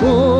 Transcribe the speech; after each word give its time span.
Pachuca, 0.00 0.39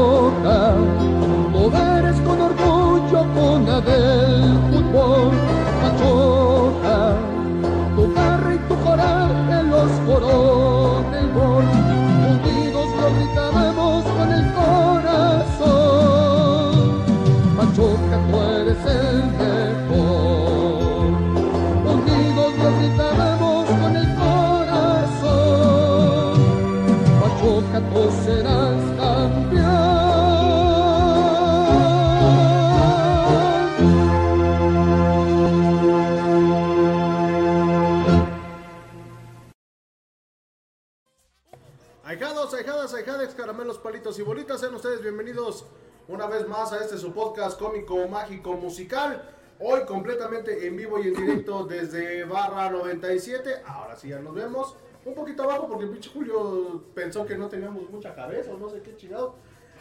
caramelos, 43.51 43.79
palitos 43.79 44.17
y 44.17 44.23
bolitas, 44.23 44.61
sean 44.61 44.77
ustedes 44.77 45.03
bienvenidos 45.03 45.67
una 46.07 46.29
vez 46.29 46.47
más 46.47 46.73
a 46.73 46.85
este 46.85 46.97
su 46.97 47.13
podcast 47.13 47.59
cómico, 47.59 48.07
mágico, 48.07 48.53
musical. 48.53 49.29
Hoy 49.59 49.85
completamente 49.87 50.69
en 50.69 50.77
vivo 50.77 51.01
y 51.01 51.09
en 51.09 51.15
directo 51.15 51.65
desde 51.69 52.23
Barra 52.23 52.71
97. 52.71 53.63
Ahora 53.67 53.97
sí 53.97 54.11
ya 54.11 54.21
nos 54.21 54.37
vemos. 54.37 54.77
Un 55.05 55.15
poquito 55.17 55.43
abajo 55.43 55.67
porque 55.67 55.87
el 55.87 55.91
pinche 55.91 56.11
Julio 56.11 56.85
pensó 56.95 57.27
que 57.27 57.37
no 57.37 57.49
teníamos 57.49 57.91
mucha 57.91 58.15
cabeza 58.15 58.53
o 58.53 58.57
no 58.57 58.71
sé 58.71 58.83
qué 58.83 58.95
chingado. 58.95 59.35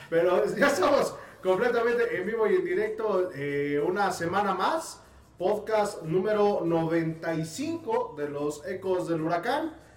Pero 0.10 0.44
ya 0.58 0.66
estamos 0.66 1.14
completamente 1.44 2.18
en 2.18 2.26
vivo 2.26 2.48
y 2.48 2.56
en 2.56 2.66
directo 2.66 3.30
eh, 3.36 3.80
una 3.88 4.12
semana 4.12 4.56
más. 4.56 5.04
Podcast 5.38 6.02
número 6.02 6.62
95 6.66 8.16
de 8.18 8.30
los 8.30 8.66
Ecos 8.66 9.08
del 9.08 9.22
Huracán. 9.22 9.89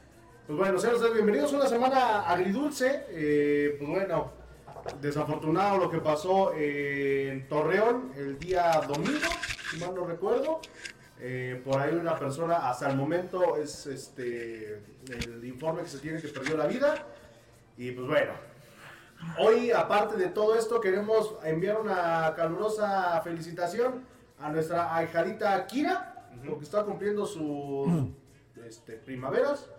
Pues 0.47 0.59
bueno, 0.59 0.77
sean 0.77 0.95
ustedes 0.95 1.15
bienvenidos. 1.15 1.53
Una 1.53 1.69
semana 1.69 2.23
agridulce. 2.23 3.07
eh, 3.11 3.77
pues 3.79 3.89
bueno, 3.89 4.33
desafortunado 5.01 5.79
lo 5.79 5.89
que 5.89 5.99
pasó 5.99 6.53
en 6.57 7.47
Torreón 7.49 8.13
el 8.17 8.41
día 8.41 8.81
domingo, 8.89 9.29
si 9.71 9.79
mal 9.79 9.95
no 9.95 10.05
recuerdo. 10.05 10.61
Eh, 11.21 11.63
por 11.65 11.81
ahí 11.81 11.95
una 11.95 12.19
persona, 12.19 12.69
hasta 12.69 12.91
el 12.91 12.97
momento, 12.97 13.57
es 13.57 13.87
este 13.87 14.83
el 15.09 15.45
informe 15.45 15.83
que 15.83 15.89
se 15.89 15.99
tiene 15.99 16.21
que 16.21 16.27
perdió 16.27 16.57
la 16.57 16.67
vida. 16.67 17.07
Y 17.77 17.93
pues 17.93 18.09
bueno, 18.09 18.33
hoy, 19.39 19.71
aparte 19.71 20.17
de 20.17 20.27
todo 20.31 20.57
esto, 20.59 20.81
queremos 20.81 21.37
enviar 21.45 21.81
una 21.81 22.35
calurosa 22.35 23.21
felicitación 23.21 24.03
a 24.41 24.51
nuestra 24.51 24.93
ahijadita 24.97 25.65
Kira, 25.69 26.27
porque 26.45 26.65
está 26.65 26.83
cumpliendo 26.83 27.27
sus 27.27 28.11
este, 28.67 28.95
primaveras. 28.95 29.71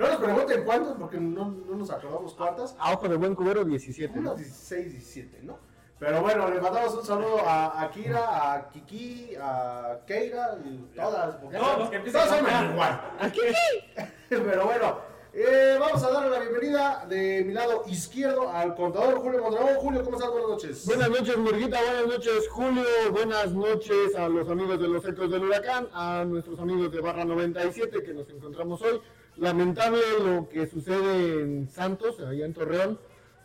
No 0.00 0.08
nos 0.08 0.16
pregunten 0.16 0.64
cuántas, 0.64 0.94
porque 0.94 1.18
no, 1.18 1.54
no 1.68 1.76
nos 1.76 1.90
acordamos 1.90 2.32
cuántas. 2.32 2.74
A 2.78 2.94
ojo 2.94 3.06
de 3.06 3.16
buen 3.16 3.34
cubero 3.34 3.66
17, 3.66 4.14
¿no? 4.14 4.30
Unos 4.30 4.38
16, 4.38 4.92
17, 4.92 5.40
¿no? 5.42 5.58
Pero 5.98 6.22
bueno, 6.22 6.48
le 6.48 6.58
mandamos 6.58 6.94
un 6.94 7.04
saludo 7.04 7.46
a, 7.46 7.82
a 7.82 7.90
Kira, 7.90 8.54
a 8.54 8.70
Kiki, 8.70 9.34
a 9.38 9.98
Keira 10.06 10.56
y 10.64 10.96
todas. 10.96 11.36
porque 11.36 11.58
Todos 11.58 11.78
los 11.80 11.90
que 11.90 11.96
empiezan 11.96 12.22
todos 12.22 12.34
se 12.34 12.42
con 12.42 12.50
llaman 12.50 12.66
K. 12.66 12.72
igual. 12.72 14.12
Pero 14.30 14.64
bueno, 14.64 14.98
eh, 15.34 15.76
vamos 15.78 16.02
a 16.02 16.10
darle 16.10 16.30
la 16.30 16.38
bienvenida 16.38 17.04
de 17.06 17.44
mi 17.44 17.52
lado 17.52 17.82
izquierdo 17.86 18.48
al 18.50 18.74
contador 18.74 19.18
Julio 19.20 19.42
Mondragón. 19.42 19.74
Julio, 19.74 20.02
¿cómo 20.02 20.16
estás? 20.16 20.30
Buenas 20.30 20.48
noches. 20.48 20.86
Buenas 20.86 21.10
noches, 21.10 21.36
Murguita. 21.36 21.78
Buenas 21.78 22.06
noches, 22.06 22.48
Julio. 22.48 22.84
Buenas 23.12 23.52
noches 23.52 24.16
a 24.16 24.30
los 24.30 24.48
amigos 24.48 24.80
de 24.80 24.88
los 24.88 25.04
Ecos 25.06 25.30
del 25.30 25.44
Huracán, 25.44 25.88
a 25.92 26.24
nuestros 26.26 26.58
amigos 26.58 26.90
de 26.90 27.02
Barra 27.02 27.26
97 27.26 28.02
que 28.02 28.14
nos 28.14 28.26
encontramos 28.30 28.80
hoy. 28.80 28.98
Lamentable 29.36 30.00
lo 30.24 30.48
que 30.48 30.66
sucede 30.66 31.42
en 31.42 31.68
Santos, 31.68 32.20
allá 32.20 32.44
en 32.44 32.52
Torreón. 32.52 32.98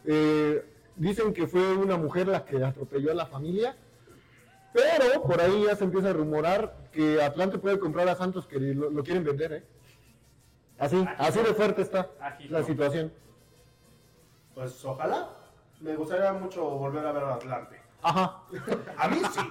Eh, 0.06 0.64
dicen 0.96 1.34
que 1.34 1.48
fue 1.48 1.76
una 1.76 1.98
mujer 1.98 2.28
la 2.28 2.46
que 2.46 2.64
atropelló 2.64 3.12
a 3.12 3.16
la 3.16 3.26
familia. 3.26 3.76
Pero 4.74 5.24
por 5.24 5.40
ahí 5.40 5.64
ya 5.66 5.76
se 5.76 5.86
empieza 5.86 6.10
a 6.10 6.14
rumorar 6.14 6.90
que 6.92 7.22
Atlante 7.22 7.58
puede 7.58 7.80
comprar 7.80 8.10
a 8.10 8.16
Santos 8.16 8.46
que 8.46 8.60
lo, 8.60 8.90
lo 8.90 9.04
quieren 9.04 9.24
vender, 9.24 9.54
¿eh? 9.54 9.64
Así, 10.78 11.06
así 11.18 11.40
de 11.40 11.54
fuerte 11.54 11.82
está 11.82 12.10
la 12.50 12.64
situación. 12.64 13.14
Pues 14.54 14.84
ojalá. 14.84 15.30
Me 15.80 15.96
gustaría 15.96 16.32
mucho 16.34 16.64
volver 16.64 17.06
a 17.06 17.12
ver 17.12 17.24
a 17.24 17.36
Atlante. 17.36 17.85
Ajá. 18.02 18.44
A 18.98 19.08
mí 19.08 19.20
sí. 19.32 19.50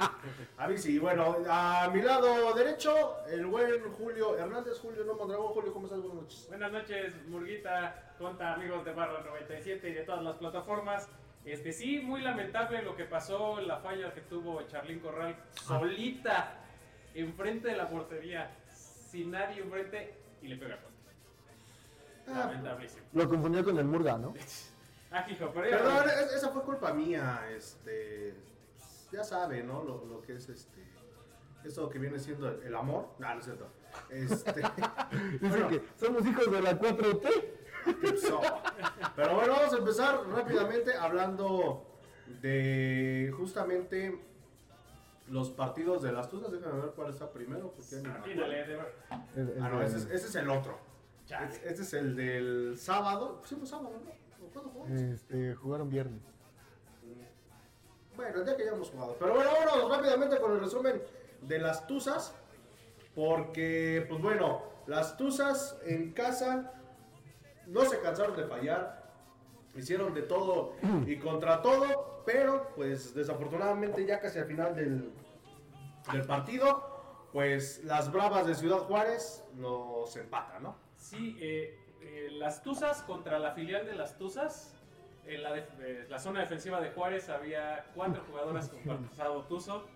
A 0.56 0.68
mí 0.68 0.78
sí. 0.78 0.98
Bueno, 0.98 1.36
a 1.48 1.90
mi 1.92 2.00
lado 2.02 2.54
derecho, 2.54 3.24
el 3.26 3.46
buen 3.46 3.82
Julio 3.92 4.38
Hernández. 4.38 4.78
Julio 4.80 5.04
no 5.04 5.14
Mondragón. 5.14 5.52
Julio, 5.52 5.72
¿cómo 5.72 5.86
estás? 5.86 6.00
Buenas 6.00 6.22
noches. 6.22 6.46
Buenas 6.48 6.72
noches, 6.72 7.14
Murguita, 7.28 8.14
Conta, 8.18 8.54
amigos 8.54 8.84
de 8.84 8.92
Barra 8.92 9.22
97 9.24 9.88
y 9.88 9.94
de 9.94 10.02
todas 10.02 10.22
las 10.22 10.36
plataformas. 10.36 11.08
Este 11.44 11.72
sí, 11.72 12.00
muy 12.00 12.22
lamentable 12.22 12.80
lo 12.82 12.96
que 12.96 13.04
pasó, 13.04 13.60
la 13.60 13.78
falla 13.78 14.14
que 14.14 14.22
tuvo 14.22 14.62
Charlín 14.62 15.00
Corral 15.00 15.36
solita 15.52 16.54
enfrente 17.14 17.68
de 17.68 17.76
la 17.76 17.88
portería, 17.88 18.50
sin 18.72 19.30
nadie 19.30 19.62
enfrente 19.62 20.14
y 20.40 20.48
le 20.48 20.56
pega 20.56 20.78
fuerte. 20.78 20.94
Ah, 22.26 22.46
Lamentablísimo. 22.46 23.04
Lo 23.12 23.28
confundió 23.28 23.62
con 23.62 23.78
el 23.78 23.84
Murga, 23.84 24.16
¿no? 24.16 24.34
Ah, 25.16 25.24
hijo, 25.30 25.50
pero 25.54 25.70
Perdón, 25.70 26.04
es- 26.10 26.32
esa 26.32 26.48
fue 26.50 26.62
culpa 26.62 26.92
mía, 26.92 27.42
este, 27.56 28.34
ya 29.12 29.22
sabe, 29.22 29.62
¿no? 29.62 29.84
Lo, 29.84 30.04
lo 30.06 30.20
que 30.22 30.34
es 30.34 30.48
este, 30.48 30.82
eso 31.64 31.88
que 31.88 31.98
viene 32.00 32.18
siendo 32.18 32.48
el, 32.48 32.62
el 32.64 32.74
amor. 32.74 33.10
No, 33.20 33.32
no 33.32 33.38
es 33.38 33.44
cierto. 33.44 33.68
Este, 34.10 34.60
Dicen 35.40 35.68
que 35.68 35.82
somos 35.96 36.26
hijos 36.26 36.50
de 36.50 36.60
la 36.62 36.78
4T. 36.78 38.16
so. 38.18 38.40
Pero 39.14 39.34
bueno, 39.36 39.52
vamos 39.52 39.72
a 39.72 39.76
empezar 39.78 40.26
rápidamente 40.28 40.94
hablando 40.96 41.86
de 42.40 43.32
justamente 43.36 44.18
los 45.28 45.50
partidos 45.50 46.02
de 46.02 46.10
las 46.12 46.28
Tuzas. 46.28 46.50
Déjame 46.50 46.80
ver 46.80 46.90
cuál 46.90 47.10
está 47.10 47.30
primero. 47.30 47.70
Porque 47.72 47.82
ya 47.90 47.96
ni 47.98 48.02
me 48.02 48.08
acuerdo. 48.10 48.30
Atínale, 48.32 48.66
de 48.66 48.76
ver- 48.76 48.94
Ah, 49.10 49.68
no, 49.68 49.80
ese 49.82 49.98
es, 49.98 50.04
ese 50.06 50.26
es 50.26 50.34
el 50.34 50.50
otro. 50.50 50.76
Chale. 51.26 51.46
Este 51.46 51.68
este 51.68 51.82
es 51.82 51.94
el 51.94 52.16
del 52.16 52.76
sábado. 52.78 53.40
Sí, 53.44 53.54
fue 53.54 53.66
sábado, 53.66 53.92
¿no? 54.04 54.23
¿O 54.54 54.60
¿Cuándo 54.62 54.70
jugamos? 54.70 55.00
Este, 55.00 55.54
jugaron 55.54 55.90
viernes. 55.90 56.22
Bueno, 58.16 58.38
el 58.38 58.44
día 58.44 58.56
que 58.56 58.64
ya 58.64 58.72
hemos 58.72 58.90
jugado. 58.90 59.16
Pero 59.18 59.34
bueno, 59.34 59.50
vámonos 59.52 59.90
rápidamente 59.90 60.38
con 60.38 60.52
el 60.52 60.60
resumen 60.60 61.02
de 61.42 61.58
las 61.58 61.86
Tuzas. 61.86 62.34
Porque, 63.14 64.06
pues 64.08 64.20
bueno, 64.22 64.62
las 64.86 65.16
Tuzas 65.16 65.78
en 65.84 66.12
casa 66.12 66.72
no 67.66 67.84
se 67.84 68.00
cansaron 68.00 68.36
de 68.36 68.44
fallar. 68.44 69.04
Hicieron 69.74 70.14
de 70.14 70.22
todo 70.22 70.74
y 71.06 71.18
contra 71.18 71.60
todo. 71.62 72.22
Pero, 72.24 72.70
pues 72.76 73.14
desafortunadamente, 73.14 74.06
ya 74.06 74.20
casi 74.20 74.38
al 74.38 74.46
final 74.46 74.74
del, 74.74 75.12
del 76.12 76.22
partido, 76.22 77.28
pues 77.32 77.82
las 77.84 78.10
Bravas 78.12 78.46
de 78.46 78.54
Ciudad 78.54 78.78
Juárez 78.78 79.44
nos 79.54 80.16
empatan, 80.16 80.62
¿no? 80.62 80.76
Sí, 80.96 81.36
eh, 81.40 81.83
eh, 82.04 82.28
las 82.32 82.62
Tuzas 82.62 83.02
contra 83.02 83.38
la 83.38 83.52
filial 83.52 83.86
de 83.86 83.94
las 83.94 84.16
Tuzas. 84.18 84.74
En 85.26 85.42
la, 85.42 85.56
eh, 85.56 86.06
la 86.10 86.18
zona 86.18 86.40
defensiva 86.40 86.80
de 86.80 86.90
Juárez 86.90 87.30
había 87.30 87.86
cuatro 87.94 88.22
jugadoras 88.28 88.68
con 88.68 89.04
pasado 89.08 89.42
Tuzo. 89.44 89.86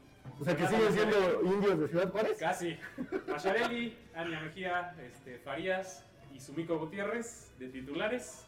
O 0.41 0.45
sea 0.45 0.57
que 0.57 0.67
siguen 0.67 0.93
siendo 0.93 1.43
indios 1.43 1.81
de 1.81 1.89
Ciudad 1.89 2.11
Juárez. 2.11 2.39
Casi. 2.39 2.79
Macharelli, 3.29 3.97
Ania 4.15 4.41
Mejía, 4.41 4.95
este, 5.03 5.39
Farías 5.39 6.05
y 6.33 6.41
Sumiko 6.41 6.79
Gutiérrez 6.79 7.53
de 7.59 7.69
titulares. 7.69 8.47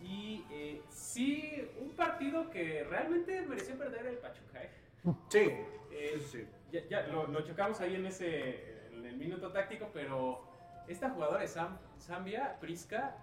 Y 0.00 0.44
eh, 0.50 0.82
sí, 0.90 1.66
un 1.80 1.90
partido 1.90 2.50
que 2.50 2.84
realmente 2.84 3.42
mereció 3.42 3.76
perder 3.76 4.06
el 4.06 4.16
Pachuca. 4.18 4.62
¿eh? 4.62 4.70
Sí. 5.28 5.50
Eh, 5.92 6.48
ya 6.70 6.86
ya 6.88 7.06
lo, 7.06 7.26
lo 7.26 7.42
chocamos 7.42 7.80
ahí 7.80 7.94
en 7.94 8.06
ese 8.06 8.74
en 8.92 9.06
el 9.06 9.16
minuto 9.16 9.50
táctico, 9.50 9.90
pero 9.92 10.42
esta 10.88 11.10
jugadora 11.10 11.40
de 11.40 11.48
Sam- 11.48 11.78
Zambia, 12.00 12.58
Prisca, 12.60 13.16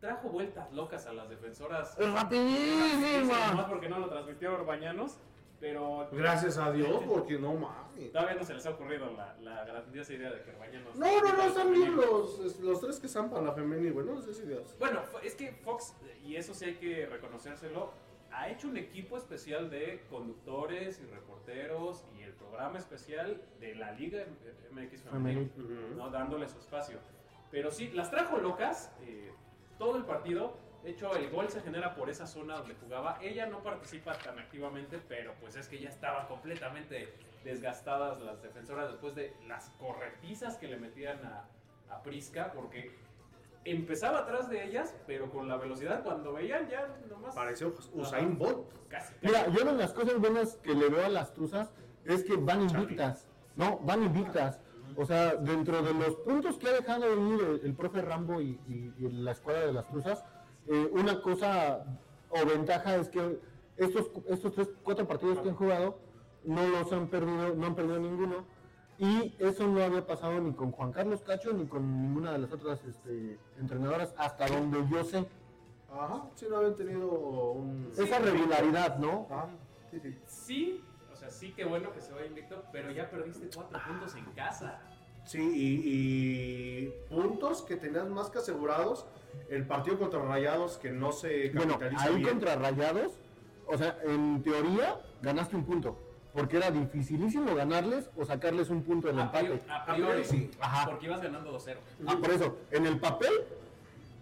trajo 0.00 0.28
vueltas 0.28 0.72
locas 0.72 1.06
a 1.06 1.12
las 1.12 1.28
defensoras. 1.28 1.96
¡Es 1.98 2.06
Más 2.08 2.22
rapidísima! 2.24 3.66
porque 3.68 3.88
no 3.88 3.98
lo 3.98 4.08
transmitió 4.08 4.54
Orbañanos, 4.54 5.18
pero 5.60 6.08
Gracias 6.12 6.56
a 6.56 6.70
Dios, 6.70 7.02
porque 7.06 7.38
no 7.38 7.54
mames. 7.54 8.12
todavía 8.12 8.34
no 8.36 8.44
se 8.44 8.54
les 8.54 8.64
ha 8.64 8.70
ocurrido 8.70 9.10
la, 9.10 9.34
la 9.40 9.64
grandiosa 9.64 10.12
idea 10.12 10.30
de 10.30 10.42
que 10.42 10.50
Orbañanos. 10.52 10.94
No, 10.96 11.20
no, 11.20 11.32
no, 11.32 11.42
están 11.44 11.72
bien 11.72 11.96
los, 11.96 12.60
los 12.60 12.80
tres 12.80 13.00
que 13.00 13.08
zampan 13.08 13.44
la 13.44 13.52
femenil, 13.52 13.92
güey, 13.92 14.06
no 14.06 14.20
sé 14.20 14.30
ideas. 14.44 14.76
Bueno, 14.78 15.00
es 15.22 15.34
que 15.34 15.50
Fox, 15.52 15.94
y 16.24 16.36
eso 16.36 16.54
sí 16.54 16.66
hay 16.66 16.74
que 16.76 17.06
reconocérselo, 17.06 17.90
ha 18.32 18.48
hecho 18.48 18.68
un 18.68 18.76
equipo 18.76 19.16
especial 19.16 19.70
de 19.70 20.04
conductores 20.10 21.00
y 21.00 21.06
reporteros 21.06 22.04
y 22.18 22.22
el 22.22 22.32
programa 22.32 22.78
especial 22.78 23.40
de 23.60 23.74
la 23.74 23.92
Liga 23.92 24.24
MX 24.72 25.02
Femenil. 25.02 25.50
¿no? 25.96 26.10
dándole 26.10 26.48
su 26.48 26.58
espacio. 26.58 26.98
Pero 27.50 27.70
sí, 27.70 27.88
las 27.88 28.10
trajo 28.10 28.38
locas 28.38 28.92
eh, 29.02 29.32
todo 29.78 29.96
el 29.96 30.04
partido 30.04 30.58
De 30.82 30.90
hecho, 30.90 31.14
el 31.16 31.30
gol 31.30 31.48
se 31.48 31.60
genera 31.62 31.94
por 31.94 32.08
esa 32.10 32.26
zona 32.26 32.58
donde 32.58 32.74
jugaba. 32.74 33.18
Ella 33.20 33.46
no 33.46 33.62
participa 33.62 34.16
tan 34.18 34.38
activamente, 34.38 35.00
pero 35.08 35.34
pues 35.40 35.56
es 35.56 35.68
que 35.68 35.78
ya 35.78 35.88
estaban 35.88 36.26
completamente 36.26 37.08
desgastadas 37.44 38.20
las 38.20 38.42
defensoras 38.42 38.90
después 38.90 39.14
de 39.14 39.32
las 39.46 39.70
corretizas 39.70 40.56
que 40.56 40.68
le 40.68 40.76
metían 40.76 41.18
a, 41.24 41.48
a 41.90 42.02
Prisca, 42.02 42.52
porque 42.52 42.92
empezaba 43.70 44.20
atrás 44.20 44.48
de 44.48 44.64
ellas, 44.64 44.94
pero 45.06 45.30
con 45.30 45.48
la 45.48 45.56
velocidad 45.56 46.02
cuando 46.02 46.32
veían 46.32 46.68
ya 46.68 46.96
nomás... 47.08 47.34
Pareció 47.34 47.74
Usain 47.94 48.38
Bolt. 48.38 48.66
Casi, 48.88 49.12
casi. 49.14 49.26
Mira, 49.26 49.48
yo 49.48 49.62
una 49.62 49.72
de 49.72 49.78
las 49.78 49.92
cosas 49.92 50.18
buenas 50.18 50.56
que 50.56 50.74
le 50.74 50.88
veo 50.88 51.04
a 51.04 51.08
las 51.08 51.32
Tuzas 51.34 51.72
es 52.04 52.24
que 52.24 52.36
van 52.36 52.62
invictas. 52.62 53.26
No, 53.56 53.78
van 53.80 54.02
invictas. 54.02 54.60
O 54.96 55.04
sea, 55.04 55.36
dentro 55.36 55.82
de 55.82 55.94
los 55.94 56.16
puntos 56.16 56.58
que 56.58 56.68
ha 56.68 56.72
dejado 56.72 57.06
ir 57.34 57.40
el, 57.40 57.60
el 57.64 57.74
profe 57.74 58.00
Rambo 58.02 58.40
y, 58.40 58.58
y- 58.68 58.92
y 58.98 59.08
la 59.10 59.32
escuadra 59.32 59.66
de 59.66 59.72
las 59.72 59.88
Tuzas, 59.88 60.24
eh, 60.66 60.88
una 60.92 61.20
cosa 61.20 61.84
o 62.30 62.46
ventaja 62.46 62.96
es 62.96 63.08
que 63.08 63.38
estos, 63.76 64.10
estos 64.28 64.54
tres, 64.54 64.70
cuatro 64.82 65.06
partidos 65.06 65.38
que 65.40 65.50
han 65.50 65.54
jugado 65.56 65.98
no 66.44 66.66
los 66.66 66.92
han 66.92 67.08
perdido, 67.08 67.54
no 67.54 67.66
han 67.66 67.74
perdido 67.74 67.98
ninguno. 68.00 68.44
Y 68.98 69.34
eso 69.38 69.66
no 69.68 69.82
había 69.82 70.04
pasado 70.06 70.40
ni 70.40 70.52
con 70.52 70.72
Juan 70.72 70.92
Carlos 70.92 71.20
Cacho 71.22 71.52
ni 71.52 71.66
con 71.66 72.02
ninguna 72.02 72.32
de 72.32 72.38
las 72.38 72.52
otras 72.52 72.84
este, 72.84 73.38
entrenadoras, 73.60 74.12
hasta 74.18 74.48
donde 74.48 74.84
yo 74.90 75.04
sé. 75.04 75.24
Ajá, 75.92 76.24
sí, 76.34 76.46
no 76.50 76.56
habían 76.56 76.74
tenido 76.74 77.08
un... 77.08 77.90
Esa 77.96 78.18
regularidad, 78.18 78.98
¿no? 78.98 79.26
Ajá, 79.30 79.46
sí, 79.90 80.00
sí. 80.00 80.16
Sí, 80.26 80.84
o 81.12 81.16
sea, 81.16 81.30
sí 81.30 81.52
que 81.52 81.64
bueno 81.64 81.92
que 81.92 82.00
se 82.00 82.12
vaya 82.12 82.26
invicto, 82.26 82.64
pero 82.72 82.90
ya 82.90 83.08
perdiste 83.08 83.48
cuatro 83.54 83.78
puntos 83.86 84.14
en 84.16 84.24
casa. 84.34 84.80
Sí, 85.24 85.38
y, 85.40 85.82
y 86.88 86.94
puntos 87.08 87.62
que 87.62 87.76
tenías 87.76 88.08
más 88.08 88.30
que 88.30 88.38
asegurados. 88.38 89.06
El 89.48 89.66
partido 89.66 89.98
contra 89.98 90.20
Rayados 90.22 90.76
que 90.78 90.90
no 90.90 91.12
se 91.12 91.50
Bueno, 91.50 91.74
capitaliza 91.78 92.04
ahí 92.04 92.16
bien. 92.16 92.28
contra 92.30 92.56
Rayados, 92.56 93.12
o 93.66 93.76
sea, 93.76 93.98
en 94.04 94.42
teoría 94.42 95.00
ganaste 95.22 95.54
un 95.54 95.64
punto, 95.64 95.96
porque 96.38 96.56
era 96.56 96.70
dificilísimo 96.70 97.52
ganarles 97.56 98.08
o 98.16 98.24
sacarles 98.24 98.70
un 98.70 98.84
punto 98.84 99.08
del 99.08 99.18
A 99.18 99.22
empate. 99.24 99.60
a 99.68 99.84
priori, 99.86 100.24
sí. 100.24 100.48
Ajá. 100.60 100.88
porque 100.88 101.06
ibas 101.06 101.20
ganando 101.20 101.52
2-0. 101.58 101.76
Ah, 102.06 102.16
por 102.20 102.30
eso, 102.30 102.56
en 102.70 102.86
el 102.86 103.00
papel 103.00 103.32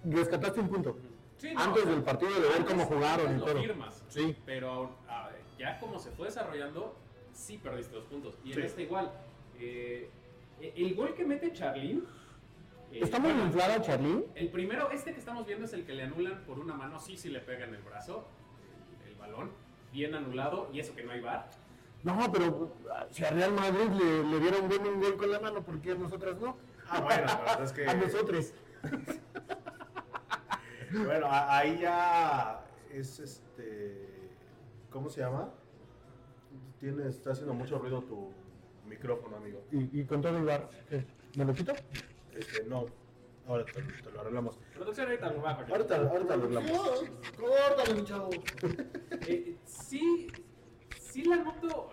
rescataste 0.03 0.61
un 0.61 0.69
punto. 0.71 0.97
Sí, 1.37 1.53
no, 1.53 1.61
Antes 1.61 1.83
o 1.83 1.85
sea, 1.85 1.95
del 1.95 2.03
partido 2.03 2.31
de 2.33 2.49
ver 2.49 2.65
cómo 2.65 2.87
jugaron 2.87 3.37
y 3.37 3.41
todo. 3.41 3.61
firmas, 3.61 4.03
Sí. 4.09 4.35
Pero 4.47 4.97
a 5.07 5.29
ya 5.59 5.79
como 5.79 5.99
se 5.99 6.11
fue 6.13 6.29
desarrollando, 6.29 6.97
sí 7.35 7.59
perdiste 7.59 7.95
los 7.97 8.05
puntos. 8.07 8.39
Y 8.45 8.55
Sí. 8.55 8.61
en 8.61 8.65
este 8.67 8.83
igual. 8.85 9.13
eh, 9.61 10.11
el 10.61 10.95
gol 10.95 11.13
que 11.15 11.25
mete 11.27 11.53
Charlene. 11.53 12.01
eh, 12.93 13.01
¿Está 13.03 13.19
muy 13.19 13.31
bueno, 13.33 13.47
inflada 13.47 13.83
Charlene? 13.83 14.25
El 14.37 14.49
primero, 14.49 14.91
este 14.91 15.13
que 15.13 15.19
estamos 15.19 15.47
viendo 15.47 15.67
es 15.67 15.73
el 15.75 15.85
que 15.85 15.93
le 15.93 16.05
anulan 16.05 16.45
por 16.47 16.59
una 16.59 16.73
mano. 16.73 16.99
Sí, 16.99 17.19
sí 17.19 17.29
le 17.29 17.41
pega 17.41 17.67
en 17.67 17.75
el 17.75 17.83
brazo. 17.83 18.27
El 19.07 19.15
balón. 19.17 19.51
Bien 19.93 20.15
anulado. 20.15 20.71
Y 20.73 20.81
eso 20.81 20.95
que 20.95 21.05
no 21.05 21.13
hay 21.13 21.21
bar. 21.21 21.51
No, 22.07 22.31
pero 22.33 22.73
si 23.11 23.25
a 23.25 23.31
Real 23.31 23.53
Madrid 23.53 23.91
le, 23.91 24.23
le 24.23 24.39
dieron 24.41 24.69
bien 24.69 24.87
un 24.87 25.01
gol 25.01 25.17
con 25.17 25.29
la 25.31 25.41
mano, 25.41 25.63
¿por 25.65 25.81
qué 25.81 25.91
a 25.93 25.95
nosotras 25.97 26.39
no? 26.41 26.57
Ah, 26.89 27.01
bueno, 27.01 27.25
la 27.27 27.37
verdad 27.39 27.63
es 27.65 27.73
que... 27.73 27.87
A 27.89 27.95
nosotros. 27.95 28.53
Bueno, 31.05 31.27
a- 31.27 31.59
ahí 31.59 31.79
ya 31.81 32.65
es 32.93 33.19
este. 33.19 34.07
¿Cómo 34.89 35.11
se 35.11 35.21
llama? 35.21 35.51
Tiene, 36.79 37.09
está 37.09 37.33
haciendo 37.33 37.55
mucho 37.55 37.77
ruido 37.79 38.03
tu 38.03 38.31
micrófono, 38.89 39.37
amigo. 39.37 39.65
Y, 39.73 40.01
y 40.01 40.05
con 40.05 40.23
todo 40.23 40.39
el 40.39 40.45
bar, 40.45 40.71
¿qué? 40.89 41.05
¿me 41.37 41.45
lo 41.45 41.53
quito? 41.53 41.73
Este, 42.33 42.63
no. 42.65 42.87
Ahora 43.49 43.65
te, 43.65 43.83
te 43.83 44.11
lo 44.13 44.21
arreglamos. 44.21 44.59
Producción 44.75 45.09
ahorita 45.09 45.33
lo 45.33 45.43
bajo. 45.43 45.63
Ahorita, 45.73 45.97
ahorita 45.97 46.37
lo 46.37 46.45
arreglamos. 46.45 47.05
Córtale, 47.37 47.95
mi 47.95 48.05
chavo. 48.05 48.31
Eh, 49.29 49.57
sí, 49.65 50.29
sí 51.17 51.25
la 51.25 51.37
noto, 51.37 51.89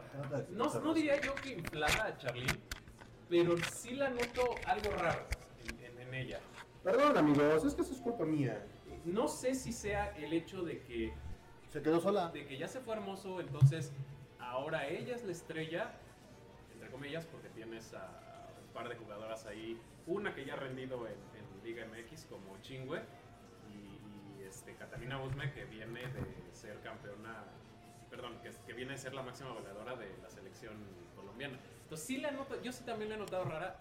no, 0.52 0.74
no 0.82 0.94
diría 0.94 1.20
yo 1.22 1.34
que 1.36 1.54
inflada 1.54 2.06
a 2.08 2.18
Charlene, 2.18 2.60
pero 3.30 3.56
sí 3.72 3.96
la 3.96 4.10
noto 4.10 4.56
algo 4.68 4.92
raro 4.98 5.26
en, 5.66 5.80
en- 5.86 6.00
en 6.08 6.14
ella. 6.14 6.40
Perdón, 6.84 7.18
amigos, 7.18 7.64
es 7.64 7.74
que 7.74 7.84
eso 7.84 7.94
es 7.94 8.02
culpa 8.02 8.26
mía. 8.26 8.66
No 9.06 9.30
sé 9.30 9.56
si 9.56 9.72
sea 9.72 10.10
el 10.18 10.34
hecho 10.34 10.64
de 10.64 10.82
que, 10.82 11.14
Se 11.72 11.82
quedó 11.82 12.02
sola. 12.02 12.30
de 12.32 12.46
que 12.46 12.58
ya 12.58 12.68
se 12.68 12.82
fue 12.82 12.96
hermoso, 12.96 13.40
entonces 13.40 13.94
ahora 14.40 14.88
ella 14.90 15.16
es 15.16 15.24
la 15.24 15.32
estrella, 15.32 15.94
entre 16.74 16.90
comillas, 16.92 17.26
porque 17.28 17.48
tienes 17.50 17.94
a 17.94 18.50
un 18.68 18.74
par 18.74 18.90
de 18.90 18.96
jugadoras 18.98 19.46
ahí, 19.46 19.80
una 20.06 20.36
que 20.36 20.44
ya 20.44 20.54
ha 20.56 20.58
rendido 20.58 21.08
en, 21.08 21.14
en 21.14 21.64
Liga 21.64 21.86
MX 21.86 22.26
como 22.26 22.58
Chingüe 22.62 23.00
y, 23.72 24.42
y, 24.42 24.44
este, 24.46 24.76
Catalina 24.76 25.22
Usme 25.24 25.54
que 25.54 25.64
viene 25.64 26.02
de 26.02 26.54
ser 26.54 26.78
campeona, 26.82 27.46
perdón, 28.14 28.38
que, 28.44 28.52
que 28.68 28.74
viene 28.74 28.92
de 28.92 29.00
ser 29.00 29.16
la 29.16 29.24
máxima 29.24 29.52
goleadora 29.54 29.96
de 29.96 30.16
la 30.22 30.30
selección 30.30 30.74
colombiana. 31.16 31.58
Entonces 31.82 32.06
sí 32.06 32.18
la 32.18 32.30
noto, 32.30 32.62
yo 32.62 32.72
sí 32.72 32.84
también 32.84 33.10
la 33.10 33.16
he 33.16 33.18
notado 33.18 33.44
rara, 33.46 33.80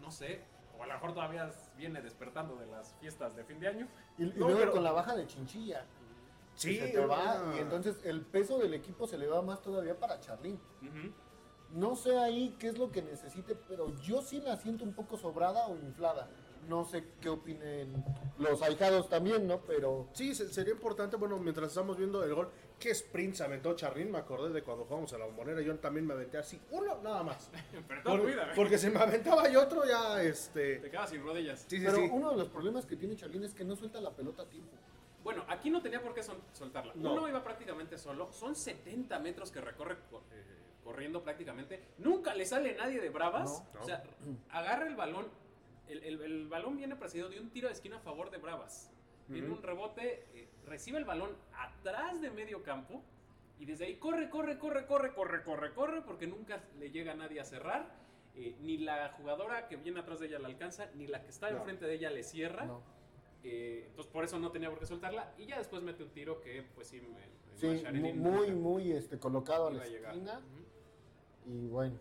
no 0.00 0.12
sé, 0.12 0.40
o 0.78 0.84
a 0.84 0.86
lo 0.86 0.92
mejor 0.94 1.12
todavía 1.14 1.50
viene 1.76 2.00
despertando 2.00 2.54
de 2.56 2.66
las 2.66 2.94
fiestas 3.00 3.34
de 3.34 3.42
fin 3.42 3.58
de 3.58 3.66
año. 3.66 3.88
Y, 4.18 4.22
y 4.22 4.26
No, 4.36 4.46
luego 4.46 4.58
pero- 4.60 4.72
con 4.72 4.84
la 4.84 4.92
baja 4.92 5.16
de 5.16 5.26
Chinchilla. 5.26 5.84
Sí, 6.54 6.76
se 6.78 6.88
te 6.88 7.04
va, 7.06 7.54
y 7.56 7.58
entonces 7.60 7.96
el 8.04 8.20
peso 8.20 8.58
del 8.58 8.74
equipo 8.74 9.06
se 9.08 9.18
le 9.18 9.26
va 9.26 9.42
más 9.42 9.60
todavía 9.62 9.98
para 9.98 10.20
Charlín. 10.20 10.60
No 11.70 11.96
sé 11.96 12.16
ahí 12.18 12.54
qué 12.60 12.68
es 12.68 12.78
lo 12.78 12.92
que 12.92 13.00
necesite, 13.02 13.54
pero 13.54 13.92
yo 14.02 14.20
sí 14.22 14.40
la 14.42 14.56
siento 14.56 14.84
un 14.84 14.92
poco 14.92 15.16
sobrada 15.16 15.66
o 15.66 15.76
inflada. 15.76 16.28
No 16.68 16.84
sé 16.84 17.04
qué 17.20 17.30
opinen 17.30 18.04
los 18.38 18.60
ahijados 18.62 19.08
también, 19.08 19.48
¿no? 19.48 19.62
Pero 19.62 20.08
Sí, 20.12 20.34
se- 20.34 20.52
sería 20.52 20.74
importante, 20.74 21.16
bueno, 21.16 21.38
mientras 21.38 21.68
estamos 21.70 21.96
viendo 21.96 22.22
el 22.22 22.34
gol, 22.34 22.50
¿qué 22.82 22.90
sprint 22.90 23.34
se 23.36 23.44
aventó 23.44 23.74
Charrín? 23.76 24.10
Me 24.10 24.18
acordé 24.18 24.52
de 24.52 24.62
cuando 24.62 24.84
jugamos 24.84 25.12
a 25.12 25.18
la 25.18 25.26
bombonera, 25.26 25.60
yo 25.60 25.76
también 25.78 26.04
me 26.06 26.14
aventé 26.14 26.38
así, 26.38 26.60
uno 26.72 27.00
nada 27.02 27.22
más. 27.22 27.48
Pero 27.88 28.02
toda 28.02 28.16
tu 28.16 28.22
Por- 28.22 28.30
vida, 28.30 28.42
¿eh? 28.48 28.52
porque 28.56 28.76
se 28.78 28.90
me 28.90 28.98
aventaba 28.98 29.48
y 29.48 29.54
otro 29.56 29.84
ya, 29.84 30.16
te 30.16 30.28
este... 30.28 30.80
quedas 30.90 31.10
sin 31.10 31.22
rodillas. 31.22 31.60
Sí, 31.68 31.78
sí, 31.78 31.84
pero 31.84 31.96
sí. 31.98 32.08
uno 32.10 32.30
de 32.32 32.36
los 32.38 32.48
problemas 32.48 32.84
que 32.86 32.96
tiene 32.96 33.14
Charlín 33.16 33.44
es 33.44 33.54
que 33.54 33.64
no 33.64 33.76
suelta 33.76 34.00
la 34.00 34.10
pelota 34.10 34.42
a 34.42 34.46
tiempo. 34.46 34.72
Bueno, 35.22 35.44
aquí 35.48 35.70
no 35.70 35.80
tenía 35.80 36.02
por 36.02 36.12
qué 36.14 36.22
sol- 36.24 36.42
soltarla. 36.52 36.92
No. 36.96 37.12
Uno 37.12 37.28
iba 37.28 37.42
prácticamente 37.44 37.96
solo. 37.96 38.32
Son 38.32 38.56
70 38.56 39.18
metros 39.20 39.52
que 39.52 39.60
recorre 39.60 39.96
co- 40.10 40.24
eh, 40.32 40.42
corriendo 40.82 41.22
prácticamente. 41.22 41.80
Nunca 41.98 42.34
le 42.34 42.44
sale 42.44 42.74
nadie 42.74 43.00
de 43.00 43.08
bravas. 43.10 43.62
No. 43.74 43.80
O 43.80 43.84
sea, 43.84 44.02
agarra 44.50 44.88
el 44.88 44.96
balón. 44.96 45.26
El, 45.88 46.02
el- 46.02 46.20
el 46.22 46.48
balón 46.48 46.76
viene 46.76 46.96
precedido 46.96 47.28
de 47.28 47.38
un 47.38 47.50
tiro 47.50 47.68
de 47.68 47.74
esquina 47.74 47.98
a 47.98 48.00
favor 48.00 48.30
de 48.32 48.38
bravas. 48.38 48.90
Viene 49.32 49.48
Ujú. 49.48 49.56
un 49.56 49.62
rebote, 49.62 50.26
eh, 50.34 50.48
recibe 50.66 50.98
el 50.98 51.04
balón 51.04 51.30
atrás 51.54 52.20
de 52.20 52.30
medio 52.30 52.62
campo. 52.62 53.02
Y 53.58 53.64
desde 53.64 53.86
ahí 53.86 53.96
corre, 53.96 54.28
corre, 54.28 54.58
corre, 54.58 54.86
corre, 54.86 55.14
corre, 55.14 55.42
corre, 55.44 55.72
corre, 55.74 56.02
porque 56.02 56.26
nunca 56.26 56.62
le 56.78 56.90
llega 56.90 57.14
nadie 57.14 57.40
a 57.40 57.44
cerrar. 57.44 58.00
Eh, 58.34 58.56
ni 58.60 58.78
la 58.78 59.10
jugadora 59.16 59.68
que 59.68 59.76
viene 59.76 60.00
atrás 60.00 60.18
de 60.20 60.26
ella 60.26 60.38
la 60.38 60.48
alcanza, 60.48 60.90
ni 60.94 61.06
la 61.06 61.22
que 61.22 61.30
está 61.30 61.50
No. 61.50 61.58
enfrente 61.58 61.86
de 61.86 61.94
ella 61.94 62.10
le 62.10 62.22
cierra. 62.22 62.64
No. 62.64 62.82
Eh, 63.44 63.84
entonces 63.88 64.12
por 64.12 64.24
eso 64.24 64.38
no 64.38 64.50
tenía 64.52 64.70
por 64.70 64.78
qué 64.78 64.86
soltarla. 64.86 65.32
Y 65.38 65.46
ya 65.46 65.58
después 65.58 65.82
mete 65.82 66.02
un 66.02 66.10
tiro 66.10 66.40
que 66.40 66.62
pues 66.74 66.88
sí 66.88 67.00
me... 67.00 67.08
me 67.08 67.32
Sí, 67.56 67.66
Masharini 67.68 68.12
mu- 68.14 68.24
nunca 68.24 68.38
muy, 68.38 68.50
muy 68.54 68.92
este, 68.92 69.18
colocado 69.18 69.68
a 69.68 69.70
la 69.72 69.82
a 69.82 69.86
esquina. 69.86 70.40
Y 71.46 71.66
bueno, 71.68 71.98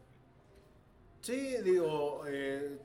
Sí, 1.22 1.58
digo, 1.64 2.24
eh, 2.28 2.80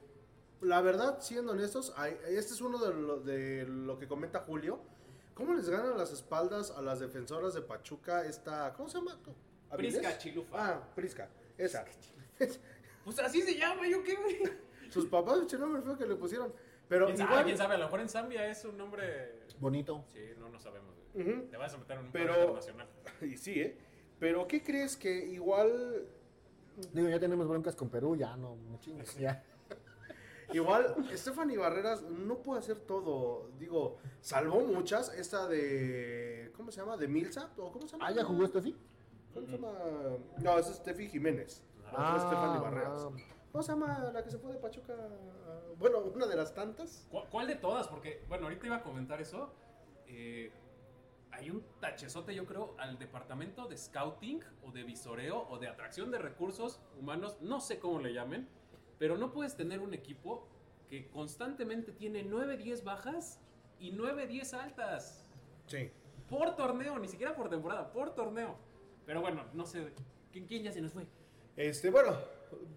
la 0.61 0.81
verdad, 0.81 1.19
siendo 1.21 1.53
honestos, 1.53 1.93
hay- 1.97 2.17
este 2.29 2.55
es 2.55 2.61
uno 2.61 2.79
de 2.79 2.95
lo, 2.95 3.21
de 3.21 3.67
lo 3.67 3.99
que 3.99 4.09
comenta 4.09 4.41
Julio. 4.41 4.81
¿Cómo 5.35 5.53
les 5.55 5.69
ganan 5.69 5.99
las 5.99 6.13
espaldas 6.13 6.71
a 6.71 6.81
las 6.83 6.99
defensoras 7.01 7.53
de 7.55 7.61
Pachuca 7.61 8.25
esta, 8.25 8.73
¿cómo 8.75 8.89
se 8.89 8.99
llama? 8.99 9.19
¿Avilés? 9.71 9.97
Prisca 9.97 10.19
Chilufa. 10.19 10.57
Ah, 10.69 10.89
Prisca, 10.95 11.29
esa. 11.59 11.85
Pues 13.05 13.19
así 13.21 13.43
se 13.43 13.55
llama, 13.57 13.87
¿yo 13.89 14.03
qué, 14.03 14.15
güey? 14.17 14.39
Sus 14.91 15.07
papás, 15.07 15.39
pinche 15.41 15.59
nombre 15.59 15.83
feo 15.83 15.97
que 15.99 16.07
le 16.07 16.17
pusieron. 16.17 16.53
Pero 16.89 17.07
¿Quién 17.07 17.19
sabe? 17.19 17.31
igual, 17.31 17.45
¿Quién 17.45 17.59
sabe? 17.59 17.75
A 17.75 17.79
lo 17.79 17.85
mejor 17.85 18.01
en 18.01 18.09
Zambia 18.09 18.49
es 18.49 18.65
un 18.65 18.79
nombre... 18.79 19.41
bonito. 19.61 20.05
Sí, 20.13 20.21
no, 20.39 20.49
no 20.49 20.59
sabemos. 20.61 20.95
Ujú. 21.15 21.49
Te 21.51 21.57
vas 21.57 21.75
a 21.75 21.79
meter 21.79 21.99
en 21.99 22.05
un 22.07 22.13
Pero- 22.13 22.35
internacional. 22.35 22.89
y 23.23 23.37
sí, 23.37 23.61
¿eh? 23.61 23.77
Pero 24.19 24.47
¿qué 24.47 24.63
crees 24.63 24.97
que 24.97 25.13
igual, 25.27 26.07
Digo, 26.93 27.09
ya 27.09 27.19
tenemos 27.19 27.47
broncas 27.49 27.75
con 27.77 27.89
Perú, 27.91 28.17
ya 28.17 28.37
no 28.37 28.55
me 28.57 28.79
chingues, 28.79 29.17
ya. 29.19 29.45
Igual, 30.53 30.95
Stephanie 31.15 31.57
Barreras 31.57 32.03
no 32.03 32.39
puede 32.39 32.61
hacer 32.61 32.79
todo? 32.81 33.49
Digo, 33.59 33.99
salvó 34.21 34.61
muchas, 34.61 35.13
esta 35.15 35.47
de, 35.49 36.53
¿cómo 36.57 36.71
se 36.71 36.81
llama? 36.81 36.97
¿De 36.97 37.09
Milsa? 37.09 37.51
¿O 37.57 37.71
cómo 37.73 37.87
se 37.87 37.93
llama? 37.97 38.07
Ah, 38.09 38.13
¿ya 38.13 38.25
jugó 38.25 38.47
sí? 38.61 38.77
¿Cómo 39.35 39.47
se 39.47 39.53
llama? 39.53 39.73
No, 40.39 40.59
es 40.59 40.67
Steffi 40.67 41.09
Jiménez. 41.09 41.63
Es 41.87 42.23
Stephanie 42.23 42.61
Barreras. 42.61 43.07
ah, 43.07 43.11
¿Cómo 43.53 43.63
se 43.63 43.73
llama 43.73 44.11
la 44.13 44.23
que 44.23 44.31
se 44.31 44.39
fue 44.39 44.53
de 44.53 44.59
Pachuca? 44.59 44.93
a- 44.93 45.75
Bueno, 45.79 45.99
una 46.01 46.27
de 46.27 46.37
las 46.37 46.55
tantas. 46.55 47.07
¿Cu- 47.11 47.23
¿Cuál 47.31 47.47
de 47.47 47.55
todas? 47.57 47.89
Porque, 47.89 48.23
bueno, 48.29 48.45
ahorita 48.45 48.67
iba 48.67 48.77
a 48.77 48.83
comentar 48.83 49.21
eso. 49.21 49.51
Eh, 50.09 50.51
hay 51.31 51.51
un 51.51 51.63
tachezote, 51.81 52.35
yo 52.35 52.47
creo, 52.47 52.75
al 52.79 52.99
departamento 52.99 53.67
de 53.67 53.77
scouting 53.77 54.43
o 54.65 54.73
de 54.73 54.85
visoreo 54.85 55.47
o 55.51 55.59
de 55.59 55.69
atracción 55.69 56.11
de 56.11 56.19
recursos 56.19 56.81
humanos, 56.99 57.37
no 57.43 57.61
sé 57.61 57.79
cómo 57.79 57.99
le 58.01 58.13
llamen, 58.15 58.49
pero 58.99 59.17
no 59.17 59.33
puedes 59.33 59.57
tener 59.57 59.81
un 59.81 59.95
equipo 59.95 60.47
que 60.89 61.09
constantemente 61.09 61.93
tiene 61.93 62.23
9, 62.23 62.57
10 62.57 62.85
bajas 62.85 63.41
y 63.81 63.91
9, 63.93 64.27
10 64.27 64.55
altas. 64.55 65.29
Sí. 65.67 65.91
Por 66.31 66.57
torneo, 66.57 66.99
ni 66.99 67.09
siquiera 67.09 67.35
por 67.35 67.49
temporada, 67.49 67.93
por 67.93 68.15
torneo. 68.15 68.57
Pero 69.05 69.21
bueno, 69.21 69.45
no 69.53 69.67
sé. 69.67 69.93
¿Quién, 70.33 70.47
quién 70.47 70.63
ya 70.65 70.73
se 70.73 70.81
nos 70.81 70.93
fue? 70.93 71.07
Este, 71.57 71.91
bueno, 71.91 72.17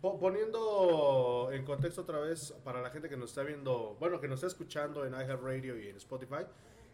po- 0.02 0.20
poniendo 0.20 1.50
en 1.52 1.66
contexto 1.66 2.02
otra 2.02 2.20
vez 2.20 2.52
para 2.64 2.82
la 2.82 2.90
gente 2.90 3.10
que 3.10 3.18
nos 3.18 3.32
está 3.32 3.44
viendo, 3.44 3.96
bueno, 4.00 4.20
que 4.20 4.28
nos 4.28 4.36
está 4.38 4.48
escuchando 4.48 5.06
en 5.06 5.14
iHeartRadio 5.14 5.78
y 5.80 5.90
en 5.90 5.98
Spotify, 5.98 6.46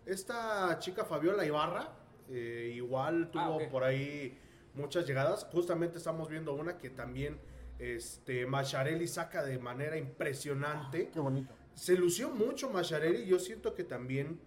esta 0.05 0.77
chica 0.79 1.05
Fabiola 1.05 1.45
Ibarra, 1.45 1.89
eh, 2.29 2.73
igual 2.75 3.29
tuvo 3.31 3.41
Ah, 3.43 3.49
ok. 3.51 3.69
por 3.69 3.83
ahí 3.83 4.37
muchas 4.73 5.05
llegadas. 5.07 5.45
Justamente 5.51 5.97
estamos 5.97 6.27
viendo 6.29 6.53
una 6.53 6.77
que 6.77 6.89
también 6.89 7.39
este, 7.79 8.45
Macharelli 8.45 9.07
saca 9.07 9.43
de 9.43 9.57
manera 9.59 9.97
impresionante. 9.97 11.09
Qué 11.09 11.19
bonito. 11.19 11.53
Se 11.73 11.95
lució 11.95 12.29
mucho 12.29 12.69
Macharelli, 12.69 13.25
yo 13.25 13.37
siento 13.39 13.73
que 13.73 13.83
también 13.83 14.39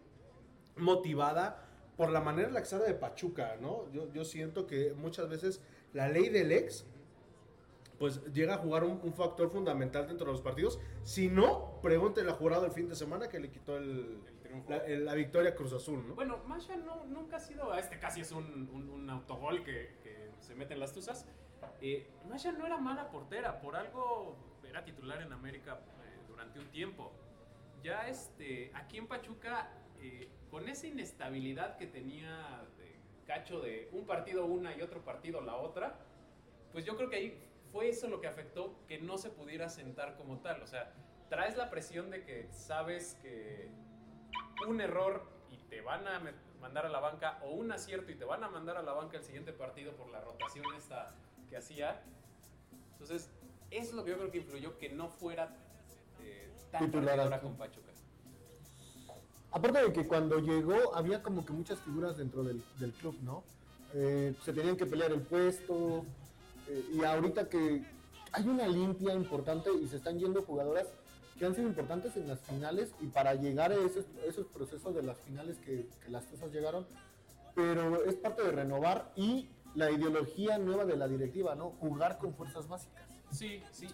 motivada 0.77 1.65
por 1.97 2.11
la 2.11 2.21
manera 2.21 2.49
en 2.49 2.55
la 2.55 2.61
que 2.61 2.67
sale 2.67 2.85
de 2.85 2.95
Pachuca, 2.95 3.57
¿no? 3.61 3.91
Yo, 3.93 4.11
yo 4.13 4.25
siento 4.25 4.67
que 4.67 4.93
muchas 4.95 5.29
veces 5.29 5.61
la 5.93 6.09
ley 6.09 6.29
del 6.29 6.53
ex, 6.53 6.87
pues 7.99 8.23
llega 8.33 8.55
a 8.55 8.59
jugar 8.59 8.85
un, 8.85 9.01
un 9.03 9.13
factor 9.13 9.51
fundamental 9.51 10.07
dentro 10.07 10.27
de 10.27 10.33
los 10.33 10.41
partidos. 10.41 10.79
Si 11.03 11.29
no, 11.29 11.81
pregúntele 11.83 12.31
al 12.31 12.37
jurado 12.37 12.65
el 12.67 12.71
fin 12.71 12.89
de 12.89 12.95
semana 12.95 13.29
que 13.29 13.41
le 13.41 13.51
quitó 13.51 13.77
el, 13.77 14.21
El 14.29 14.39
triunfo. 14.41 14.71
la, 14.71 14.77
el- 14.87 15.05
la 15.05 15.15
victoria 15.15 15.51
a 15.51 15.55
Cruz 15.57 15.73
Azul, 15.73 16.07
¿no? 16.07 16.15
Bueno, 16.15 16.39
Masha 16.47 16.77
no, 16.77 17.05
nunca 17.07 17.39
ha 17.39 17.41
sido. 17.41 17.75
Este 17.75 17.99
casi 17.99 18.21
es 18.21 18.31
un, 18.31 18.71
un, 18.73 18.89
un 18.89 19.11
autogol 19.11 19.65
que, 19.65 19.97
que 20.05 20.31
se 20.39 20.55
mete 20.55 20.75
en 20.75 20.81
las 20.81 20.93
tuzas. 20.93 21.27
Eh, 21.81 22.07
Masha 22.29 22.53
no 22.53 22.67
era 22.67 22.79
mala 22.79 23.11
portera, 23.11 23.61
por 23.61 23.77
algo 23.77 24.37
era 24.69 24.85
titular 24.85 25.23
en 25.23 25.33
América 25.33 25.81
eh, 26.05 26.21
durante 26.29 26.59
un 26.59 26.67
tiempo. 26.71 27.13
Ya 27.83 28.09
este, 28.09 28.71
aquí 28.75 28.99
en 28.99 29.07
Pachuca, 29.07 29.71
eh, 30.01 30.29
con 30.51 30.69
esa 30.69 30.87
inestabilidad 30.87 31.77
que 31.77 31.87
tenía 31.87 32.65
de 32.77 32.97
cacho 33.27 33.61
de 33.61 33.89
un 33.93 34.07
partido 34.07 34.47
una 34.47 34.77
y 34.77 34.83
otro 34.83 35.05
partido 35.05 35.41
la 35.41 35.57
otra, 35.57 35.99
pues 36.73 36.85
yo 36.85 36.97
creo 36.97 37.09
que 37.09 37.17
ahí 37.17 37.43
fue 37.73 37.89
eso 37.89 38.09
lo 38.09 38.21
que 38.21 38.27
afectó 38.27 38.75
que 38.87 38.99
no 38.99 39.19
se 39.19 39.31
pudiera 39.31 39.69
sentar 39.69 40.17
como 40.17 40.39
tal. 40.39 40.63
O 40.63 40.67
sea, 40.67 40.93
traes 41.29 41.57
la 41.57 41.71
presión 41.71 42.11
de 42.11 42.25
que 42.25 42.49
sabes 42.51 43.17
que 43.23 43.71
un 44.67 44.81
error 44.81 45.23
y 45.51 45.59
te 45.69 45.81
van 45.81 46.07
a 46.09 46.21
mandar 46.61 46.87
a 46.87 46.89
la 46.89 47.01
banca 47.01 47.39
o 47.45 47.51
un 47.51 47.71
acierto 47.71 48.11
y 48.11 48.17
te 48.17 48.25
van 48.25 48.43
a 48.43 48.49
mandar 48.49 48.77
a 48.77 48.83
la 48.83 48.93
banca 48.93 49.19
el 49.19 49.23
siguiente 49.23 49.53
partido 49.53 49.93
por 49.93 50.11
la 50.11 50.21
rotación 50.21 50.65
esta 50.77 51.15
que 51.49 51.57
hacía. 51.57 52.01
Entonces, 52.93 53.29
eso 53.71 53.91
es 53.91 53.95
lo 53.95 54.05
que 54.05 54.11
yo 54.11 54.17
creo 54.19 54.31
que 54.31 54.39
influyó 54.39 54.79
que 54.79 54.91
no 54.91 55.09
fuera 55.09 55.55
eh, 56.23 56.49
tan 56.71 56.87
Titular 56.87 57.41
con 57.41 57.55
Pachuca. 57.57 57.89
Aparte 59.51 59.83
de 59.83 59.93
que 59.93 60.07
cuando 60.07 60.41
llegó 60.41 60.95
había 60.95 61.23
como 61.23 61.45
que 61.45 61.53
muchas 61.53 61.79
figuras 61.81 62.17
dentro 62.17 62.45
del, 62.45 62.63
del 62.79 62.93
club, 62.93 63.17
¿no? 63.23 63.43
Eh, 63.95 64.35
se 64.45 64.53
tenían 64.53 64.77
que 64.77 64.85
pelear 64.85 65.11
el 65.13 65.23
puesto 65.23 66.05
eh, 66.69 66.85
y 66.93 67.03
ahorita 67.03 67.49
que 67.49 67.83
hay 68.33 68.47
una 68.47 68.69
limpia 68.69 69.15
importante 69.15 69.71
y 69.73 69.89
se 69.89 69.97
están 69.97 70.19
yendo 70.19 70.43
jugadoras 70.43 70.87
que 71.39 71.47
han 71.47 71.55
sido 71.55 71.69
importantes 71.69 72.15
en 72.17 72.29
las 72.29 72.41
finales 72.41 72.93
y 73.01 73.07
para 73.07 73.35
llegar 73.35 73.73
a 73.73 73.77
esos, 73.77 74.05
esos 74.27 74.47
procesos 74.49 74.95
de 74.95 75.03
las 75.03 75.17
finales 75.19 75.57
que, 75.59 75.89
que 76.05 76.11
las 76.11 76.27
cosas 76.27 76.53
llegaron, 76.53 76.87
pero 77.55 78.05
es 78.05 78.17
parte 78.17 78.43
de 78.43 78.53
renovar 78.53 79.11
y 79.17 79.49
la 79.75 79.91
ideología 79.91 80.59
nueva 80.59 80.85
de 80.85 80.97
la 80.97 81.09
directiva, 81.09 81.55
¿no? 81.55 81.71
Jugar 81.81 82.19
con 82.19 82.35
fuerzas 82.35 82.69
básicas. 82.69 83.05
Sí, 83.31 83.63
sí. 83.73 83.87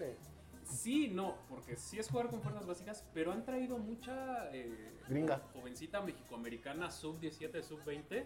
Sí, 0.64 1.08
no, 1.08 1.36
porque 1.48 1.76
sí 1.76 1.98
es 1.98 2.08
jugar 2.08 2.28
con 2.30 2.40
fuerzas 2.40 2.66
básicas, 2.66 3.04
pero 3.12 3.32
han 3.32 3.44
traído 3.44 3.76
mucha 3.78 4.50
eh, 4.52 4.92
Gringa. 5.08 5.42
jovencita 5.52 6.00
mexicoamericana 6.00 6.90
sub-17, 6.90 7.62
sub-20. 7.62 8.24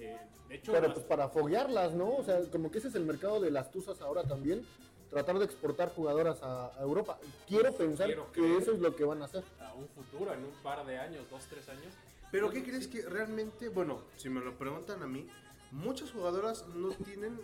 eh, 0.00 0.18
de 0.48 0.54
hecho, 0.54 0.72
Pero 0.72 0.88
más- 0.88 0.94
pues 0.94 1.06
para 1.06 1.28
foguearlas, 1.28 1.92
¿no? 1.94 2.16
O 2.16 2.24
sea, 2.24 2.40
como 2.50 2.70
que 2.70 2.78
ese 2.78 2.88
es 2.88 2.94
el 2.96 3.04
mercado 3.04 3.40
de 3.40 3.50
las 3.52 3.70
tuzas 3.70 4.00
ahora 4.00 4.24
también. 4.24 4.64
Tratar 5.10 5.38
de 5.38 5.44
exportar 5.46 5.88
jugadoras 5.94 6.42
a, 6.42 6.66
a 6.78 6.82
Europa. 6.82 7.18
Quiero 7.46 7.72
pensar 7.72 8.06
Quiero 8.06 8.30
que 8.32 8.58
eso 8.58 8.72
es 8.72 8.80
lo 8.80 8.94
que 8.94 9.04
van 9.04 9.22
a 9.22 9.24
hacer. 9.24 9.42
a 9.60 9.72
un 9.74 9.88
futuro, 9.88 10.34
en 10.34 10.40
un 10.44 10.52
par 10.62 10.84
de 10.84 10.98
años, 10.98 11.24
dos, 11.30 11.44
tres 11.48 11.68
años. 11.68 11.94
Pero 12.30 12.50
¿qué 12.50 12.62
crees 12.62 12.86
que 12.88 13.02
realmente, 13.02 13.70
bueno, 13.70 14.02
si 14.18 14.28
me 14.28 14.40
lo 14.40 14.58
preguntan 14.58 15.02
a 15.02 15.06
mí, 15.06 15.26
muchas 15.70 16.10
jugadoras 16.12 16.66
no 16.74 16.90
tienen, 16.90 17.38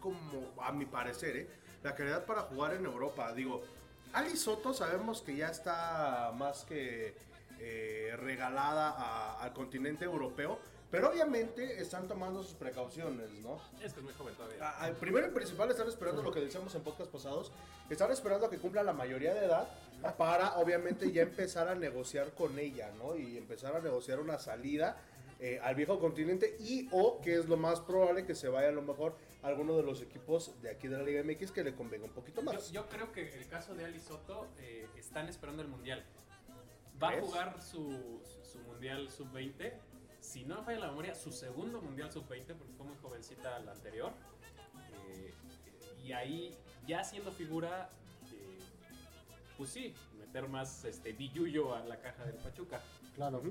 como 0.00 0.50
a 0.62 0.72
mi 0.72 0.84
parecer, 0.86 1.36
¿eh? 1.36 1.48
la 1.82 1.94
calidad 1.94 2.24
para 2.26 2.42
jugar 2.42 2.74
en 2.74 2.84
Europa? 2.84 3.32
Digo, 3.32 3.62
Ali 4.12 4.36
Soto 4.36 4.74
sabemos 4.74 5.22
que 5.22 5.36
ya 5.36 5.48
está 5.48 6.32
más 6.36 6.64
que 6.64 7.14
eh, 7.58 8.14
regalada 8.18 8.90
a- 8.90 9.42
al 9.42 9.52
continente 9.52 10.04
europeo, 10.04 10.58
pero 10.90 11.08
obviamente 11.10 11.80
están 11.80 12.06
tomando 12.08 12.42
sus 12.42 12.54
precauciones, 12.54 13.30
¿no? 13.40 13.60
Es 13.80 13.92
que 13.94 14.00
es 14.00 14.04
muy 14.04 14.12
joven 14.14 14.34
todavía. 14.34 14.68
A- 14.68 14.84
al 14.84 14.96
primero 14.96 15.28
y 15.28 15.30
principal 15.30 15.70
están 15.70 15.88
esperando 15.88 16.22
lo 16.22 16.32
que 16.32 16.40
decíamos 16.40 16.74
en 16.74 16.82
podcast 16.82 17.10
pasados, 17.10 17.52
están 17.88 18.10
esperando 18.10 18.46
a 18.46 18.50
que 18.50 18.58
cumpla 18.58 18.82
la 18.82 18.92
mayoría 18.92 19.32
de 19.32 19.46
edad 19.46 19.68
para 20.18 20.56
obviamente 20.58 21.10
ya 21.12 21.22
empezar 21.22 21.68
a 21.68 21.74
negociar 21.76 22.32
con 22.34 22.58
ella, 22.58 22.90
¿no? 22.98 23.14
Y 23.16 23.38
empezar 23.38 23.74
a 23.76 23.80
negociar 23.80 24.18
una 24.20 24.38
salida 24.38 24.96
eh, 25.44 25.58
al 25.60 25.74
viejo 25.74 25.98
continente 25.98 26.56
y 26.60 26.88
o 26.92 27.20
que 27.20 27.34
es 27.34 27.48
lo 27.48 27.56
más 27.56 27.80
probable 27.80 28.24
que 28.24 28.32
se 28.32 28.46
vaya 28.48 28.68
a 28.68 28.70
lo 28.70 28.80
mejor 28.80 29.16
a 29.42 29.48
alguno 29.48 29.76
de 29.76 29.82
los 29.82 30.00
equipos 30.00 30.54
de 30.62 30.70
aquí 30.70 30.86
de 30.86 30.96
la 30.96 31.02
Liga 31.02 31.20
MX 31.24 31.50
que 31.50 31.64
le 31.64 31.74
convenga 31.74 32.06
un 32.06 32.12
poquito 32.12 32.42
más. 32.42 32.70
yo 32.70 32.88
creo 32.88 33.10
que 33.10 33.34
el 33.34 33.48
caso 33.48 33.74
de 33.74 33.84
Ali 33.84 33.98
Soto 33.98 34.46
eh, 34.60 34.86
están 34.96 35.28
esperando 35.28 35.60
el 35.62 35.66
mundial. 35.66 36.04
Va 37.02 37.08
a 37.08 37.20
jugar 37.20 37.60
su, 37.60 38.22
su 38.44 38.60
mundial 38.60 39.10
sub-20. 39.10 39.72
Si 40.20 40.44
no 40.44 40.58
me 40.58 40.62
falla 40.62 40.78
la 40.78 40.86
memoria, 40.90 41.12
su 41.12 41.32
segundo 41.32 41.82
mundial 41.82 42.12
sub-20, 42.12 42.54
porque 42.54 42.72
fue 42.74 42.86
muy 42.86 42.96
jovencita 43.02 43.58
la 43.58 43.72
anterior. 43.72 44.12
Eh, 44.92 45.34
y 46.04 46.12
ahí, 46.12 46.56
ya 46.86 47.02
siendo 47.02 47.32
figura, 47.32 47.90
pues 49.58 49.70
sí, 49.70 49.92
meter 50.20 50.48
más 50.48 50.84
este 50.84 51.12
billuyo 51.12 51.74
a 51.74 51.80
la 51.80 52.00
caja 52.00 52.24
del 52.26 52.36
Pachuca. 52.36 52.80
Claro. 53.14 53.42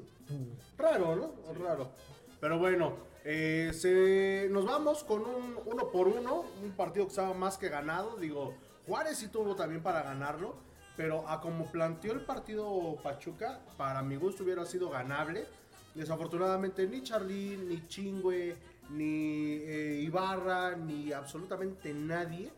Raro, 0.77 1.15
¿no? 1.15 1.53
Raro. 1.53 1.91
Pero 2.39 2.57
bueno, 2.57 2.95
eh, 3.23 3.71
se, 3.73 4.47
nos 4.49 4.65
vamos 4.65 5.03
con 5.03 5.21
un 5.21 5.57
uno 5.65 5.91
por 5.91 6.07
uno, 6.07 6.45
un 6.63 6.71
partido 6.71 7.05
que 7.05 7.11
estaba 7.11 7.33
más 7.33 7.57
que 7.57 7.69
ganado. 7.69 8.17
Digo, 8.17 8.55
Juárez 8.87 9.17
sí 9.17 9.27
tuvo 9.27 9.55
también 9.55 9.83
para 9.83 10.01
ganarlo, 10.01 10.55
pero 10.97 11.27
a 11.29 11.39
como 11.39 11.71
planteó 11.71 12.13
el 12.13 12.21
partido 12.21 12.97
Pachuca, 13.03 13.59
para 13.77 14.01
mi 14.01 14.15
gusto 14.15 14.43
hubiera 14.43 14.65
sido 14.65 14.89
ganable. 14.89 15.45
Desafortunadamente 15.93 16.87
ni 16.87 17.03
Charlín, 17.03 17.67
ni 17.69 17.87
Chingüe, 17.87 18.55
ni 18.89 19.57
eh, 19.61 20.01
Ibarra, 20.03 20.75
ni 20.75 21.11
absolutamente 21.11 21.93
nadie 21.93 22.51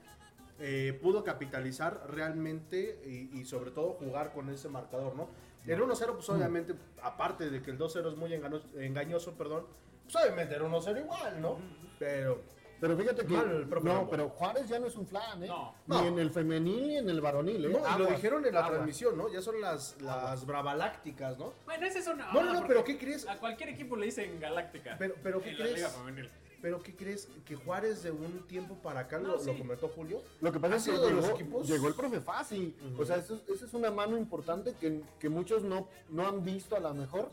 eh, 0.60 0.98
pudo 1.01 1.24
capitalizar 1.24 2.05
realmente 2.10 3.01
y, 3.05 3.39
y 3.39 3.45
sobre 3.45 3.72
todo 3.72 3.93
jugar 3.93 4.31
con 4.33 4.50
ese 4.50 4.69
marcador, 4.69 5.15
¿no? 5.15 5.27
El 5.65 5.82
1-0, 5.82 6.13
pues 6.15 6.29
obviamente, 6.29 6.74
aparte 7.01 7.50
de 7.50 7.62
que 7.62 7.72
el 7.72 7.77
2-0 7.77 8.10
es 8.12 8.15
muy 8.17 8.34
engañoso, 8.34 9.34
perdón, 9.34 9.65
pues 10.03 10.15
obviamente 10.15 10.55
era 10.55 10.65
1-0 10.65 11.00
igual, 11.00 11.41
¿no? 11.41 11.58
Pero, 12.00 12.41
Pero 12.82 12.98
fíjate 12.98 13.25
que. 13.25 13.34
Mal 13.34 13.70
no, 13.70 13.75
Rambo. 13.79 14.10
pero 14.10 14.27
Juárez 14.29 14.67
ya 14.67 14.77
no 14.77 14.88
es 14.88 14.96
un 14.98 15.08
flan, 15.08 15.41
¿eh? 15.41 15.48
No. 15.48 15.74
Ni 15.88 15.96
No. 15.96 16.05
en 16.08 16.20
el 16.20 16.32
femenil 16.32 16.88
ni 16.88 16.98
en 16.98 17.10
el 17.10 17.22
varonil, 17.22 17.63
¿eh? 17.65 17.70
no, 17.70 17.79
y 17.79 17.82
lo 17.82 17.88
Aguas, 17.88 18.10
dijeron 18.10 18.46
en 18.46 18.53
la 18.53 18.60
aguas. 18.60 18.74
transmisión, 18.74 19.17
¿no? 19.17 19.29
Ya 19.32 19.41
son 19.41 19.62
las, 19.62 19.96
las 20.01 20.46
bravalácticas, 20.46 21.38
¿no? 21.38 21.53
Bueno, 21.65 21.86
ese 21.86 22.00
es 22.00 22.08
una. 22.08 22.25
No, 22.34 22.43
no, 22.43 22.48
no, 22.48 22.60
porque 22.60 22.67
pero 22.67 22.84
¿qué 22.84 22.98
crees? 22.98 23.25
A 23.29 23.38
cualquier 23.39 23.70
equipo 23.70 23.96
le 23.96 24.08
dicen 24.08 24.38
Galáctica. 24.41 24.98
Pero- 25.00 25.15
pero 25.24 25.41
¿qué 25.41 25.51
en 25.51 25.60
la 25.60 25.63
crees? 25.63 25.75
Liga 25.77 25.89
Femenil. 25.89 26.29
Pero 26.63 26.82
¿qué 26.82 26.96
crees? 26.96 27.27
Que 27.43 27.58
Juárez 27.58 28.03
de 28.03 28.12
un 28.12 28.48
tiempo 28.48 28.75
para 28.75 29.01
acá, 29.01 29.20
No, 29.20 29.34
lo, 29.34 29.39
sí. 29.39 29.48
lo 29.51 29.58
comentó 29.58 29.89
Julio, 29.89 30.24
Lo 30.39 30.50
que 30.50 30.62
pasa 30.62 30.75
¿Ha 30.75 30.77
es 30.77 30.86
que 30.86 30.91
de 30.93 31.12
los 31.12 31.25
llegó, 31.25 31.36
equipos? 31.36 31.67
llegó 31.67 31.88
el 31.89 31.93
profe 31.93 32.22
Fasi. 32.22 32.74
O 32.98 33.03
sea, 33.03 33.17
eso, 33.17 33.41
esa 33.53 33.65
es 33.65 33.74
una 33.74 33.91
mano 33.91 34.17
importante 34.17 34.74
que, 34.79 35.01
que 35.20 35.27
muchos 35.27 35.62
no, 35.63 35.89
no 36.10 36.25
han 36.25 36.41
visto 36.46 36.77
a 36.77 36.79
lo 36.79 36.93
mejor 36.93 37.29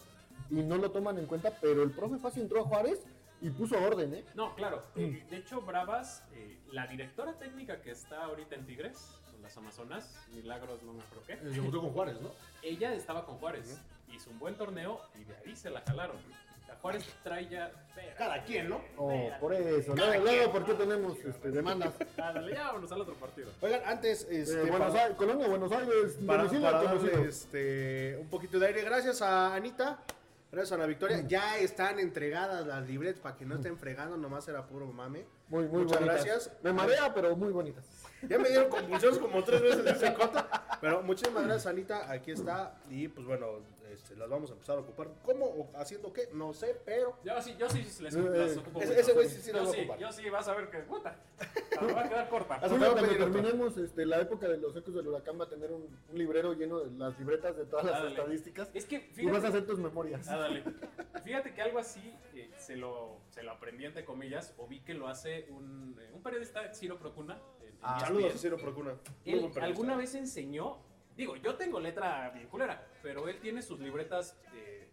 y 0.51 0.57
no 0.57 0.79
lo 0.79 0.91
toman 0.91 1.17
en 1.19 1.27
cuenta. 1.27 1.57
Pero 1.61 1.85
el 1.85 1.93
profe 1.93 2.19
Fasi 2.19 2.41
entró 2.41 2.59
a 2.63 2.65
Juárez 2.65 2.99
y 3.41 3.51
puso 3.51 3.79
orden, 3.81 4.15
¿eh? 4.15 4.25
No, 4.35 4.53
claro. 4.57 4.83
eh, 4.97 5.25
De 5.31 5.37
hecho, 5.37 5.61
Bravas, 5.61 6.25
eh, 6.35 6.59
la 6.73 6.89
directora 6.89 7.39
técnica 7.39 7.81
que 7.83 7.93
está 7.93 8.25
ahorita 8.25 8.57
en 8.57 8.67
Tigres, 8.67 9.11
las 9.43 9.57
Amazonas, 9.57 10.15
Milagros, 10.35 10.83
no 10.83 10.93
me 10.93 11.03
acuerdo 11.03 11.25
qué, 11.27 11.33
eh, 11.35 11.39
debutó 11.43 11.81
con 11.81 11.91
Juárez, 11.91 12.21
¿no? 12.21 12.31
ella 12.63 12.93
estaba 12.95 13.25
con 13.25 13.37
Juárez. 13.39 13.79
Hizo 14.13 14.31
un 14.31 14.39
buen 14.39 14.57
torneo 14.57 15.01
y 15.21 15.25
de 15.25 15.37
ahí 15.37 15.55
se 15.57 15.71
la 15.71 15.81
jalaron. 15.83 16.17
A 16.71 16.75
Juárez 16.83 17.05
trae 17.25 17.49
ya. 17.49 17.71
Cada 18.17 18.43
quien, 18.45 18.69
¿no? 18.69 18.81
Oh, 18.97 19.31
por 19.41 19.53
eso. 19.55 19.95
Luego, 19.95 20.23
luego, 20.25 20.53
¿por 20.53 20.65
qué 20.65 20.75
tenemos 20.75 21.19
este, 21.19 21.51
demandas? 21.51 21.95
Ándale, 22.17 22.53
ya 22.55 22.67
vámonos 22.69 22.91
al 22.93 23.01
otro 23.03 23.15
partido. 23.15 23.51
Oigan, 23.61 23.83
antes, 23.87 24.27
este, 24.31 24.55
Eh, 24.63 24.71
Buenos 24.71 24.91
para- 24.91 25.03
Aires, 25.05 25.17
Colonia, 25.17 25.49
Buenos 25.49 25.73
Aires, 25.73 26.19
para, 26.27 26.45
para 26.49 26.83
darle 26.83 27.29
este, 27.29 28.19
un 28.21 28.29
poquito 28.29 28.59
de 28.59 28.67
aire. 28.69 28.83
Gracias 28.83 29.21
a 29.23 29.55
Anita, 29.55 29.99
gracias 30.53 30.73
a 30.73 30.75
Ana 30.77 30.87
Victoria. 30.87 31.25
Ya 31.27 31.59
están 31.59 31.99
entregadas 31.99 32.67
las 32.67 32.87
libretas 32.87 33.21
para 33.21 33.37
que 33.37 33.45
no 33.47 33.57
estén 33.57 33.77
fregando, 33.79 34.17
nomás 34.17 34.47
era 34.49 34.67
puro 34.67 34.87
mame. 34.87 35.25
Muy, 35.49 35.67
muy 35.67 35.83
Muchas 35.85 35.99
bonitas. 36.01 36.25
gracias. 36.25 36.53
Me 36.63 36.73
marea, 36.73 37.13
pero 37.15 37.35
muy 37.37 37.51
bonitas. 37.53 37.85
Ya 38.29 38.39
me 38.39 38.49
dieron 38.49 38.69
convulsiones 38.69 39.19
como 39.19 39.43
tres 39.43 39.63
veces 39.63 39.87
ese 39.87 40.15
cota. 40.15 40.79
Pero 40.81 41.03
muchísimas 41.03 41.45
gracias, 41.45 41.67
Anita. 41.67 42.11
Aquí 42.11 42.33
está. 42.33 42.75
Y 42.91 43.09
pues 43.09 43.27
bueno, 43.27 43.61
este, 43.93 44.17
las 44.17 44.29
vamos 44.29 44.51
a 44.51 44.55
empezar 44.55 44.79
a 44.79 44.81
ocupar. 44.81 45.09
¿Cómo 45.25 45.47
o 45.47 45.71
haciendo 45.77 46.13
qué? 46.13 46.29
No 46.33 46.53
sé, 46.55 46.81
pero 46.85 47.17
Yo 47.25 47.41
sí, 47.43 47.57
yo 47.59 47.69
sí 47.69 47.79
les, 48.03 48.15
Eh, 48.15 48.21
las 48.23 48.57
ocupo 48.57 48.81
ese- 48.81 48.89
mucho. 48.89 49.01
ese 49.01 49.13
güey 49.13 49.29
sí, 49.29 49.41
sí 49.41 49.53
las 49.53 49.65
va 49.67 49.71
a 49.71 49.73
sí, 49.73 49.81
ocupar. 49.81 49.99
yo 49.99 50.13
sí, 50.13 50.31
vas 50.31 50.49
a 50.49 50.55
ver 50.55 50.71
que 50.71 50.79
puta. 50.79 51.17
Me 51.81 51.93
va 51.93 52.05
a 52.05 52.09
quedar 52.09 52.29
corta. 52.29 52.55
Hasta 52.57 52.69
cuando 52.69 52.95
terminemos 52.95 53.77
este, 53.79 54.07
la 54.07 54.21
época 54.21 54.49
de 54.49 54.59
los 54.59 54.77
ecos 54.77 54.95
del 54.95 55.09
huracán 55.09 55.39
va 55.41 55.45
a 55.45 55.49
tener 55.49 55.71
un, 55.73 55.83
un 56.11 56.19
librero 56.19 56.53
lleno 56.55 56.81
de 56.81 56.91
las 56.99 57.19
libretas 57.19 57.57
de 57.57 57.65
todas 57.67 57.85
las 57.87 58.05
estadísticas 58.05 58.69
Es 58.75 58.85
que 58.87 58.97
y 58.97 59.27
vas 59.27 59.37
a 59.37 59.41
fíjate, 59.41 59.47
hacer 59.49 59.67
tus 59.67 59.79
memorias. 59.79 60.29
Ah, 60.29 60.37
dale. 60.39 60.63
Fíjate 61.25 61.55
que 61.55 61.63
algo 61.63 61.79
así 61.79 62.15
eh, 62.35 62.51
se, 62.59 62.77
lo, 62.77 63.19
se 63.31 63.43
lo 63.43 63.53
aprendí 63.53 63.85
entre 63.87 64.05
comillas 64.05 64.55
o 64.59 64.67
vi 64.67 64.81
que 64.81 64.95
lo 64.95 65.09
hace 65.09 65.47
un, 65.51 65.97
eh, 66.01 66.11
un 66.13 66.23
periodista, 66.23 66.73
Ciro 66.75 66.99
Procuna. 66.99 67.41
en- 67.63 67.69
en 67.69 67.79
Ah, 67.83 67.99
saludos 68.01 68.35
a. 68.35 68.39
Ciro 68.39 68.59
Procuna. 68.59 68.95
Él 69.25 69.51
alguna 69.63 69.97
vez 69.97 70.15
enseñó, 70.15 70.79
digo, 71.21 71.37
yo 71.37 71.55
tengo 71.57 71.79
letra 71.81 72.31
bien 72.31 72.49
culera, 72.49 72.83
pero 73.03 73.29
él 73.29 73.39
tiene 73.41 73.61
sus 73.63 73.79
libretas 73.79 74.37
eh, 74.55 74.89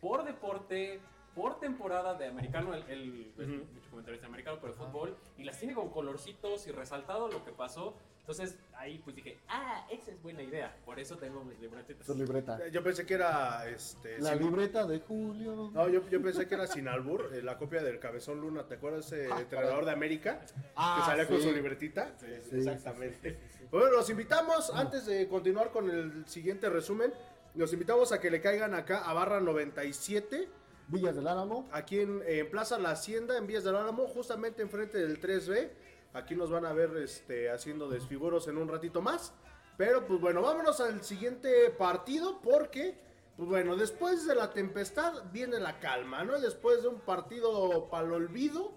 por 0.00 0.24
deporte, 0.24 1.00
por 1.34 1.58
temporada 1.58 2.14
de 2.14 2.28
americano, 2.28 2.72
él, 2.72 2.84
él 2.88 3.32
es 3.36 3.48
Ujú. 3.48 3.64
mucho 3.74 3.90
comentarista 3.90 4.26
americano, 4.28 4.58
pero 4.60 4.72
de 4.72 4.78
fútbol, 4.78 5.16
y 5.36 5.44
las 5.44 5.58
tiene 5.58 5.74
con 5.74 5.90
colorcitos 5.90 6.66
y 6.68 6.72
resaltado 6.72 7.28
lo 7.28 7.44
que 7.44 7.50
pasó. 7.50 7.94
Entonces 8.28 8.56
ahí 8.74 9.00
pues 9.04 9.14
dije, 9.14 9.38
ah, 9.48 9.86
esa 9.88 10.10
es 10.10 10.20
buena 10.20 10.42
idea, 10.42 10.76
por 10.84 10.98
eso 10.98 11.16
tengo 11.16 11.44
mis 11.44 11.60
libretitas. 11.60 12.04
Su 12.04 12.12
libreta. 12.16 12.58
Eh, 12.66 12.72
Yo 12.72 12.82
pensé 12.82 13.06
que 13.06 13.14
era 13.14 13.68
este. 13.68 14.18
La 14.18 14.32
sin- 14.32 14.42
libreta 14.42 14.84
de 14.84 14.98
Julio. 14.98 15.70
No, 15.72 15.88
yo, 15.88 16.02
yo 16.08 16.20
pensé 16.20 16.48
que 16.48 16.56
era 16.56 16.66
sin 16.66 16.88
albur, 16.88 17.30
eh, 17.32 17.40
la 17.40 17.56
copia 17.56 17.84
del 17.84 18.00
Cabezón 18.00 18.40
Luna. 18.40 18.64
¿Te 18.66 18.74
acuerdas 18.74 19.12
ese 19.12 19.28
Ah, 19.32 19.40
entrenador 19.40 19.84
de 19.84 19.92
América? 19.92 20.40
Ah, 20.74 20.96
que 21.04 21.10
salía 21.12 21.28
con 21.28 21.36
sí. 21.36 21.44
su 21.48 21.52
libretita. 21.54 22.14
Sí, 22.18 22.26
sí, 22.50 22.56
Exactamente. 22.56 23.38
Bueno, 23.70 23.90
los 23.92 24.10
invitamos, 24.10 24.70
antes 24.74 25.06
de 25.06 25.28
continuar 25.28 25.70
con 25.70 25.88
el 25.88 26.26
siguiente 26.26 26.68
resumen, 26.68 27.12
los 27.54 27.72
invitamos 27.72 28.10
a 28.10 28.20
que 28.20 28.28
le 28.32 28.40
caigan 28.40 28.74
acá 28.74 29.04
a 29.08 29.12
Barra 29.12 29.40
97, 29.40 30.48
Villas 30.88 31.14
del 31.14 31.28
Álamo. 31.28 31.68
aquí 31.70 32.00
en, 32.00 32.22
en 32.26 32.50
Plaza 32.50 32.76
La 32.78 32.90
Hacienda, 32.90 33.38
en 33.38 33.46
Vías 33.46 33.62
del 33.62 33.76
Álamo, 33.76 34.08
justamente 34.08 34.62
enfrente 34.62 34.98
del 34.98 35.20
3B. 35.20 35.70
Aquí 36.16 36.34
nos 36.34 36.50
van 36.50 36.64
a 36.64 36.72
ver 36.72 36.96
este, 36.96 37.50
haciendo 37.50 37.88
desfiguros 37.88 38.48
en 38.48 38.56
un 38.58 38.68
ratito 38.68 39.02
más. 39.02 39.32
Pero 39.76 40.06
pues 40.06 40.18
bueno, 40.20 40.40
vámonos 40.40 40.80
al 40.80 41.02
siguiente 41.04 41.68
partido 41.70 42.40
porque, 42.40 42.98
pues 43.36 43.46
bueno, 43.48 43.76
después 43.76 44.26
de 44.26 44.34
la 44.34 44.50
tempestad 44.50 45.24
viene 45.30 45.60
la 45.60 45.78
calma, 45.78 46.24
¿no? 46.24 46.40
Después 46.40 46.80
de 46.82 46.88
un 46.88 47.00
partido 47.00 47.88
para 47.90 48.06
el 48.06 48.12
olvido, 48.12 48.72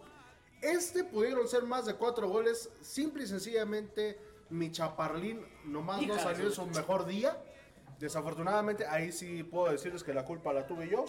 este 0.62 1.06
pudieron 1.06 1.48
ser 1.48 1.64
más 1.64 1.86
de 1.86 1.96
cuatro 1.96 2.28
goles, 2.28 2.70
simple 2.82 3.24
y 3.24 3.28
sencillamente 3.28 4.20
mi 4.50 4.72
chaparlín 4.72 5.46
nomás 5.64 6.02
no 6.08 6.16
salió 6.20 6.46
en 6.48 6.52
su- 6.52 6.66
su 6.66 6.68
mejor 6.68 7.06
día. 7.06 7.42
Desafortunadamente, 8.00 8.86
ahí 8.86 9.12
sí 9.14 9.44
puedo 9.44 9.72
decirles 9.72 10.04
que 10.04 10.14
la 10.14 10.26
culpa 10.26 10.52
la 10.52 10.68
tuve 10.68 10.90
yo, 10.90 11.06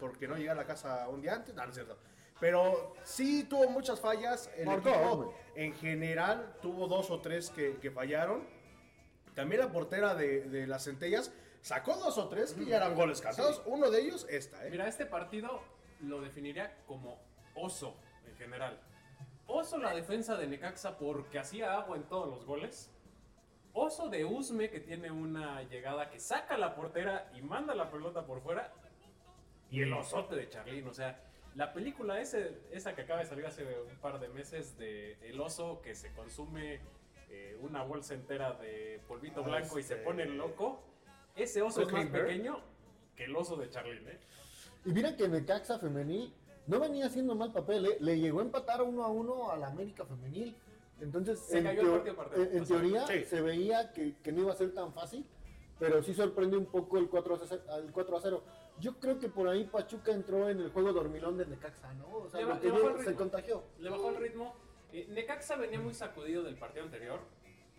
porque 0.00 0.26
no 0.26 0.36
llegué 0.36 0.50
a 0.50 0.54
la 0.54 0.64
casa 0.64 1.06
un 1.08 1.20
día 1.20 1.34
antes, 1.34 1.54
no, 1.54 1.62
no 1.64 1.68
es 1.68 1.74
cierto. 1.74 1.98
Pero 2.40 2.94
sí 3.04 3.44
tuvo 3.44 3.68
muchas 3.68 4.00
fallas. 4.00 4.50
El 4.56 4.66
Marcó, 4.66 4.90
equipo 4.90 5.34
en 5.56 5.74
general 5.74 6.56
tuvo 6.62 6.86
dos 6.86 7.10
o 7.10 7.20
tres 7.20 7.50
que, 7.50 7.76
que 7.78 7.90
fallaron. 7.90 8.46
También 9.34 9.60
la 9.60 9.72
portera 9.72 10.14
de, 10.14 10.42
de 10.42 10.66
las 10.66 10.84
centellas 10.84 11.32
sacó 11.60 11.96
dos 11.96 12.16
o 12.18 12.28
tres 12.28 12.54
que 12.54 12.64
ya 12.64 12.76
eran 12.76 12.94
goles 12.94 13.20
cantados. 13.20 13.62
Uno 13.66 13.90
de 13.90 14.00
ellos, 14.02 14.26
esta, 14.30 14.66
¿eh? 14.66 14.70
Mira, 14.70 14.86
este 14.86 15.06
partido 15.06 15.60
lo 16.00 16.20
definiría 16.20 16.76
como 16.86 17.18
oso 17.54 17.96
en 18.26 18.36
general. 18.36 18.80
Oso 19.46 19.78
la 19.78 19.94
defensa 19.94 20.36
de 20.36 20.46
Necaxa 20.46 20.98
porque 20.98 21.38
hacía 21.38 21.74
agua 21.74 21.96
en 21.96 22.04
todos 22.04 22.28
los 22.28 22.44
goles. 22.44 22.90
Oso 23.72 24.08
de 24.08 24.24
Usme 24.24 24.70
que 24.70 24.80
tiene 24.80 25.10
una 25.10 25.62
llegada 25.62 26.10
que 26.10 26.20
saca 26.20 26.56
la 26.56 26.74
portera 26.74 27.30
y 27.34 27.42
manda 27.42 27.74
la 27.74 27.90
pelota 27.90 28.26
por 28.26 28.40
fuera. 28.42 28.72
Y 29.70 29.82
el 29.82 29.92
osote 29.92 30.34
de 30.34 30.48
Charlín, 30.48 30.86
o 30.88 30.94
sea, 30.94 31.20
la 31.54 31.72
película 31.72 32.20
ese, 32.20 32.58
esa 32.70 32.94
que 32.94 33.02
acaba 33.02 33.20
de 33.20 33.26
salir 33.26 33.46
hace 33.46 33.64
un 33.64 33.96
par 34.00 34.20
de 34.20 34.28
meses 34.28 34.76
de 34.78 35.16
El 35.28 35.40
oso 35.40 35.80
que 35.82 35.94
se 35.94 36.12
consume 36.12 36.80
eh, 37.30 37.58
una 37.60 37.82
bolsa 37.82 38.14
entera 38.14 38.52
de 38.54 39.00
polvito 39.08 39.40
Ah, 39.44 39.48
blanco 39.48 39.78
y 39.78 39.82
se 39.82 39.94
este- 39.94 40.04
pone 40.04 40.24
loco. 40.26 40.82
Ese 41.36 41.62
oso 41.62 41.82
es 41.82 41.92
más 41.92 42.10
Bear. 42.10 42.26
pequeño 42.26 42.60
que 43.16 43.24
el 43.24 43.36
oso 43.36 43.56
de 43.56 43.68
Charlín, 43.70 44.06
¿eh? 44.08 44.18
Y 44.84 44.90
mira 44.92 45.16
que 45.16 45.28
Necaxa 45.28 45.78
femenil 45.78 46.32
no 46.66 46.78
venía 46.80 47.06
haciendo 47.06 47.34
mal 47.34 47.52
papel, 47.52 47.86
¿eh? 47.86 47.96
le 48.00 48.18
llegó 48.18 48.40
a 48.40 48.42
empatar 48.42 48.82
uno 48.82 49.02
a 49.04 49.08
uno 49.08 49.50
a 49.50 49.56
la 49.56 49.68
América 49.68 50.04
femenil. 50.04 50.56
Entonces, 51.00 51.38
Se 51.40 51.58
en, 51.58 51.64
cayó 51.64 51.80
el 51.80 51.86
teo- 51.86 51.92
partido 51.94 52.12
aparte, 52.14 52.42
en- 52.42 52.56
en 52.56 52.62
o 52.62 52.66
sea, 52.66 52.76
teoría 52.80 53.06
sí. 53.06 53.24
se 53.24 53.40
veía 53.40 53.92
que, 53.92 54.16
que 54.22 54.32
no 54.32 54.42
iba 54.42 54.52
a 54.52 54.56
ser 54.56 54.72
tan 54.74 54.92
fácil, 54.92 55.24
pero 55.78 56.02
sí 56.02 56.12
sorprende 56.14 56.56
un 56.56 56.66
poco 56.66 56.98
el 56.98 57.08
4 57.08 57.34
a 57.36 58.20
0. 58.20 58.42
El 58.78 58.84
4 58.84 58.90
a 58.90 58.94
0. 58.94 58.94
Yo 58.94 59.00
creo 59.00 59.18
que 59.18 59.28
por 59.28 59.48
ahí 59.48 59.64
Pachuca 59.64 60.12
entró 60.12 60.48
en 60.48 60.60
el 60.60 60.70
juego 60.70 60.92
dormilón 60.92 61.36
de 61.36 61.46
Necaxa, 61.46 61.92
¿no? 61.94 62.08
O 62.16 62.28
sea, 62.28 62.40
Le 62.40 62.46
lo 62.46 62.52
ba- 62.54 62.60
que 62.60 62.66
le 62.66 62.72
bajó 62.72 62.90
yo- 62.92 62.98
el 62.98 63.04
se 63.04 63.14
contagió. 63.14 63.64
Le 63.78 63.90
bajó 63.90 64.10
el 64.10 64.16
ritmo. 64.16 64.54
Eh, 64.92 65.06
Necaxa 65.10 65.56
venía 65.56 65.78
muy 65.80 65.94
sacudido 65.94 66.42
del 66.42 66.56
partido 66.56 66.84
anterior. 66.84 67.20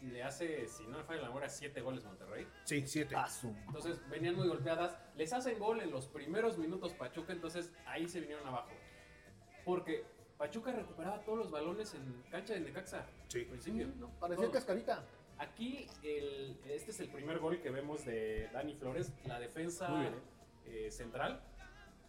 Le 0.01 0.23
hace, 0.23 0.65
si 0.67 0.87
no 0.87 0.97
me 0.99 1.03
falla 1.03 1.21
la 1.23 1.27
memoria, 1.27 1.49
7 1.49 1.81
goles 1.81 2.05
Monterrey. 2.05 2.47
Sí, 2.63 2.83
siete. 2.87 3.15
Ah, 3.17 3.27
su- 3.27 3.53
Entonces 3.67 3.99
venían 4.09 4.35
muy 4.35 4.47
golpeadas. 4.47 4.95
Les 5.17 5.33
hacen 5.33 5.59
gol 5.59 5.81
en 5.81 5.91
los 5.91 6.07
primeros 6.07 6.57
minutos 6.57 6.93
Pachuca, 6.93 7.33
entonces 7.33 7.73
ahí 7.85 8.07
se 8.07 8.21
vinieron 8.21 8.47
abajo. 8.47 8.69
Porque 9.65 10.05
Pachuca 10.37 10.71
recuperaba 10.71 11.19
todos 11.25 11.37
los 11.39 11.51
balones 11.51 11.93
en 11.95 12.23
cancha 12.31 12.53
de 12.53 12.61
Necaxa. 12.61 13.05
Sí. 13.27 13.39
Al 13.39 13.45
principio. 13.47 13.87
No, 13.99 14.09
parecía 14.19 14.43
Todo. 14.45 14.53
cascarita. 14.53 15.03
Aquí 15.37 15.85
el- 16.03 16.57
este 16.65 16.91
es 16.91 16.99
el 17.01 17.09
primer 17.09 17.39
gol 17.39 17.61
que 17.61 17.69
vemos 17.69 18.05
de 18.05 18.49
Dani 18.53 18.73
Flores, 18.75 19.11
la 19.25 19.39
defensa 19.39 19.89
Muy 19.89 20.01
bien, 20.01 20.13
eh, 20.13 20.17
central 20.91 21.41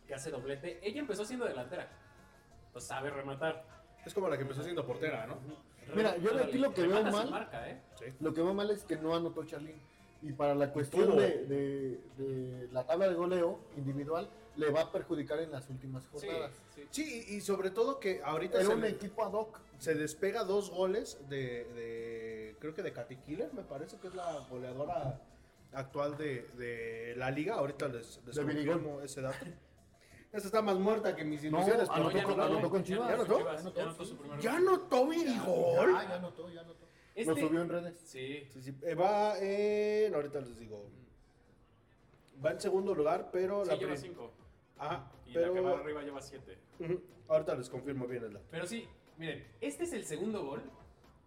que 0.06 0.14
hace 0.14 0.30
doblete. 0.30 0.80
Ella 0.86 1.00
empezó 1.00 1.24
siendo 1.24 1.46
delantera, 1.46 1.88
pues 2.72 2.84
sabe 2.84 3.10
rematar. 3.10 3.64
Es 4.04 4.14
como 4.14 4.28
la 4.28 4.36
que 4.36 4.42
empezó 4.42 4.62
siendo 4.62 4.86
portera, 4.86 5.26
¿no? 5.26 5.38
Mira, 5.94 6.16
yo 6.18 6.32
de 6.32 6.44
aquí 6.44 6.58
lo 6.58 6.72
que 6.72 6.86
veo 6.86 7.02
mal- 7.04 7.30
marca, 7.30 7.68
¿eh? 7.68 7.80
Sí. 7.98 8.06
Lo 8.20 8.32
que 8.32 8.40
va 8.42 8.52
mal 8.52 8.70
es 8.70 8.84
que 8.84 8.96
no 8.96 9.14
anotó 9.14 9.44
Charlín. 9.44 9.76
Y 10.22 10.32
para 10.32 10.54
la 10.54 10.70
cuestión 10.72 11.16
de, 11.16 11.44
de- 11.46 12.00
de 12.18 12.68
la 12.72 12.84
tabla 12.86 13.08
de 13.08 13.14
goleo 13.14 13.58
individual, 13.76 14.28
le 14.56 14.70
va 14.70 14.82
a 14.82 14.92
perjudicar 14.92 15.38
en 15.40 15.50
las 15.50 15.68
últimas 15.70 16.06
jornadas. 16.08 16.52
sí. 16.74 16.86
Sí, 16.90 17.24
y 17.28 17.36
y 17.36 17.40
sobre 17.40 17.70
todo 17.70 17.98
que 18.00 18.20
ahorita 18.22 18.58
Era 18.58 18.66
se, 18.68 18.74
un 18.74 18.80
le- 18.82 18.88
equipo 18.90 19.24
ad 19.24 19.32
hoc. 19.32 19.58
se 19.78 19.94
despega 19.94 20.44
dos 20.44 20.70
goles 20.70 21.18
de, 21.28 21.64
de- 21.74 22.56
creo 22.60 22.74
que 22.74 22.82
de 22.82 22.92
Katy 22.92 23.16
Killer, 23.16 23.52
me 23.54 23.62
parece 23.62 23.96
que 23.98 24.08
es 24.08 24.14
la 24.14 24.40
goleadora 24.50 25.18
actual 25.72 26.16
de, 26.16 26.42
de 26.56 27.14
la 27.16 27.30
liga. 27.30 27.54
Ahorita 27.54 27.88
les, 27.88 28.20
les 28.26 28.38
confirmo 28.38 29.00
ese 29.00 29.20
dato. 29.22 29.44
Esta 30.32 30.46
está 30.46 30.62
más 30.62 30.78
muerta 30.78 31.16
que 31.16 31.24
mis 31.24 31.42
ilusiones. 31.42 31.88
pero 31.88 32.04
No, 32.04 32.10
ya 32.12 32.22
con- 32.22 32.40
anotó, 32.40 32.70
con 32.70 32.84
ya 32.84 32.86
Chivas. 32.86 33.08
¿Ya 33.08 33.14
anotó 33.14 33.34
anotó? 33.34 33.38
Chivas, 33.38 33.74
¿Ya 33.74 33.82
anotó? 33.82 34.40
¿Ya 34.40 34.50
gol. 34.52 34.68
anotó 34.68 35.06
Virigol? 35.08 35.94
Ah, 35.96 36.06
ya 36.08 36.14
anotó, 36.16 36.50
ya 36.50 36.60
anotó. 36.60 36.86
Este- 37.16 37.34
Lo 37.34 37.48
subió 37.48 37.62
en 37.62 37.68
redes. 37.68 38.00
Sí. 38.04 38.46
Sí, 38.52 38.62
sí, 38.62 38.74
eh, 38.82 38.94
va 38.94 39.36
en, 39.40 40.14
ahorita 40.14 40.40
les 40.40 40.56
digo, 40.56 40.88
va 42.44 42.52
en 42.52 42.60
segundo 42.60 42.94
lugar, 42.94 43.28
pero 43.32 43.64
Sí, 43.64 43.70
la 43.70 43.76
lleva 43.76 43.90
prim- 43.94 44.02
5. 44.12 44.32
Ajá, 44.78 45.12
Y 45.26 45.32
la 45.32 45.40
que 45.42 45.48
va 45.48 45.54
pero 45.72 45.76
arriba 45.82 46.02
lleva 46.02 46.22
7. 46.22 46.58
Ujú, 46.78 47.00
ahorita 47.28 47.54
les 47.56 47.68
confirmo 47.68 48.06
bien 48.06 48.22
el 48.24 48.32
dato. 48.34 48.46
Pero 48.52 48.66
sí, 48.66 48.88
miren, 49.18 49.44
este 49.60 49.82
es 49.84 49.92
el 49.92 50.04
segundo 50.04 50.44
gol 50.44 50.62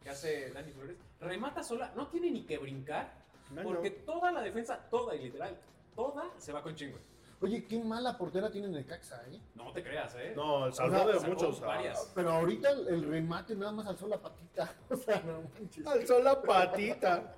que 0.01 0.09
hace 0.09 0.49
Dani 0.51 0.71
Flores. 0.71 0.97
Remata 1.19 1.61
sola, 1.61 1.91
no 1.95 2.07
tiene 2.07 2.31
ni 2.31 2.45
que 2.45 2.57
brincar. 2.57 3.21
No, 3.53 3.63
porque 3.63 3.89
no. 3.91 3.95
toda 4.13 4.31
la 4.31 4.41
defensa, 4.41 4.79
toda 4.89 5.15
y 5.15 5.23
literal, 5.23 5.57
toda 5.95 6.25
se 6.37 6.51
va 6.51 6.61
con 6.61 6.75
chingo. 6.75 6.97
Oye, 7.41 7.65
qué 7.65 7.77
mala 7.83 8.17
portera 8.17 8.49
tiene 8.49 8.69
Necaxa, 8.69 9.21
¿eh? 9.29 9.37
No 9.55 9.71
te 9.73 9.83
creas, 9.83 10.15
¿eh? 10.15 10.31
No, 10.35 10.71
sea, 10.71 10.89
salvó 10.89 11.11
de 11.11 11.19
muchos. 11.27 11.61
ah, 11.61 11.65
varias. 11.67 12.11
Pero 12.15 12.31
ahorita 12.31 12.69
el, 12.71 12.87
el 12.87 13.03
remate 13.03 13.53
nada 13.55 13.73
más 13.73 13.85
alzó 13.87 14.07
la 14.07 14.17
patita. 14.17 14.73
O 14.89 14.95
sea, 14.95 15.21
no 15.25 15.41
manches. 15.53 15.85
Alzó 15.85 16.19
la 16.19 16.41
patita. 16.41 17.35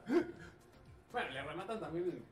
Bueno, 1.12 1.30
le 1.32 1.41
rematan 1.43 1.80
también 1.80 2.23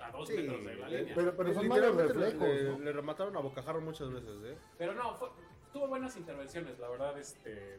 a 0.00 0.10
dos 0.10 0.26
Sí, 0.28 0.34
metros 0.38 0.64
de 0.64 0.74
la 0.74 0.88
línea. 0.88 1.14
Pero, 1.14 1.36
pero 1.36 1.54
son 1.54 1.68
malos 1.68 1.94
reflejos, 1.94 2.48
le, 2.48 2.62
¿no? 2.64 2.78
le 2.80 2.92
remataron 2.92 3.36
a 3.36 3.40
bocajarro 3.40 3.80
muchas 3.80 4.10
veces, 4.12 4.36
¿eh? 4.44 4.58
Pero 4.76 4.94
no, 4.94 5.14
fue- 5.14 5.28
tuvo 5.72 5.86
buenas 5.86 6.16
intervenciones, 6.16 6.78
la 6.80 6.88
verdad, 6.88 7.16
este. 7.16 7.74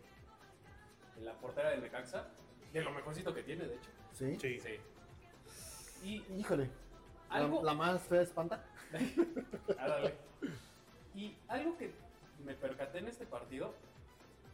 En 1.18 1.26
la 1.26 1.34
portera 1.34 1.72
de 1.72 1.78
Necaxa. 1.80 2.28
De 2.72 2.82
lo 2.84 2.92
mejorcito 2.92 3.34
que 3.34 3.44
tiene, 3.44 3.66
de 3.66 3.76
hecho. 3.76 3.90
Sí. 4.14 4.38
Sí. 4.40 4.60
Sí. 4.62 4.78
Y 6.04 6.24
Híjole. 6.38 6.70
La, 7.30 7.36
algo. 7.36 7.64
la 7.64 7.74
más 7.74 8.02
fea 8.04 8.22
espanta. 8.22 8.64
Y 11.14 11.36
algo 11.50 11.78
que 11.78 11.92
me 12.46 12.54
percaté 12.56 13.00
en 13.00 13.08
este 13.08 13.26
partido, 13.26 13.74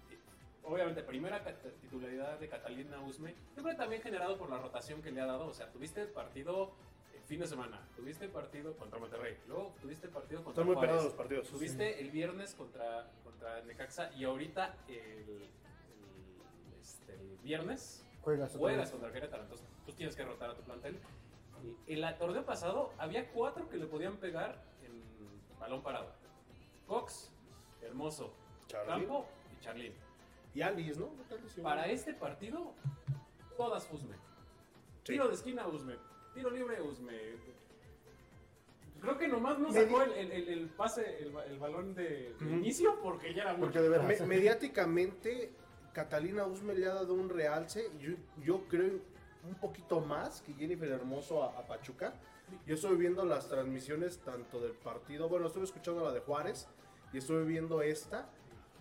eh, 0.09 0.17
obviamente 0.63 1.03
primera 1.03 1.43
titularidad 1.81 2.39
de 2.39 2.49
Catalina 2.49 2.99
Usme, 3.01 3.35
yo 3.55 3.61
creo 3.61 3.75
que 3.75 3.75
también 3.75 4.01
generado 4.01 4.37
por 4.37 4.49
la 4.49 4.57
rotación 4.57 5.01
que 5.01 5.11
le 5.11 5.21
ha 5.21 5.25
dado, 5.27 5.47
o 5.47 5.53
sea, 5.53 5.71
tuviste 5.71 6.05
partido 6.07 6.71
eh, 7.13 7.21
fin 7.27 7.39
de 7.39 7.47
semana, 7.47 7.79
tuviste 7.95 8.27
partido 8.27 8.75
contra 8.75 8.99
Monterrey, 8.99 9.37
luego 9.47 9.75
tuviste 9.81 10.07
partido 10.07 10.43
contra 10.43 10.63
Están 10.63 10.65
muy 10.65 10.75
Juárez, 10.87 11.03
los 11.03 11.13
partidos. 11.13 11.47
tuviste 11.47 12.01
el 12.01 12.09
viernes 12.09 12.55
contra, 12.55 13.07
contra 13.23 13.61
Necaxa 13.63 14.11
y 14.13 14.23
ahorita 14.23 14.75
el, 14.87 14.95
el, 14.95 15.49
este, 16.81 17.13
el 17.13 17.37
viernes 17.43 18.03
Juegas 18.23 18.57
juegas 18.57 18.91
contra 18.91 19.11
Querétaro, 19.11 19.43
entonces 19.43 19.65
tú 19.85 19.93
tienes 19.93 20.15
que 20.15 20.25
rotar 20.25 20.49
a 20.49 20.55
tu 20.55 20.63
plantel. 20.63 20.99
El 21.87 22.05
torneo 22.17 22.45
pasado 22.45 22.91
había 22.97 23.29
cuatro 23.31 23.67
que 23.69 23.77
le 23.77 23.85
podían 23.85 24.17
pegar 24.17 24.61
en 24.83 25.01
balón 25.59 25.81
parado. 25.81 26.11
Cox, 26.87 27.31
Hermoso. 27.81 28.33
Campo 28.85 29.25
y 29.57 29.63
Charlín. 29.63 29.93
Y 30.53 30.61
Alice, 30.61 30.99
¿no? 30.99 31.09
Para 31.63 31.87
este 31.87 32.13
partido, 32.13 32.73
todas 33.55 33.87
Usme. 33.91 34.15
Sí. 35.03 35.13
Tiro 35.13 35.27
de 35.27 35.33
esquina 35.35 35.67
Usme. 35.67 35.95
Tiro 36.33 36.49
libre 36.49 36.81
Usme. 36.81 37.13
Creo 39.01 39.17
que 39.17 39.27
nomás 39.27 39.59
no 39.59 39.71
sacó 39.71 40.01
el, 40.01 40.11
el- 40.13 40.49
el- 40.49 40.69
pase, 40.69 41.21
el, 41.21 41.31
ba- 41.31 41.45
el 41.45 41.59
balón 41.59 41.93
de, 41.93 42.35
inicio 42.41 42.99
porque 43.01 43.33
ya 43.33 43.43
era 43.43 43.53
mucho. 43.53 43.71
Porque 43.71 43.81
de. 43.81 43.99
Me- 43.99 44.25
mediáticamente, 44.25 45.51
Catalina 45.93 46.45
Usme 46.45 46.73
le 46.73 46.87
ha 46.87 46.93
dado 46.95 47.13
un 47.13 47.29
realce, 47.29 47.89
yo, 47.99 48.15
yo 48.43 48.63
creo 48.67 48.99
un 49.43 49.55
poquito 49.55 50.01
más 50.01 50.41
que 50.41 50.53
Jennifer 50.53 50.89
Hermoso 50.89 51.43
a, 51.43 51.59
a 51.59 51.65
Pachuca. 51.65 52.13
Yo 52.65 52.75
estuve 52.75 52.95
viendo 52.95 53.25
las 53.25 53.49
transmisiones 53.49 54.19
tanto 54.19 54.59
del 54.59 54.71
partido, 54.71 55.27
bueno, 55.27 55.47
estuve 55.47 55.65
escuchando 55.65 56.03
la 56.03 56.11
de 56.11 56.21
Juárez 56.21 56.67
y 57.11 57.17
estuve 57.17 57.43
viendo 57.43 57.81
esta. 57.81 58.29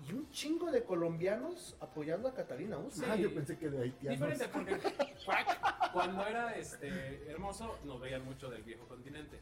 Y 0.06 0.12
un 0.12 0.30
chingo 0.30 0.70
de 0.70 0.84
colombianos 0.84 1.74
apoyando 1.80 2.28
a 2.28 2.34
Catalina. 2.34 2.76
Sí. 2.90 3.02
Ah, 3.08 3.16
yo 3.16 3.32
pensé 3.32 3.58
que 3.58 3.70
de 3.70 3.82
haitianos. 3.82 4.20
Diferente 4.20 4.48
porque 4.48 4.78
Cuac, 5.24 5.92
cuando 5.92 6.26
era 6.26 6.54
este 6.54 7.30
hermoso 7.30 7.78
nos 7.84 7.98
veían 8.00 8.24
mucho 8.24 8.50
del 8.50 8.62
viejo 8.62 8.86
continente. 8.86 9.40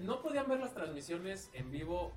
No 0.00 0.22
podían 0.22 0.48
ver 0.48 0.60
las 0.60 0.74
transmisiones 0.74 1.50
en 1.52 1.70
vivo 1.70 2.12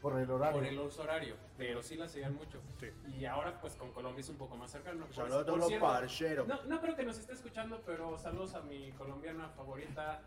Por 0.00 0.18
el 0.20 0.30
horario. 0.30 0.58
por 0.60 0.64
el 0.66 0.78
uso 0.78 1.02
horario, 1.02 1.34
pero 1.56 1.82
sí 1.82 1.96
las 1.96 2.12
seguían 2.12 2.34
mucho. 2.36 2.60
Sí. 2.78 2.86
Y 3.18 3.24
ahora 3.24 3.60
pues 3.60 3.74
con 3.74 3.90
Colombia 3.92 4.20
es 4.20 4.28
un 4.28 4.36
poco 4.36 4.56
más 4.56 4.70
cercano. 4.70 5.06
Por- 5.06 5.14
Saludos 5.14 5.48
a 5.48 5.56
los 5.56 5.72
parcheros. 5.74 6.46
No, 6.46 6.62
no 6.64 6.80
creo 6.80 6.94
que 6.94 7.02
nos 7.04 7.18
esté 7.18 7.32
escuchando, 7.32 7.82
pero 7.84 8.16
saludos 8.16 8.54
a 8.54 8.60
mi 8.60 8.92
colombiana 8.92 9.48
favorita, 9.50 10.20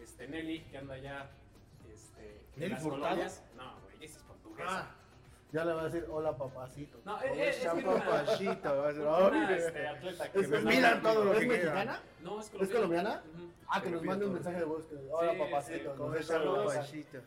este, 0.00 0.28
Nelly, 0.28 0.60
que 0.70 0.78
anda 0.78 0.94
allá. 0.94 1.28
Este, 1.92 2.40
en 2.54 2.60
¿Nelly 2.60 2.72
las 2.74 2.82
Furtado? 2.82 3.02
colonias. 3.02 3.42
No, 3.56 3.80
güey, 3.80 4.04
esa 4.04 4.18
es 4.18 4.22
portuguesa. 4.24 4.68
Ah, 4.70 4.94
Ya 5.52 5.64
le 5.64 5.72
va 5.72 5.82
a 5.82 5.84
decir 5.84 6.06
hola 6.10 6.36
papacito. 6.36 6.98
no, 7.04 7.20
eh, 7.22 7.30
eh, 7.34 7.48
es, 7.50 7.64
una, 7.72 8.04
Pachita, 8.04 8.72
va 8.72 8.88
a 8.88 8.92
ser, 8.92 9.02
una, 9.02 9.48
"Ay, 9.48 9.54
este, 9.58 9.86
atleta 9.88 10.32
que 10.32 10.40
Es- 10.40 10.48
me 10.50 10.56
es- 10.58 10.64
miran 10.64 11.02
todo 11.02 11.24
lo 11.24 11.32
¿Es 11.34 11.40
que 11.40 11.46
mexicana? 11.46 12.00
No, 12.22 12.40
es 12.40 12.52
¿Es 12.60 12.68
colombiana? 12.70 13.22
Ah, 13.68 13.80
que 13.82 13.90
nos 13.90 14.02
mande 14.04 14.26
un 14.26 14.34
mensaje 14.34 14.58
de 14.58 14.64
voz. 14.64 14.86
Que, 14.86 14.96
hola 15.10 15.32
Sí, 15.32 15.38
papacito. 15.38 15.92
sí, 15.92 15.98
nos. 15.98 16.74
Pachita. 16.76 17.18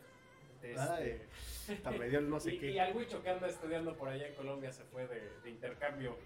Este, 0.62 1.28
Ay, 1.74 1.78
hasta 1.78 1.92
me 1.92 2.10
dio 2.10 2.20
el 2.20 2.30
no 2.30 2.40
sé 2.40 2.54
y, 2.54 2.60
qué. 2.60 2.72
y 2.72 2.80
al 2.80 2.96
Huicho 2.96 3.22
que 3.22 3.30
anda 3.30 3.48
estudiando 3.48 3.96
por 3.96 4.10
allá 4.10 4.28
en 4.28 4.36
Colombia 4.36 4.72
se 4.72 4.84
fue 4.86 5.08
de, 5.08 5.22
de 5.44 5.50
intercambio. 5.50 6.18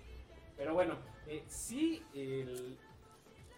Pero 0.58 0.74
bueno, 0.74 0.98
eh, 1.28 1.44
sí, 1.48 2.04
el- 2.14 2.78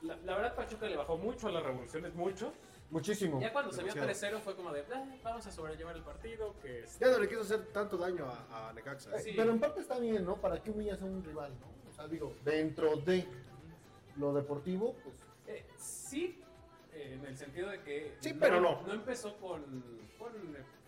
la, 0.01 0.15
la 0.17 0.35
verdad 0.35 0.55
Pachuca 0.55 0.87
le 0.87 0.95
bajó 0.97 1.17
mucho 1.17 1.47
a 1.47 1.51
las 1.51 1.63
revoluciones, 1.63 2.13
mucho. 2.13 2.53
Muchísimo. 2.91 3.41
Ya 3.41 3.51
cuando 3.51 3.71
se 3.71 3.81
vio 3.83 3.93
Demasiado. 3.95 4.37
3-0 4.37 4.41
fue 4.43 4.55
como 4.55 4.71
de, 4.71 4.83
"Ah, 4.93 5.03
vamos 5.23 5.45
a 5.47 5.51
sobrellevar 5.51 5.95
el 5.95 6.03
partido, 6.03 6.53
que 6.61 6.81
es- 6.83 6.99
Ya 6.99 7.07
no 7.09 7.17
le 7.17 7.27
quiso 7.27 7.41
hacer 7.41 7.65
tanto 7.73 7.97
daño 7.97 8.25
a, 8.25 8.69
a 8.69 8.73
Necaxa. 8.73 9.15
Eh, 9.17 9.21
Sí. 9.21 9.33
Pero 9.35 9.51
en 9.51 9.59
parte 9.59 9.81
está 9.81 9.97
bien, 9.97 10.23
¿no? 10.23 10.35
¿Para 10.39 10.61
qué 10.61 10.69
humillas 10.69 11.01
a 11.01 11.05
un 11.05 11.23
rival, 11.23 11.51
no? 11.59 11.89
O 11.89 11.93
sea, 11.93 12.07
digo, 12.07 12.33
dentro 12.43 12.95
de 12.97 13.25
lo 14.17 14.33
deportivo, 14.33 14.95
pues 15.03 15.15
Eh, 15.47 15.65
sí, 15.77 16.39
en 16.95 17.25
el 17.25 17.37
sentido 17.37 17.69
de 17.69 17.81
que 17.81 18.15
Sí, 18.19 18.33
pero 18.39 18.59
no. 18.61 18.81
no 18.85 18.93
empezó 18.93 19.35
con, 19.37 19.63
con 20.17 20.31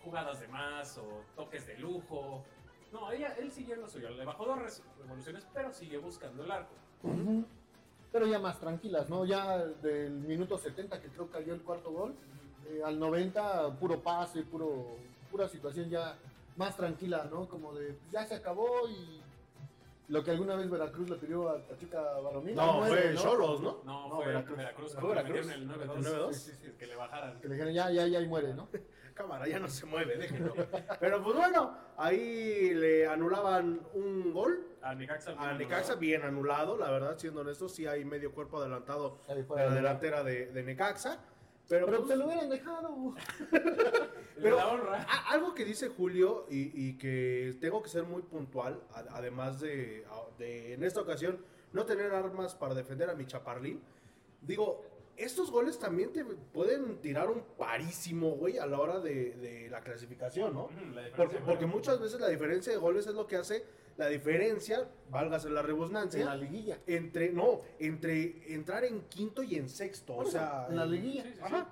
jugadas 0.04 0.40
de 0.40 0.48
más 0.48 0.98
o 0.98 1.24
toques 1.36 1.66
de 1.66 1.78
lujo. 1.78 2.44
No, 2.92 3.12
ella, 3.12 3.34
él 3.38 3.50
siguió 3.52 3.74
en 3.74 3.82
lo 3.82 3.88
suyo. 3.88 4.08
Le 4.10 4.24
bajó 4.24 4.46
dos 4.46 4.82
revoluciones, 4.98 5.46
pero 5.52 5.72
siguió 5.72 6.00
buscando 6.00 6.44
el 6.44 6.50
arco. 6.50 6.72
Pero 8.10 8.26
ya 8.26 8.38
más 8.38 8.58
tranquilas, 8.58 9.10
¿no? 9.10 9.26
Ya 9.26 9.58
del 9.58 10.12
minuto 10.12 10.56
70 10.56 11.00
que 11.02 11.08
creo 11.08 11.30
cayó 11.30 11.52
el 11.52 11.60
cuarto 11.62 11.90
gol, 11.92 12.14
eh, 12.66 12.80
al 12.84 12.98
90 12.98 13.78
puro 13.78 14.00
pase, 14.02 14.42
puro 14.42 14.96
pura 15.30 15.46
situación 15.48 15.90
ya 15.90 16.16
más 16.56 16.74
tranquila, 16.76 17.28
¿no? 17.30 17.46
Como 17.46 17.74
de 17.74 17.98
ya 18.10 18.24
se 18.26 18.34
acabó 18.34 18.88
y 18.88 19.20
lo 20.08 20.24
que 20.24 20.30
alguna 20.30 20.54
vez 20.56 20.68
Veracruz 20.70 21.10
le 21.10 21.16
pidió 21.16 21.48
a 21.50 21.58
Pachuca 21.66 22.00
Varonil. 22.20 22.54
No, 22.54 22.62
al 22.82 22.88
nueve, 22.88 23.02
fue 23.02 23.12
¿no? 23.14 23.20
Cholos, 23.20 23.60
¿no? 23.60 23.80
No, 23.84 24.08
No, 24.08 24.16
fue 24.16 24.26
Veracruz. 24.26 24.56
Veracruz. 24.56 24.94
¿Fue 24.94 25.08
Veracruz? 25.10 25.46
metieron 25.46 25.70
el 25.70 25.78
9-2. 25.78 25.96
¿El 25.96 26.04
9-2? 26.04 26.32
Sí, 26.32 26.50
sí, 26.50 26.56
sí, 26.64 26.72
que 26.78 26.86
le 26.86 26.96
bajaran. 26.96 27.40
Que 27.40 27.48
le 27.48 27.54
dijeron 27.54 27.74
ya, 27.74 27.90
ya, 27.90 28.06
ya 28.06 28.20
y 28.20 28.26
muere, 28.28 28.54
¿no? 28.54 28.68
Cámara, 29.14 29.48
ya 29.48 29.58
no 29.58 29.66
se 29.68 29.84
mueve, 29.84 30.16
déjenlo. 30.16 30.54
Pero 31.00 31.22
pues 31.24 31.36
bueno, 31.36 31.76
ahí 31.96 32.72
le 32.72 33.06
anulaban 33.08 33.80
un 33.94 34.32
gol 34.32 34.64
A 34.80 34.94
Necaxa. 34.94 35.34
a 35.36 35.54
Necaxa, 35.54 35.96
bien 35.96 36.22
anulado, 36.22 36.76
la 36.78 36.88
verdad, 36.90 37.18
siendo 37.18 37.40
honestos, 37.40 37.74
sí 37.74 37.84
hay 37.84 38.04
medio 38.04 38.30
cuerpo 38.32 38.58
adelantado 38.60 39.18
fuera 39.48 39.64
la 39.64 39.70
de- 39.70 39.76
delantera 39.76 40.22
de, 40.22 40.46
de 40.52 40.62
Necaxa. 40.62 41.18
Pero, 41.68 41.84
Pero 41.86 41.98
pues, 41.98 42.08
te 42.08 42.16
lo 42.16 42.26
hubieran 42.26 42.48
dejado. 42.48 43.14
Pero- 44.42 44.56
da 44.56 44.68
honra. 44.68 45.06
a- 45.08 45.32
algo 45.32 45.54
que 45.54 45.64
dice 45.64 45.88
Julio 45.88 46.46
y, 46.50 46.70
y 46.88 46.96
que 46.96 47.56
tengo 47.60 47.82
que 47.82 47.88
ser 47.88 48.04
muy 48.04 48.22
puntual, 48.22 48.82
a- 48.92 49.04
además 49.16 49.60
de, 49.60 50.06
de, 50.38 50.72
en 50.74 50.84
esta 50.84 51.00
ocasión 51.00 51.44
no 51.72 51.84
tener 51.84 52.12
armas 52.14 52.54
para 52.54 52.74
defender 52.74 53.10
a 53.10 53.14
mi 53.14 53.26
chaparlín, 53.26 53.82
digo, 54.40 54.82
estos 55.18 55.50
goles 55.50 55.78
también 55.78 56.12
te 56.12 56.24
pueden 56.24 57.00
tirar 57.00 57.28
un 57.30 57.42
parísimo, 57.56 58.30
güey, 58.36 58.58
a 58.58 58.66
la 58.66 58.78
hora 58.80 59.00
de, 59.00 59.32
de 59.36 59.68
la 59.70 59.80
clasificación, 59.80 60.54
¿no? 60.54 60.68
La 60.94 61.02
Porque, 61.44 61.66
muchas 61.66 62.00
veces 62.00 62.20
la 62.20 62.28
diferencia 62.28 62.72
de 62.72 62.78
goles 62.78 63.06
es 63.06 63.14
lo 63.14 63.26
que 63.26 63.36
hace 63.36 63.64
la 63.96 64.06
diferencia, 64.06 64.88
válgase 65.10 65.50
la 65.50 65.60
En 65.60 65.66
rebusnancia, 65.66 66.24
la 66.24 66.36
liguilla. 66.36 66.78
entre, 66.86 67.32
no, 67.32 67.60
entre 67.80 68.54
entrar 68.54 68.84
en 68.84 69.02
quinto 69.08 69.42
y 69.42 69.56
en 69.56 69.68
sexto, 69.68 70.16
o 70.16 70.24
sea... 70.24 70.66
en 70.70 70.76
la 70.76 70.86
liguilla. 70.86 71.22
Sí, 71.24 71.28
sí, 71.30 71.34
sí. 71.34 71.40
Ajá. 71.42 71.68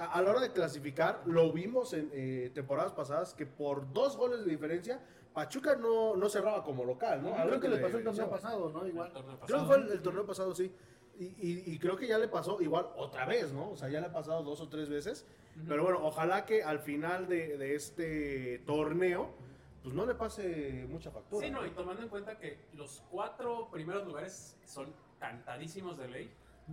A, 0.00 0.04
a 0.14 0.22
la 0.22 0.30
hora 0.30 0.40
de 0.40 0.52
clasificar, 0.52 1.22
lo 1.26 1.52
vimos 1.52 1.92
en 1.92 2.10
eh, 2.12 2.50
temporadas 2.52 2.92
pasadas 2.92 3.32
que 3.34 3.46
por 3.46 3.92
dos 3.92 4.16
goles 4.16 4.44
de 4.44 4.50
diferencia, 4.50 5.00
Pachuca 5.32 5.76
no, 5.76 6.16
no 6.16 6.28
cerraba 6.28 6.64
como 6.64 6.84
local, 6.84 7.22
¿no? 7.22 7.34
Algo 7.34 7.48
Creo 7.48 7.60
que 7.60 7.68
le 7.68 7.76
pasó 7.78 7.98
el 7.98 8.04
torneo 8.04 8.28
pasado, 8.30 8.70
¿no? 8.70 8.82
El 8.82 8.88
Igual. 8.88 9.12
torneo 9.12 9.38
Creo 9.46 9.60
que 9.60 9.66
fue 9.66 9.76
el, 9.76 9.88
el 9.92 10.02
torneo 10.02 10.26
pasado, 10.26 10.54
sí. 10.54 10.72
Y, 11.18 11.24
y- 11.24 11.62
y 11.74 11.78
creo 11.78 11.96
que 11.96 12.06
ya 12.06 12.16
le 12.18 12.28
pasó 12.28 12.60
igual 12.62 12.86
otra 12.96 13.26
vez, 13.26 13.52
¿no? 13.52 13.70
O 13.70 13.76
sea, 13.76 13.88
ya 13.88 14.00
le 14.00 14.06
ha 14.06 14.12
pasado 14.12 14.42
dos 14.44 14.60
o 14.60 14.68
tres 14.68 14.88
veces. 14.88 15.26
Pero 15.66 15.82
bueno, 15.82 15.98
ojalá 16.02 16.46
que 16.46 16.62
al 16.62 16.78
final 16.78 17.26
de, 17.26 17.58
de 17.58 17.74
este 17.74 18.60
torneo, 18.60 19.34
pues 19.82 19.92
no 19.94 20.06
le 20.06 20.14
pase 20.14 20.86
mucha 20.88 21.10
factura. 21.10 21.44
Sí, 21.44 21.52
no, 21.52 21.66
y 21.66 21.70
tomando 21.70 22.02
en 22.02 22.08
cuenta 22.08 22.38
que 22.38 22.58
los 22.74 23.02
cuatro 23.10 23.68
primeros 23.72 24.06
lugares 24.06 24.56
son 24.64 24.92
cantadísimos 25.18 25.98
de 25.98 26.06
ley. 26.08 26.30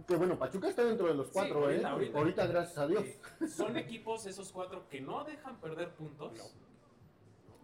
Que 0.07 0.15
bueno, 0.17 0.37
Pachuca 0.37 0.67
está 0.67 0.83
dentro 0.83 1.07
de 1.07 1.15
los 1.15 1.29
cuatro, 1.29 1.71
¿eh? 1.71 1.83
ahorita. 1.83 2.17
Ahorita, 2.19 2.45
gracias 2.45 2.77
a 2.77 2.85
Dios. 2.85 3.03
eh, 3.05 3.47
son 3.47 3.75
equipos 3.77 4.27
esos 4.27 4.51
cuatro 4.51 4.87
que 4.89 5.01
no 5.01 5.23
dejan 5.23 5.59
perder 5.59 5.89
puntos. 5.95 6.55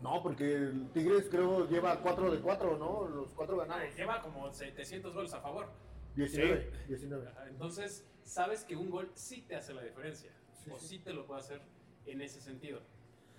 No, 0.02 0.24
porque 0.24 0.56
el 0.56 0.90
Tigres 0.94 1.28
creo 1.30 1.68
lleva 1.70 2.02
4 2.02 2.32
de 2.32 2.40
4, 2.40 2.78
¿no? 2.78 3.08
Los 3.08 3.32
4 3.34 3.56
ganados. 3.58 3.96
Lleva 3.96 4.20
como 4.24 4.52
700 4.52 5.14
goles 5.14 5.32
a 5.36 5.42
favor. 5.42 5.68
19. 6.16 6.72
19. 6.88 7.28
Ajá, 7.30 7.48
Entonces, 7.48 8.06
sabes 8.24 8.64
que 8.64 8.76
un 8.76 8.90
gol 8.90 9.10
sí 9.14 9.42
te 9.42 9.56
hace 9.56 9.74
la 9.74 9.82
diferencia. 9.84 10.32
Sí, 10.64 10.70
o 10.72 10.78
sí. 10.78 10.88
sí 10.88 11.00
te 11.00 11.14
lo 11.14 11.26
puede 11.26 11.40
hacer 11.42 11.62
en 12.06 12.22
ese 12.22 12.42
sentido. 12.42 12.80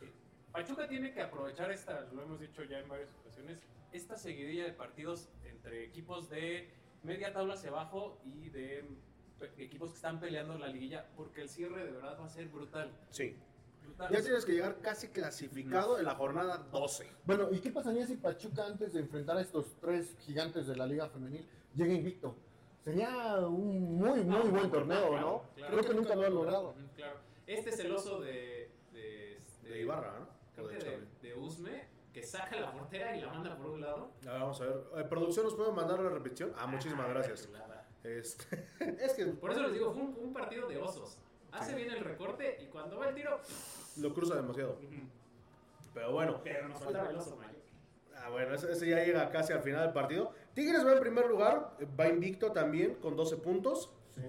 Eh, 0.01 0.11
Pachuca 0.53 0.89
tiene 0.89 1.13
que 1.13 1.23
aprovechar 1.23 1.71
esta, 1.71 2.01
lo 2.13 2.23
hemos 2.23 2.41
dicho 2.41 2.65
ya 2.65 2.79
en 2.79 2.89
varias 2.89 3.11
ocasiones, 3.21 3.63
esta 3.93 4.17
seguidilla 4.17 4.65
de 4.65 4.73
partidos 4.73 5.29
entre 5.45 5.85
equipos 5.85 6.29
de 6.31 6.71
media 7.03 7.33
tabla 7.33 7.55
hacia 7.55 7.71
abajo 7.71 8.21
y 8.25 8.49
de 8.51 8.85
pe- 9.39 9.53
equipos 9.59 9.91
que 9.91 9.97
están 9.97 10.19
peleando 10.21 10.57
la 10.59 10.69
liguilla, 10.69 11.07
porque 11.17 11.43
el 11.43 11.49
cierre 11.49 11.85
de 11.85 11.91
verdad 11.93 12.17
va 12.19 12.25
a 12.27 12.29
ser 12.29 12.49
brutal. 12.49 12.91
Sí. 13.11 13.37
brutal. 13.83 14.11
Ya 14.13 14.23
tienes 14.23 14.45
que 14.45 14.53
llegar 14.53 14.79
casi 14.81 15.09
clasificado 15.09 15.99
en 15.99 16.05
la 16.07 16.15
jornada 16.15 16.59
12. 16.73 17.07
Bueno, 17.27 17.49
¿y 17.53 17.59
qué 17.61 17.71
pasaría 17.71 18.07
si 18.07 18.17
Pachuca 18.17 18.65
antes 18.67 18.93
de 18.95 19.01
enfrentar 19.01 19.37
a 19.37 19.41
estos 19.43 19.67
tres 19.81 20.17
gigantes 20.21 20.67
de 20.67 20.77
la 20.77 20.87
Liga 20.87 21.09
Femenil 21.09 21.47
llega 21.75 21.93
invicto? 21.93 22.37
Sería 22.85 23.37
un 23.47 23.97
muy, 23.99 24.25
muy 24.25 24.37
Ah, 24.37 24.51
buen 24.51 24.71
torneo, 24.71 25.09
claro, 25.09 25.21
¿no? 25.21 25.43
claro. 25.55 25.73
Creo 25.79 25.89
que 25.91 25.95
nunca 25.95 26.15
lo 26.17 26.23
ha 26.27 26.31
logrado. 26.31 26.75
Claro. 26.97 27.17
Este 27.47 27.71
es 27.71 27.79
el 27.81 27.93
oso 27.93 28.21
de, 28.21 28.71
de, 28.93 29.35
este, 29.37 29.69
De 29.69 29.81
Ibarra, 29.83 30.19
¿no? 30.19 30.29
creo 30.55 30.67
O 30.67 30.69
de 30.69 30.79
que 30.79 31.01
de, 31.29 31.35
Usme, 31.35 31.89
que 32.13 32.23
saca 32.25 32.59
la 32.61 32.73
portera 32.73 33.17
y 33.17 33.21
la 33.21 33.29
manda 33.33 33.57
por 33.57 33.67
un 33.67 33.81
lado. 33.81 34.11
A 34.27 34.31
ver, 34.33 34.41
vamos 34.41 34.61
a 34.61 34.65
ver. 34.67 34.77
Eh, 34.97 35.05
¿Producción 35.05 35.45
nos 35.47 35.55
puede 35.55 35.73
mandar 35.73 36.01
la 36.01 36.11
repetición? 36.11 36.53
Ah, 36.59 36.67
muchísimas 36.67 37.09
gracias. 37.09 37.47
chulada. 37.47 37.87
Este, 38.03 38.67
es 39.01 39.13
que 39.15 39.27
Por 39.27 39.53
eso 39.53 39.63
les 39.63 39.73
digo, 39.75 39.93
fue 39.93 40.03
un, 40.03 40.17
un 40.21 40.33
partido 40.33 40.69
de 40.69 40.79
osos. 40.79 41.19
Hace 41.53 41.75
bien 41.75 41.91
el 41.91 42.01
recorte 42.01 42.59
y 42.63 42.67
cuando 42.67 42.99
va 42.99 43.09
el 43.11 43.15
tiro. 43.15 43.39
lo 43.99 44.13
cruza 44.15 44.35
demasiado. 44.37 44.77
Pero 45.95 46.13
bueno, 46.13 46.41
Pero 46.43 46.69
nos 46.69 46.81
faltaba 46.83 47.11
el 47.11 47.17
oso 47.17 47.37
mayor. 47.37 47.53
Ah, 48.17 48.31
bueno, 48.31 48.55
ese, 48.55 48.73
ese 48.73 48.89
ya 48.89 49.05
llega 49.05 49.31
casi 49.31 49.53
al 49.53 49.61
final 49.63 49.83
del 49.85 49.93
partido. 49.93 50.33
Tigres 50.55 50.85
va 50.87 50.93
en 50.93 51.01
primer 51.01 51.27
lugar, 51.27 51.77
va 51.99 52.09
invicto 52.09 52.53
también 52.53 52.95
con 52.97 53.17
12 53.17 53.37
puntos. 53.39 53.91
Sí. 54.15 54.23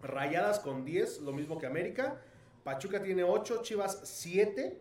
Rayadas 0.00 0.58
con 0.60 0.84
10, 0.84 1.20
lo 1.20 1.32
mismo 1.32 1.58
que 1.58 1.66
América. 1.66 2.20
Pachuca 2.64 3.02
tiene 3.02 3.24
8, 3.24 3.62
Chivas 3.62 4.00
7. 4.04 4.80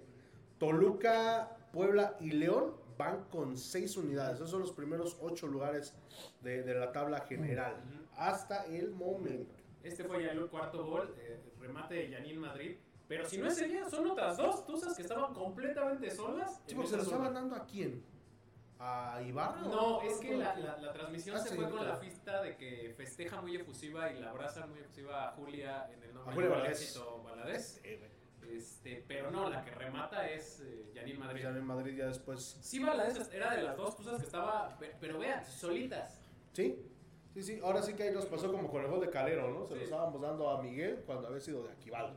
Toluca, 0.57 1.57
Puebla 1.71 2.15
y 2.19 2.31
León 2.31 2.73
van 2.97 3.25
con 3.25 3.57
6 3.57 3.97
unidades. 3.97 4.35
Esos 4.37 4.49
son 4.49 4.61
los 4.61 4.71
primeros 4.71 5.17
8 5.21 5.47
lugares 5.47 5.93
de, 6.41 6.63
de 6.63 6.73
la 6.73 6.91
tabla 6.91 7.21
general. 7.21 7.75
Hasta 8.15 8.65
el 8.65 8.91
momento. 8.91 9.53
Este 9.83 10.03
fue 10.03 10.23
ya 10.23 10.31
el 10.31 10.47
cuarto 10.47 10.85
gol, 10.85 11.15
eh, 11.19 11.39
remate 11.59 11.95
de 11.95 12.09
Yanin 12.09 12.39
Madrid. 12.39 12.77
Pero 13.07 13.25
si 13.25 13.37
no 13.37 13.47
es 13.47 13.61
ella, 13.61 13.89
son 13.89 14.07
otras 14.07 14.35
dos 14.35 14.65
tuzas 14.65 14.95
que 14.95 15.03
estaban 15.03 15.33
completamente 15.33 16.11
solas. 16.11 16.59
Porque 16.75 16.89
se 16.89 16.97
lo 16.97 17.03
estaban 17.03 17.33
dando 17.33 17.55
a 17.55 17.65
quién? 17.65 18.03
¿A 18.79 19.19
Ibarra? 19.25 19.61
No, 19.61 20.01
es 20.03 20.17
que 20.19 20.37
la, 20.37 20.55
la, 20.55 20.77
la 20.77 20.93
transmisión 20.93 21.35
Ah, 21.35 21.39
se 21.39 21.49
sí, 21.49 21.55
fue 21.55 21.63
con 21.65 21.73
claro. 21.79 21.89
la 21.89 21.97
fiesta 21.97 22.41
de 22.43 22.55
que 22.57 22.93
festeja 22.95 23.41
muy 23.41 23.55
efusiva 23.55 24.11
y 24.11 24.19
la 24.19 24.29
abraza 24.29 24.67
muy 24.67 24.79
efusiva 24.79 25.29
a 25.29 25.31
Julia 25.31 25.89
en 25.91 26.03
el 26.03 26.13
nombre 26.13 26.35
de 26.43 26.47
Valadez. 26.47 26.99
Valadez. 27.23 27.81
Este, 28.47 29.03
pero 29.07 29.29
no, 29.31 29.49
la 29.49 29.63
que 29.65 29.71
remata 29.71 30.29
es 30.29 30.61
eh, 30.61 31.15
Madrid. 31.17 31.45
En 31.45 31.65
Madrid 31.65 31.97
ya 31.97 32.05
después. 32.05 32.57
Sí, 32.61 32.79
Valadez 32.79 33.29
era 33.33 33.53
de 33.55 33.63
las 33.63 33.75
dos 33.75 33.95
cosas 33.95 34.19
que 34.19 34.25
estaba, 34.25 34.77
pe- 34.77 34.95
pero 35.01 35.17
vean, 35.19 35.43
solitas. 35.45 36.21
Sí, 36.53 36.79
sí, 37.33 37.43
sí. 37.43 37.59
Ahora 37.63 37.81
sí 37.81 37.93
que 37.93 38.03
ahí 38.03 38.13
nos 38.13 38.25
pasó 38.27 38.51
como 38.51 38.69
con 38.69 38.83
el 38.83 38.89
gol 38.89 39.01
de 39.01 39.09
Calero, 39.09 39.49
¿no? 39.49 39.65
Se 39.65 39.75
lo 39.75 39.81
estábamos 39.81 40.21
dando 40.21 40.49
a 40.49 40.61
Miguel 40.61 41.03
cuando 41.05 41.27
había 41.27 41.39
sido 41.41 41.63
de 41.63 41.71
Aquival. 41.73 42.15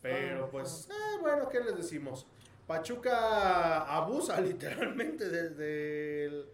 Pero 0.00 0.48
pues, 0.50 0.88
eh, 0.90 1.18
bueno, 1.20 1.48
¿qué 1.48 1.60
les 1.60 1.76
decimos? 1.76 2.26
Pachuca 2.68 3.82
abusa 3.96 4.38
literalmente 4.42 5.28
desde 5.28 6.26
el 6.26 6.46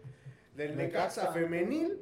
del 0.55 0.77
Necaxa 0.77 1.33
femenil. 1.33 2.01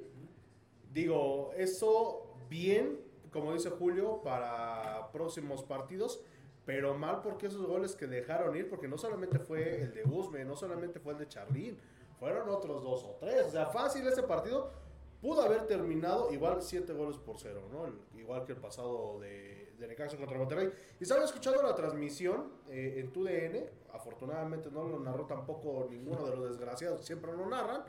Digo, 0.94 1.52
eso 1.58 2.36
bien, 2.48 3.00
como 3.32 3.54
dice 3.54 3.72
Julio, 3.72 4.22
para 4.24 5.10
próximos 5.12 5.64
partidos, 5.64 6.22
pero 6.64 6.94
mal 6.94 7.22
porque 7.22 7.48
esos 7.48 7.66
goles 7.66 7.96
que 7.96 8.06
dejaron 8.06 8.56
ir, 8.56 8.70
porque 8.70 8.88
no 8.88 9.00
solamente 9.00 9.40
fue 9.40 9.82
el 9.82 9.94
de 9.96 10.04
Usme, 10.04 10.46
no 10.46 10.56
solamente 10.56 11.00
fue 11.00 11.14
el 11.14 11.20
de 11.20 11.28
Charlín, 11.28 11.80
fueron 12.20 12.48
otros 12.50 12.84
dos 12.84 13.04
o 13.04 13.18
tres. 13.20 13.48
O 13.48 13.52
sea, 13.52 13.66
fácil 13.66 14.08
ese 14.08 14.22
partido 14.22 14.72
pudo 15.20 15.42
haber 15.42 15.66
terminado 15.66 16.32
igual 16.32 16.62
siete 16.62 16.94
goles 16.94 17.18
por 17.18 17.40
cero, 17.40 17.64
¿no? 17.72 17.88
Igual 18.20 18.46
que 18.46 18.52
el 18.52 18.60
pasado 18.60 19.20
de, 19.20 19.53
de 19.84 19.90
Necaxa 19.90 20.18
contra 20.18 20.38
Monterrey. 20.38 20.72
Y 21.00 21.04
estaba 21.04 21.24
escuchando 21.24 21.62
la 21.62 21.76
transmisión 21.76 22.52
eh, 22.70 22.96
en 22.98 23.12
TUDN, 23.12 23.70
afortunadamente 23.94 24.72
no 24.72 24.84
lo 24.86 25.00
narró 25.00 25.26
tampoco 25.26 25.88
ninguno 25.90 26.26
de 26.26 26.36
los 26.36 26.50
desgraciados, 26.50 27.06
siempre 27.06 27.34
lo 27.34 27.46
narran. 27.46 27.84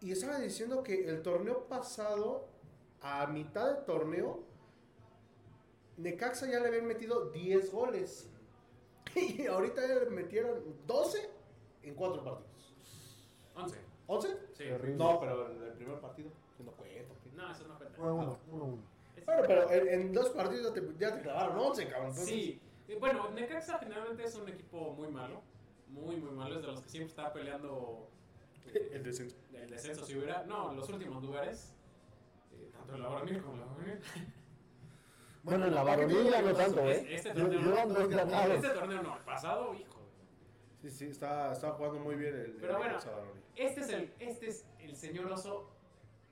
Y 0.00 0.12
estaba 0.12 0.38
diciendo 0.38 0.82
que 0.82 1.08
el 1.08 1.22
torneo 1.22 1.64
pasado, 1.66 2.46
a 3.00 3.26
mitad 3.28 3.74
del 3.74 3.84
torneo, 3.84 4.40
Necaxa 5.96 6.46
ya 6.50 6.60
le 6.60 6.68
habían 6.68 6.86
metido 6.86 7.30
10 7.30 7.72
goles. 7.72 8.30
Y 9.14 9.46
ahorita 9.46 9.86
ya 9.86 9.94
le 9.94 10.10
metieron 10.10 10.60
12 10.86 11.30
en 11.84 11.94
4 11.94 12.24
partidos. 12.24 12.74
11. 13.54 13.78
¿11? 14.08 14.38
Sí. 14.52 14.64
Terrible. 14.64 14.96
No, 14.96 15.20
pero 15.20 15.50
en 15.52 15.62
el 15.62 15.72
primer 15.74 16.00
partido, 16.00 16.30
no 16.58 16.72
cuenta. 16.72 16.94
¿qué? 16.94 17.06
No, 17.36 17.52
eso 17.52 17.68
no 17.68 17.78
cuenta. 17.78 18.02
Uno. 18.02 18.32
Es- 18.32 18.52
Bueno, 19.38 19.46
pero 19.46 19.70
en, 19.70 19.88
en 19.88 20.12
dos 20.12 20.30
partidos 20.30 20.74
ya 20.74 20.80
te, 20.80 20.88
ya 20.98 21.14
te 21.14 21.20
clavaron 21.22 21.58
11, 21.58 21.88
cabrón. 21.88 22.10
Entonces, 22.10 22.28
Sí, 22.34 22.60
bueno, 23.00 23.30
Necaxa 23.30 23.78
generalmente 23.78 24.24
es 24.24 24.34
un 24.36 24.48
equipo 24.48 24.92
muy 24.92 25.08
malo, 25.08 25.42
muy, 25.88 26.16
muy 26.16 26.30
malo, 26.32 26.56
es 26.56 26.60
de 26.62 26.66
los 26.68 26.80
que 26.82 26.88
siempre 26.88 27.08
está 27.10 27.32
peleando 27.32 28.08
eh, 28.74 28.90
El 28.92 29.02
descenso. 29.02 29.36
el 29.54 29.70
descenso 29.70 30.04
si 30.04 30.16
hubiera, 30.16 30.44
no, 30.44 30.72
los 30.74 30.88
últimos 30.90 31.22
lugares, 31.22 31.72
eh, 32.52 32.68
tanto 32.72 32.94
en 32.94 33.02
la 33.02 33.08
varonil 33.08 33.40
como 33.42 33.54
en 33.54 33.60
la 33.60 33.66
juvenil. 33.66 33.98
Bueno, 35.44 35.66
en 35.66 35.74
la 35.74 35.82
varonilla 35.82 36.40
no 36.40 36.54
tanto, 36.54 36.80
¿eh? 36.88 37.06
Este 37.16 37.34
Yo- 37.34 38.08
ganados. 38.08 38.54
este 38.54 38.68
torneo 38.70 39.02
no, 39.02 39.14
el 39.18 39.22
pasado, 39.24 39.74
hijo. 39.74 40.00
Sí, 40.80 40.90
sí, 40.90 41.04
está, 41.08 41.52
está 41.52 41.72
jugando 41.72 41.98
muy 42.00 42.14
bien 42.14 42.34
el, 42.34 42.52
Pero 42.52 42.72
el 42.72 42.78
bueno, 42.78 42.92
Necaxa 42.92 43.10
varonil. 43.10 43.42
Este 43.54 43.80
es 43.82 43.88
el, 43.90 44.14
este 44.20 44.48
es 44.48 44.64
el 44.80 44.96
señor 44.96 45.30
oso, 45.30 45.68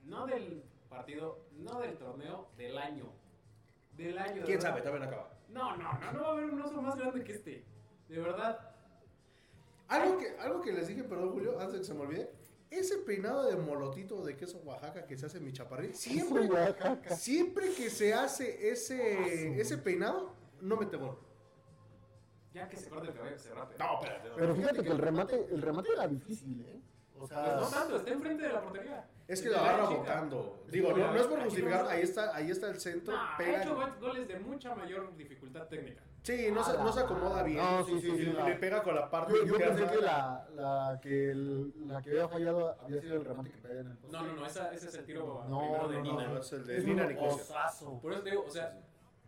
no 0.05 0.25
del 0.25 0.63
partido, 0.93 1.45
no 1.53 1.79
del 1.81 1.97
torneo, 1.97 2.49
del 2.57 2.77
año. 2.77 3.11
Del 3.97 4.17
año. 4.17 4.35
de 4.35 4.43
¿Quién 4.43 4.57
verdad. 4.59 4.69
sabe? 4.69 4.81
También 4.81 5.03
acaba. 5.03 5.29
No, 5.49 5.75
no, 5.77 5.93
no, 5.99 6.11
no 6.13 6.21
va 6.21 6.27
a 6.29 6.31
haber 6.31 6.45
un 6.45 6.61
oso 6.61 6.81
más 6.81 6.95
grande 6.95 7.23
que 7.23 7.33
este. 7.33 7.65
De 8.07 8.19
verdad. 8.19 8.69
Algo 9.87 10.17
que, 10.17 10.37
algo 10.39 10.61
que 10.61 10.71
les 10.71 10.87
dije, 10.87 11.03
perdón, 11.03 11.31
Julio, 11.31 11.59
antes 11.59 11.73
de 11.73 11.79
que 11.79 11.85
se 11.85 11.93
me 11.93 12.01
olvide. 12.01 12.31
Ese 12.71 12.97
peinado 12.99 13.43
de 13.45 13.55
molotito 13.55 14.23
de 14.25 14.35
queso 14.35 14.57
Oaxaca 14.65 15.05
que 15.05 15.15
se 15.15 15.27
hace 15.27 15.37
en 15.37 15.43
mi 15.45 15.53
chaparrín, 15.53 15.93
siempre, 15.93 16.49
siempre 17.15 17.71
que 17.75 17.91
se 17.91 18.15
hace 18.15 18.71
ese, 18.71 19.61
ese 19.61 19.77
peinado, 19.77 20.33
no 20.59 20.75
mete 20.77 20.97
gol. 20.97 21.19
Ya 22.51 22.67
que 22.67 22.77
se 22.77 22.89
corte 22.89 23.09
el 23.09 23.13
cabello, 23.13 23.37
se 23.37 23.53
rape. 23.53 23.75
No, 23.77 23.93
espérate. 24.01 24.29
no. 24.29 24.35
Pero 24.37 24.55
fíjate 24.55 24.83
que 24.83 24.89
el 24.89 24.97
remate, 24.97 25.47
el 25.51 25.61
remate 25.61 25.89
era 25.93 26.07
difícil, 26.07 26.65
¿eh? 26.67 26.81
O 27.23 27.27
Pues 27.27 27.39
sea, 27.39 27.55
no 27.55 27.67
tanto, 27.67 27.95
está 27.97 28.11
enfrente 28.11 28.43
de 28.43 28.51
la 28.53 28.61
portería. 28.61 29.05
Es 29.27 29.41
que 29.41 29.47
lo 29.49 29.55
la 29.55 29.61
agarra 29.69 29.89
botando. 29.89 30.63
Digo, 30.69 30.91
no, 30.91 30.97
no 31.13 31.15
es 31.15 31.27
por 31.27 31.39
justificar, 31.43 31.87
ahí 31.87 32.01
está, 32.01 32.35
ahí 32.35 32.51
está 32.51 32.67
el 32.69 32.79
centro, 32.81 33.13
No, 33.15 33.21
ha 33.21 33.37
pega. 33.37 33.61
hecho 33.63 33.75
go- 33.75 33.95
goles 34.01 34.27
de 34.27 34.39
mucha 34.39 34.75
mayor 34.75 35.15
dificultad 35.15 35.67
técnica. 35.67 36.01
Sí, 36.21 36.49
no 36.53 36.63
se, 36.63 36.73
no 36.77 36.91
se 36.91 36.99
acomoda 36.99 37.43
bien. 37.43 37.57
No, 37.57 37.85
sí, 37.85 37.99
sí, 38.01 38.07
Y 38.09 38.11
sí, 38.17 38.25
le, 38.25 38.33
la- 38.33 38.57
pega 38.59 38.83
con 38.83 38.95
la 38.95 39.09
parte 39.09 39.33
yo, 39.37 39.45
yo 39.45 39.57
pensé 39.57 39.85
que 39.87 39.97
la, 40.01 40.47
la, 40.55 40.99
que 41.01 41.31
el- 41.31 41.87
la 41.87 42.01
que 42.01 42.09
había 42.11 42.27
fallado 42.27 42.75
había 42.81 43.01
sido 43.01 43.15
el 43.15 43.25
remate 43.25 43.51
que 43.51 43.57
pegó 43.57 43.79
en 43.79 43.87
el 43.87 43.97
poste. 43.97 44.17
No, 44.17 44.23
no, 44.23 44.33
no, 44.33 44.45
esa, 44.45 44.73
ese 44.73 44.87
es 44.89 44.95
el 44.95 45.05
tiro 45.05 45.45
No, 45.47 45.59
primero 45.59 45.87
de 45.87 45.95
no, 45.97 46.01
Nina. 46.03 46.27
No, 46.27 46.37
es 46.39 46.51
el 46.53 46.65
de 46.65 46.77
Es 46.77 46.83
Nina 46.85 47.03
un 47.03 47.09
Nicosia. 47.09 47.41
osazo. 47.43 47.99
Por 48.01 48.11
eso 48.13 48.21
te 48.23 48.29
digo, 48.31 48.43
o 48.45 48.51
sea, 48.51 48.77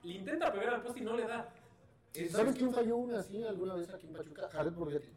le 0.04 0.14
intenta 0.14 0.52
pegar 0.52 0.74
al 0.74 0.82
poste 0.82 1.00
y 1.00 1.04
no 1.04 1.16
le 1.16 1.26
da. 1.28 1.48
Es- 2.14 2.32
¿Sabes 2.34 2.56
quién 2.56 2.74
falló 2.74 2.98
una 2.98 3.20
así 3.20 3.44
alguna 3.46 3.76
vez 3.76 3.90
aquí 3.94 4.08
en 4.08 4.14
Pachuca? 4.14 4.50
Jared 4.52 4.74
Borghetti. 4.74 5.10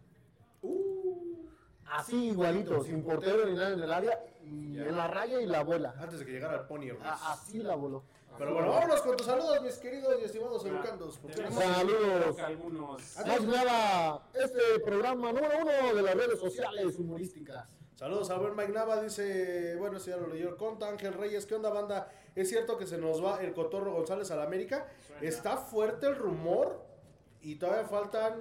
Así 1.91 2.29
igualito, 2.31 2.83
sin 2.85 3.03
portero 3.03 3.47
ni 3.47 3.55
nada 3.55 3.71
en 3.75 3.83
el 3.83 3.93
área, 3.93 4.21
y 4.45 4.75
Ya. 4.77 4.85
en 4.85 4.97
la 4.97 5.09
raya 5.09 5.41
y 5.41 5.47
la 5.47 5.63
bola. 5.63 5.95
antes 5.99 6.19
de 6.21 6.27
que 6.27 6.33
llegara 6.33 6.55
el 6.57 6.67
Pony 6.67 6.91
Ruiz. 6.91 7.01
Así 7.05 7.59
la 7.63 7.75
voló. 7.75 8.03
Pero 8.37 8.55
bueno, 8.55 8.69
vámonos 8.71 9.01
con 9.03 9.17
tus 9.17 9.27
saludos, 9.27 9.61
mis 9.63 9.75
queridos 9.79 10.15
y 10.21 10.25
estimados 10.25 10.65
educandos. 10.65 11.19
Saludos. 11.51 12.39
algunos. 12.39 13.17
Más 13.27 13.43
nada, 13.43 14.23
este 14.35 14.81
programa 14.85 15.33
número 15.33 15.55
uno 15.63 15.95
de 15.95 16.03
las 16.03 16.15
redes 16.15 16.39
sociales 16.39 16.97
humorísticas. 16.99 17.67
Saludos 17.97 18.31
a 18.31 18.39
buen 18.39 18.55
Mike 18.55 18.71
Nava, 18.73 19.03
dice, 19.03 19.75
bueno, 19.77 19.97
ese 19.97 20.11
ya 20.11 20.19
lo 20.19 20.29
leyó 20.29 20.51
el 20.51 20.57
conta, 20.57 20.89
Ángel 20.89 21.15
Reyes, 21.15 21.47
¿qué 21.47 21.57
onda 21.57 21.69
banda? 21.71 22.09
¿Es 22.37 22.49
cierto 22.49 22.79
que 22.79 22.87
se 22.87 22.97
nos 22.97 23.25
va 23.25 23.43
el 23.43 23.53
Cotorro 23.55 23.93
González 23.93 24.31
a 24.31 24.37
la 24.37 24.45
América? 24.45 24.87
Suena. 25.05 25.23
Está 25.29 25.57
fuerte 25.57 26.07
el 26.07 26.15
rumor 26.15 26.81
y 27.41 27.57
todavía 27.57 27.89
faltan 27.89 28.35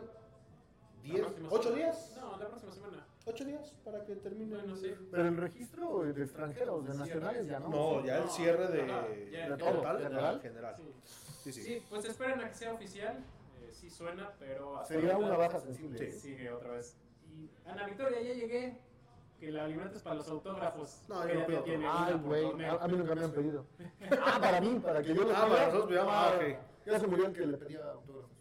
La 0.98 1.02
10, 1.02 1.22
próxima 1.26 1.48
8 1.50 1.64
semana. 1.64 1.84
días. 1.86 2.18
No, 2.22 2.38
la 2.38 2.48
próxima 2.50 2.72
semana. 2.72 3.07
8 3.28 3.46
días 3.46 3.74
para 3.84 4.04
que 4.06 4.16
termine. 4.16 4.56
Bueno, 4.56 4.76
sí. 4.76 4.94
Pero 5.12 5.28
el 5.28 5.38
registro 5.38 6.04
de 6.04 6.24
extranjeros, 6.24 6.88
de 6.88 6.94
nacionales, 6.96 7.48
ya 7.48 7.60
no. 7.60 7.70
No, 7.70 8.06
ya 8.06 8.18
el 8.24 8.30
cierre 8.30 8.68
de, 8.68 9.32
ya, 9.32 9.50
de 9.50 9.58
todo, 9.58 9.74
total, 9.74 9.98
general. 10.02 10.42
general. 10.42 10.76
Sí. 10.78 10.94
Sí, 11.44 11.52
sí. 11.54 11.62
Sí, 11.64 11.84
pues 11.90 12.06
esperen 12.06 12.40
a 12.42 12.50
que 12.50 12.56
sea 12.56 12.74
oficial. 12.74 13.18
Eh, 13.62 13.72
sí 13.74 13.90
suena, 13.90 14.32
pero. 14.40 14.84
Sería 14.86 15.18
una 15.18 15.36
baja 15.38 15.60
sensible. 15.60 15.98
Sí. 16.12 16.20
Sigue 16.20 16.52
otra 16.52 16.72
vez. 16.72 16.96
Y 17.34 17.50
Ana 17.70 17.86
Victoria, 17.86 18.22
ya 18.22 18.34
llegué. 18.34 18.78
Que 19.40 19.52
la 19.52 19.66
alimentas 19.66 20.02
para 20.02 20.16
los 20.16 20.28
autógrafos. 20.30 21.04
No, 21.08 21.28
yo 21.28 21.34
no 21.36 21.40
ya 21.42 21.46
pido 21.46 21.64
tiene 21.64 21.86
Ay, 21.88 22.16
güey, 22.16 22.64
a, 22.66 22.72
a 22.72 22.88
mí 22.88 22.98
nunca 22.98 23.14
me 23.14 23.24
han 23.24 23.32
pedido. 23.32 23.66
Ah, 24.26 24.40
para 24.42 24.60
mí, 24.62 24.80
para 24.80 25.04
que 25.04 25.14
yo 25.14 25.24
lo 25.24 25.36
Ah, 25.36 25.48
para 25.48 25.68
nosotros 25.68 26.00
ah, 26.10 26.34
ok. 26.36 26.58
Ya 26.88 27.00
se 27.00 27.08
murió 27.08 27.26
el 27.28 27.34
que 27.34 27.46
le 27.46 27.58
pedía 27.58 27.84
autógrafos. 27.92 28.32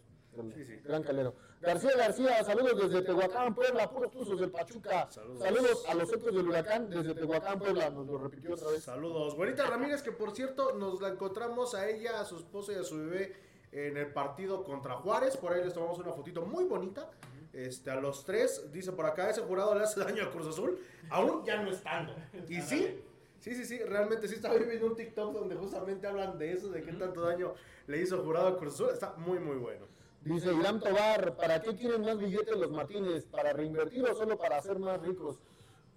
Sí, 0.55 0.65
sí. 0.65 0.75
Gran 0.83 1.03
calero. 1.03 1.35
García 1.61 1.97
García, 1.97 2.43
saludos 2.43 2.89
desde 2.89 3.01
Tehuacán, 3.01 3.55
Puebla, 3.55 3.89
puros 3.89 4.11
tuzos 4.11 4.39
del 4.39 4.51
Pachuca. 4.51 5.09
Saludos. 5.09 5.85
a 5.89 5.93
los 5.95 6.13
ecos 6.13 6.33
del 6.33 6.47
huracán 6.47 6.89
desde 6.89 7.15
Tehuacán, 7.15 7.57
Puebla. 7.57 7.89
Nos 7.89 8.05
lo 8.05 8.17
repitió 8.19 8.53
otra 8.53 8.69
vez. 8.69 8.83
Saludos. 8.83 9.35
Buenita 9.35 9.65
Ramírez, 9.65 10.03
que 10.03 10.11
por 10.11 10.35
cierto 10.35 10.73
nos 10.73 11.01
la 11.01 11.09
encontramos 11.09 11.73
a 11.73 11.89
ella, 11.89 12.19
a 12.19 12.25
su 12.25 12.37
esposa 12.37 12.73
y 12.73 12.75
a 12.75 12.83
su 12.83 12.97
bebé 12.97 13.35
en 13.71 13.97
el 13.97 14.13
partido 14.13 14.63
contra 14.63 14.95
Juárez. 14.95 15.35
Por 15.35 15.51
ahí 15.51 15.63
les 15.63 15.73
tomamos 15.73 15.97
una 15.97 16.13
fotito 16.13 16.43
muy 16.43 16.65
bonita. 16.65 17.09
Este, 17.53 17.89
a 17.89 17.95
los 17.95 18.23
tres, 18.23 18.71
dice 18.71 18.91
por 18.91 19.07
acá, 19.07 19.31
ese 19.31 19.41
jurado 19.41 19.73
le 19.73 19.83
hace 19.83 19.99
daño 19.99 20.25
a 20.25 20.31
Cruz 20.31 20.47
Azul, 20.47 20.79
aún 21.09 21.43
ya 21.43 21.59
no 21.63 21.71
estando. 21.71 22.13
Y 22.49 22.61
sí, 22.61 23.01
sí, 23.39 23.55
sí, 23.55 23.65
sí, 23.65 23.79
realmente 23.79 24.27
sí 24.27 24.35
estaba 24.35 24.55
viendo 24.57 24.85
un 24.85 24.95
TikTok 24.95 25.33
donde 25.33 25.55
justamente 25.55 26.05
hablan 26.05 26.37
de 26.37 26.53
eso, 26.53 26.69
de 26.69 26.83
qué 26.83 26.93
tanto 26.93 27.21
daño 27.21 27.55
le 27.87 27.99
hizo 27.99 28.21
jurado 28.21 28.49
a 28.49 28.57
Cruz 28.57 28.75
Azul. 28.75 28.89
Está 28.93 29.13
muy, 29.17 29.39
muy 29.39 29.55
bueno. 29.55 29.87
Dice 30.21 30.53
Irán 30.53 30.79
Tobar, 30.79 31.35
¿para 31.37 31.61
qué 31.61 31.75
quieren 31.75 32.01
más 32.01 32.17
billetes 32.17 32.57
los 32.57 32.71
Martínez? 32.71 33.25
¿Para 33.25 33.53
reinvertir 33.53 34.03
o 34.03 34.13
solo 34.13 34.37
para 34.37 34.61
ser 34.61 34.77
más 34.79 35.01
ricos? 35.01 35.39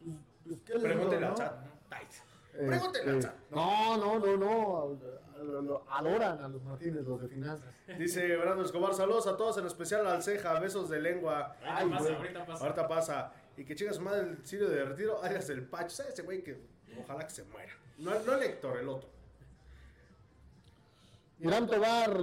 Pues, 0.02 0.16
pues, 0.46 0.60
¿qué 0.64 0.74
les 0.74 0.82
digo, 0.82 0.94
Pregúntenle 0.94 1.26
no? 1.26 1.32
al 1.32 1.34
chat. 1.34 1.54
Este, 2.52 2.66
Pregúntenle 2.66 3.10
al 3.12 3.22
chat. 3.22 3.34
No, 3.50 3.96
no, 3.96 4.18
no, 4.18 4.36
no. 4.36 5.80
Adoran 5.90 6.44
a 6.44 6.48
los 6.48 6.62
Martínez, 6.62 7.04
los 7.06 7.22
de 7.22 7.28
finanzas. 7.28 7.74
Dice 7.98 8.36
Brando 8.36 8.62
Escobar, 8.62 8.94
saludos 8.94 9.26
a 9.26 9.36
todos, 9.36 9.56
en 9.58 9.66
especial 9.66 10.06
al 10.06 10.22
Ceja, 10.22 10.58
besos 10.60 10.90
de 10.90 11.00
lengua. 11.00 11.56
Ahorita 11.64 11.76
Ay, 11.76 11.88
pasa, 11.88 12.16
ahorita 12.16 12.46
pasa. 12.46 12.64
Ahorita 12.64 12.88
pasa. 12.88 13.32
Y 13.56 13.64
que 13.64 13.74
chinga 13.74 13.92
su 13.92 14.02
madre 14.02 14.20
el 14.20 14.46
Sirio 14.46 14.68
de 14.68 14.84
retiro, 14.84 15.20
alias 15.22 15.48
el 15.50 15.66
Patch. 15.66 15.90
¿Sabes 15.90 16.12
ese 16.12 16.22
güey 16.22 16.42
que 16.42 16.60
ojalá 17.02 17.24
que 17.24 17.30
se 17.30 17.44
muera? 17.44 17.72
No, 17.98 18.18
no 18.20 18.34
el 18.34 18.42
Héctor, 18.42 18.78
el 18.78 18.88
otro. 18.88 19.08
Irán 21.40 21.66
Tobar, 21.66 22.20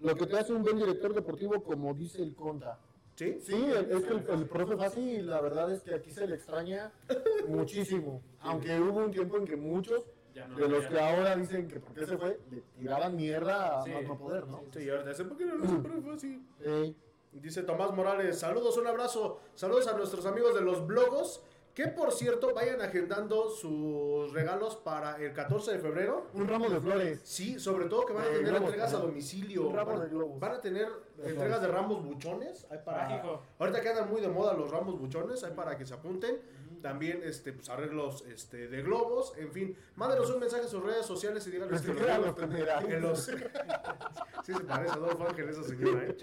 lo 0.00 0.14
que 0.14 0.26
te 0.26 0.38
hace 0.38 0.52
un 0.52 0.62
buen 0.62 0.76
director 0.78 1.14
deportivo, 1.14 1.62
como 1.62 1.94
dice 1.94 2.22
el 2.22 2.34
Conta. 2.34 2.78
¿Sí? 3.14 3.38
Sí, 3.42 3.54
el- 3.54 3.90
es 3.90 4.04
que 4.04 4.12
el, 4.12 4.28
el 4.28 4.46
profe 4.46 4.76
Fácil, 4.76 5.26
la 5.26 5.40
verdad 5.40 5.72
es 5.72 5.82
que 5.82 5.94
aquí 5.94 6.10
se 6.10 6.26
le 6.26 6.34
extraña 6.36 6.92
muchísimo. 7.48 8.20
Aunque 8.40 8.78
hubo 8.80 8.98
un 9.00 9.10
tiempo 9.10 9.36
en 9.38 9.44
que 9.46 9.56
muchos 9.56 10.02
no 10.48 10.56
de 10.58 10.68
los 10.68 10.84
que 10.86 11.00
ahora 11.00 11.34
dicen 11.34 11.66
que 11.66 11.80
por 11.80 11.94
qué 11.94 12.04
se 12.06 12.18
fue, 12.18 12.38
le 12.50 12.60
tiraban 12.78 13.16
mierda 13.16 13.80
a 13.80 13.84
Sí, 13.84 13.90
más 13.90 14.02
no 14.02 14.18
poder, 14.18 14.46
¿no? 14.46 14.58
sí, 14.70 14.80
Sí, 14.82 14.90
ahorita 14.90 15.08
dicen, 15.10 15.28
¿por 15.28 15.38
qué 15.38 15.46
no 15.46 15.54
lo 15.56 15.64
hizo? 15.64 15.82
Pero 15.82 16.02
fue 16.02 16.12
así. 16.14 16.46
Ey. 16.62 16.96
Dice 17.32 17.62
Tomás 17.62 17.92
Morales, 17.94 18.38
saludos, 18.38 18.76
un 18.76 18.86
abrazo, 18.86 19.40
saludos 19.54 19.86
a 19.88 19.96
nuestros 19.96 20.24
amigos 20.26 20.54
de 20.54 20.60
los 20.62 20.86
blogos, 20.86 21.42
que 21.76 21.88
por 21.88 22.10
cierto 22.10 22.54
vayan 22.54 22.80
agendando 22.80 23.50
sus 23.50 24.32
regalos 24.32 24.76
para 24.76 25.16
el 25.22 25.34
14 25.34 25.72
de 25.72 25.78
febrero. 25.78 26.26
un 26.32 26.48
ramo 26.48 26.70
de 26.70 26.80
flores. 26.80 27.20
Sí, 27.22 27.58
sobre 27.60 27.84
todo 27.84 28.06
que 28.06 28.14
van 28.14 28.22
a 28.24 28.28
De 28.28 28.32
tener 28.38 28.46
globos, 28.52 28.68
entregas 28.70 28.94
a 28.94 28.96
domicilio. 28.96 29.68
Un 29.68 29.76
ramo 29.76 29.90
Van, 29.90 30.00
de 30.00 30.08
globos. 30.08 30.40
van 30.40 30.52
a 30.52 30.60
tener 30.62 30.88
De 31.18 31.28
entregas 31.28 31.60
de 31.60 31.68
ramos 31.68 32.02
buchones. 32.02 32.66
Hay 32.70 32.78
para, 32.82 33.06
Mágico. 33.06 33.42
ahorita 33.58 33.82
que 33.82 33.88
andan 33.90 34.08
muy 34.08 34.22
de 34.22 34.28
moda 34.28 34.54
los 34.54 34.70
ramos 34.70 34.98
buchones, 34.98 35.44
hay 35.44 35.52
para 35.52 35.76
que 35.76 35.84
se 35.84 35.92
apunten. 35.92 36.40
También 36.86 37.20
este, 37.24 37.52
pues, 37.52 37.68
arreglos 37.68 38.24
este, 38.28 38.68
de 38.68 38.80
globos, 38.80 39.32
en 39.36 39.50
fin. 39.50 39.76
Mándenos 39.96 40.30
un 40.30 40.38
mensaje 40.38 40.66
a 40.66 40.68
sus 40.68 40.80
redes 40.84 41.04
sociales 41.04 41.44
y 41.48 41.50
díganles 41.50 41.82
que 41.82 41.92
que 41.92 43.00
los 43.00 43.24
sí 44.44 44.54
se 44.54 44.60
parece 44.60 44.92
a 44.92 44.94
Adolfo 44.94 45.26
Ángel 45.28 45.48
esa 45.48 45.64
señora, 45.64 46.04
¿eh? 46.04 46.16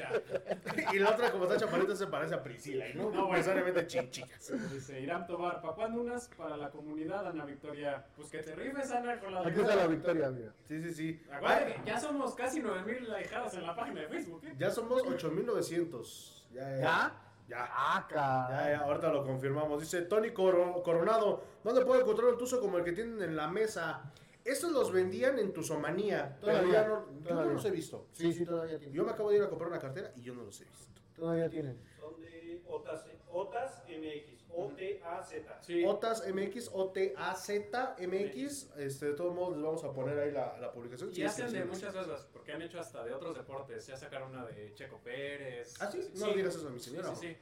Y 0.93 0.99
la 0.99 1.09
otra, 1.09 1.31
como 1.31 1.43
está 1.43 1.57
chaparrita, 1.57 1.97
se 1.97 2.07
parece 2.07 2.35
a 2.35 2.41
Priscila, 2.41 2.87
y 2.87 2.93
no, 2.93 3.03
No, 3.03 3.09
bueno. 3.09 3.33
necesariamente 3.33 3.87
chichicas. 3.87 4.53
Dice 4.71 5.01
Irán 5.01 5.27
Tobar, 5.27 5.61
¿para 5.61 5.73
cuándo 5.73 5.99
unas 5.99 6.29
para 6.29 6.55
la 6.55 6.69
comunidad, 6.69 7.27
Ana 7.27 7.43
Victoria? 7.43 8.05
Pues 8.15 8.29
que 8.29 8.37
te 8.37 8.55
rifes, 8.55 8.89
Ana, 8.91 9.19
con 9.19 9.33
la 9.33 9.41
Aquí 9.41 9.59
está 9.59 9.75
la 9.75 9.87
victoria, 9.87 10.29
mira. 10.29 10.53
Sí, 10.65 10.81
sí, 10.81 10.93
sí. 10.93 11.21
Acuérdate 11.29 11.81
ya 11.85 11.99
somos 11.99 12.35
casi 12.35 12.61
9000 12.61 13.11
alejados 13.11 13.53
en 13.55 13.67
la 13.67 13.75
página 13.75 13.99
de 13.99 14.07
Facebook, 14.07 14.45
¿eh? 14.45 14.55
Ya 14.57 14.71
somos 14.71 15.01
8900. 15.01 16.47
Ya, 16.53 16.61
ya. 16.61 16.79
¿Ya? 16.79 17.22
Ya. 17.47 17.67
Ah, 17.69 18.07
Ya, 18.09 18.15
caray. 18.47 18.71
ya, 18.73 18.79
ahorita 18.79 19.09
lo 19.11 19.23
confirmamos. 19.23 19.79
Dice 19.81 20.01
Tony 20.03 20.31
Coro- 20.31 20.81
Coronado, 20.83 21.43
¿dónde 21.63 21.85
puedo 21.85 21.99
encontrar 22.01 22.29
un 22.29 22.37
tuzo 22.37 22.59
como 22.61 22.77
el 22.77 22.83
que 22.83 22.93
tienen 22.93 23.21
en 23.21 23.35
la 23.35 23.47
mesa? 23.47 24.11
Estos 24.45 24.71
los 24.71 24.91
vendían 24.91 25.39
en 25.39 25.53
Tuzomanía, 25.53 26.37
Todavía, 26.41 26.73
ya 26.73 26.87
no, 26.87 27.05
yo 27.05 27.11
no 27.21 27.27
todavía. 27.29 27.53
los 27.53 27.65
he 27.65 27.71
visto. 27.71 28.07
Sí, 28.11 28.33
sí, 28.33 28.45
todavía. 28.45 28.77
Yo 28.91 29.05
me 29.05 29.11
acabo 29.11 29.29
de 29.29 29.37
ir 29.37 29.43
a 29.43 29.49
comprar 29.49 29.69
una 29.69 29.79
cartera 29.79 30.11
y 30.17 30.21
yo 30.21 30.33
no 30.33 30.43
los 30.43 30.59
he 30.61 30.65
visto. 30.65 30.87
Todavía 31.15 31.49
tienen. 31.49 31.79
Son 31.99 32.19
de 32.19 32.61
OTAS, 32.67 33.05
OTAS 33.31 33.83
MX, 33.87 34.42
O-T-A-Z. 34.55 35.57
Sí. 35.61 35.83
OTAS 35.85 36.23
MX, 36.33 36.69
O-T-A-Z 36.73 37.95
MX. 37.99 38.69
Este, 38.77 39.05
de 39.07 39.13
todos 39.13 39.33
modos, 39.35 39.55
les 39.57 39.63
vamos 39.65 39.83
a 39.83 39.91
poner 39.93 40.17
ahí 40.19 40.31
la, 40.31 40.57
la 40.59 40.71
publicación. 40.71 41.09
Y 41.11 41.15
Sí, 41.15 41.23
hacen 41.23 41.49
sí, 41.49 41.55
de 41.57 41.63
sí. 41.63 41.67
muchas 41.69 41.93
cosas, 41.93 42.27
porque 42.31 42.51
han 42.53 42.61
hecho 42.61 42.79
hasta 42.79 43.03
de 43.03 43.13
otros 43.13 43.35
deportes. 43.35 43.85
Ya 43.87 43.97
sacaron 43.97 44.31
una 44.31 44.45
de 44.45 44.73
Checo 44.73 44.99
Pérez. 45.03 45.73
¿Ah, 45.81 45.89
sí? 45.91 46.11
No 46.15 46.27
digas 46.33 46.55
eso 46.55 46.67
a 46.67 46.71
mi 46.71 46.79
señora. 46.79 47.09
Sí, 47.15 47.27
sí, 47.27 47.27
sí. 47.33 47.37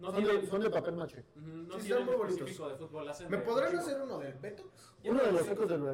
No 0.00 0.10
Son 0.10 0.22
tienen, 0.24 0.40
de, 0.42 0.46
son 0.50 0.60
de 0.62 0.70
papel 0.70 0.96
maché. 0.96 1.24
No 1.36 1.78
Sí, 1.78 1.86
tienen 1.88 2.06
muy 2.06 2.14
bonitos. 2.16 2.38
específico 2.40 2.68
de 2.70 2.76
fútbol. 2.76 3.08
Hacen 3.08 3.30
¿Me 3.30 3.36
de 3.36 3.42
podrán 3.42 3.76
hacer 3.76 4.00
uno 4.00 4.18
del 4.18 4.32
Beto? 4.34 4.64
Yo 5.04 5.10
Uno 5.12 5.22
de 5.22 5.32
los 5.32 5.40
que 5.42 5.46
sí. 5.48 5.52
ecos 5.52 5.68
del. 5.68 5.84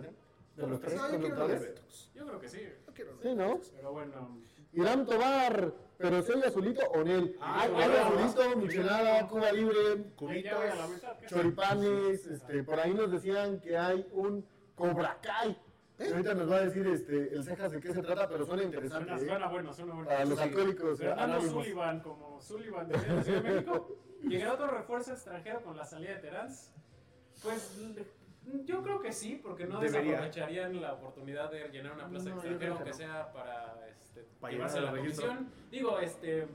De 0.56 0.66
los 0.66 0.80
tres 0.80 0.94
No, 0.94 1.02
yo 1.12 1.18
quiero 1.18 1.34
uno 1.34 1.48
del 1.48 1.58
conductores. 1.58 1.60
Beto. 1.60 1.82
Yo 2.14 2.26
creo 2.26 2.40
que 2.40 2.48
sí. 2.48 2.60
Yo 2.86 2.94
quiero 2.94 3.12
uno 3.12 3.22
Sí, 3.22 3.34
¿no? 3.34 3.60
Pero 3.76 3.92
bueno. 3.92 4.38
Irán 4.76 5.06
Tobar, 5.06 5.72
pero 5.98 6.22
soy 6.22 6.42
azulito 6.42 6.82
o 6.90 7.02
Nel. 7.02 7.36
Ah, 7.40 7.66
bueno. 7.72 7.94
azulito, 7.96 8.56
michelada, 8.58 9.26
Cuba 9.26 9.50
Libre, 9.52 10.04
¿qué? 10.18 10.50
choripanes, 11.26 12.26
este, 12.26 12.62
por 12.62 12.78
ahí 12.78 12.92
nos 12.94 13.10
decían 13.10 13.58
que 13.60 13.76
hay 13.76 14.06
un 14.12 14.46
Cobra 14.74 15.18
Kai. 15.22 15.56
¿Eh? 15.98 16.10
Ahorita 16.12 16.34
nos 16.34 16.50
va 16.52 16.56
a 16.56 16.60
decir 16.60 16.86
este, 16.88 17.34
el 17.34 17.42
cejas 17.42 17.72
de 17.72 17.80
qué 17.80 17.90
se 17.94 18.02
trata, 18.02 18.28
pero 18.28 18.44
suena 18.44 18.62
interesante. 18.64 19.06
Suena, 19.08 19.22
¿eh? 19.22 19.26
suena 19.30 19.48
bueno, 19.48 19.72
suena 19.72 19.94
bueno. 19.94 20.08
Para 20.08 20.24
los 20.26 20.38
Sí. 20.38 20.44
alcohólicos 20.44 20.98
Fernando 20.98 21.22
anónimos. 21.36 21.64
Sullivan, 21.64 22.00
como 22.00 22.40
Sullivan 22.42 22.88
de 22.88 22.92
la 22.94 23.22
Ciudad 23.22 23.42
de 23.42 23.50
México. 23.50 23.96
¿Llegará 24.22 24.52
otro 24.54 24.66
refuerzo 24.66 25.12
extranjero 25.12 25.62
con 25.62 25.74
la 25.76 25.84
salida 25.86 26.10
de 26.16 26.20
Terán? 26.20 26.48
Pues 27.42 27.78
yo 28.64 28.82
creo 28.82 29.00
que 29.00 29.12
sí, 29.12 29.40
porque 29.42 29.64
no 29.64 29.80
Debería. 29.80 30.02
desaprovecharían 30.20 30.80
la 30.82 30.92
oportunidad 30.92 31.50
de 31.50 31.68
llenar 31.70 31.92
una 31.94 32.08
plaza 32.08 32.28
No, 32.28 32.34
extranjera, 32.36 32.72
aunque 32.74 32.90
no. 32.90 32.96
sea 32.96 33.32
para 33.32 33.74
este, 34.20 34.40
Para 34.40 34.52
llevarse 34.52 34.80
la 34.80 34.90
comisión. 34.90 35.50
Digo, 35.70 35.98
este. 35.98 36.46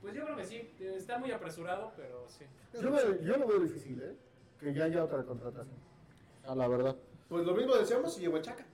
Pues 0.00 0.14
yo 0.14 0.24
creo 0.24 0.36
que 0.36 0.44
sí, 0.44 0.70
está 0.80 1.18
muy 1.18 1.30
apresurado, 1.30 1.92
pero 1.96 2.24
sí. 2.28 2.44
Yo, 2.80 2.90
me- 2.90 3.24
yo 3.24 3.36
lo 3.36 3.46
veo 3.46 3.60
difícil, 3.60 4.02
¿eh? 4.02 4.16
Que 4.58 4.74
ya 4.74 4.84
haya 4.84 5.04
otra 5.04 5.22
contratación. 5.24 5.76
A 6.44 6.54
la 6.56 6.66
verdad. 6.66 6.96
Pues 7.28 7.46
lo 7.46 7.54
mismo 7.54 7.74
decíamos 7.76 8.16
y 8.18 8.22
llegó 8.22 8.36
el 8.36 8.42
Chaca. 8.42 8.66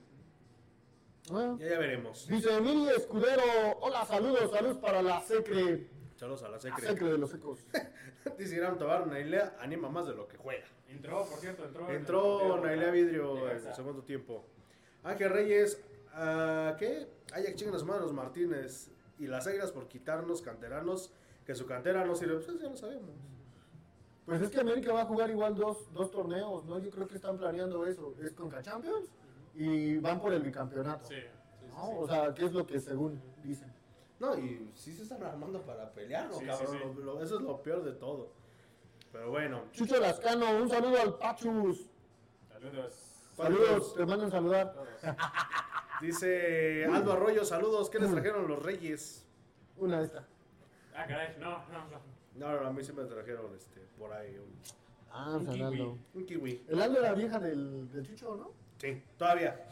Bueno. 1.30 1.58
Ya, 1.58 1.68
ya 1.68 1.78
veremos. 1.78 2.26
Dice 2.26 2.56
Emilio 2.56 2.90
Escudero, 2.96 3.42
hola, 3.80 4.04
saludos, 4.06 4.50
saludos 4.50 4.78
para 4.78 5.02
la 5.02 5.20
secre, 5.20 5.86
Saludos 6.16 6.42
a 6.42 6.46
la 6.46 6.52
la 6.52 6.60
secre. 6.60 6.86
secre 6.86 7.12
de 7.12 7.18
los 7.18 7.34
ecos. 7.34 7.60
Dice 8.38 8.56
Irán 8.56 8.78
Tobar, 8.78 9.06
Nailea 9.06 9.56
anima 9.60 9.90
más 9.90 10.06
de 10.06 10.14
lo 10.14 10.26
que 10.26 10.36
juega. 10.38 10.64
Entró, 10.88 11.26
por 11.26 11.38
cierto, 11.38 11.64
entró. 11.66 11.88
en 11.90 11.96
Entró 11.96 12.38
partido 12.38 12.60
Nailea 12.64 12.90
Vidrio 12.90 13.50
en 13.50 13.66
el 13.66 13.74
segundo 13.74 14.02
tiempo. 14.02 14.46
Ángel 15.04 15.30
Reyes, 15.30 15.84
ah, 16.18 16.76
¿qué? 16.78 17.09
Hay 17.33 17.44
que 17.44 17.54
chingan 17.54 17.74
a 17.74 17.78
su 17.78 17.87
madre 17.87 18.02
los 18.02 18.12
Martínez 18.12 18.90
y 19.18 19.26
las 19.26 19.46
Águilas 19.46 19.72
por 19.72 19.88
quitarnos 19.88 20.42
canteranos, 20.42 21.12
que 21.44 21.54
su 21.54 21.66
cantera 21.66 22.04
no 22.04 22.14
sirve. 22.14 22.37
Pues 22.40 22.61
ya 22.61 22.68
lo 22.68 22.76
sabemos. 22.76 23.11
Pues 24.26 24.42
es 24.42 24.50
que 24.50 24.61
América 24.61 24.92
va 24.92 25.02
a 25.02 25.07
jugar 25.07 25.31
igual 25.31 25.54
dos, 25.54 25.92
dos 25.94 26.11
torneos, 26.11 26.64
¿no? 26.66 26.78
Yo 26.78 26.90
creo 26.90 27.09
que 27.09 27.14
están 27.14 27.38
planeando 27.38 27.87
eso. 27.87 28.14
Es 28.22 28.33
Conca 28.35 28.61
Champions 28.62 29.07
y 29.54 29.96
van 29.98 30.20
por 30.20 30.33
el 30.35 30.42
bicampeonato. 30.42 31.07
Sí, 31.09 31.14
sí, 31.14 31.20
sí, 31.61 31.66
¿no? 31.70 31.87
sí. 31.87 31.94
O 31.98 32.07
sea, 32.07 32.35
¿qué 32.35 32.44
es 32.44 32.52
lo 32.52 32.66
que 32.66 32.78
según 32.78 33.20
dicen? 33.42 33.72
No, 34.20 34.37
y 34.37 34.70
sí 34.74 34.92
se 34.94 35.04
están 35.04 35.22
armando 35.22 35.62
para 35.62 35.90
pelear, 35.92 36.28
¿no, 36.28 36.38
Sí, 36.38 36.44
cabrón? 36.46 36.68
sí, 36.72 36.78
sí. 36.78 36.94
Lo- 36.98 37.14
lo- 37.14 37.22
eso 37.22 37.37
es 37.37 37.42
lo 37.42 37.62
peor 37.62 37.83
de 37.85 37.92
todo. 37.92 38.33
Pero 39.12 39.31
bueno. 39.31 39.62
Chucho 39.72 39.98
Lascano, 39.98 40.57
un 40.61 40.68
saludo 40.68 41.00
al 41.00 41.16
Pachus. 41.16 41.88
Saludos. 42.52 43.04
Saludos, 43.37 43.94
te 43.94 44.04
mandan 44.04 44.31
saludar. 44.31 44.74
Todos. 44.74 44.88
Dice 46.00 46.84
Aldo 46.87 47.12
Arroyo, 47.12 47.44
saludos. 47.44 47.90
¿Qué 47.90 47.98
les 47.98 48.11
trajeron 48.11 48.46
los 48.48 48.62
Reyes? 48.62 49.24
Una 49.76 49.98
de 50.00 50.06
estas. 50.06 50.24
Ah, 50.94 51.04
caray, 51.06 51.37
no, 51.38 51.50
no, 51.68 51.88
no. 51.90 52.00
No, 52.34 52.61
no, 52.61 52.66
a 52.68 52.72
mí 52.72 52.82
sí 52.84 52.92
me 52.92 53.04
trajeron 53.04 53.52
este, 53.56 53.80
por 53.98 54.12
ahí 54.12 54.37
un, 54.38 54.52
Ah, 55.11 55.37
Un 55.37 55.44
San 55.46 55.54
kiwi. 55.54 55.64
Aldo. 55.66 55.98
un 56.14 56.26
kiwi. 56.26 56.64
El 56.68 56.82
Aldo 56.82 56.98
era 57.00 57.14
vieja 57.14 57.38
del, 57.40 57.90
del 57.90 58.06
Chucho, 58.06 58.37
¿no? 58.37 58.52
Sí, 58.78 59.02
todavía. 59.16 59.66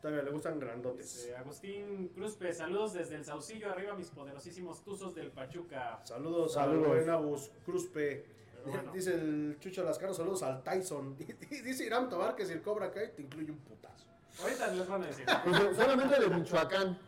Todavía 0.00 0.22
le 0.22 0.30
gustan 0.30 0.58
grandotes. 0.58 1.06
Dice 1.16 1.36
Agustín 1.36 2.08
Cruzpe, 2.14 2.52
saludos 2.52 2.92
desde 2.94 3.16
el 3.16 3.24
Saucillo, 3.24 3.70
arriba 3.70 3.94
mis 3.94 4.08
poderosísimos 4.10 4.82
tuzos 4.82 5.14
del 5.14 5.30
Pachuca. 5.30 6.00
Saludos, 6.04 6.54
Saludos. 6.54 6.86
al 6.88 6.94
buen 6.96 7.10
Abus 7.10 7.50
Cruzpe. 7.64 8.24
Pero 8.64 8.70
bueno. 8.76 8.92
Dice 8.92 9.14
el 9.14 9.56
Chucho 9.60 9.84
Lascano, 9.84 10.14
saludos 10.14 10.42
al 10.42 10.62
Tyson. 10.62 11.16
Y 11.18 11.24
dice 11.62 11.84
Irán 11.84 12.08
Tobar 12.08 12.34
que 12.34 12.46
si 12.46 12.52
el 12.52 12.62
Cobra 12.62 12.90
Kai 12.90 13.14
te 13.14 13.22
incluye 13.22 13.50
un 13.50 13.58
putazo. 13.58 14.06
Ahorita 14.42 14.66
les 14.68 14.88
van 14.88 15.02
a 15.02 15.06
decir. 15.06 15.26
Pues, 15.44 15.76
solamente 15.76 16.20
de 16.20 16.28
Michoacán. 16.28 16.98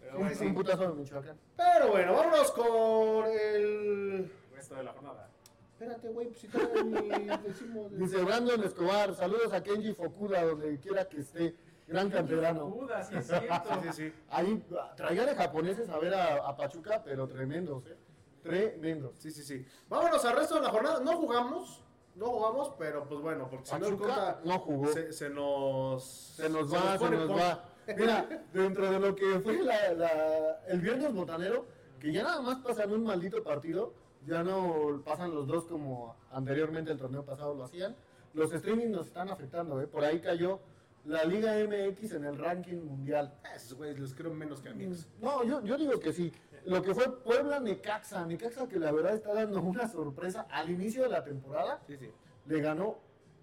Pero 0.00 0.12
Un, 0.14 0.20
bueno, 0.22 0.36
sí, 0.36 0.46
un 0.46 0.54
putazo 0.54 0.88
de 0.88 0.94
Michoacán. 0.94 1.36
Pero 1.56 1.88
bueno, 1.90 2.12
vámonos 2.14 2.50
con 2.52 3.26
el... 3.26 3.32
el 3.54 4.32
resto 4.54 4.74
de 4.76 4.82
la 4.84 4.92
jornada. 4.92 5.28
Espérate, 5.72 6.08
güey, 6.10 6.26
pues 6.28 6.40
si 6.40 6.48
todavía 6.48 6.82
ni 6.82 7.08
decimos... 7.48 7.98
Dice 7.98 8.22
Brandon 8.22 8.62
Escobar, 8.64 9.14
saludos 9.14 9.52
a 9.52 9.62
Kenji 9.62 9.94
Fokuda, 9.94 10.44
donde 10.44 10.78
quiera 10.78 11.08
que 11.08 11.20
esté. 11.20 11.54
Gran 11.86 12.08
canterano. 12.10 12.70
Judas, 12.70 13.08
sí 13.08 13.16
es 13.16 13.26
cierto. 13.26 13.48
Sí, 13.82 13.88
sí. 13.92 14.12
Ahí 14.30 14.62
traía 14.96 15.24
de 15.26 15.34
japoneses 15.34 15.88
a 15.88 15.98
ver 15.98 16.14
a, 16.14 16.36
a 16.36 16.56
Pachuca, 16.56 17.02
pero 17.02 17.26
tremendos, 17.26 17.84
¿eh? 17.86 17.96
Tremendos. 18.42 19.18
Sí, 19.18 19.30
sí, 19.32 19.42
sí. 19.42 19.66
Vámonos 19.88 20.24
al 20.24 20.36
resto 20.36 20.54
de 20.56 20.60
la 20.62 20.70
jornada. 20.70 21.00
No 21.00 21.16
jugamos, 21.16 21.82
no 22.20 22.26
jugamos, 22.26 22.72
pero 22.78 23.04
pues 23.08 23.20
bueno, 23.20 23.48
porque 23.50 23.64
si 23.66 23.74
no 23.74 23.80
Pachuca 23.80 24.04
Conta 24.06 24.40
no 24.44 24.58
jugó. 24.60 24.86
se, 24.92 25.12
se 25.12 25.30
nos... 25.30 26.04
Se 26.04 26.48
nos 26.50 26.72
va, 26.72 26.98
se 26.98 27.10
nos 27.10 27.30
va. 27.30 27.64
Mira, 27.96 28.44
dentro 28.52 28.90
de 28.92 29.00
lo 29.00 29.16
que 29.16 29.40
fue 29.40 29.62
la- 29.62 29.92
la- 29.94 30.60
el 30.68 30.80
viernes 30.80 31.12
botanero, 31.14 31.64
que 31.98 32.12
ya 32.12 32.22
nada 32.22 32.42
más 32.42 32.58
pasan 32.58 32.92
un 32.92 33.04
maldito 33.04 33.42
partido, 33.42 33.94
ya 34.26 34.42
no 34.42 35.00
pasan 35.04 35.34
los 35.34 35.46
dos 35.46 35.64
como 35.64 36.14
anteriormente 36.30 36.92
el 36.92 36.98
torneo 36.98 37.24
pasado 37.24 37.54
lo 37.54 37.64
hacían. 37.64 37.96
Los 38.34 38.52
streaming 38.52 38.90
nos 38.90 39.06
están 39.08 39.28
afectando, 39.30 39.80
¿eh? 39.80 39.86
Por 39.88 40.04
ahí 40.04 40.20
cayó 40.20 40.60
la 41.04 41.24
Liga 41.24 41.52
MX 41.64 42.12
en 42.12 42.24
el 42.24 42.36
ranking 42.38 42.76
mundial. 42.78 43.34
Esos 43.54 43.74
güeyes 43.74 43.98
los 43.98 44.14
creo 44.14 44.32
menos 44.32 44.60
que 44.60 44.68
amigos. 44.68 45.08
No, 45.20 45.42
yo, 45.44 45.62
yo 45.64 45.76
digo 45.76 45.98
que 45.98 46.12
sí. 46.12 46.32
Lo 46.66 46.82
que 46.82 46.94
fue 46.94 47.10
Puebla-Necaxa, 47.22 48.26
Necaxa 48.26 48.68
que 48.68 48.78
la 48.78 48.92
verdad 48.92 49.14
está 49.14 49.32
dando 49.32 49.60
una 49.62 49.88
sorpresa 49.88 50.46
al 50.50 50.68
inicio 50.70 51.02
de 51.04 51.08
la 51.08 51.24
temporada, 51.24 51.80
Sí, 51.86 51.96
sí. 51.96 52.10
le 52.46 52.60
ganó 52.60 52.98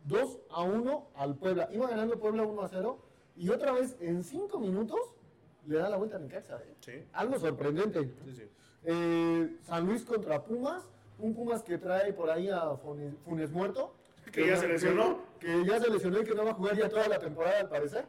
2 0.05 0.39
a 0.51 0.61
1 0.63 1.07
al 1.15 1.35
Puebla. 1.35 1.67
Iba 1.71 1.87
ganando 1.89 2.19
Puebla 2.19 2.43
1 2.43 2.61
a 2.61 2.67
0 2.67 2.99
y 3.35 3.49
otra 3.49 3.71
vez 3.71 3.97
en 3.99 4.23
5 4.23 4.59
minutos 4.59 4.99
le 5.65 5.79
da 5.79 5.89
la 5.89 5.97
vuelta 5.97 6.17
a 6.17 6.19
Necaxa. 6.19 6.57
¿eh? 6.61 6.75
Sí, 6.79 6.91
Algo 7.13 7.39
sorprendente. 7.39 8.13
sí. 8.35 8.49
Eh, 8.83 9.57
San 9.63 9.85
Luis 9.85 10.05
contra 10.05 10.43
Pumas, 10.43 10.83
un 11.19 11.33
Pumas 11.33 11.63
que 11.63 11.77
trae 11.79 12.13
por 12.13 12.29
ahí 12.29 12.49
a 12.49 12.75
Funes, 12.77 13.15
Funes 13.25 13.51
Muerto. 13.51 13.95
Que 14.37 14.47
ya 14.47 14.57
se 14.57 14.67
lesionó. 14.67 15.19
Que, 15.39 15.47
que 15.47 15.65
ya 15.65 15.79
se 15.79 15.89
lesionó 15.89 16.19
y 16.21 16.23
que 16.23 16.35
no 16.35 16.45
va 16.45 16.51
a 16.51 16.53
jugar 16.53 16.77
ya 16.77 16.89
toda 16.89 17.07
la 17.07 17.17
temporada 17.17 17.59
al 17.59 17.69
parecer. 17.69 18.07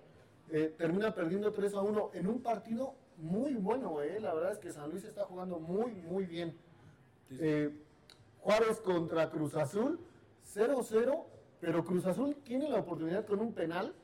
Eh, 0.51 0.74
termina 0.76 1.14
perdiendo 1.14 1.53
3 1.53 1.74
a 1.74 1.81
1 1.81 2.11
en 2.14 2.26
un 2.26 2.43
partido 2.43 2.95
muy 3.16 3.55
bueno, 3.55 4.01
eh. 4.03 4.18
la 4.20 4.33
verdad 4.33 4.53
es 4.53 4.59
que 4.59 4.72
San 4.72 4.91
Luis 4.91 5.05
está 5.05 5.24
jugando 5.24 5.59
muy, 5.59 5.95
muy 5.95 6.26
bien. 6.26 6.57
Eh, 7.31 7.70
Juárez 8.41 8.81
contra 8.81 9.29
Cruz 9.31 9.55
Azul, 9.55 9.99
0-0, 10.55 11.24
pero 11.61 11.85
Cruz 11.85 12.07
Azul 12.07 12.37
tiene 12.45 12.68
la 12.68 12.79
oportunidad 12.79 13.26
con 13.26 13.41
un 13.41 13.53
penal 13.53 13.95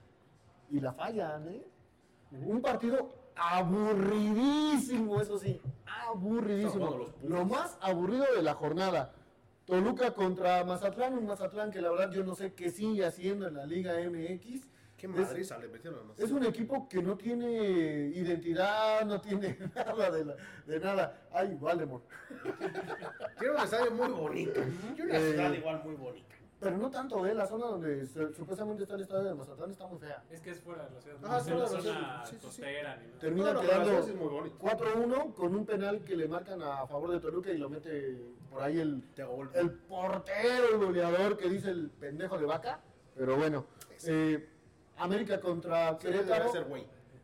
y 0.70 0.81
la 0.81 0.93
fallan, 0.93 1.49
¿eh? 1.49 1.64
Un 2.33 2.61
partido 2.61 3.14
aburridísimo, 3.37 5.20
eso 5.20 5.39
sí, 5.39 5.61
aburridísimo. 6.09 7.07
Lo 7.22 7.45
más 7.45 7.79
aburrido 7.81 8.27
de 8.35 8.43
la 8.43 8.55
jornada. 8.55 9.14
Toluca 9.67 10.12
contra 10.12 10.62
Mazatlán, 10.65 11.15
un 11.17 11.27
Mazatlán 11.27 11.71
que 11.71 11.81
la 11.81 11.91
verdad 11.91 12.11
yo 12.12 12.23
no 12.25 12.35
sé 12.35 12.53
qué 12.53 12.71
sigue 12.71 13.05
haciendo 13.05 13.49
en 13.49 13.55
la 13.55 13.65
Liga 13.67 13.95
MX. 14.11 14.67
Qué 14.97 15.09
madriza 15.09 15.59
le 15.59 15.69
metieron 15.69 16.11
a 16.11 16.23
Es 16.23 16.31
un 16.31 16.45
equipo 16.45 16.89
que 16.89 17.03
no 17.03 17.17
tiene 17.17 17.47
identidad, 18.15 19.05
no 19.05 19.21
tiene 19.21 19.57
nada 19.75 20.11
de, 20.11 20.25
la- 20.25 20.37
de 20.67 20.81
nada. 20.81 21.27
Ay, 21.33 21.55
Voldemort. 21.55 22.05
Tiene 23.39 23.55
un 23.55 23.61
estadio 23.61 23.91
muy 23.91 24.09
bonito. 24.09 24.61
Y 24.97 25.01
una 25.01 25.17
Eh, 25.17 25.31
ciudad 25.33 25.53
igual 25.53 25.83
muy 25.85 25.95
bonita. 25.97 26.34
Pero 26.65 26.79
no 26.79 26.91
tanto, 26.91 27.27
¿eh? 27.27 27.35
La 27.35 27.47
zona 27.47 27.67
donde 27.67 28.07
se- 28.07 28.33
supuestamente 28.35 28.83
está 28.85 28.95
el 28.97 29.03
estadio 29.03 29.25
de 29.29 29.35
Mazatlán 29.35 29.71
está 29.71 29.87
muy 29.87 29.99
fea. 29.99 30.23
Es 30.31 30.41
que 30.41 30.51
es 30.51 30.61
fuera 30.61 30.85
de 30.89 30.95
la 30.95 31.01
ciudad. 31.01 31.17
Ah, 31.25 31.39
es 31.39 31.47
la 31.47 31.67
zona 31.69 31.81
ciudad. 31.83 32.25
Sí, 32.25 32.31
sí, 32.31 32.37
sí. 32.41 32.47
costera 32.47 32.97
ni 32.97 33.07
nada. 33.07 33.19
Termina 33.21 33.47
No, 33.47 33.55
no, 33.55 33.61
quedando 33.61 33.85
ciudad 33.91 34.03
sí 34.05 34.11
es 34.11 34.17
muy 34.17 34.29
bonita. 34.29 34.57
4-1 34.59 35.35
con 35.35 35.55
un 35.55 35.67
penal 35.67 36.05
que 36.05 36.17
le 36.17 36.27
marcan 36.29 36.62
a 36.62 36.87
favor 36.87 37.11
de 37.12 37.21
Toluca 37.21 37.51
y 37.53 37.59
lo 37.59 37.69
mete 37.69 38.19
por 38.51 38.62
ahí 38.62 38.81
el, 38.81 39.03
el 39.55 39.71
portero, 39.71 40.69
el 40.73 40.79
goleador 40.79 41.37
que 41.37 41.49
dice 41.49 41.71
el 41.71 41.91
pendejo 41.91 42.39
de 42.39 42.47
vaca. 42.47 42.81
Pero 43.15 43.37
bueno, 43.37 43.67
eh, 44.07 44.49
América 44.97 45.41
contra 45.41 45.97
Querétaro. 45.99 46.51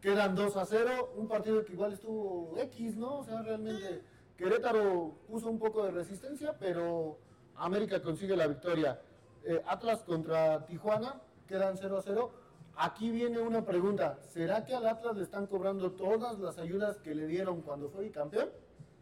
Quedan 0.01 0.35
2 0.35 0.57
a 0.57 0.65
0, 0.65 1.13
un 1.17 1.29
partido 1.29 1.65
que 1.65 1.73
igual 1.75 1.93
estuvo 1.93 2.55
X, 2.59 2.97
¿no? 2.97 3.19
O 3.19 3.25
sea, 3.25 3.43
realmente 3.43 4.03
Querétaro 4.37 5.13
puso 5.29 5.49
un 5.51 5.59
poco 5.59 5.85
de 5.85 5.91
resistencia, 5.91 6.57
pero 6.59 7.19
América 7.57 8.01
consigue 8.03 8.35
la 8.37 8.47
victoria. 8.47 8.99
Eh, 9.45 9.63
Atlas 9.67 10.03
contra 10.03 10.67
Tijuana, 10.67 11.21
quedan 11.47 11.77
0 11.77 11.99
a 11.99 12.03
0. 12.03 12.31
Aquí 12.77 13.11
viene 13.11 13.41
una 13.41 13.65
pregunta, 13.65 14.19
¿será 14.21 14.65
que 14.65 14.75
al 14.75 14.87
Atlas 14.87 15.17
le 15.17 15.23
están 15.23 15.47
cobrando 15.47 15.93
todas 15.93 16.39
las 16.39 16.59
ayudas 16.59 16.99
que 16.99 17.15
le 17.15 17.27
dieron 17.27 17.63
cuando 17.63 17.91
fue 17.91 18.05
bicampeón? 18.05 18.51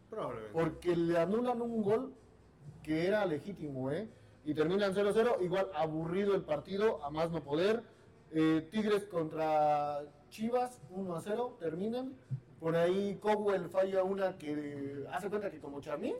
Probablemente. 0.09 0.53
Porque 0.53 0.95
le 0.95 1.17
anulan 1.17 1.61
un 1.61 1.83
gol 1.83 2.13
que 2.83 3.07
era 3.07 3.25
legítimo, 3.25 3.91
¿eh? 3.91 4.09
Y 4.45 4.53
terminan 4.53 4.93
0-0, 4.93 5.41
igual 5.41 5.69
aburrido 5.75 6.33
el 6.33 6.41
partido, 6.41 7.03
a 7.03 7.09
más 7.09 7.29
no 7.31 7.43
poder. 7.43 7.83
Eh, 8.31 8.67
Tigres 8.71 9.05
contra 9.05 10.01
Chivas, 10.29 10.81
1-0, 10.89 11.57
terminan. 11.59 12.15
Por 12.59 12.75
ahí 12.75 13.17
Cowell 13.21 13.69
falla 13.69 14.03
una 14.03 14.37
que 14.37 15.05
hace 15.11 15.29
cuenta 15.29 15.49
que 15.49 15.59
como 15.59 15.81
Charmín, 15.81 16.15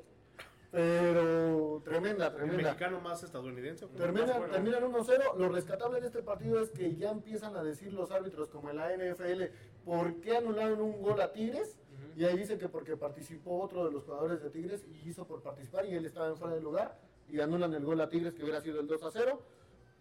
pero 0.72 1.82
tremenda, 1.84 2.28
El 2.28 2.36
tremenda. 2.36 2.64
mexicano 2.64 3.00
más 3.02 3.24
estadounidense. 3.24 3.88
Termina- 3.88 4.28
Más 4.28 4.38
bueno. 4.38 4.54
terminan 4.54 4.84
1-0. 4.84 5.36
Lo 5.38 5.50
rescatable 5.50 6.00
de 6.02 6.08
este 6.08 6.22
partido 6.22 6.60
es 6.62 6.70
que 6.70 6.96
ya 6.96 7.12
empiezan 7.12 7.56
a 7.56 7.64
decir 7.64 7.94
los 7.94 8.12
árbitros, 8.12 8.50
como 8.50 8.70
en 8.70 8.78
la 8.78 8.94
NFL, 8.94 9.52
¿por 9.86 10.20
qué 10.22 10.38
anularon 10.38 10.82
un 10.82 11.02
gol 11.02 11.20
a 11.22 11.32
Tigres? 11.32 11.78
Y 12.16 12.26
ahí 12.26 12.38
dice 12.38 12.58
que 12.58 12.70
porque 12.70 12.98
participó 12.98 13.62
otro 13.62 13.86
de 13.86 13.92
los 13.92 14.04
jugadores 14.04 14.42
de 14.44 14.50
Tigres 14.50 14.86
y 14.88 15.10
hizo 15.10 15.26
por 15.26 15.42
participar 15.42 15.86
y 15.86 15.96
él 15.96 16.06
estaba 16.06 16.28
en 16.28 16.38
fuera 16.38 16.54
de 16.56 16.62
lugar 16.62 17.00
y 17.30 17.40
anulan 17.40 17.74
el 17.74 17.86
gol 17.86 18.00
a 18.02 18.10
Tigres 18.10 18.34
que 18.34 18.44
hubiera 18.44 18.62
sido 18.62 18.80
el 18.80 18.88
2 18.88 19.04
a 19.04 19.12
0. 19.12 19.42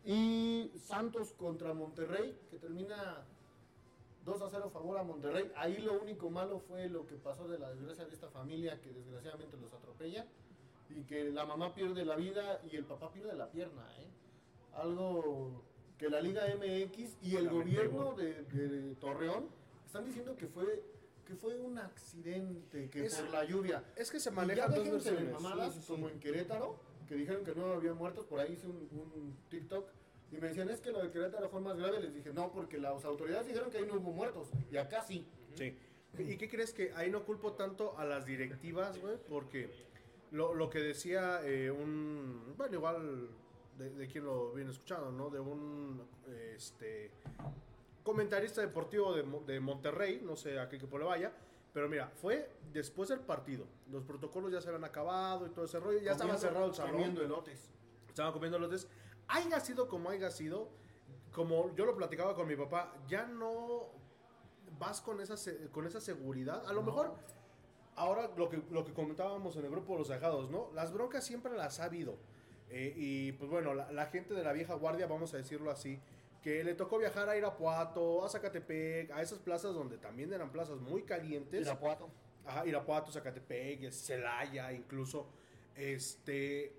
Y 0.05 0.73
Santos 0.79 1.33
contra 1.33 1.75
Monterrey, 1.75 2.37
que 2.51 2.59
termina 2.59 3.25
2 4.25 4.43
a 4.43 4.49
0 4.49 4.71
favor 4.71 4.99
a 4.99 5.03
Monterrey. 5.03 5.51
Ahí 5.57 5.79
lo 5.79 6.01
único 6.01 6.31
malo 6.31 6.59
fue 6.61 6.89
lo 6.89 7.07
que 7.07 7.17
pasó 7.17 7.47
de 7.49 7.59
la 7.59 7.71
desgracia 7.71 8.05
de 8.05 8.13
esta 8.15 8.29
familia 8.29 8.81
que 8.81 8.93
desgraciadamente 8.93 9.57
los 9.57 9.73
atropella 9.73 10.27
y 10.91 11.03
que 11.05 11.25
la 11.31 11.45
mamá 11.45 11.75
pierde 11.75 12.05
la 12.05 12.17
vida 12.17 12.61
y 12.71 12.77
el 12.77 12.85
papá 12.85 13.11
pierde 13.13 13.35
la 13.35 13.51
pierna. 13.51 13.83
¿eh? 13.99 14.07
Algo 14.75 15.63
que 15.99 16.09
la 16.09 16.21
Liga 16.21 16.43
MX 16.57 17.17
y 17.23 17.37
el 17.37 17.49
gobierno 17.49 18.15
de, 18.15 18.43
de 18.45 18.95
Torreón 18.97 19.49
están 19.87 20.05
diciendo 20.05 20.37
que 20.37 20.47
fue 20.47 20.83
que 21.27 21.35
fue 21.37 21.59
un 21.59 21.77
accidente, 21.79 22.89
que 22.89 23.05
Es- 23.05 23.17
por 23.17 23.31
la 23.31 23.45
lluvia. 23.45 23.85
Es 23.97 24.11
que 24.11 24.19
se 24.19 24.31
manejan 24.31 24.73
dos 24.75 24.89
versiones. 24.91 25.31
mamadas, 25.31 25.75
Sí, 25.75 25.81
sí, 25.81 25.87
sí. 25.87 25.93
como 25.93 26.09
en 26.09 26.19
Querétaro, 26.21 26.81
que 27.07 27.17
dijeron 27.17 27.45
que 27.45 27.55
no 27.55 27.67
había 27.75 27.93
muertos, 27.93 28.25
por 28.25 28.41
ahí 28.41 28.55
hice 28.55 28.67
un, 28.67 28.77
un 28.93 29.37
TikTok 29.51 29.91
y 30.33 30.37
me 30.39 30.49
decían, 30.49 30.71
es 30.71 30.81
que 30.81 30.91
lo 30.91 31.03
de 31.03 31.11
Querétaro 31.11 31.51
fue 31.51 31.61
más 31.61 31.77
grave, 31.77 32.01
les 32.01 32.15
dije, 32.15 32.33
no, 32.33 32.51
porque 32.51 32.79
las 32.79 33.05
autoridades 33.05 33.47
dijeron 33.47 33.71
que 33.71 33.77
ahí 33.77 33.85
no 33.87 33.97
hubo 33.99 34.11
muertos, 34.13 34.49
y 34.73 34.79
acá 34.79 35.03
sí. 35.03 35.27
Sí. 35.55 35.77
¿Y 36.19 36.39
qué 36.39 36.49
crees 36.49 36.73
que 36.73 36.93
ahí 36.95 37.11
no 37.11 37.25
culpo 37.27 37.53
tanto 37.53 37.99
a 37.99 38.07
las 38.07 38.25
directivas, 38.25 38.99
güey? 38.99 39.19
Porque 39.29 39.71
lo, 40.31 40.55
lo 40.55 40.71
que 40.71 40.81
decía 40.81 41.41
eh, 41.45 41.71
un. 41.71 42.55
Bueno, 42.57 42.75
igual 42.75 43.31
de, 43.77 43.91
de 43.91 44.07
quien 44.09 44.25
lo 44.25 44.53
viene 44.53 44.71
escuchando, 44.71 45.11
¿no? 45.11 45.31
De 45.31 45.41
un. 45.41 46.07
Este. 46.55 47.11
Comentarista 48.03 48.61
deportivo 48.63 49.15
de, 49.15 49.23
de 49.47 49.61
Monterrey, 49.61 50.23
no 50.25 50.35
sé 50.35 50.59
a 50.59 50.69
qué 50.69 50.77
equipo 50.77 50.99
le 50.99 51.05
vaya. 51.05 51.33
Pero 51.73 51.89
mira, 51.89 52.09
fue 52.09 52.51
después 52.73 53.11
del 53.11 53.21
partido. 53.21 53.67
Los 53.91 54.03
protocolos 54.05 54.51
ya 54.51 54.61
se 54.61 54.69
habían 54.69 54.85
acabado 54.85 55.47
y 55.47 55.51
todo 55.51 55.67
ese 55.67 55.79
rollo. 55.79 55.99
Ya 55.99 56.13
estaba 56.13 56.37
cerrado 56.37 56.67
el 56.67 56.75
salón. 56.75 56.93
Comiendo 56.93 57.23
elotes. 57.23 57.71
Estaban 58.09 58.33
comiendo 58.33 58.59
los 58.59 58.71
des. 58.71 58.89
Haya 59.29 59.61
sido 59.61 59.89
como 59.89 60.11
haya 60.11 60.31
sido, 60.31 60.71
como 61.33 61.75
yo 61.77 61.85
lo 61.85 61.95
platicaba 61.95 62.35
con 62.35 62.49
mi 62.49 62.57
papá, 62.57 62.95
ya 63.07 63.27
no 63.27 63.91
vas 64.79 65.01
con 65.03 65.21
esa, 65.21 65.37
con 65.71 65.87
esa 65.87 66.01
seguridad. 66.01 66.67
A 66.67 66.73
lo 66.73 66.83
mejor, 66.83 67.15
ahora 67.99 68.31
lo 68.37 68.49
que, 68.49 68.63
lo 68.71 68.85
que 68.85 68.93
comentábamos 68.93 69.57
en 69.57 69.65
el 69.65 69.71
grupo 69.71 69.93
de 69.95 69.99
los 70.01 70.09
dejados, 70.09 70.51
¿no? 70.51 70.71
Las 70.75 70.93
broncas 70.93 71.25
siempre 71.25 71.53
las 71.55 71.81
ha 71.81 71.85
habido. 71.85 72.17
Eh, 72.71 72.93
y 72.97 73.33
pues 73.33 73.51
bueno, 73.51 73.75
la, 73.75 73.91
la 73.93 74.07
gente 74.07 74.35
de 74.35 74.43
la 74.43 74.53
vieja 74.53 74.75
guardia, 74.75 75.07
vamos 75.07 75.33
a 75.35 75.39
decirlo 75.39 75.71
así, 75.71 76.01
que 76.43 76.63
le 76.65 76.75
tocó 76.75 76.99
viajar 76.99 77.29
a 77.29 77.37
Irapuato, 77.37 78.25
a 78.25 78.29
Zacatepec, 78.29 79.11
a 79.11 79.23
esas 79.23 79.39
plazas 79.39 79.75
donde 79.75 79.99
también 79.99 80.33
eran 80.33 80.51
plazas 80.51 80.79
muy 80.81 81.03
calientes. 81.03 81.63
Irapuato. 81.63 82.09
Ajá, 82.47 82.67
Irapuato, 82.67 83.11
Zacatepec, 83.11 83.91
Celaya, 83.91 84.73
incluso. 84.73 85.27
Este. 85.75 86.73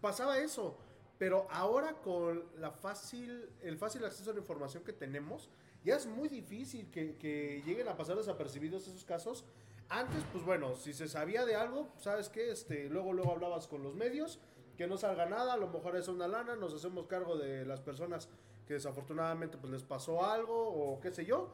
Pasaba 0.00 0.38
eso. 0.38 0.78
Pero 1.18 1.46
ahora 1.50 1.94
con 2.02 2.44
la 2.58 2.70
fácil, 2.70 3.48
el 3.62 3.78
fácil 3.78 4.04
acceso 4.04 4.30
a 4.30 4.34
la 4.34 4.40
información 4.40 4.82
que 4.82 4.92
tenemos, 4.92 5.48
ya 5.84 5.96
es 5.96 6.06
muy 6.06 6.28
difícil 6.28 6.90
que, 6.90 7.16
que 7.16 7.62
lleguen 7.64 7.88
a 7.88 7.96
pasar 7.96 8.16
desapercibidos 8.16 8.88
esos 8.88 9.04
casos. 9.04 9.44
Antes, 9.88 10.24
pues 10.32 10.44
bueno, 10.44 10.74
si 10.74 10.92
se 10.92 11.08
sabía 11.08 11.44
de 11.44 11.54
algo, 11.56 11.88
¿sabes 11.98 12.28
qué? 12.28 12.50
Este, 12.50 12.88
luego, 12.88 13.12
luego 13.12 13.32
hablabas 13.32 13.68
con 13.68 13.82
los 13.82 13.94
medios, 13.94 14.40
que 14.76 14.86
no 14.86 14.96
salga 14.96 15.26
nada, 15.26 15.52
a 15.52 15.56
lo 15.56 15.68
mejor 15.68 15.96
es 15.96 16.08
una 16.08 16.26
lana, 16.26 16.56
nos 16.56 16.74
hacemos 16.74 17.06
cargo 17.06 17.36
de 17.36 17.64
las 17.64 17.80
personas 17.80 18.28
que 18.66 18.74
desafortunadamente 18.74 19.58
pues 19.58 19.72
les 19.72 19.82
pasó 19.84 20.24
algo 20.24 20.56
o 20.68 21.00
qué 21.00 21.10
sé 21.12 21.24
yo. 21.24 21.52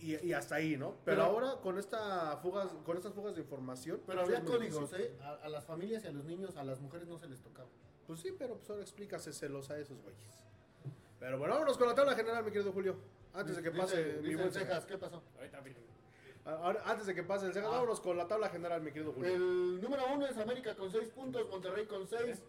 Y, 0.00 0.16
y 0.26 0.32
hasta 0.32 0.56
ahí, 0.56 0.76
¿no? 0.76 0.96
Pero, 1.04 1.18
Pero- 1.18 1.22
ahora 1.22 1.60
con 1.62 1.78
esta 1.78 2.36
fugas, 2.38 2.68
con 2.84 2.96
estas 2.96 3.14
fugas 3.14 3.36
de 3.36 3.42
información. 3.42 4.00
Pero 4.04 4.24
pues, 4.24 4.36
había 4.36 4.44
códigos. 4.50 4.92
¿eh? 4.94 5.16
A, 5.22 5.34
a 5.44 5.48
las 5.48 5.64
familias 5.64 6.02
y 6.04 6.08
a 6.08 6.12
los 6.12 6.24
niños, 6.24 6.56
a 6.56 6.64
las 6.64 6.80
mujeres 6.80 7.06
no 7.06 7.18
se 7.18 7.28
les 7.28 7.40
tocaba. 7.40 7.68
Pues 8.06 8.18
sí, 8.18 8.34
pero 8.36 8.56
pues 8.56 8.68
ahora 8.68 8.82
explícase 8.82 9.32
celos 9.32 9.70
a 9.70 9.78
esos 9.78 10.02
güeyes. 10.02 10.44
Pero 11.20 11.38
bueno, 11.38 11.54
vámonos 11.54 11.78
con 11.78 11.86
la 11.86 11.94
tabla 11.94 12.16
general, 12.16 12.44
mi 12.44 12.50
querido 12.50 12.72
Julio. 12.72 12.96
Antes 13.32 13.54
de 13.56 13.62
que 13.62 13.70
pase 13.70 13.96
Dice- 14.04 14.20
mi 14.22 14.28
dice 14.30 14.36
buen 14.42 14.52
Cejas, 14.52 14.84
¿qué 14.86 14.98
pasó? 14.98 15.22
Ahorita. 15.38 15.62
Ahora, 16.44 16.82
antes 16.86 17.06
de 17.06 17.14
que 17.14 17.22
pase 17.22 17.46
el 17.46 17.52
Cejas, 17.52 17.68
Ah. 17.70 17.74
vámonos 17.76 18.00
con 18.00 18.16
la 18.16 18.26
tabla 18.26 18.48
general, 18.48 18.82
mi 18.82 18.90
querido 18.90 19.12
Julio. 19.12 19.32
El 19.34 19.80
número 19.80 20.02
uno 20.12 20.26
es 20.26 20.36
América 20.38 20.74
con 20.74 20.90
6 20.90 21.08
puntos, 21.10 21.48
Monterrey 21.48 21.86
con 21.86 22.06
6, 22.08 22.42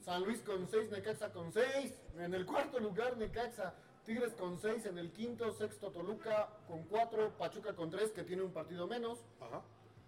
San 0.00 0.22
Luis 0.24 0.40
con 0.42 0.68
6, 0.68 0.90
Necaxa 0.90 1.32
con 1.32 1.52
6. 1.52 1.92
En 2.18 2.34
el 2.34 2.46
cuarto 2.46 2.78
lugar, 2.78 3.16
Necaxa. 3.16 3.74
Tigres 4.04 4.32
con 4.34 4.58
6 4.60 4.86
en 4.86 4.98
el 4.98 5.12
quinto, 5.12 5.52
sexto 5.52 5.90
Toluca 5.92 6.48
con 6.66 6.82
4, 6.84 7.30
Pachuca 7.38 7.74
con 7.74 7.88
3 7.90 8.10
que 8.10 8.24
tiene 8.24 8.42
un 8.42 8.52
partido 8.52 8.88
menos, 8.88 9.20
Ajá. 9.40 9.62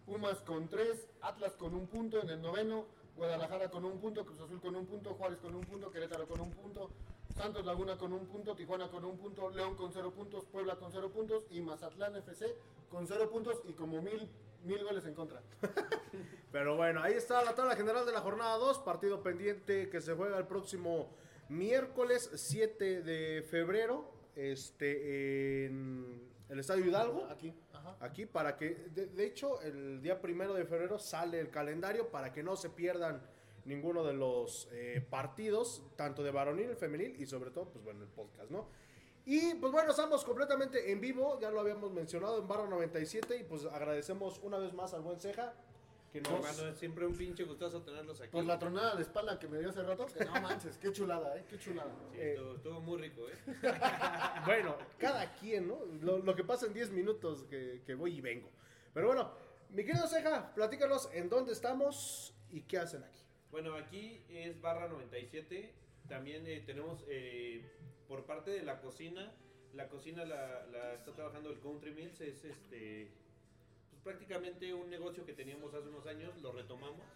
Pumas 0.05 0.39
con 0.41 0.69
3, 0.69 1.07
Atlas 1.23 1.53
con 1.53 1.75
un 1.75 1.87
punto 1.87 2.21
en 2.21 2.29
el 2.29 2.43
noveno, 2.43 2.87
Guadalajara 3.17 3.71
con 3.71 3.85
un 3.85 4.01
punto, 4.01 4.25
Cruz 4.27 4.41
Azul 4.41 4.61
con 4.61 4.75
un 4.75 4.87
punto, 4.87 5.15
Juárez 5.15 5.39
con 5.39 5.55
un 5.55 5.61
punto, 5.63 5.91
Querétaro 5.93 6.27
con 6.27 6.41
un 6.41 6.51
punto, 6.51 6.91
Santos 7.35 7.65
Laguna 7.65 7.97
con 7.97 8.13
un 8.13 8.27
punto, 8.27 8.55
Tijuana 8.55 8.89
con 8.89 9.05
un 9.05 9.19
punto, 9.19 9.51
León 9.51 9.75
con 9.75 9.93
0 9.93 10.13
puntos, 10.13 10.45
Puebla 10.45 10.77
con 10.77 10.93
0 10.93 11.11
puntos 11.11 11.45
y 11.51 11.61
Mazatlán 11.61 12.15
FC 12.17 12.55
con 12.89 13.07
0 13.07 13.29
puntos 13.31 13.61
y 13.65 13.73
como 13.73 14.01
mil, 14.01 14.29
mil 14.63 14.85
goles 14.85 15.05
en 15.07 15.15
contra. 15.15 15.43
Pero 16.53 16.77
bueno, 16.77 17.03
ahí 17.03 17.15
está 17.15 17.43
la 17.43 17.55
tabla 17.55 17.75
general 17.75 18.07
de 18.07 18.13
la 18.13 18.21
jornada 18.21 18.57
2. 18.59 18.79
Partido 18.81 19.23
pendiente 19.23 19.91
que 19.91 20.01
se 20.01 20.15
juega 20.15 20.39
el 20.39 20.47
próximo 20.47 21.11
miércoles 21.49 22.31
7 22.33 23.03
de 23.03 23.43
febrero. 23.43 24.13
Este 24.37 25.67
en 25.67 26.31
el 26.49 26.59
Estadio 26.61 26.87
Hidalgo. 26.87 27.27
Aquí. 27.31 27.53
Ajá. 27.73 27.97
Aquí 28.01 28.27
para 28.27 28.57
que, 28.57 28.71
de, 28.95 29.07
de 29.07 29.27
hecho, 29.27 29.61
el 29.63 30.01
día 30.01 30.21
primero 30.21 30.55
de 30.55 30.65
febrero 30.65 30.99
sale 30.99 31.41
el 31.41 31.51
calendario 31.51 32.11
para 32.11 32.33
que 32.33 32.43
no 32.43 32.55
se 32.55 32.71
pierdan 32.71 33.23
ninguno 33.65 34.05
de 34.05 34.13
los 34.15 34.69
eh, 34.73 35.05
partidos, 35.09 35.83
tanto 35.97 36.23
de 36.23 36.31
varonil, 36.31 36.71
el 36.71 36.77
femenil 36.77 37.17
y 37.21 37.27
sobre 37.27 37.51
todo, 37.51 37.69
pues 37.71 37.85
bueno, 37.85 38.03
el 38.03 38.09
podcast, 38.09 38.51
¿no? 38.51 38.69
Y 39.27 39.55
pues 39.55 39.73
bueno, 39.73 39.91
estamos 39.91 40.23
completamente 40.25 40.93
en 40.93 41.01
vivo, 41.01 41.39
ya 41.41 41.51
lo 41.51 41.61
habíamos 41.61 41.91
mencionado 41.93 42.39
en 42.39 42.47
Barra 42.47 42.69
97 42.69 43.39
y 43.39 43.45
pues 43.45 43.65
agradecemos 43.65 44.39
una 44.43 44.59
vez 44.59 44.75
más 44.75 44.93
al 44.93 45.01
buen 45.01 45.19
Ceja 45.19 45.55
Que 46.13 46.21
No, 46.21 46.31
nos- 46.31 46.47
hermano, 46.51 46.69
es 46.73 46.79
siempre 46.79 47.07
un 47.07 47.17
pinche 47.17 47.43
gustazo 47.45 47.81
tenerlos 47.83 48.21
aquí. 48.21 48.31
Por 48.33 48.45
la 48.45 48.59
tronada 48.59 48.95
de 48.95 49.03
espalda 49.03 49.39
que 49.39 49.49
me 49.49 49.59
dio 49.59 49.71
hace 49.71 49.83
rato, 49.83 50.05
que 50.07 50.25
no 50.27 50.33
manches, 50.43 50.77
qué 50.77 50.93
chulada, 50.93 51.37
¿eh? 51.39 51.45
Qué 51.49 51.59
chulada. 51.59 51.91
Sí, 52.13 52.19
Eh, 52.21 52.33
estuvo, 52.35 52.55
estuvo 52.55 52.81
muy 52.83 52.99
rico, 53.01 53.23
¿eh? 53.29 53.35
Bueno, 54.45 54.77
cada 54.99 55.35
quien, 55.37 55.69
¿no? 55.69 55.79
Lo, 56.03 56.19
lo 56.19 56.37
que 56.37 56.45
pasa 56.45 56.67
en 56.67 56.75
10 56.75 56.91
minutos 56.93 57.45
que, 57.45 57.83
que 57.87 57.95
voy 57.95 58.19
y 58.19 58.21
vengo. 58.21 58.51
Pero 58.93 59.07
bueno, 59.09 59.31
mi 59.71 59.85
querido 59.85 60.07
Ceja, 60.07 60.53
platícanos 60.55 61.09
en 61.15 61.29
dónde 61.31 61.53
estamos 61.53 62.35
y 62.51 62.61
qué 62.61 62.79
hacen 62.79 63.03
aquí. 63.03 63.24
Bueno, 63.55 63.77
aquí 63.77 64.21
es 64.31 64.61
barra 64.61 64.89
97. 64.89 65.71
También 66.09 66.45
eh, 66.49 66.65
tenemos 66.67 67.05
eh, 67.07 67.63
por 68.09 68.27
parte 68.27 68.51
de 68.51 68.65
la 68.65 68.81
cocina, 68.81 69.33
la 69.75 69.89
cocina 69.89 70.25
la, 70.25 70.67
la 70.73 70.95
está 70.95 71.13
trabajando 71.13 71.51
el 71.51 71.61
Country 71.61 71.93
Mills, 71.93 72.21
es 72.21 72.45
este 72.45 73.13
pues, 73.91 74.03
prácticamente 74.03 74.75
un 74.75 74.91
negocio 74.91 75.25
que 75.25 75.35
teníamos 75.35 75.73
hace 75.73 75.89
unos 75.89 76.05
años, 76.09 76.37
lo 76.43 76.51
retomamos. 76.51 77.07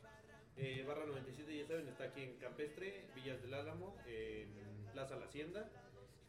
Eh, 0.57 0.85
barra 0.87 1.07
97, 1.07 1.59
ya 1.59 1.67
saben, 1.67 1.89
está 1.89 2.05
aquí 2.05 2.23
en 2.23 2.37
Campestre, 2.37 3.07
Villas 3.17 3.43
del 3.43 3.55
Álamo, 3.55 3.97
en 4.07 4.49
Plaza 4.93 5.17
La 5.17 5.27
Hacienda. 5.27 5.69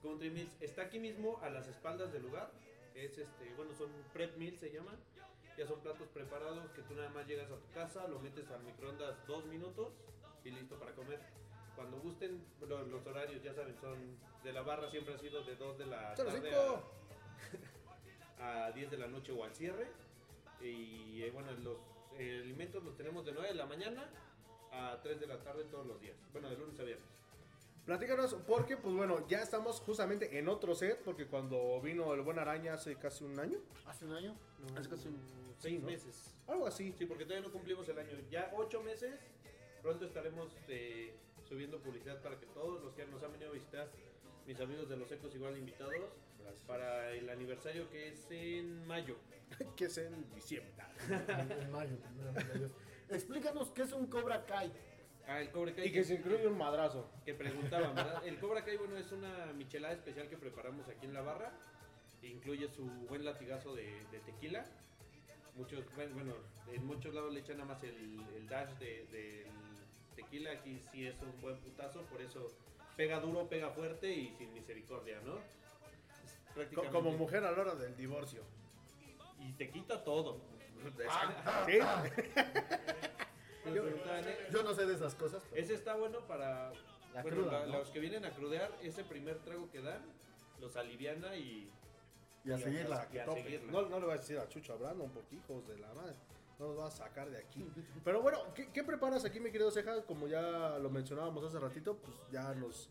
Country 0.02 0.32
Mills 0.32 0.58
está 0.60 0.86
aquí 0.86 0.98
mismo 0.98 1.38
a 1.44 1.52
las 1.52 1.68
espaldas 1.68 2.12
del 2.12 2.24
lugar. 2.24 2.50
Es 2.96 3.20
este, 3.20 3.54
bueno, 3.56 3.76
son 3.76 3.92
prep 4.12 4.36
meals 4.38 4.60
se 4.60 4.72
llaman. 4.72 4.98
Ya 5.60 5.68
son 5.68 5.82
platos 5.82 6.08
preparados 6.14 6.72
que 6.72 6.82
tú 6.84 6.94
nada 6.96 7.10
más 7.10 7.28
llegas 7.28 7.52
a 7.52 7.58
tu 7.58 7.70
casa, 7.74 8.08
lo 8.08 8.18
metes 8.20 8.50
al 8.50 8.64
microondas 8.64 9.28
dos 9.28 9.44
minutos 9.44 9.90
y 10.46 10.52
listo 10.52 10.80
para 10.80 10.94
comer. 10.96 11.20
Cuando 11.76 12.00
gusten, 12.00 12.42
lo- 12.62 12.86
los, 12.86 13.06
horarios 13.06 13.44
ya 13.44 13.54
saben, 13.54 13.76
son 13.82 14.18
de 14.42 14.54
la 14.54 14.62
barra 14.62 14.90
siempre 14.90 15.16
ha 15.16 15.18
sido 15.18 15.44
de 15.44 15.58
2 15.58 15.78
de 15.80 15.86
la 15.88 16.16
¡Cero 16.16 16.30
tarde 16.32 16.56
a, 18.40 18.68
a 18.68 18.72
10 18.72 18.90
de 18.90 18.98
la 19.00 19.08
noche 19.08 19.34
o 19.34 19.44
al 19.44 19.54
cierre. 19.54 19.92
Y 20.62 21.24
eh, 21.24 21.32
bueno, 21.32 21.52
los 21.62 21.78
eh, 22.18 22.40
alimentos 22.42 22.82
los 22.82 22.96
tenemos 22.96 23.26
de 23.26 23.34
9 23.34 23.50
de 23.50 23.56
la 23.56 23.66
mañana 23.66 24.10
a 24.72 24.98
3 25.04 25.20
de 25.20 25.28
la 25.28 25.44
tarde 25.44 25.66
todos 25.66 25.86
los 25.86 26.00
días. 26.00 26.16
Bueno, 26.32 26.50
de 26.50 26.56
lunes 26.56 26.80
a 26.80 26.84
viernes. 26.84 27.06
Platícanos, 27.90 28.36
porque, 28.46 28.78
pues 28.78 28.94
bueno, 28.94 29.28
ya 29.28 29.42
estamos 29.42 29.80
justamente 29.80 30.38
en 30.38 30.48
otro 30.48 30.76
set, 30.76 31.02
porque 31.04 31.26
cuando 31.26 31.82
vino 31.82 32.14
el 32.14 32.22
Buen 32.22 32.38
Araña 32.38 32.76
hace 32.76 32.96
casi 32.98 33.24
un 33.24 33.40
año, 33.40 33.58
¿Hace 33.88 34.06
un 34.06 34.14
año? 34.14 34.38
hace 34.78 34.88
casi 34.88 35.08
un... 35.08 35.20
Seis 35.58 35.82
¿no? 35.82 35.88
meses. 35.88 36.36
Algo 36.46 36.68
así. 36.68 36.94
Sí, 37.00 37.08
porque 37.08 37.26
todavía 37.26 37.48
no 37.48 37.52
cumplimos 37.52 37.90
el 37.90 37.98
año. 37.98 38.12
Ya 38.30 38.54
ocho 38.56 38.84
meses. 38.84 39.20
Pronto 39.82 40.06
estaremos 40.06 40.56
eh, 40.68 41.16
subiendo 41.42 41.80
publicidad 41.80 42.22
para 42.22 42.40
que 42.40 42.46
todos 42.46 42.80
los 42.84 42.94
que 42.94 43.08
nos 43.08 43.24
han 43.24 43.32
venido 43.32 43.50
a 43.50 43.54
visitar, 43.54 43.90
mis 44.46 44.62
amigos 44.62 44.88
de 44.88 44.96
los 44.96 45.12
Ecos 45.12 45.34
igual 45.34 45.58
invitados, 45.58 46.12
para 46.68 47.10
el 47.14 47.28
aniversario 47.28 47.90
que 47.90 48.10
es 48.10 48.30
en 48.30 48.86
mayo. 48.86 49.16
que 49.76 49.86
es 49.86 49.98
en 49.98 50.30
diciembre. 50.36 50.72
En 51.10 51.72
mayo. 51.72 51.98
Explícanos 53.10 53.72
qué 53.72 53.82
es 53.82 53.94
un 53.94 54.06
Cobra 54.06 54.46
Kai. 54.46 54.72
Ah, 55.32 55.40
el 55.42 55.52
Cobra 55.52 55.74
Kai. 55.76 55.88
Y 55.88 55.92
que 55.92 56.04
se 56.04 56.16
incluye 56.16 56.48
un 56.48 56.58
madrazo. 56.58 57.08
que 57.24 57.36
preguntaban, 57.36 57.94
¿verdad? 57.94 58.26
El 58.26 58.40
Cobra 58.40 58.64
Kai, 58.66 58.78
bueno, 58.78 58.98
es 58.98 59.12
una 59.12 59.46
michelada 59.54 59.94
especial 59.94 60.28
que 60.28 60.38
preparamos 60.38 60.88
aquí 60.90 61.06
en 61.06 61.14
la 61.14 61.22
barra. 61.22 61.52
Incluye 62.24 62.68
su 62.68 62.84
buen 63.08 63.24
latigazo 63.24 63.76
de, 63.76 64.06
de 64.12 64.20
tequila. 64.22 64.66
Muchos, 65.56 65.84
bueno, 65.96 66.34
en 66.72 66.86
muchos 66.86 67.14
lados 67.14 67.32
le 67.34 67.42
echan 67.42 67.58
nada 67.58 67.74
más 67.74 67.84
el, 67.84 68.20
el 68.36 68.48
dash 68.48 68.72
de- 68.80 69.46
tequila. 70.16 70.52
Aquí 70.52 70.82
sí 70.92 71.06
es 71.06 71.22
un 71.22 71.40
buen 71.42 71.58
putazo, 71.60 72.02
por 72.08 72.22
eso 72.22 72.48
pega 72.98 73.20
duro, 73.20 73.48
pega 73.48 73.70
fuerte 73.70 74.12
y 74.12 74.34
sin 74.38 74.52
misericordia, 74.54 75.20
¿no? 75.24 75.38
Prácticamente- 76.56 76.92
Como 76.98 77.12
mujer 77.12 77.44
a 77.46 77.52
la 77.52 77.62
hora 77.62 77.76
del 77.76 77.96
divorcio. 77.96 78.42
Y 79.40 79.52
te 79.54 79.70
quita 79.70 80.04
todo. 80.04 80.42
¿Sí? 81.68 81.80
Yo 84.52 84.64
no 84.64 84.74
sé 84.74 84.86
de 84.86 84.94
esas 84.96 85.16
cosas. 85.16 85.44
pero- 85.50 85.62
Ese 85.62 85.74
está 85.76 85.96
bueno 85.96 86.20
para 86.28 86.72
La 87.14 87.22
bueno, 87.24 87.38
cruda, 87.44 87.60
la- 87.62 87.66
¿no? 87.68 87.78
los 87.80 87.90
que 87.90 88.00
vienen 88.00 88.26
a 88.26 88.32
crudear. 88.32 88.72
Ese 88.82 89.04
primer 89.04 89.40
trago 89.40 89.70
que 89.72 89.82
dan 89.82 90.02
los 90.60 90.76
aliviana 90.76 91.36
y 91.36 91.72
Y 92.46 92.52
a 92.52 92.58
seguirla. 92.58 93.08
y 93.12 93.18
a 93.18 93.26
Tope. 93.26 93.44
seguirla. 93.44 93.72
No, 93.72 93.82
no 93.90 94.00
le 94.00 94.06
voy 94.06 94.16
a 94.16 94.18
decir 94.18 94.38
a 94.38 94.48
Chucho 94.48 94.74
a 94.74 94.76
Brandon, 94.78 95.10
porque 95.12 95.36
hijos 95.36 95.68
de 95.68 95.78
la 95.78 95.94
madre. 95.94 96.16
No 96.60 96.68
nos 96.68 96.78
va 96.80 96.88
a 96.88 96.92
sacar 96.92 97.30
de 97.30 97.38
aquí. 97.38 97.66
Pero 98.04 98.22
bueno, 98.22 98.40
¿qué, 98.54 98.70
qué 98.72 98.84
preparas 98.84 99.24
aquí, 99.24 99.40
mi 99.40 99.50
querido 99.52 99.72
Ceja? 99.72 100.04
Como 100.04 100.28
ya 100.28 100.78
lo 100.78 100.90
mencionábamos 100.90 101.44
hace 101.46 101.58
ratito, 101.58 101.96
pues 101.98 102.18
ya 102.32 102.54
nos 102.54 102.90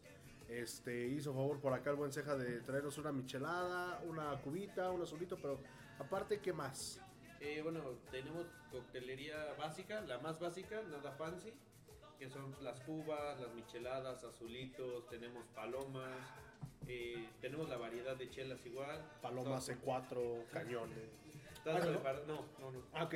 este, 0.49 1.07
hizo 1.09 1.35
favor 1.35 1.61
por 1.61 1.75
acá 1.75 1.91
el 1.91 1.97
buen 1.97 2.11
Ceja 2.11 2.35
de 2.35 2.61
traernos 2.63 2.97
una 2.97 3.13
michelada, 3.13 4.01
una 4.07 4.41
cubita, 4.41 4.91
un 4.91 5.03
azulito, 5.03 5.37
pero 5.37 5.61
aparte, 5.99 6.41
¿qué 6.41 6.55
más? 6.55 6.99
Eh, 7.41 7.61
bueno, 7.63 7.83
tenemos 8.11 8.47
coctelería 8.71 9.53
básica, 9.59 10.01
la 10.03 10.19
más 10.19 10.39
básica, 10.41 10.83
nada 10.83 11.13
fancy, 11.13 11.53
que 12.19 12.29
son 12.29 12.55
las 12.63 12.81
cubas, 12.81 13.39
las 13.41 13.55
micheladas, 13.55 14.25
azulitos, 14.25 15.07
tenemos 15.09 15.47
palomas, 15.55 16.17
eh, 16.89 17.29
tenemos 17.41 17.69
la 17.69 17.77
variedad 17.77 18.17
de 18.17 18.29
chelas 18.31 18.65
igual. 18.67 19.01
Paloma 19.23 19.45
Todas- 19.61 19.69
C4, 19.69 20.47
cañones. 20.53 20.99
¿Estás 21.53 21.85
Ah, 21.87 22.13
¿no? 22.27 22.35
No, 22.35 22.45
no, 22.59 22.73
no. 22.73 22.83
Ah, 22.93 23.05
ok. 23.05 23.15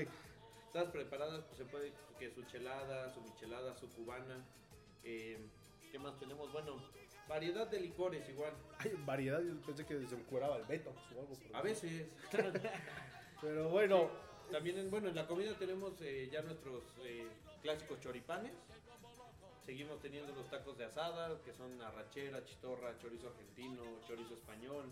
Estás 0.66 0.86
preparadas, 0.92 1.42
pues 1.44 1.58
se 1.58 1.64
puede 1.64 1.92
que 2.18 2.30
su 2.30 2.44
chelada, 2.44 3.10
su 3.12 3.20
michelada, 3.22 3.74
su 3.76 3.88
cubana. 3.90 4.44
eh, 5.04 5.38
¿Qué 5.90 5.98
más 5.98 6.16
tenemos? 6.18 6.50
Bueno, 6.52 6.80
variedad 7.28 7.66
de 7.66 7.80
licores 7.80 8.26
igual. 8.28 8.52
Hay 8.78 8.92
variedad, 9.04 9.40
yo 9.42 9.60
pensé 9.62 9.84
que 9.84 10.06
se 10.06 10.14
encueraba 10.14 10.56
el 10.56 10.64
Beto 10.64 10.90
o 10.90 11.20
algo. 11.20 11.34
por 11.34 11.46
el 11.46 11.54
A 11.56 11.60
veces. 11.60 12.06
Pero 13.42 13.68
bueno, 13.70 14.08
También, 14.52 14.78
en, 14.78 14.90
bueno, 14.90 15.08
en 15.08 15.16
la 15.16 15.26
comida 15.26 15.52
tenemos 15.58 16.00
eh, 16.00 16.28
ya 16.30 16.42
nuestros 16.42 16.84
eh, 17.04 17.26
clásicos 17.60 17.98
choripanes. 18.00 18.52
Seguimos 19.66 20.00
teniendo 20.00 20.32
los 20.32 20.48
tacos 20.48 20.78
de 20.78 20.84
asada, 20.84 21.40
que 21.44 21.52
son 21.52 21.80
arrachera, 21.82 22.44
chitorra, 22.44 22.96
chorizo 22.98 23.28
argentino, 23.28 23.82
chorizo 24.06 24.34
español. 24.34 24.84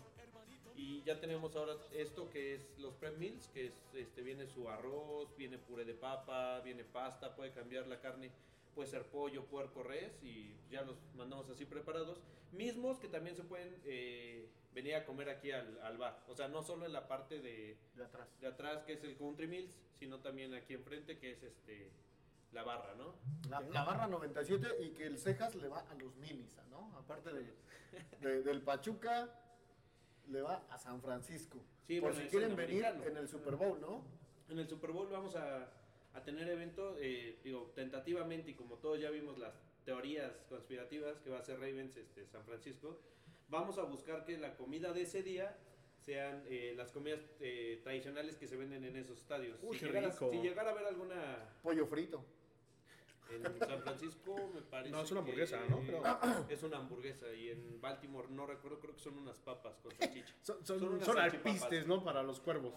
Y 0.75 1.01
ya 1.03 1.19
tenemos 1.19 1.55
ahora 1.55 1.75
esto 1.93 2.29
que 2.29 2.55
es 2.55 2.79
los 2.79 2.93
prep 2.95 3.17
meals, 3.17 3.47
que 3.53 3.67
es, 3.67 3.73
este, 3.93 4.21
viene 4.21 4.47
su 4.47 4.67
arroz, 4.67 5.33
viene 5.37 5.57
puré 5.57 5.85
de 5.85 5.93
papa, 5.93 6.59
viene 6.61 6.83
pasta, 6.83 7.35
puede 7.35 7.51
cambiar 7.51 7.87
la 7.87 8.01
carne, 8.01 8.31
puede 8.75 8.89
ser 8.89 9.05
pollo, 9.07 9.45
puerco, 9.45 9.83
res, 9.83 10.17
y 10.23 10.55
ya 10.69 10.81
los 10.83 10.97
mandamos 11.15 11.49
así 11.49 11.65
preparados. 11.65 12.21
Mismos 12.51 12.99
que 12.99 13.07
también 13.07 13.35
se 13.35 13.43
pueden 13.43 13.75
eh, 13.85 14.49
venir 14.73 14.95
a 14.95 15.05
comer 15.05 15.29
aquí 15.29 15.51
al, 15.51 15.79
al 15.81 15.97
bar. 15.97 16.23
O 16.27 16.35
sea, 16.35 16.47
no 16.47 16.63
solo 16.63 16.85
en 16.85 16.93
la 16.93 17.07
parte 17.07 17.39
de, 17.39 17.77
De 17.95 18.03
atrás. 18.03 18.27
de 18.39 18.47
atrás 18.47 18.83
que 18.83 18.93
es 18.93 19.03
el 19.03 19.15
Country 19.17 19.47
Mills, 19.47 19.79
sino 19.99 20.19
también 20.19 20.53
aquí 20.53 20.73
enfrente 20.73 21.17
que 21.17 21.31
es 21.31 21.43
este 21.43 21.91
la 22.51 22.63
barra, 22.63 22.93
¿no? 22.95 23.15
La, 23.49 23.61
la 23.61 23.85
barra 23.85 24.07
97 24.07 24.83
y 24.83 24.89
que 24.89 25.05
el 25.05 25.17
Cejas 25.17 25.55
le 25.55 25.69
va 25.69 25.79
a 25.89 25.93
los 25.95 26.13
minis, 26.17 26.57
¿no? 26.69 26.93
Aparte 26.97 27.31
de, 27.31 27.53
de- 28.19 28.43
del 28.43 28.61
Pachuca, 28.61 29.29
le 30.27 30.41
va 30.41 30.65
a 30.69 30.77
San 30.77 31.01
Francisco. 31.01 31.63
Sí, 31.87 32.01
Por 32.01 32.11
bueno, 32.11 32.25
si 32.25 32.29
quieren 32.29 32.55
venir 32.57 32.83
en 32.85 33.15
el 33.15 33.29
Super 33.29 33.55
Bowl, 33.55 33.79
¿no? 33.79 34.03
En 34.49 34.59
el 34.59 34.67
Super 34.67 34.91
Bowl 34.91 35.07
vamos 35.09 35.33
a, 35.37 35.71
a 36.13 36.23
tener 36.23 36.47
evento, 36.49 36.97
eh, 36.99 37.39
digo, 37.43 37.71
tentativamente 37.75 38.51
y 38.51 38.53
como 38.53 38.77
todos 38.77 38.99
ya 38.99 39.09
vimos 39.09 39.37
las 39.37 39.53
teorías 39.85 40.31
conspirativas 40.49 41.19
que 41.19 41.29
va 41.29 41.39
a 41.39 41.41
ser 41.41 41.59
Ravens 41.59 41.95
este, 41.97 42.25
San 42.27 42.43
Francisco, 42.43 42.99
vamos 43.49 43.77
a 43.77 43.83
buscar 43.83 44.23
que 44.25 44.37
la 44.37 44.55
comida 44.55 44.93
de 44.93 45.03
ese 45.03 45.23
día 45.23 45.57
sean 45.99 46.43
eh, 46.47 46.73
las 46.75 46.91
comidas 46.91 47.19
eh, 47.39 47.79
tradicionales 47.83 48.35
que 48.35 48.47
se 48.47 48.57
venden 48.57 48.83
en 48.85 48.95
esos 48.95 49.19
estadios. 49.19 49.59
Uy, 49.61 49.77
si, 49.77 49.85
llegara, 49.85 50.11
si 50.11 50.41
llegara 50.41 50.69
a 50.69 50.73
haber 50.73 50.87
alguna 50.87 51.55
Pollo 51.61 51.85
frito. 51.85 52.25
en 53.29 53.43
San 53.59 53.81
Francisco, 53.81 54.35
me 54.53 54.61
parece. 54.61 54.91
No, 54.91 55.01
es 55.01 55.11
una 55.11 55.21
que 55.21 55.31
hamburguesa, 55.31 55.65
¿no? 55.69 55.79
Creo. 55.81 56.03
Es 56.49 56.63
una 56.63 56.77
hamburguesa 56.77 57.31
y 57.33 57.49
en 57.49 57.79
Baltimore 57.79 58.27
no 58.29 58.45
recuerdo, 58.47 58.79
creo 58.79 58.95
que 58.95 59.01
son 59.01 59.17
unas 59.17 59.37
papas 59.39 59.77
con 59.79 59.95
salchicha. 59.95 60.33
son, 60.41 60.65
son, 60.65 60.79
Son 60.79 60.93
unas 60.93 61.05
son 61.05 61.19
alpistes, 61.19 61.87
¿no? 61.87 62.03
Para 62.03 62.23
los 62.23 62.39
cuervos. 62.39 62.73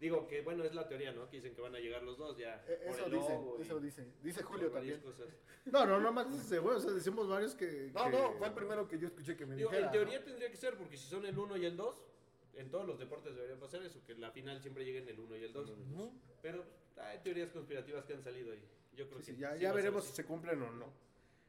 Digo 0.00 0.28
que 0.28 0.42
bueno, 0.42 0.62
es 0.64 0.74
la 0.74 0.86
teoría, 0.86 1.12
¿no? 1.12 1.28
Que 1.28 1.38
dicen 1.38 1.54
que 1.54 1.60
van 1.60 1.74
a 1.74 1.78
llegar 1.80 2.02
los 2.04 2.16
dos 2.16 2.36
ya. 2.38 2.64
Eh, 2.68 2.82
por 2.86 2.94
Eso 2.94 3.06
el 3.06 3.12
dice, 3.12 3.32
logo 3.32 3.56
y 3.58 3.62
eso 3.62 3.80
dice. 3.80 4.06
Dice 4.22 4.40
por 4.42 4.52
Julio 4.52 4.70
también. 4.70 5.00
cosas. 5.00 5.26
No, 5.64 5.84
no, 5.86 5.98
no 5.98 6.12
más 6.12 6.30
dice, 6.32 6.58
güey, 6.60 6.76
o 6.76 6.80
sea, 6.80 6.92
decimos 6.92 7.28
varios 7.28 7.54
que... 7.54 7.90
No, 7.92 8.04
que- 8.04 8.10
no, 8.10 8.32
fue 8.34 8.46
el 8.46 8.54
primero 8.54 8.86
que 8.88 8.96
yo 8.98 9.08
escuché 9.08 9.36
que 9.36 9.44
me 9.44 9.56
Digo, 9.56 9.70
dijera. 9.70 9.86
en 9.86 9.92
teoría 9.92 10.18
¿no? 10.20 10.24
tendría 10.24 10.50
que 10.50 10.56
ser, 10.56 10.76
porque 10.76 10.96
si 10.96 11.08
son 11.08 11.26
el 11.26 11.36
1 11.36 11.56
y 11.56 11.64
el 11.66 11.76
2, 11.76 12.04
en 12.54 12.70
todos 12.70 12.86
los 12.86 12.98
deportes 12.98 13.34
debería 13.34 13.58
pasar 13.58 13.82
eso, 13.82 14.00
que 14.06 14.14
la 14.14 14.30
final 14.30 14.60
siempre 14.62 14.84
lleguen 14.84 15.08
el 15.08 15.18
1 15.18 15.36
y 15.36 15.44
el 15.44 15.52
2. 15.52 15.72
Pero 16.42 16.64
hay 16.96 17.18
teorías 17.18 17.50
conspirativas 17.50 18.04
que 18.04 18.14
han 18.14 18.22
salido 18.22 18.52
ahí. 18.52 18.62
Yo 18.96 19.08
creo 19.08 19.20
Sí, 19.20 19.32
que 19.32 19.38
ya 19.38 19.54
sí 19.54 19.60
ya 19.62 19.72
veremos 19.72 20.04
si 20.04 20.12
se 20.14 20.24
cumplen 20.24 20.62
o 20.62 20.70
no. 20.70 20.86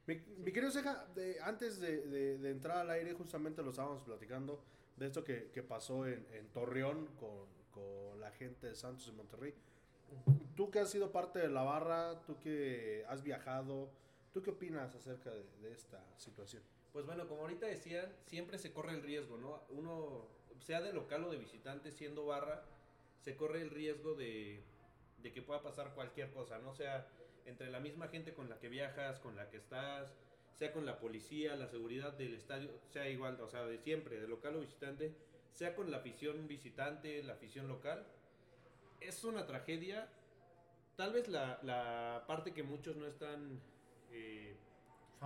Mi, 0.06 0.16
mi 0.38 0.50
querido 0.52 0.72
Ceja, 0.72 1.06
de- 1.14 1.40
antes 1.40 1.78
de, 1.80 2.00
de- 2.08 2.38
de 2.38 2.50
entrar 2.50 2.78
al 2.78 2.90
aire, 2.90 3.12
justamente 3.14 3.62
lo 3.62 3.70
estábamos 3.70 4.02
platicando 4.02 4.60
de 4.96 5.06
esto 5.06 5.22
que, 5.22 5.50
que 5.52 5.62
pasó 5.62 6.06
en, 6.06 6.26
en 6.32 6.48
Torreón 6.48 7.06
con, 7.18 7.46
la 8.18 8.30
gente 8.32 8.68
de 8.68 8.74
Santos 8.74 9.08
y 9.08 9.12
Monterrey. 9.12 9.54
Tú 10.56 10.70
que 10.70 10.80
has 10.80 10.90
sido 10.90 11.12
parte 11.12 11.38
de 11.38 11.48
la 11.48 11.62
barra, 11.62 12.20
tú 12.26 12.38
que 12.38 13.04
has 13.08 13.22
viajado, 13.22 13.90
¿tú 14.32 14.42
qué 14.42 14.50
opinas 14.50 14.94
acerca 14.94 15.30
de, 15.30 15.44
de 15.62 15.72
esta 15.72 16.02
situación? 16.18 16.62
Pues 16.92 17.06
bueno, 17.06 17.28
como 17.28 17.42
ahorita 17.42 17.66
decían, 17.66 18.12
siempre 18.26 18.58
se 18.58 18.72
corre 18.72 18.92
el 18.92 19.02
riesgo, 19.02 19.38
¿no? 19.38 19.62
Uno, 19.70 20.26
sea 20.60 20.80
de 20.80 20.92
local 20.92 21.24
o 21.24 21.30
de 21.30 21.38
visitante, 21.38 21.92
siendo 21.92 22.26
barra, 22.26 22.64
se 23.20 23.36
corre 23.36 23.62
el 23.62 23.70
riesgo 23.70 24.14
de, 24.14 24.62
de 25.22 25.32
que 25.32 25.42
pueda 25.42 25.62
pasar 25.62 25.94
cualquier 25.94 26.30
cosa, 26.32 26.58
¿no? 26.58 26.74
Sea, 26.74 27.06
entre 27.46 27.70
la 27.70 27.80
misma 27.80 28.08
gente 28.08 28.34
con 28.34 28.48
la 28.48 28.58
que 28.58 28.68
viajas, 28.68 29.18
con 29.20 29.36
la 29.36 29.48
que 29.50 29.58
estás, 29.58 30.14
sea 30.54 30.72
con 30.72 30.84
la 30.84 30.98
policía, 30.98 31.56
la 31.56 31.68
seguridad 31.68 32.12
del 32.12 32.34
estadio, 32.34 32.70
sea 32.90 33.08
igual, 33.08 33.40
o 33.40 33.48
sea, 33.48 33.64
de 33.64 33.78
siempre, 33.78 34.20
de 34.20 34.28
local 34.28 34.56
o 34.56 34.60
visitante, 34.60 35.14
sea 35.52 35.74
con 35.74 35.90
la 35.90 35.98
afición 35.98 36.46
visitante, 36.48 37.22
la 37.22 37.34
afición 37.34 37.68
local, 37.68 38.06
es 39.00 39.24
una 39.24 39.46
tragedia. 39.46 40.08
Tal 40.96 41.12
vez 41.12 41.28
la, 41.28 41.58
la 41.62 42.24
parte 42.26 42.52
que 42.52 42.62
muchos 42.62 42.96
no 42.96 43.06
están 43.06 43.60
eh, 44.10 44.56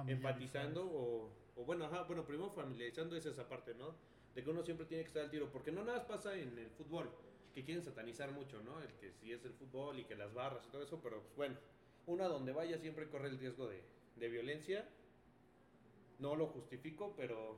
enfatizando 0.06 0.84
o, 0.86 1.30
o 1.56 1.64
bueno, 1.64 1.84
ajá, 1.86 2.02
bueno, 2.04 2.24
primero 2.24 2.50
familiarizando 2.50 3.16
es 3.16 3.26
esa 3.26 3.48
parte, 3.48 3.74
¿no? 3.74 3.94
De 4.34 4.42
que 4.42 4.50
uno 4.50 4.62
siempre 4.62 4.86
tiene 4.86 5.04
que 5.04 5.08
estar 5.08 5.22
al 5.24 5.30
tiro, 5.30 5.50
porque 5.50 5.72
no 5.72 5.84
nada 5.84 5.98
más 5.98 6.06
pasa 6.06 6.34
en 6.34 6.58
el 6.58 6.70
fútbol, 6.70 7.10
que 7.54 7.64
quieren 7.64 7.84
satanizar 7.84 8.32
mucho, 8.32 8.60
¿no? 8.62 8.80
El 8.80 8.92
que 8.94 9.12
si 9.12 9.32
es 9.32 9.44
el 9.44 9.52
fútbol 9.52 9.98
y 9.98 10.04
que 10.04 10.16
las 10.16 10.34
barras 10.34 10.64
y 10.66 10.70
todo 10.70 10.82
eso, 10.82 11.00
pero 11.00 11.20
pues 11.22 11.36
bueno, 11.36 11.56
uno 12.06 12.24
a 12.24 12.28
donde 12.28 12.52
vaya 12.52 12.78
siempre 12.78 13.08
corre 13.08 13.28
el 13.28 13.38
riesgo 13.38 13.68
de, 13.68 13.80
de 14.16 14.28
violencia. 14.28 14.88
No 16.18 16.36
lo 16.36 16.46
justifico, 16.46 17.14
pero 17.16 17.56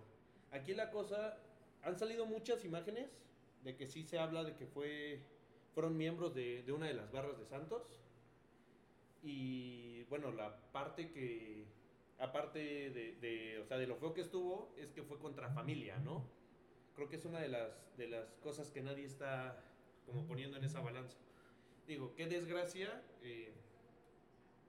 aquí 0.50 0.74
la 0.74 0.90
cosa, 0.90 1.38
han 1.82 1.98
salido 1.98 2.26
muchas 2.26 2.64
imágenes 2.64 3.10
de 3.62 3.76
que 3.76 3.86
sí 3.86 4.04
se 4.04 4.18
habla 4.18 4.44
de 4.44 4.54
que 4.54 4.66
fue, 4.66 5.20
fueron 5.74 5.96
miembros 5.96 6.34
de, 6.34 6.64
una 6.72 6.86
de 6.86 6.94
las 6.94 7.10
barras 7.10 7.38
de 7.38 7.46
Santos. 7.46 8.00
Y 9.22 10.04
bueno, 10.04 10.30
la 10.30 10.56
parte 10.72 11.10
que, 11.10 11.64
aparte 12.18 12.58
de, 12.90 13.16
de, 13.20 13.58
o 13.60 13.66
sea, 13.66 13.76
de 13.76 13.86
lo 13.86 13.96
feo 13.96 14.14
que 14.14 14.20
estuvo, 14.20 14.72
es 14.76 14.92
que 14.92 15.02
fue 15.02 15.18
contra 15.18 15.50
familia, 15.50 15.98
¿no? 15.98 16.24
Creo 16.94 17.08
que 17.08 17.16
es 17.16 17.24
una 17.24 17.40
de 17.40 17.48
las, 17.48 17.96
de 17.96 18.08
las 18.08 18.36
cosas 18.36 18.70
que 18.70 18.82
nadie 18.82 19.04
está 19.04 19.62
como 20.06 20.26
poniendo 20.26 20.56
en 20.56 20.64
esa 20.64 20.80
balanza. 20.80 21.18
Digo, 21.86 22.14
qué 22.14 22.26
desgracia, 22.26 23.02
eh, 23.22 23.52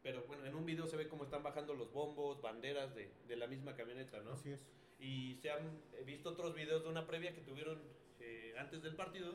pero 0.03 0.23
bueno, 0.23 0.45
en 0.45 0.55
un 0.55 0.65
video 0.65 0.87
se 0.87 0.97
ve 0.97 1.07
cómo 1.07 1.23
están 1.23 1.43
bajando 1.43 1.73
los 1.73 1.91
bombos, 1.91 2.41
banderas 2.41 2.95
de, 2.95 3.11
de 3.27 3.35
la 3.35 3.47
misma 3.47 3.75
camioneta, 3.75 4.21
¿no? 4.21 4.33
Así 4.33 4.51
es. 4.51 4.67
Y 4.99 5.35
se 5.35 5.51
han 5.51 5.81
visto 6.05 6.29
otros 6.29 6.55
videos 6.55 6.83
de 6.83 6.89
una 6.89 7.05
previa 7.05 7.33
que 7.33 7.41
tuvieron 7.41 7.79
eh, 8.19 8.55
antes 8.57 8.81
del 8.81 8.95
partido, 8.95 9.33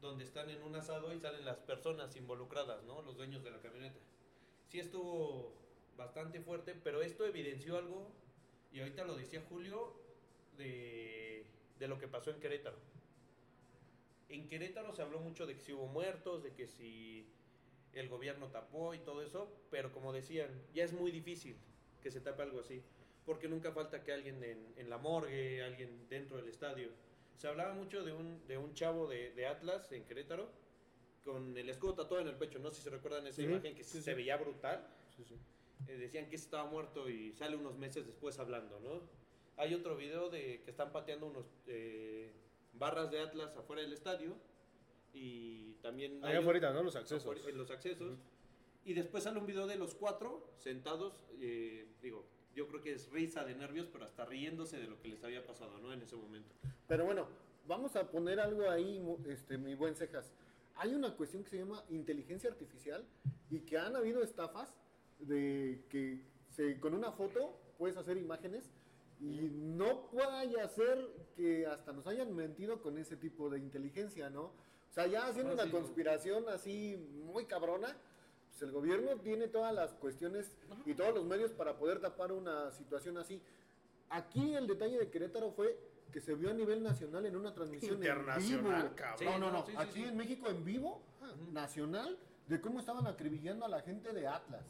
donde 0.00 0.24
están 0.24 0.50
en 0.50 0.62
un 0.62 0.74
asado 0.74 1.14
y 1.14 1.20
salen 1.20 1.44
las 1.44 1.58
personas 1.58 2.16
involucradas, 2.16 2.82
¿no? 2.84 3.02
Los 3.02 3.16
dueños 3.16 3.44
de 3.44 3.52
la 3.52 3.60
camioneta. 3.60 4.00
Sí 4.68 4.80
estuvo 4.80 5.54
bastante 5.96 6.40
fuerte, 6.40 6.74
pero 6.74 7.02
esto 7.02 7.24
evidenció 7.24 7.78
algo, 7.78 8.10
y 8.72 8.80
ahorita 8.80 9.04
lo 9.04 9.14
decía 9.14 9.44
Julio, 9.48 9.94
de, 10.56 11.46
de 11.78 11.88
lo 11.88 11.98
que 11.98 12.08
pasó 12.08 12.30
en 12.30 12.40
Querétaro. 12.40 12.78
En 14.28 14.48
Querétaro 14.48 14.92
se 14.92 15.02
habló 15.02 15.20
mucho 15.20 15.46
de 15.46 15.54
que 15.54 15.60
si 15.60 15.72
hubo 15.72 15.86
muertos, 15.86 16.42
de 16.42 16.52
que 16.52 16.66
si 16.66 17.28
el 17.92 18.08
gobierno 18.08 18.48
tapó 18.48 18.94
y 18.94 18.98
todo 18.98 19.22
eso, 19.22 19.52
pero 19.70 19.92
como 19.92 20.12
decían, 20.12 20.50
ya 20.74 20.84
es 20.84 20.92
muy 20.92 21.10
difícil 21.10 21.56
que 22.02 22.10
se 22.10 22.20
tape 22.20 22.42
algo 22.42 22.60
así, 22.60 22.82
porque 23.24 23.48
nunca 23.48 23.72
falta 23.72 24.02
que 24.02 24.12
alguien 24.12 24.42
en, 24.42 24.72
en 24.76 24.90
la 24.90 24.98
morgue, 24.98 25.62
alguien 25.62 26.08
dentro 26.08 26.36
del 26.36 26.48
estadio. 26.48 26.90
Se 27.36 27.48
hablaba 27.48 27.74
mucho 27.74 28.04
de 28.04 28.12
un, 28.12 28.46
de 28.46 28.58
un 28.58 28.74
chavo 28.74 29.06
de, 29.06 29.32
de 29.32 29.46
Atlas 29.46 29.90
en 29.92 30.04
Querétaro, 30.04 30.48
con 31.24 31.56
el 31.56 31.68
escudo 31.68 31.94
tatuado 31.94 32.22
en 32.22 32.28
el 32.28 32.36
pecho, 32.36 32.58
no 32.58 32.70
sé 32.70 32.76
si 32.78 32.82
se 32.82 32.90
recuerdan 32.90 33.26
esa 33.26 33.36
Sí, 33.36 33.44
imagen 33.44 33.74
que 33.74 33.84
sí, 33.84 33.98
se 34.02 34.10
sí. 34.10 34.14
veía 34.14 34.36
brutal. 34.36 34.86
Eh, 35.88 35.96
decían 35.96 36.28
que 36.28 36.36
estaba 36.36 36.68
muerto 36.68 37.08
y 37.08 37.32
sale 37.32 37.56
unos 37.56 37.76
meses 37.76 38.06
después 38.06 38.38
hablando, 38.38 38.78
¿no? 38.80 39.00
Hay 39.56 39.74
otro 39.74 39.96
video 39.96 40.30
de 40.30 40.62
que 40.62 40.70
están 40.70 40.92
pateando 40.92 41.26
unos 41.26 41.46
eh, 41.66 42.32
barras 42.72 43.10
de 43.10 43.20
Atlas 43.20 43.56
afuera 43.56 43.82
del 43.82 43.92
estadio 43.92 44.36
y 45.12 45.74
también 45.82 46.24
Allá 46.24 46.38
afuera, 46.38 46.72
¿no? 46.72 46.82
Los 46.82 46.96
accesos. 46.96 47.22
afuera- 47.22 47.48
en 47.48 47.58
los 47.58 47.70
accesos. 47.70 48.12
Ujú. 48.12 48.20
Y 48.84 48.94
después 48.94 49.22
sale 49.24 49.38
un 49.38 49.46
video 49.46 49.66
de 49.66 49.76
los 49.76 49.94
cuatro 49.94 50.52
sentados, 50.58 51.24
eh, 51.40 51.86
digo, 52.02 52.24
yo 52.54 52.68
creo 52.68 52.80
que 52.80 52.92
es 52.92 53.10
risa 53.10 53.44
de 53.44 53.54
nervios, 53.54 53.88
pero 53.92 54.04
hasta 54.04 54.24
riéndose 54.24 54.78
de 54.78 54.86
lo 54.86 55.00
que 55.00 55.08
les 55.08 55.22
había 55.24 55.46
pasado, 55.46 55.78
¿no? 55.78 55.92
En 55.92 56.02
ese 56.02 56.16
momento. 56.16 56.54
Pero 56.86 57.04
bueno, 57.04 57.26
vamos 57.66 57.96
a 57.96 58.10
poner 58.10 58.40
algo 58.40 58.68
ahí, 58.68 59.02
este, 59.26 59.58
mi 59.58 59.74
buen 59.74 59.94
cejas. 59.94 60.32
Hay 60.76 60.94
una 60.94 61.16
cuestión 61.16 61.44
que 61.44 61.50
se 61.50 61.58
llama 61.58 61.84
inteligencia 61.90 62.50
artificial 62.50 63.04
y 63.50 63.60
que 63.60 63.78
han 63.78 63.94
habido 63.96 64.22
estafas 64.22 64.74
de 65.18 65.84
que 65.88 66.24
se, 66.48 66.80
con 66.80 66.94
una 66.94 67.12
foto 67.12 67.58
puedes 67.78 67.96
hacer 67.96 68.16
imágenes 68.16 68.70
y 69.20 69.50
no 69.52 70.08
vaya 70.12 70.64
a 70.64 70.68
ser 70.68 70.98
que 71.36 71.66
hasta 71.66 71.92
nos 71.92 72.06
hayan 72.06 72.34
mentido 72.34 72.82
con 72.82 72.98
ese 72.98 73.16
tipo 73.16 73.48
de 73.50 73.58
inteligencia, 73.58 74.30
¿no? 74.30 74.44
O 74.44 74.94
sea, 74.94 75.06
ya 75.06 75.26
haciendo 75.26 75.52
Ah, 75.52 75.62
una 75.62 75.70
conspiración 75.70 76.48
así 76.48 76.96
muy 77.24 77.46
cabrona, 77.46 77.96
pues 78.62 78.68
el 78.68 78.70
gobierno 78.70 79.16
tiene 79.20 79.48
todas 79.48 79.74
las 79.74 79.92
cuestiones 79.94 80.56
y 80.86 80.94
todos 80.94 81.12
los 81.12 81.24
medios 81.24 81.50
para 81.50 81.76
poder 81.76 82.00
tapar 82.00 82.30
una 82.30 82.70
situación 82.70 83.18
así. 83.18 83.42
Aquí 84.08 84.54
el 84.54 84.68
detalle 84.68 84.98
de 85.00 85.10
Querétaro 85.10 85.50
fue 85.50 85.76
que 86.12 86.20
se 86.20 86.36
vio 86.36 86.50
a 86.50 86.54
nivel 86.54 86.80
nacional 86.80 87.26
en 87.26 87.34
una 87.34 87.52
transmisión 87.52 87.94
en 87.94 88.02
Internacional, 88.02 88.82
vivo. 88.84 88.94
cabrón. 88.94 89.18
Sí, 89.18 89.24
no, 89.24 89.38
no, 89.38 89.46
no. 89.46 89.52
no, 89.58 89.66
sí, 89.66 89.72
sí, 89.72 89.78
Aquí 89.80 90.02
sí. 90.02 90.04
en 90.04 90.16
México 90.16 90.48
en 90.48 90.64
vivo, 90.64 91.02
nacional, 91.50 92.16
de 92.46 92.60
cómo 92.60 92.78
estaban 92.78 93.04
acribillando 93.08 93.64
a 93.64 93.68
la 93.68 93.80
gente 93.80 94.12
de 94.12 94.28
Atlas. 94.28 94.62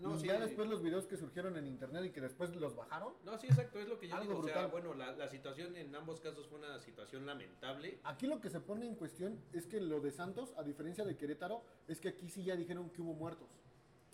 No, 0.00 0.18
sí, 0.18 0.26
ya 0.26 0.36
sí. 0.36 0.40
después 0.42 0.68
los 0.68 0.82
videos 0.82 1.06
que 1.06 1.16
surgieron 1.16 1.56
en 1.56 1.66
internet 1.66 2.04
y 2.06 2.10
que 2.10 2.20
después 2.20 2.54
los 2.56 2.74
bajaron. 2.74 3.14
No, 3.24 3.38
sí, 3.38 3.46
exacto, 3.46 3.78
es 3.78 3.88
lo 3.88 3.98
que 3.98 4.08
yo 4.08 4.16
Algo 4.16 4.34
digo. 4.34 4.40
O 4.40 4.48
sea, 4.48 4.66
bueno, 4.66 4.94
la, 4.94 5.12
la 5.12 5.28
situación 5.28 5.76
en 5.76 5.94
ambos 5.94 6.20
casos 6.20 6.46
fue 6.48 6.58
una 6.58 6.78
situación 6.80 7.26
lamentable. 7.26 7.98
Aquí 8.04 8.26
lo 8.26 8.40
que 8.40 8.50
se 8.50 8.60
pone 8.60 8.86
en 8.86 8.94
cuestión 8.94 9.38
es 9.52 9.66
que 9.66 9.80
lo 9.80 10.00
de 10.00 10.10
Santos, 10.10 10.54
a 10.56 10.62
diferencia 10.62 11.04
de 11.04 11.16
Querétaro, 11.16 11.62
es 11.86 12.00
que 12.00 12.08
aquí 12.08 12.28
sí 12.28 12.44
ya 12.44 12.56
dijeron 12.56 12.90
que 12.90 13.02
hubo 13.02 13.14
muertos. 13.14 13.60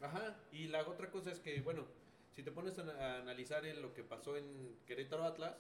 Ajá, 0.01 0.37
y 0.53 0.69
la 0.69 0.87
otra 0.87 1.11
cosa 1.11 1.31
es 1.31 1.41
que, 1.41 1.61
bueno, 1.63 1.85
si 2.35 2.43
te 2.43 2.51
pones 2.53 2.79
a, 2.79 2.83
a 2.83 3.21
analizar 3.21 3.65
en 3.65 3.81
lo 3.81 3.95
que 3.95 4.03
pasó 4.03 4.37
en 4.37 4.77
Querétaro 4.87 5.25
Atlas, 5.25 5.57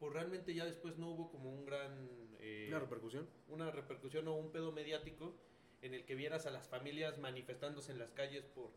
pues 0.00 0.12
realmente 0.12 0.52
ya 0.52 0.64
después 0.64 0.98
no 0.98 1.10
hubo 1.10 1.30
como 1.30 1.48
un 1.48 1.64
gran... 1.64 2.08
eh, 2.40 2.66
¿La 2.70 2.80
repercusión? 2.80 3.28
una 3.48 3.70
repercusión 3.70 4.26
o 4.26 4.34
un 4.34 4.50
pedo 4.50 4.72
mediático 4.72 5.32
en 5.80 5.94
el 5.94 6.04
que 6.04 6.16
vieras 6.16 6.46
a 6.46 6.50
las 6.50 6.68
familias 6.68 7.18
manifestándose 7.18 7.92
en 7.92 7.98
las 8.00 8.10
calles 8.10 8.44
por 8.46 8.70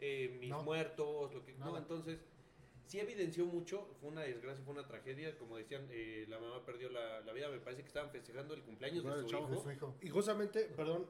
eh, 0.00 0.36
mis 0.40 0.50
No. 0.50 0.62
muertos, 0.62 1.32
lo 1.34 1.44
que 1.44 1.52
no, 1.54 1.76
entonces 1.76 2.18
sí 2.86 2.98
evidenció 2.98 3.44
mucho, 3.44 3.86
fue 4.00 4.08
una 4.10 4.22
desgracia, 4.22 4.64
fue 4.64 4.72
una 4.72 4.86
tragedia, 4.88 5.36
como 5.36 5.58
decían, 5.58 5.86
eh, 5.90 6.24
la 6.28 6.38
mamá 6.38 6.64
perdió 6.64 6.88
la, 6.88 7.20
la 7.20 7.32
vida, 7.34 7.48
me 7.50 7.58
parece 7.58 7.82
que 7.82 7.88
estaban 7.88 8.10
festejando 8.10 8.54
el 8.54 8.62
cumpleaños 8.62 9.04
de 9.04 9.20
su 9.20 9.26
chavo 9.26 9.44
hijo. 9.44 9.54
de 9.56 9.60
su 9.60 9.70
hijo. 9.72 9.94
Y 10.00 10.08
justamente, 10.08 10.64
perdón, 10.74 11.06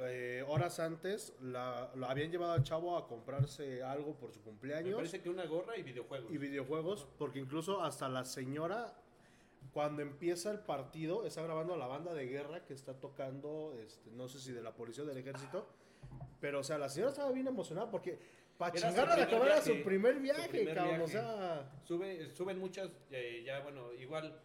eh, 0.00 0.44
horas 0.48 0.80
antes 0.80 1.34
la, 1.40 1.92
lo 1.94 2.06
habían 2.06 2.32
llevado 2.32 2.52
al 2.54 2.64
chavo 2.64 2.96
a 2.96 3.06
comprarse 3.06 3.80
algo 3.82 4.14
por 4.16 4.32
su 4.32 4.40
Me 4.40 4.44
cumpleaños 4.46 4.96
parece 4.96 5.20
que 5.20 5.30
una 5.30 5.46
gorra 5.46 5.76
y 5.76 5.84
videojuegos. 5.84 6.32
y 6.32 6.38
videojuegos, 6.38 7.06
porque 7.16 7.38
incluso 7.38 7.80
hasta 7.80 8.08
la 8.08 8.24
señora, 8.24 8.96
cuando 9.72 10.02
empieza 10.02 10.50
el 10.50 10.58
partido, 10.58 11.24
está 11.26 11.42
grabando 11.42 11.74
a 11.74 11.76
la 11.76 11.86
banda 11.86 12.12
de 12.12 12.26
guerra 12.26 12.64
que 12.64 12.74
está 12.74 12.94
tocando, 12.98 13.72
este, 13.78 14.10
no 14.10 14.28
sé 14.28 14.40
si 14.40 14.50
de 14.52 14.62
la 14.62 14.74
policía 14.74 15.04
o 15.04 15.06
del 15.06 15.18
ejército, 15.18 15.68
pero 16.40 16.60
o 16.60 16.62
sea, 16.62 16.78
la 16.78 16.88
señora 16.88 17.10
estaba 17.10 17.32
bien 17.32 17.46
emocionada 17.46 17.90
porque 17.90 18.18
para 18.56 18.76
Era 18.76 18.90
su 18.90 18.96
chingar 18.96 19.10
a 19.10 19.10
la 19.10 19.14
primer 19.14 19.30
cámara 19.30 19.54
viaje, 19.54 19.78
su 19.78 19.84
primer 19.84 20.20
viaje, 20.20 20.74
cabrón, 20.74 21.00
o 21.00 21.08
sea... 21.08 21.72
Sube, 21.84 22.30
suben 22.30 22.58
muchas, 22.58 22.90
eh, 23.10 23.42
ya 23.44 23.60
bueno, 23.60 23.92
igual, 23.94 24.38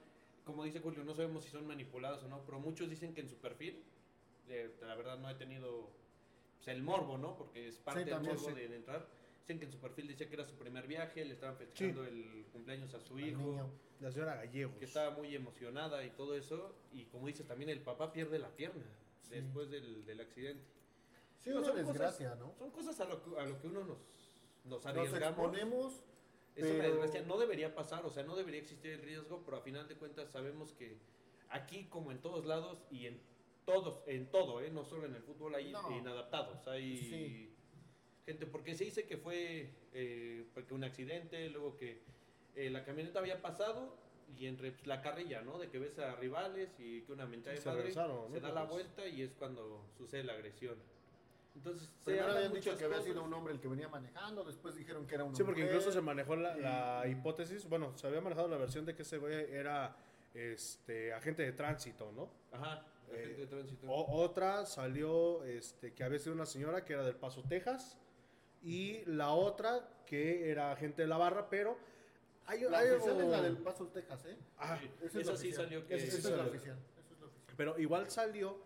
como 0.45 0.63
dice 0.63 0.79
Julio, 0.79 1.03
no 1.03 1.13
sabemos 1.13 1.43
si 1.43 1.49
son 1.49 1.67
manipuladas 1.67 2.23
o 2.23 2.27
no, 2.29 2.41
pero 2.45 2.59
muchos 2.59 2.89
dicen 2.89 3.13
que 3.13 3.21
en 3.21 3.29
su 3.29 3.35
perfil, 3.37 3.83
eh, 4.47 4.71
la 4.81 4.95
verdad 4.95 5.17
no 5.17 5.29
he 5.29 5.35
tenido 5.35 5.89
pues, 6.55 6.69
el 6.69 6.81
morbo, 6.81 7.17
¿no? 7.17 7.35
Porque 7.35 7.67
es 7.67 7.77
parte 7.77 8.01
del 8.01 8.09
también, 8.09 8.35
morbo 8.35 8.49
sí. 8.49 8.55
de, 8.55 8.67
de 8.69 8.75
entrar. 8.75 9.05
Dicen 9.41 9.59
que 9.59 9.65
en 9.65 9.71
su 9.71 9.79
perfil 9.79 10.07
decía 10.07 10.27
que 10.27 10.33
era 10.33 10.45
su 10.45 10.55
primer 10.55 10.87
viaje, 10.87 11.23
le 11.23 11.33
estaban 11.33 11.55
festejando 11.57 12.03
el 12.03 12.45
cumpleaños 12.51 12.93
a 12.93 12.99
su 12.99 13.15
Al 13.15 13.27
hijo, 13.27 13.41
niño. 13.41 13.69
La 13.99 14.11
señora 14.11 14.35
Gallegos. 14.37 14.77
que 14.77 14.85
estaba 14.85 15.11
muy 15.11 15.35
emocionada 15.35 16.03
y 16.03 16.09
todo 16.11 16.35
eso, 16.35 16.73
y 16.93 17.03
como 17.05 17.27
dices 17.27 17.45
también, 17.45 17.69
el 17.69 17.81
papá 17.81 18.11
pierde 18.11 18.39
la 18.39 18.49
pierna 18.49 18.85
después 19.29 19.69
del, 19.69 20.05
del 20.05 20.21
accidente. 20.21 20.63
Sí, 21.45 21.51
una 21.51 21.61
son 21.63 21.69
cosas- 21.75 21.87
desgracia, 21.87 22.35
¿no? 22.35 22.53
Son 22.57 22.71
cosas 22.71 22.99
a 22.99 23.05
lo, 23.05 23.23
que- 23.23 23.39
a 23.39 23.45
lo 23.45 23.61
que 23.61 23.67
uno 23.67 23.79
nos, 23.83 23.97
nos 24.65 24.83
Nos 24.83 24.85
arriesgamos. 24.87 25.27
exponemos. 25.29 26.03
Es 26.55 26.63
una 26.65 26.73
Pero- 26.73 26.89
desgracia, 26.95 27.21
no 27.21 27.37
debería 27.37 27.75
pasar, 27.75 28.05
o 28.05 28.09
sea, 28.09 28.23
no 28.23 28.35
debería 28.35 28.61
existir 28.61 28.91
el 28.91 29.01
riesgo, 29.01 29.43
pero 29.45 29.57
a 29.57 29.61
final 29.61 29.87
de 29.87 29.95
cuentas 29.95 30.31
sabemos 30.31 30.71
que 30.73 30.97
aquí, 31.49 31.85
como 31.85 32.11
en 32.11 32.19
todos 32.19 32.45
lados 32.45 32.79
y 32.89 33.05
en 33.07 33.19
todos, 33.65 34.01
en 34.07 34.31
todo, 34.31 34.61
¿eh? 34.61 34.71
no 34.71 34.83
solo 34.85 35.05
en 35.05 35.15
el 35.15 35.21
fútbol, 35.21 35.53
hay 35.55 35.71
No. 35.71 35.91
inadaptados, 35.91 36.67
hay 36.67 36.97
Sí. 36.97 37.53
gente, 38.25 38.45
porque 38.47 38.73
se 38.75 38.85
dice 38.85 39.05
que 39.05 39.17
fue 39.17 39.69
eh, 39.93 40.45
porque 40.53 40.73
un 40.73 40.83
accidente, 40.83 41.49
luego 41.49 41.77
que 41.77 42.01
eh, 42.55 42.69
la 42.69 42.83
camioneta 42.83 43.19
había 43.19 43.41
pasado 43.41 43.95
y 44.37 44.47
entre 44.47 44.71
pues, 44.71 44.87
la 44.87 45.01
carrilla, 45.01 45.41
¿no? 45.41 45.57
De 45.59 45.69
que 45.69 45.77
ves 45.79 45.97
a 45.99 46.15
rivales 46.15 46.69
y 46.79 47.01
que 47.03 47.11
una 47.13 47.25
mentada 47.25 47.53
Y 47.53 47.57
de 47.57 47.61
se 47.61 47.69
se 48.33 48.39
da 48.39 48.49
la 48.53 48.61
Pues- 48.67 48.71
vuelta 48.71 49.07
y 49.07 49.21
es 49.21 49.33
cuando 49.35 49.85
sucede 49.97 50.23
la 50.23 50.33
agresión. 50.33 50.77
Entonces, 51.55 51.89
se 51.99 52.03
Primero 52.11 52.31
habían 52.33 52.53
dicho 52.53 52.77
que 52.77 52.83
había 52.83 52.97
cosas. 52.97 53.05
sido 53.11 53.23
un 53.23 53.33
hombre 53.33 53.53
el 53.53 53.59
que 53.61 53.67
venía 53.67 53.87
manejando, 53.87 54.43
después 54.43 54.75
dijeron 54.75 55.07
que 55.07 55.15
era 55.15 55.23
un 55.23 55.35
Sí, 55.35 55.43
porque 55.43 55.61
incluso 55.61 55.91
se 55.91 56.01
manejó 56.01 56.35
la, 56.35 56.55
la 56.55 57.07
hipótesis, 57.07 57.67
bueno, 57.67 57.97
se 57.97 58.07
había 58.07 58.19
manejado 58.21 58.47
la 58.49 58.57
versión 58.57 58.85
de 58.85 58.93
que 58.93 59.03
ese 59.03 59.17
güey 59.17 59.33
era 59.51 59.95
este 60.33 61.13
agente 61.13 61.43
de 61.43 61.53
tránsito, 61.53 62.11
¿no? 62.11 62.29
Ajá. 62.51 62.85
Agente 63.09 63.41
de 63.41 63.47
tránsito. 63.47 63.87
O- 63.87 64.21
otra 64.21 64.65
salió 64.65 65.43
este, 65.45 65.93
que 65.93 66.03
había 66.03 66.19
sido 66.19 66.35
una 66.35 66.45
señora 66.45 66.83
que 66.83 66.93
era 66.93 67.03
del 67.03 67.15
Paso, 67.15 67.41
Texas. 67.47 67.97
Y 68.61 69.05
la 69.05 69.29
otra 69.31 69.87
que 70.05 70.49
era 70.49 70.71
agente 70.71 71.03
de 71.03 71.07
la 71.07 71.17
barra, 71.17 71.49
pero 71.49 71.77
hay, 72.47 72.61
La 72.63 72.79
hay 72.79 72.89
oficial 72.89 73.15
algo- 73.15 73.21
es 73.23 73.29
la 73.37 73.41
del 73.43 73.57
Paso, 73.57 73.87
Texas, 73.87 74.25
¿eh? 74.25 74.37
Ah, 74.57 74.77
Sí, 74.79 74.89
Esa 74.97 75.05
es 75.05 75.15
esa 75.15 75.23
sí 75.37 75.47
oficial. 75.47 75.63
salió 75.65 75.87
que... 75.87 75.95
Esa 75.95 76.05
Esa 76.17 76.17
es 76.17 76.35
la 76.37 76.43
oficial. 76.45 76.77
Esa 76.99 77.13
es 77.13 77.19
la 77.21 77.27
oficial. 77.27 77.55
Pero 77.55 77.79
igual 77.79 78.09
salió, 78.09 78.57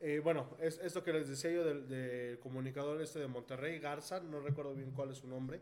eh, 0.00 0.20
bueno, 0.22 0.48
es 0.60 0.78
esto 0.78 1.02
que 1.02 1.12
les 1.12 1.28
decía 1.28 1.50
yo 1.50 1.64
del, 1.64 1.88
del 1.88 2.38
comunicador 2.38 3.00
este 3.00 3.18
de 3.18 3.26
Monterrey, 3.28 3.78
Garza, 3.78 4.20
no 4.20 4.40
recuerdo 4.40 4.74
bien 4.74 4.90
cuál 4.92 5.10
es 5.10 5.18
su 5.18 5.26
nombre, 5.28 5.60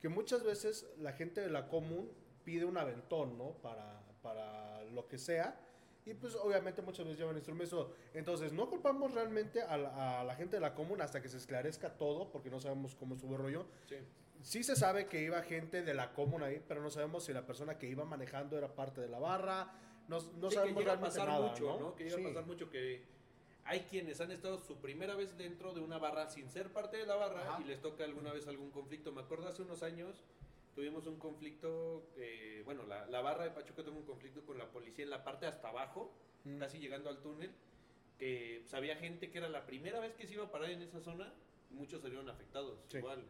que 0.00 0.08
muchas 0.08 0.42
veces 0.44 0.86
la 0.98 1.12
gente 1.12 1.40
de 1.40 1.50
la 1.50 1.68
común 1.68 2.10
pide 2.44 2.64
un 2.64 2.76
aventón, 2.76 3.38
¿no? 3.38 3.52
Para, 3.62 4.02
para 4.22 4.82
lo 4.84 5.06
que 5.08 5.18
sea. 5.18 5.58
Y 6.04 6.14
pues 6.14 6.34
obviamente 6.34 6.82
muchas 6.82 7.04
veces 7.06 7.20
llevan 7.20 7.36
instrumentos. 7.36 7.88
Entonces 8.12 8.52
no 8.52 8.68
culpamos 8.68 9.14
realmente 9.14 9.62
a 9.62 9.76
la, 9.76 10.20
a 10.20 10.24
la 10.24 10.34
gente 10.34 10.56
de 10.56 10.60
la 10.60 10.74
común 10.74 11.00
hasta 11.00 11.22
que 11.22 11.28
se 11.28 11.36
esclarezca 11.36 11.96
todo, 11.96 12.30
porque 12.32 12.50
no 12.50 12.58
sabemos 12.60 12.96
cómo 12.96 13.14
estuvo 13.14 13.36
el 13.36 13.42
rollo. 13.42 13.66
Sí. 13.88 13.96
Sí 14.40 14.64
se 14.64 14.74
sabe 14.74 15.06
que 15.06 15.22
iba 15.22 15.40
gente 15.42 15.82
de 15.84 15.94
la 15.94 16.12
común 16.12 16.42
ahí, 16.42 16.60
pero 16.66 16.82
no 16.82 16.90
sabemos 16.90 17.24
si 17.24 17.32
la 17.32 17.46
persona 17.46 17.78
que 17.78 17.86
iba 17.88 18.04
manejando 18.04 18.58
era 18.58 18.74
parte 18.74 19.00
de 19.00 19.08
la 19.08 19.20
barra. 19.20 19.72
No, 20.08 20.18
no 20.40 20.48
Sí, 20.50 20.56
sabemos 20.56 20.78
que 20.78 20.80
llega 20.80 20.92
a 20.94 20.96
realmente 20.96 21.18
pasar 21.20 21.28
nada, 21.28 21.48
mucho, 21.48 21.64
¿no? 21.64 21.78
¿no? 21.78 21.94
Que 21.94 22.02
llega 22.04 22.16
Sí. 22.16 22.24
a 22.24 22.28
pasar 22.28 22.46
mucho 22.46 22.68
que 22.68 23.04
hay 23.64 23.80
quienes 23.82 24.20
han 24.20 24.30
estado 24.32 24.58
su 24.58 24.76
primera 24.78 25.14
vez 25.14 25.36
dentro 25.38 25.72
de 25.72 25.80
una 25.80 25.98
barra 25.98 26.28
sin 26.28 26.48
ser 26.50 26.72
parte 26.72 26.96
de 26.96 27.06
la 27.06 27.16
barra 27.16 27.42
Ajá. 27.54 27.62
y 27.62 27.64
les 27.68 27.80
toca 27.80 28.04
alguna 28.04 28.32
vez 28.32 28.46
algún 28.48 28.70
conflicto. 28.70 29.12
Me 29.12 29.20
acuerdo 29.22 29.46
hace 29.48 29.62
unos 29.62 29.82
años 29.82 30.24
tuvimos 30.74 31.06
un 31.06 31.18
conflicto, 31.18 32.08
eh, 32.16 32.62
bueno, 32.64 32.84
la, 32.86 33.06
la 33.06 33.20
barra 33.20 33.44
de 33.44 33.50
Pachuca 33.50 33.84
tuvo 33.84 33.98
un 33.98 34.06
conflicto 34.06 34.44
con 34.44 34.56
la 34.58 34.70
policía 34.70 35.04
en 35.04 35.10
la 35.10 35.22
parte 35.24 35.46
hasta 35.46 35.68
abajo, 35.68 36.12
Mm. 36.44 36.58
casi 36.58 36.80
llegando 36.80 37.08
al 37.08 37.20
túnel, 37.22 37.52
que 38.18 38.58
pues, 38.62 38.74
había 38.74 38.96
gente 38.96 39.30
que 39.30 39.38
era 39.38 39.48
la 39.48 39.64
primera 39.64 40.00
vez 40.00 40.12
que 40.14 40.26
se 40.26 40.34
iba 40.34 40.42
a 40.44 40.50
parar 40.50 40.70
en 40.70 40.82
esa 40.82 41.00
zona, 41.00 41.32
muchos 41.70 42.02
salieron 42.02 42.28
afectados, 42.28 42.80
Sí. 42.88 42.96
igual. 42.98 43.22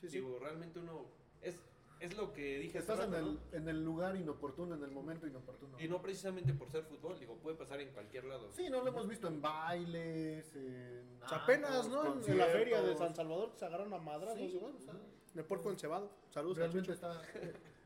Sí, 0.00 0.08
sí. 0.08 0.16
Digo, 0.18 0.38
realmente 0.38 0.78
uno, 0.78 1.06
es, 1.42 1.58
es 2.00 2.16
lo 2.16 2.32
que 2.32 2.58
dije 2.58 2.78
Estás 2.78 3.00
en 3.00 3.14
el, 3.14 3.34
¿no? 3.34 3.40
en 3.52 3.68
el 3.68 3.84
lugar 3.84 4.16
inoportuno, 4.16 4.74
en 4.74 4.82
el 4.84 4.90
momento 4.90 5.26
inoportuno. 5.26 5.80
Y 5.80 5.88
no 5.88 6.00
precisamente 6.02 6.52
por 6.52 6.70
ser 6.70 6.84
fútbol, 6.84 7.18
digo, 7.18 7.36
puede 7.36 7.56
pasar 7.56 7.80
en 7.80 7.90
cualquier 7.92 8.24
lado. 8.24 8.50
Sí, 8.52 8.68
no 8.70 8.82
lo 8.82 8.88
hemos 8.88 9.08
visto 9.08 9.28
en 9.28 9.40
bailes, 9.40 10.54
en... 10.54 11.18
O 11.22 11.28
sea, 11.28 11.38
apenas, 11.38 11.88
¿no? 11.88 12.20
En 12.26 12.38
la 12.38 12.46
feria 12.46 12.82
de 12.82 12.96
San 12.96 13.14
Salvador 13.14 13.52
se 13.56 13.64
agarraron 13.64 13.92
a 13.94 13.98
madrazos 13.98 14.38
Sí. 14.38 14.56
igual, 14.56 14.74
o 14.76 14.80
sea, 14.80 14.92
en 14.94 15.38
el 15.38 15.44
puerco 15.44 15.70
encebado. 15.70 16.10
Saludos, 16.30 16.58
Realmente 16.58 16.92
está... 16.92 17.20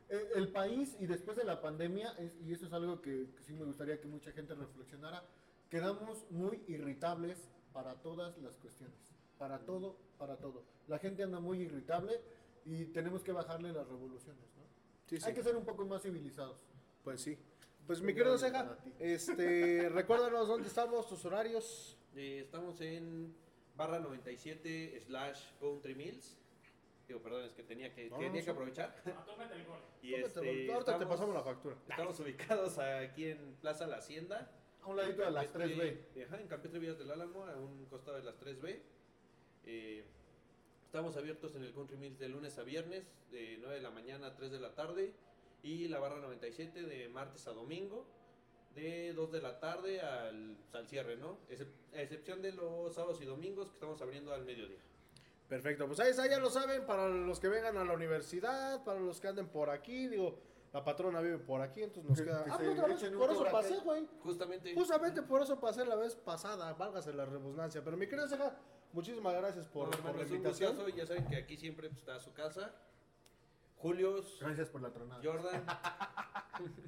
Eh, 0.09 0.29
El 0.35 0.49
país 0.51 0.97
y 0.99 1.05
después 1.07 1.37
de 1.37 1.45
la 1.45 1.61
pandemia, 1.61 2.11
es- 2.19 2.35
y 2.41 2.51
eso 2.51 2.65
es 2.65 2.73
algo 2.73 3.01
que, 3.01 3.29
que 3.33 3.43
sí 3.43 3.53
me 3.53 3.63
gustaría 3.63 3.99
que 4.01 4.09
mucha 4.09 4.31
gente 4.33 4.53
reflexionara, 4.55 5.23
quedamos 5.69 6.29
muy 6.29 6.61
irritables 6.67 7.49
para 7.71 7.95
todas 8.01 8.37
las 8.39 8.57
cuestiones. 8.57 8.97
Para 9.39 9.59
todo, 9.59 9.95
para 10.19 10.35
todo. 10.35 10.63
La 10.89 10.99
gente 10.99 11.23
anda 11.23 11.39
muy 11.39 11.61
irritable 11.61 12.19
y 12.65 12.85
tenemos 12.85 13.23
que 13.23 13.31
bajarle 13.31 13.71
las 13.73 13.87
revoluciones, 13.87 14.43
¿no? 14.55 14.63
Sí, 15.07 15.19
sí. 15.19 15.25
Hay 15.25 15.33
que 15.33 15.43
ser 15.43 15.55
un 15.55 15.65
poco 15.65 15.85
más 15.85 16.01
civilizados. 16.01 16.65
Pues 17.03 17.21
sí. 17.21 17.37
Pues 17.87 18.01
mi 18.01 18.13
querido 18.13 18.37
Ceja, 18.37 18.77
este, 18.99 19.89
recuérdanos 19.89 20.47
dónde 20.47 20.67
estamos, 20.67 21.07
tus 21.07 21.25
horarios. 21.25 21.97
Eh, 22.15 22.41
estamos 22.45 22.79
en 22.81 23.35
barra 23.75 23.99
97 23.99 25.01
slash 25.01 25.39
Country 25.59 25.95
Mills. 25.95 26.37
Digo, 27.07 27.21
perdón, 27.21 27.43
es 27.43 27.53
que 27.53 27.63
tenía 27.63 27.93
que, 27.93 28.09
No, 28.09 28.17
tenía 28.17 28.39
no, 28.39 28.45
que 28.45 28.51
aprovechar. 28.51 28.95
Ah, 29.05 29.23
tómate 29.25 29.55
el 29.55 29.65
gol. 29.65 29.79
Y 30.01 30.11
Tómate, 30.11 30.27
este, 30.27 30.71
ahorita 30.71 30.97
te 30.99 31.05
pasamos 31.05 31.33
la 31.35 31.41
factura. 31.43 31.75
Estamos 31.89 32.19
ubicados 32.19 32.77
aquí 32.77 33.25
en 33.25 33.55
Plaza 33.59 33.87
La 33.87 33.97
Hacienda. 33.97 34.49
A 34.81 34.87
un 34.87 34.97
ladito 34.97 35.23
de 35.23 35.31
las 35.31 35.45
Este, 35.45 35.59
3B. 35.59 36.25
Ajá, 36.25 36.39
en 36.39 36.47
Campeche 36.47 36.79
Villas 36.79 36.97
del 36.97 37.11
Álamo, 37.11 37.45
a 37.45 37.55
un 37.57 37.85
costado 37.85 38.17
de 38.17 38.23
las 38.23 38.39
3B. 38.39 38.79
Eh, 39.65 40.05
estamos 40.91 41.15
abiertos 41.15 41.55
en 41.55 41.63
el 41.63 41.73
Country 41.73 41.95
Mills 41.95 42.19
de 42.19 42.27
lunes 42.27 42.57
a 42.57 42.63
viernes, 42.63 43.05
de 43.31 43.55
9 43.61 43.75
de 43.75 43.81
la 43.81 43.91
mañana 43.91 44.27
a 44.27 44.35
3 44.35 44.51
de 44.51 44.59
la 44.59 44.75
tarde. 44.75 45.13
Y 45.63 45.87
la 45.87 45.99
barra 45.99 46.17
97 46.17 46.81
de 46.83 47.07
martes 47.07 47.47
a 47.47 47.51
domingo, 47.51 48.05
de 48.75 49.13
2 49.13 49.31
de 49.31 49.41
la 49.41 49.57
tarde 49.61 50.01
al, 50.01 50.57
al 50.73 50.87
cierre, 50.89 51.15
¿no? 51.15 51.37
A 51.95 52.01
excepción 52.01 52.41
de 52.41 52.51
los 52.51 52.93
sábados 52.93 53.21
y 53.21 53.25
domingos 53.25 53.67
que 53.69 53.75
estamos 53.75 54.01
abriendo 54.01 54.33
al 54.33 54.43
mediodía. 54.43 54.79
Perfecto, 55.47 55.87
pues 55.87 55.97
ahí 56.01 56.09
está, 56.09 56.27
ya 56.27 56.39
lo 56.39 56.49
saben, 56.49 56.85
para 56.85 57.07
los 57.07 57.39
que 57.39 57.47
vengan 57.47 57.77
a 57.77 57.85
la 57.85 57.93
universidad, 57.93 58.83
para 58.83 58.99
los 58.99 59.21
que 59.21 59.29
anden 59.29 59.47
por 59.47 59.69
aquí, 59.69 60.09
digo, 60.09 60.39
la 60.73 60.83
patrona 60.83 61.21
vive 61.21 61.37
por 61.37 61.61
aquí, 61.61 61.83
entonces 61.83 62.09
nos 62.09 62.19
Que- 62.19 62.25
queda... 62.25 62.43
que 62.43 62.51
Ah, 62.51 62.57
pues 62.57 62.69
otra 62.69 62.87
vez, 62.87 63.09
por 63.11 63.31
eso 63.31 63.45
pasé, 63.49 63.77
güey. 63.77 64.07
Justamente. 64.23 64.73
Justamente 64.75 65.21
por 65.21 65.41
eso 65.41 65.57
pasé 65.57 65.85
la 65.85 65.95
vez 65.95 66.15
pasada, 66.15 66.73
válgase 66.73 67.13
la 67.13 67.23
redundancia. 67.25 67.81
Pero 67.81 67.95
mi 67.95 68.07
querido 68.07 68.27
Ceja, 68.27 68.57
muchísimas 68.93 69.33
gracias 69.33 69.67
por, 69.67 69.87
Bueno, 69.89 70.03
por 70.03 70.15
la 70.17 70.23
invitación. 70.23 70.75
gustazo, 70.75 70.89
y 70.89 70.93
ya 70.99 71.05
saben 71.05 71.25
que 71.27 71.35
aquí 71.37 71.57
siempre 71.57 71.87
pues, 71.89 71.99
está 71.99 72.19
su 72.19 72.33
casa. 72.33 72.73
Julios, 73.77 74.37
Gracias 74.39 74.69
por 74.69 74.81
la 74.81 74.91
tronada. 74.91 75.21
Jordan. 75.23 75.65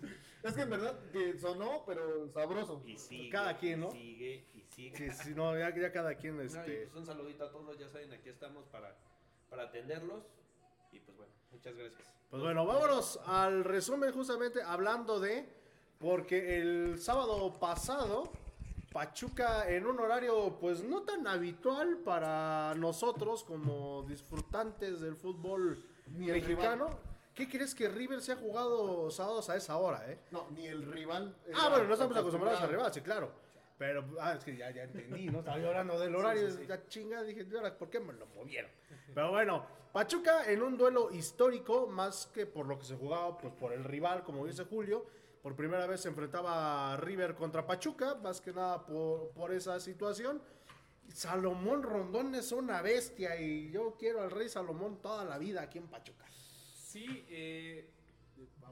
Es 0.43 0.53
que 0.53 0.61
en 0.61 0.69
verdad 0.69 0.99
que 1.11 1.39
sonó, 1.39 1.83
pero 1.87 2.27
sabroso. 2.29 2.83
Y 2.85 2.97
sigue. 2.97 3.29
Cada 3.29 3.57
quien, 3.57 3.79
¿no? 3.79 3.87
Y 3.87 3.91
sigue, 3.91 4.45
y 4.53 4.61
sigue. 4.61 4.97
Sí, 4.97 5.23
sí, 5.23 5.33
no, 5.33 5.57
ya, 5.57 5.73
ya 5.73 5.89
cada 5.91 6.15
quien, 6.15 6.35
No, 6.35 6.43
este... 6.43 6.81
pues 6.81 6.95
un 6.95 7.05
saludito 7.05 7.45
a 7.45 7.49
todos, 7.51 7.79
ya 7.79 7.87
saben, 7.87 8.11
aquí 8.11 8.27
estamos 8.27 8.67
para, 8.67 8.93
para 9.49 9.63
atenderlos. 9.63 10.25
Y 10.91 10.99
pues 10.99 11.15
bueno, 11.15 11.31
muchas 11.49 11.73
gracias. 11.75 12.13
Pues 12.29 12.43
bueno, 12.43 12.65
vámonos 12.65 13.19
al 13.25 13.63
resumen 13.63 14.11
justamente 14.11 14.61
hablando 14.61 15.19
de, 15.21 15.47
porque 15.97 16.57
el 16.59 16.99
sábado 16.99 17.57
pasado, 17.57 18.29
Pachuca 18.93 19.67
en 19.69 19.87
un 19.87 19.99
horario 19.99 20.57
pues 20.59 20.83
no 20.83 21.01
tan 21.01 21.25
habitual 21.27 21.97
para 21.97 22.75
nosotros 22.75 23.43
como 23.43 24.03
disfrutantes 24.03 25.01
del 25.01 25.15
fútbol 25.15 25.83
Ni 26.15 26.27
mexicano. 26.27 26.87
¿Qué 27.33 27.49
crees 27.49 27.73
que 27.73 27.89
River 27.89 28.21
se 28.21 28.33
ha 28.33 28.35
jugado 28.35 29.09
sábados 29.09 29.49
a 29.49 29.55
esa 29.55 29.77
hora, 29.77 30.09
eh? 30.11 30.19
No, 30.29 30.47
ni 30.51 30.67
el 30.67 30.85
rival. 30.85 31.35
Ah, 31.55 31.69
bueno, 31.69 31.85
no 31.85 31.93
estamos 31.93 32.15
acostumbrados 32.15 32.61
a 32.61 32.67
rival, 32.67 32.93
sí, 32.93 33.01
claro. 33.01 33.31
Pero, 33.79 34.05
ah, 34.21 34.33
es 34.33 34.43
que 34.43 34.55
ya, 34.55 34.69
ya 34.69 34.83
entendí, 34.83 35.25
¿no? 35.25 35.39
Estaba 35.39 35.57
yo 35.57 35.69
hablando 35.69 35.99
del 35.99 36.15
horario, 36.15 36.47
ya 36.67 36.85
chinga, 36.87 37.23
dije, 37.23 37.47
"¿Y 37.51 37.55
ahora 37.55 37.75
por 37.75 37.89
qué 37.89 37.99
me 37.99 38.13
lo 38.13 38.27
movieron? 38.27 38.69
Pero 39.15 39.31
bueno, 39.31 39.65
Pachuca 39.91 40.49
en 40.51 40.61
un 40.61 40.77
duelo 40.77 41.11
histórico, 41.11 41.87
más 41.87 42.27
que 42.27 42.45
por 42.45 42.67
lo 42.67 42.77
que 42.77 42.85
se 42.85 42.95
jugaba, 42.95 43.35
pues 43.37 43.51
por 43.53 43.73
el 43.73 43.83
rival, 43.83 44.23
como 44.23 44.45
dice 44.45 44.65
Julio. 44.65 45.05
Por 45.43 45.57
primera 45.57 45.85
vez 45.85 45.99
se 45.99 46.07
enfrentaba 46.07 46.95
River 46.95 47.35
contra 47.35 47.67
Pachuca, 47.67 48.15
más 48.15 48.39
que 48.39 48.53
nada 48.53 48.85
por, 48.85 49.31
por 49.31 49.51
esa 49.51 49.77
situación. 49.81 50.41
Salomón 51.09 51.83
Rondón 51.83 52.33
es 52.33 52.53
una 52.53 52.81
bestia 52.81 53.39
y 53.39 53.69
yo 53.69 53.97
quiero 53.99 54.21
al 54.21 54.31
rey 54.31 54.47
Salomón 54.47 55.01
toda 55.01 55.25
la 55.25 55.37
vida 55.37 55.61
aquí 55.61 55.79
en 55.79 55.87
Pachuca. 55.87 56.25
Sí, 56.73 57.25
eh, 57.27 57.89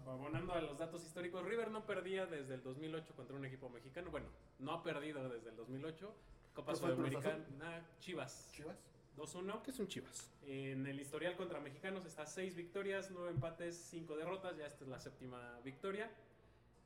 abonando 0.06 0.54
a 0.54 0.62
los 0.62 0.78
datos 0.78 1.04
históricos, 1.06 1.44
River 1.44 1.72
no 1.72 1.86
perdía 1.86 2.26
desde 2.26 2.54
el 2.54 2.64
2008 2.64 3.16
contra 3.16 3.36
un 3.36 3.46
equipo 3.46 3.70
mexicano. 3.70 4.10
Bueno, 4.10 4.28
no 4.60 4.72
ha 4.72 4.82
perdido 4.82 5.28
desde 5.28 5.50
el 5.50 5.58
2008. 5.58 6.14
Copa 6.54 6.72
¿Qué 6.72 6.80
fue, 6.80 6.96
Cruz 6.96 7.10
Sudamericana, 7.10 7.86
Chivas, 8.00 8.50
Chivas. 8.54 8.78
2-1. 9.18 9.62
¿Qué 9.62 9.72
es 9.72 9.80
un 9.80 9.88
Chivas? 9.90 10.32
En 10.46 10.88
el 10.88 11.00
historial 11.02 11.36
contra 11.36 11.60
mexicanos 11.60 12.06
está 12.06 12.26
6 12.26 12.56
victorias, 12.56 13.10
9 13.12 13.32
empates, 13.32 13.76
5 13.90 14.16
derrotas. 14.16 14.58
Ya 14.58 14.68
esta 14.68 14.86
es 14.86 14.90
la 14.90 15.00
séptima 15.00 15.60
victoria. 15.66 16.10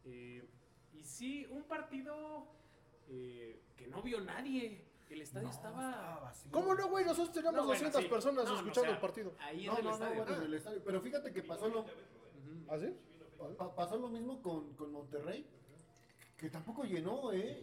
Eh, 0.05 0.43
y 0.93 1.03
sí, 1.03 1.45
un 1.49 1.63
partido 1.63 2.47
eh, 3.09 3.61
que 3.75 3.87
no 3.87 4.01
vio 4.01 4.21
nadie. 4.21 4.85
El 5.09 5.21
estadio 5.21 5.49
estaba... 5.49 6.33
¿Cómo 6.51 6.73
no, 6.73 6.89
güey? 6.89 7.05
Nosotros 7.05 7.31
teníamos 7.31 7.57
No, 7.61 7.65
bueno, 7.67 7.73
200 7.83 8.01
sí. 8.01 8.07
personas 8.09 8.45
No, 8.45 8.51
no, 8.51 8.57
escuchando 8.57 8.81
o 8.81 8.85
sea, 8.85 8.93
el 8.95 9.01
partido. 9.01 9.33
Ahí 9.39 9.65
No, 9.67 9.73
en 9.73 9.77
el 9.77 9.83
no, 9.83 9.89
no, 9.89 9.95
estadio. 9.95 10.15
bueno, 10.23 10.35
en 10.37 10.41
el 10.43 10.53
estadio. 10.55 10.81
Pero 10.83 11.01
fíjate 11.01 11.31
que 11.33 11.43
pasó 11.43 11.67
lo. 11.69 11.85
¿Ah, 12.67 12.77
sí? 12.79 12.95
pa- 13.57 13.75
pasó 13.75 13.97
lo 13.97 14.07
mismo 14.09 14.41
con, 14.41 14.73
con 14.73 14.91
Monterrey, 14.91 15.45
que 16.37 16.49
tampoco 16.49 16.83
llenó, 16.85 17.31
¿eh? 17.33 17.61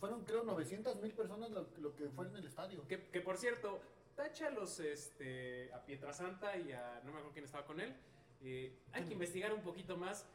Fueron, 0.00 0.24
creo, 0.24 0.42
900 0.42 1.00
mil 1.00 1.12
personas 1.12 1.50
lo, 1.50 1.68
lo 1.78 1.94
que 1.94 2.08
fue 2.08 2.26
en 2.26 2.36
el 2.36 2.46
estadio. 2.46 2.86
Que, 2.88 3.06
que, 3.08 3.20
por 3.20 3.36
cierto, 3.38 3.80
tacha 4.16 4.48
a 4.48 4.50
los 4.50 4.80
este, 4.80 5.72
a 5.72 5.84
Pietrasanta 5.84 6.56
y 6.56 6.72
a 6.72 6.96
no 7.04 7.12
me 7.12 7.18
acuerdo 7.18 7.32
quién 7.32 7.44
estaba 7.44 7.64
con 7.64 7.78
él. 7.80 7.94
eh, 8.42 8.74
hay 8.92 9.04
que 9.04 9.12
investigar 9.12 9.52
un 9.54 9.62
poquito 9.62 9.96
más. 9.96 10.26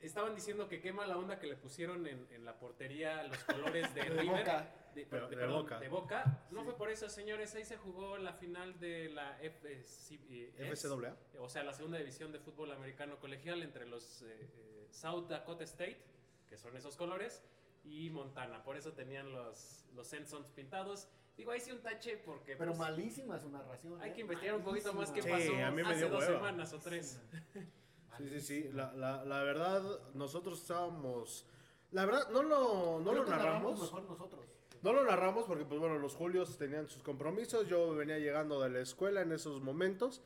Estaban 0.00 0.34
diciendo 0.34 0.66
que 0.68 0.80
qué 0.80 0.92
mala 0.92 1.16
onda 1.18 1.38
que 1.38 1.46
le 1.46 1.56
pusieron 1.56 2.06
en, 2.06 2.26
en 2.30 2.44
la 2.44 2.58
portería 2.58 3.22
los 3.24 3.38
colores 3.44 3.94
de, 3.94 4.00
De 4.04 4.08
River. 4.08 4.38
Boca. 4.38 4.74
De, 4.94 5.06
Pero 5.06 5.28
de- 5.28 5.36
de 5.36 5.42
perdón, 5.42 5.62
Boca. 5.62 5.78
de 5.78 5.88
Boca. 5.88 6.46
No 6.50 6.60
Sí. 6.60 6.64
fue 6.64 6.76
por 6.76 6.90
eso, 6.90 7.08
señores. 7.08 7.54
Ahí 7.54 7.64
se 7.64 7.76
jugó 7.76 8.18
la 8.18 8.32
final 8.32 8.78
de 8.80 9.08
la 9.10 9.40
F- 9.40 9.70
eh, 9.70 10.52
FCAA. 10.74 11.16
o 11.38 11.48
sea, 11.48 11.62
la 11.62 11.72
segunda 11.74 11.98
división 11.98 12.32
de 12.32 12.38
fútbol 12.40 12.72
americano 12.72 13.18
colegial 13.20 13.62
entre 13.62 13.86
los 13.86 14.22
eh, 14.22 14.26
eh, 14.56 14.88
South 14.90 15.28
Dakota 15.28 15.64
State, 15.64 16.02
que 16.48 16.56
son 16.56 16.76
esos 16.76 16.96
colores, 16.96 17.42
y 17.84 18.10
Montana. 18.10 18.62
Por 18.64 18.76
eso 18.76 18.92
tenían 18.92 19.30
los, 19.32 19.84
los 19.94 20.06
Sensons 20.08 20.50
pintados. 20.50 21.08
Digo, 21.36 21.52
ahí 21.52 21.60
sí 21.60 21.70
un 21.70 21.80
tache 21.82 22.16
porque... 22.18 22.56
Pero 22.56 22.72
pues, 22.72 22.80
malísima 22.80 23.38
su 23.38 23.48
narración. 23.48 24.00
hay 24.02 24.10
¿eh? 24.10 24.14
que 24.14 24.20
investigar 24.22 24.56
un 24.56 24.62
poquito 24.64 24.92
más 24.92 25.10
qué 25.12 25.22
Sí, 25.22 25.28
pasó 25.30 25.52
a 25.64 25.70
mí 25.70 25.82
me 25.82 25.88
hace 25.88 25.98
dio 25.98 26.08
dos 26.08 26.20
hueva. 26.24 26.36
semanas 26.36 26.72
o 26.72 26.78
tres. 26.80 27.20
Sí, 27.52 27.60
sí, 28.18 28.40
sí. 28.40 28.70
La, 28.72 28.92
la, 28.92 29.24
la 29.24 29.42
verdad, 29.42 29.82
nosotros 30.14 30.60
estábamos 30.60 31.46
La 31.92 32.04
verdad, 32.06 32.28
no 32.30 32.42
lo, 32.42 33.00
no 33.00 33.12
lo 33.12 33.24
narramos. 33.24 33.80
mejor 33.80 34.02
nosotros. 34.04 34.40
No 34.82 34.92
lo 34.92 35.04
narramos 35.04 35.44
porque, 35.44 35.64
pues 35.64 35.78
bueno, 35.78 35.98
los 35.98 36.14
Julios 36.14 36.56
tenían 36.56 36.88
sus 36.88 37.02
compromisos. 37.02 37.68
Yo 37.68 37.94
venía 37.94 38.18
llegando 38.18 38.60
de 38.62 38.70
la 38.70 38.80
escuela 38.80 39.20
en 39.20 39.32
esos 39.32 39.60
momentos. 39.60 40.22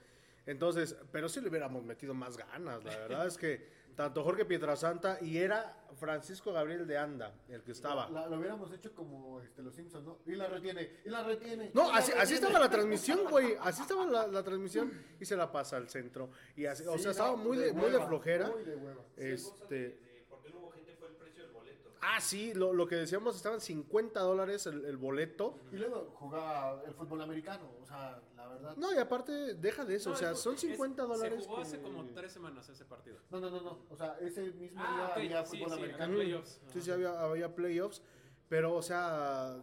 Entonces, 0.46 0.96
pero 1.10 1.28
sí 1.28 1.40
le 1.40 1.48
hubiéramos 1.48 1.82
metido 1.84 2.14
más 2.14 2.36
ganas. 2.36 2.84
La 2.84 2.96
verdad 2.98 3.26
es 3.26 3.36
que 3.38 3.66
tanto 3.96 4.22
Jorge 4.24 4.44
Pietrasanta 4.44 5.18
y 5.20 5.38
era 5.38 5.80
Francisco 5.96 6.52
Gabriel 6.52 6.86
de 6.86 6.98
Anda 6.98 7.32
el 7.48 7.62
que 7.62 7.72
estaba. 7.72 8.08
La- 8.10 8.26
lo 8.28 8.38
hubiéramos 8.38 8.72
hecho 8.72 8.92
como 8.94 9.40
este, 9.40 9.62
los 9.62 9.74
Simpsons, 9.74 10.04
¿no? 10.04 10.18
Y 10.26 10.34
la 10.34 10.48
retiene, 10.48 11.00
y 11.04 11.08
la 11.08 11.22
retiene. 11.22 11.70
No, 11.74 11.92
así, 11.94 12.12
así 12.12 12.34
estaba 12.34 12.58
la 12.58 12.68
transmisión, 12.68 13.20
güey. 13.30 13.56
Así 13.60 13.82
estaba 13.82 14.04
la, 14.06 14.26
la 14.26 14.42
transmisión 14.42 14.92
y 15.20 15.24
se 15.24 15.36
la 15.36 15.50
pasa 15.52 15.76
al 15.76 15.88
centro. 15.88 16.30
Y 16.56 16.66
así, 16.66 16.84
o 16.86 16.98
sea, 16.98 17.12
estaba 17.12 17.36
muy 17.36 17.56
de, 17.56 17.72
muy 17.72 17.90
de 17.90 18.00
flojera. 18.04 18.50
Muy 18.50 18.64
de 18.64 18.76
hueva. 18.76 19.02
Este. 19.16 19.74
de- 19.74 19.88
de 19.88 20.26
¿Por 20.28 20.42
qué 20.42 20.50
no 20.50 20.58
hubo 20.58 20.70
gente? 20.72 20.94
Fue 20.96 21.08
el 21.08 21.14
precio 21.14 21.42
del 21.44 21.52
boleto. 21.52 21.93
Ah, 22.06 22.20
sí, 22.20 22.52
lo, 22.52 22.72
lo 22.74 22.86
que 22.86 22.96
decíamos 22.96 23.34
estaban 23.34 23.60
50 23.60 24.20
dólares 24.20 24.66
el, 24.66 24.84
el 24.84 24.96
boleto. 24.98 25.58
Y 25.72 25.76
luego 25.76 26.10
jugaba 26.14 26.82
el 26.86 26.92
fútbol 26.94 27.22
americano, 27.22 27.64
o 27.80 27.86
sea, 27.86 28.20
la 28.36 28.46
verdad. 28.48 28.76
No, 28.76 28.92
y 28.92 28.98
aparte, 28.98 29.54
deja 29.54 29.84
de 29.86 29.94
eso. 29.96 30.10
No, 30.10 30.16
o 30.16 30.18
sea, 30.18 30.32
es- 30.32 30.38
son 30.40 30.54
es- 30.54 30.60
50 30.60 31.02
dólares. 31.04 31.42
Se 31.44 31.48
jugó 31.48 31.62
hace 31.62 31.76
que- 31.78 31.82
como 31.82 32.04
tres 32.12 32.32
semanas 32.32 32.68
ese 32.68 32.84
partido. 32.84 33.18
No, 33.30 33.40
no, 33.40 33.48
no, 33.50 33.60
no. 33.62 33.78
O 33.88 33.96
sea, 33.96 34.18
ese 34.20 34.42
mismo 34.52 34.80
Ah, 34.82 34.94
día 34.96 35.04
ok, 35.06 35.16
había 35.16 35.46
sí, 35.46 35.56
fútbol 35.56 35.70
sí, 35.70 35.78
americano. 35.82 36.14
playoffs. 36.14 36.60
Sí, 36.72 36.80
sí, 36.82 36.90
había, 36.90 37.20
había 37.20 37.54
playoffs. 37.54 38.02
Pero, 38.50 38.74
o 38.74 38.82
sea, 38.82 39.56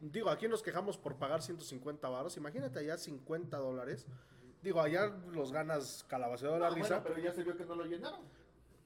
digo, 0.00 0.30
aquí 0.30 0.46
nos 0.46 0.62
quejamos 0.62 0.96
por 0.96 1.16
pagar 1.16 1.42
150 1.42 2.08
varos. 2.08 2.36
Imagínate 2.36 2.78
allá 2.78 2.96
50 2.98 3.58
dólares. 3.58 4.06
Digo, 4.62 4.80
allá 4.80 5.08
los 5.32 5.50
ganas 5.50 6.04
calabaceado 6.06 6.54
de 6.54 6.60
la 6.60 6.66
Ah, 6.68 6.70
bueno, 6.70 6.84
risa. 6.84 7.02
pero 7.02 7.18
ya 7.18 7.32
se 7.32 7.42
vio 7.42 7.56
que 7.56 7.64
no 7.64 7.74
lo 7.74 7.84
llenaron. 7.84 8.20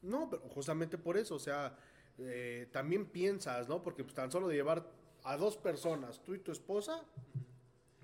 No, 0.02 0.30
pero 0.30 0.42
justamente 0.48 0.96
por 0.96 1.16
eso, 1.16 1.34
o 1.34 1.38
sea, 1.38 1.76
eh, 2.18 2.68
también 2.72 3.06
piensas, 3.06 3.68
¿no? 3.68 3.82
Porque 3.82 4.04
pues, 4.04 4.14
tan 4.14 4.30
solo 4.30 4.48
de 4.48 4.54
llevar 4.56 4.86
a 5.24 5.36
dos 5.36 5.56
personas, 5.56 6.22
tú 6.22 6.34
y 6.34 6.38
tu 6.38 6.52
esposa, 6.52 7.02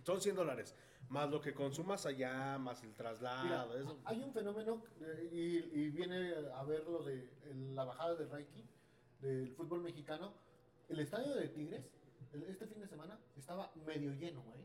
son 0.05 0.21
100 0.21 0.37
dólares. 0.37 0.75
Más 1.09 1.29
lo 1.31 1.41
que 1.41 1.53
consumas 1.53 2.07
allá, 2.07 2.57
más 2.59 2.83
el 2.83 2.91
Mira, 2.91 2.97
traslado, 2.99 3.77
eso. 3.77 3.99
hay 4.05 4.21
un 4.23 4.33
fenómeno 4.33 4.83
eh, 5.01 5.29
y, 5.33 5.81
y 5.81 5.91
viene 5.91 6.33
a 6.55 6.63
ver 6.65 6.85
lo 6.85 7.03
de 7.03 7.29
el- 7.51 7.75
la 7.75 7.85
bajada 7.85 8.15
de 8.15 8.27
ranking 8.27 8.63
del 9.21 9.53
fútbol 9.55 9.81
mexicano. 9.83 10.33
El 10.89 11.01
estadio 11.01 11.35
de 11.35 11.49
Tigres, 11.49 11.85
el- 12.33 12.45
este 12.45 12.67
fin 12.69 12.81
de 12.81 12.87
semana, 12.87 13.19
estaba 13.37 13.73
medio 13.85 14.13
lleno, 14.15 14.43
güey. 14.43 14.61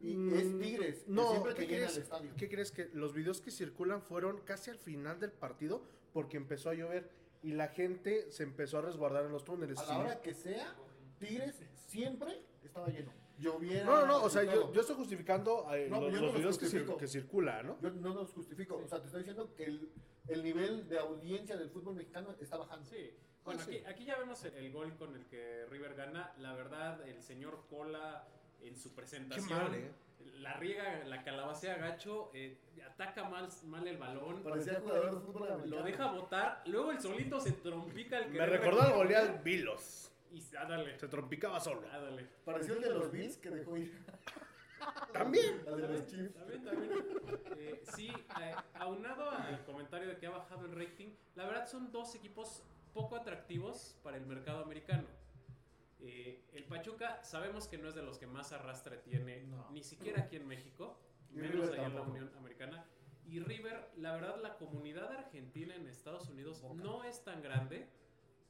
Y 0.00 0.16
Mm, 0.16 0.34
es 0.34 0.58
Tigres, 0.58 1.08
No, 1.08 1.30
siempre 1.32 1.54
¿qué 1.54 1.60
que 1.66 1.66
llena 1.74 1.78
crees? 1.86 1.96
el 1.96 2.02
estadio. 2.04 2.30
¿Qué 2.38 2.48
crees 2.48 2.72
que 2.72 2.88
los 2.94 3.12
videos 3.12 3.40
que 3.42 3.50
circulan 3.50 4.00
fueron 4.00 4.40
casi 4.42 4.70
al 4.70 4.78
final 4.78 5.20
del 5.20 5.32
partido 5.32 5.82
porque 6.14 6.36
empezó 6.38 6.70
a 6.70 6.74
llover 6.74 7.10
y 7.42 7.52
la 7.52 7.68
gente 7.68 8.30
se 8.30 8.42
empezó 8.42 8.78
a 8.78 8.82
resguardar 8.82 9.24
en 9.24 9.32
los 9.32 9.44
túneles? 9.44 9.78
A 9.78 9.82
Sí. 9.82 9.90
la 9.92 9.98
hora 9.98 10.20
que 10.20 10.34
sea, 10.34 10.74
Tigres 11.18 11.62
siempre 11.86 12.40
estaba 12.62 12.88
lleno. 12.88 13.12
Lloviera. 13.38 13.84
No, 13.84 14.00
no, 14.00 14.06
no, 14.06 14.22
o 14.24 14.28
sea, 14.30 14.42
yo, 14.42 14.72
yo 14.72 14.80
estoy 14.80 14.96
justificando 14.96 15.72
eh, 15.72 15.86
No, 15.88 16.00
los, 16.00 16.12
yo 16.12 16.16
no 16.20 16.26
los 16.26 16.34
los 16.34 16.58
videos 16.58 16.58
que, 16.58 16.96
que 16.98 17.06
circulan, 17.06 17.66
¿no? 17.68 17.80
Yo 17.80 17.90
no 17.90 18.12
los 18.14 18.32
justifico. 18.32 18.76
O 18.84 18.88
sea, 18.88 18.98
te 19.00 19.06
estoy 19.06 19.20
diciendo 19.20 19.54
que 19.54 19.64
el, 19.64 19.92
el 20.26 20.42
nivel 20.42 20.88
de 20.88 20.98
audiencia 20.98 21.56
del 21.56 21.70
fútbol 21.70 21.94
mexicano 21.94 22.34
está 22.40 22.56
bajando. 22.56 22.84
Sí. 22.90 23.14
Bueno, 23.44 23.60
Ah, 23.62 23.64
sí. 23.66 23.76
aquí, 23.76 23.84
aquí 23.86 24.04
ya 24.06 24.18
vemos 24.18 24.44
el, 24.44 24.54
el 24.54 24.72
gol 24.72 24.96
con 24.96 25.14
el 25.14 25.24
que 25.26 25.64
River 25.66 25.94
gana. 25.94 26.34
La 26.38 26.52
verdad, 26.54 27.06
el 27.08 27.22
señor 27.22 27.64
Cola 27.70 28.26
en 28.62 28.76
su 28.76 28.94
presentación. 28.94 29.48
Qué 29.48 29.54
mal, 29.54 29.74
¿eh? 29.74 29.90
La 30.38 30.54
riega, 30.54 31.04
la 31.04 31.22
calabacea 31.22 31.76
gacho, 31.76 32.30
eh, 32.34 32.58
ataca 32.86 33.28
mal, 33.28 33.48
mal 33.64 33.86
el 33.86 33.96
balón. 33.96 34.42
Parecía 34.42 34.80
jugador 34.80 35.14
de 35.14 35.20
fútbol 35.20 35.50
americano. 35.52 35.76
Lo 35.76 35.82
deja 35.84 36.12
botar, 36.12 36.62
luego 36.66 36.90
el 36.92 37.00
solito 37.00 37.40
se 37.40 37.52
trompica 37.52 38.18
el 38.18 38.32
que 38.32 38.38
Me 38.38 38.46
recordó 38.46 38.82
al 38.82 38.92
goleal 38.92 39.40
Vilos. 39.42 40.12
Y 40.30 40.42
ah, 40.56 40.66
dale, 40.66 40.98
Se 40.98 41.08
trompicaba 41.08 41.58
solo. 41.58 41.82
ah, 41.90 41.98
dale. 41.98 42.26
Pareció 42.44 42.74
el 42.74 42.82
de 42.82 42.90
los 42.90 43.10
Bills 43.10 43.36
que 43.38 43.50
dejó 43.50 43.76
ir. 43.76 43.92
También. 45.12 45.62
Al 45.66 45.80
de 45.80 45.88
los 45.88 46.06
Chiefs. 46.06 46.34
También, 46.34 46.64
también. 46.64 46.92
Eh, 47.56 47.82
sí, 47.96 48.08
eh, 48.40 48.54
aunado 48.74 49.30
al 49.30 49.64
comentario 49.64 50.08
de 50.08 50.18
que 50.18 50.26
ha 50.26 50.30
bajado 50.30 50.66
el 50.66 50.72
rating, 50.72 51.08
la 51.34 51.46
verdad 51.46 51.66
son 51.66 51.90
dos 51.90 52.14
equipos 52.14 52.62
poco 52.94 53.16
atractivos 53.16 53.96
para 54.02 54.16
el 54.16 54.26
mercado 54.26 54.62
americano. 54.62 55.04
Eh, 56.00 56.44
el 56.52 56.64
Pachuca 56.64 57.22
sabemos 57.24 57.66
que 57.66 57.76
no 57.78 57.88
es 57.88 57.94
de 57.94 58.02
los 58.02 58.18
que 58.18 58.26
más 58.26 58.52
arrastre 58.52 58.98
tiene, 58.98 59.42
No. 59.44 59.68
ni 59.70 59.82
siquiera 59.82 60.22
aquí 60.22 60.36
en 60.36 60.46
México, 60.46 60.98
Y 61.30 61.36
menos 61.36 61.68
allá 61.70 61.86
en 61.86 61.94
la. 61.94 62.02
Unión 62.02 62.30
Americana. 62.38 62.84
Y 63.26 63.40
River, 63.40 63.90
la 63.96 64.12
verdad, 64.14 64.40
la 64.40 64.56
comunidad 64.56 65.10
argentina 65.12 65.74
en 65.74 65.86
Estados 65.86 66.28
Unidos 66.30 66.62
no 66.74 67.04
es 67.04 67.22
tan 67.24 67.42
grande 67.42 67.86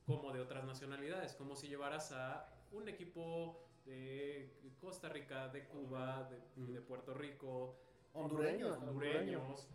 como 0.06 0.32
de 0.32 0.40
otras 0.40 0.64
nacionalidades, 0.64 1.34
como 1.34 1.56
si 1.56 1.68
llevaras 1.68 2.12
a 2.12 2.48
un 2.70 2.88
equipo 2.88 3.60
de 3.86 4.52
Costa 4.80 5.08
Rica, 5.08 5.48
de 5.48 5.64
Cuba, 5.66 6.28
de, 6.56 6.72
de 6.72 6.80
Puerto 6.80 7.14
Rico, 7.14 7.76
Hondureños. 8.12 8.78
hondureños. 8.78 9.68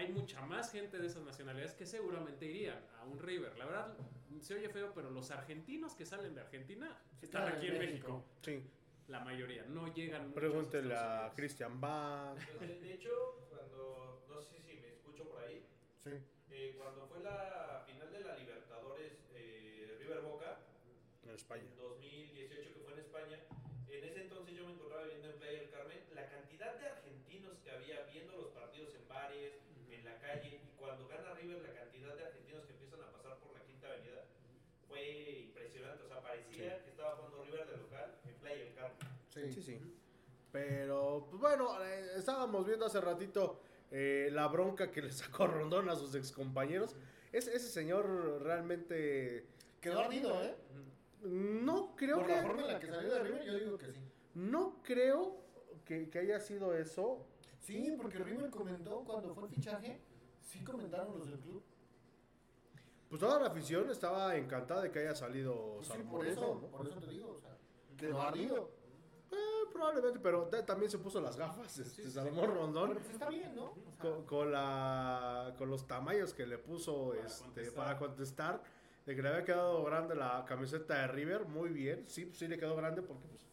Hay 0.00 0.12
mucha 0.12 0.40
más 0.46 0.72
gente 0.72 0.98
de 0.98 1.06
esas 1.06 1.22
nacionalidades 1.22 1.74
que 1.74 1.84
seguramente 1.84 2.46
irían 2.46 2.82
a 2.98 3.04
un 3.04 3.18
River. 3.18 3.56
La 3.58 3.66
verdad, 3.66 3.94
se 4.40 4.54
oye 4.54 4.68
feo, 4.70 4.92
pero 4.94 5.10
los 5.10 5.30
argentinos 5.30 5.94
que 5.94 6.06
salen 6.06 6.34
de 6.34 6.40
Argentina 6.40 6.96
están 7.20 7.48
aquí 7.48 7.66
en 7.66 7.78
México. 7.78 8.08
México. 8.08 8.24
Sí. 8.42 8.64
La 9.08 9.20
mayoría, 9.20 9.64
no 9.64 9.92
llegan. 9.92 10.32
Pregúntele 10.32 10.94
a. 10.94 11.32
Christian 11.36 11.80
Bach. 11.80 12.38
Pues, 12.58 12.80
de, 12.80 12.94
hecho, 12.94 13.10
cuando, 13.50 14.24
no 14.28 14.40
sé 14.40 14.60
si 14.62 14.74
me 14.80 14.88
escucho 14.88 15.28
por 15.28 15.42
ahí, 15.42 15.66
Sí. 16.04 16.10
eh, 16.50 16.74
cuando 16.78 17.06
fue 17.06 17.20
la 17.20 17.82
final 17.86 18.10
de 18.10 18.20
la 18.20 18.36
Libertadores 18.36 19.12
eh, 19.34 19.96
River 19.98 20.20
Boca, 20.22 20.60
En 21.24 21.30
España. 21.30 21.64
2018 21.76 22.72
que 22.72 22.80
fue 22.80 22.92
en 22.94 22.98
España, 23.00 23.38
en 23.88 24.04
ese 24.04 24.22
entonces 24.22 24.54
yo 24.56 24.64
me 24.64 24.72
encontraba 24.72 25.02
viviendo 25.02 25.28
en 25.30 25.38
Playa 25.38 25.58
del 25.60 25.70
Carmen, 25.70 25.98
la 26.14 26.26
cantidad 26.30 26.74
de 26.80 26.86
argentinos 26.88 27.58
que 27.64 27.70
había 27.70 28.02
viendo 28.04 28.36
los 28.36 28.48
partidos 28.52 28.94
en 28.94 29.06
bares, 29.08 29.54
en 29.90 30.04
la 30.04 30.16
calle, 30.20 30.60
y 30.64 30.70
cuando 30.78 31.08
gana 31.08 31.34
River 31.34 31.60
la 31.62 31.74
cantidad 31.74 32.14
de 32.16 32.24
argentinos 32.26 32.64
que 32.64 32.72
empiezan 32.74 33.02
a 33.02 33.10
pasar 33.10 33.36
por 33.38 33.52
la 33.58 33.64
Quinta 33.66 33.88
Avenida, 33.88 34.24
fue 34.88 35.40
impresionante, 35.50 36.04
o 36.04 36.08
sea, 36.08 36.20
parecía 36.22 36.82
que 36.84 36.90
estaba 36.90 37.16
jugando 37.16 37.44
River 37.44 37.66
de 37.68 37.76
local 37.76 38.14
en 38.24 38.34
Playa 38.36 38.64
del 38.64 38.74
Carmen. 38.74 39.19
Sí, 39.30 39.52
sí, 39.52 39.62
sí. 39.62 39.80
Pero, 40.52 41.26
pues 41.30 41.40
bueno, 41.40 41.82
eh, 41.84 42.12
estábamos 42.16 42.66
viendo 42.66 42.86
hace 42.86 43.00
ratito 43.00 43.60
eh, 43.90 44.28
la 44.32 44.48
bronca 44.48 44.90
que 44.90 45.02
le 45.02 45.12
sacó 45.12 45.46
Rondón 45.46 45.88
a 45.88 45.96
sus 45.96 46.14
excompañeros. 46.14 46.96
Es, 47.32 47.46
ese 47.46 47.68
señor 47.68 48.42
realmente... 48.42 49.46
Quedó 49.80 50.00
ardido, 50.00 50.42
¿eh? 50.42 50.56
No 51.22 51.94
creo 51.96 52.18
Por 52.18 52.26
que... 52.26 52.32
la 52.32 52.42
forma 52.42 52.62
en 52.62 52.72
la 52.72 52.80
que 52.80 52.86
salió 52.88 53.14
de 53.14 53.20
River, 53.20 53.44
yo 53.44 53.54
digo 53.54 53.78
que 53.78 53.92
sí. 53.92 54.00
No 54.34 54.82
creo 54.82 55.36
que, 55.84 56.08
que 56.08 56.18
haya 56.18 56.40
sido 56.40 56.74
eso. 56.74 57.26
Sí, 57.60 57.94
porque 58.00 58.18
River 58.18 58.50
comentó 58.50 59.04
cuando 59.04 59.34
fue 59.34 59.44
el 59.44 59.50
fichaje, 59.50 60.00
sí 60.42 60.64
comentaron 60.64 61.18
los 61.18 61.28
del 61.28 61.38
club. 61.38 61.62
Pues 63.08 63.20
toda 63.20 63.40
la 63.40 63.48
afición 63.48 63.90
estaba 63.90 64.36
encantada 64.36 64.82
de 64.82 64.90
que 64.90 65.00
haya 65.00 65.14
salido 65.14 65.74
Pues 65.76 65.88
sí, 65.88 65.92
Salmón 65.94 66.10
por 66.10 66.26
eso, 66.26 66.60
¿no? 66.62 66.68
por 66.68 66.86
eso 66.86 67.00
te 67.00 67.10
digo, 67.10 67.36
o 67.36 67.40
sea, 67.40 67.56
quedó 67.96 68.22
ardido. 68.22 68.79
Eh, 69.32 69.36
probablemente, 69.72 70.18
pero 70.20 70.44
ta- 70.46 70.64
también 70.66 70.90
se 70.90 70.98
puso 70.98 71.20
las 71.20 71.36
gafas, 71.36 71.78
este, 71.78 72.10
Salomón 72.10 72.52
Rondón. 72.54 72.94
Pero 72.94 73.10
está 73.10 73.28
bien, 73.28 73.54
¿no? 73.54 73.66
O 73.66 73.74
sea, 73.74 73.98
con, 74.00 74.24
con 74.26 74.52
la, 74.52 75.54
con 75.56 75.70
los 75.70 75.86
tamaños 75.86 76.34
que 76.34 76.46
le 76.46 76.58
puso 76.58 77.10
Para 77.10 77.26
este, 77.26 77.42
contestar. 77.44 77.74
para 77.84 77.98
contestar, 77.98 78.62
de 79.06 79.16
que 79.16 79.22
le 79.22 79.28
había 79.28 79.44
quedado 79.44 79.84
grande 79.84 80.14
la 80.14 80.44
camiseta 80.46 80.94
de 81.02 81.06
River, 81.08 81.44
muy 81.46 81.70
bien, 81.70 82.04
sí, 82.08 82.30
sí 82.34 82.48
le 82.48 82.58
quedó 82.58 82.74
grande 82.76 83.02
porque 83.02 83.26
pues, 83.28 83.46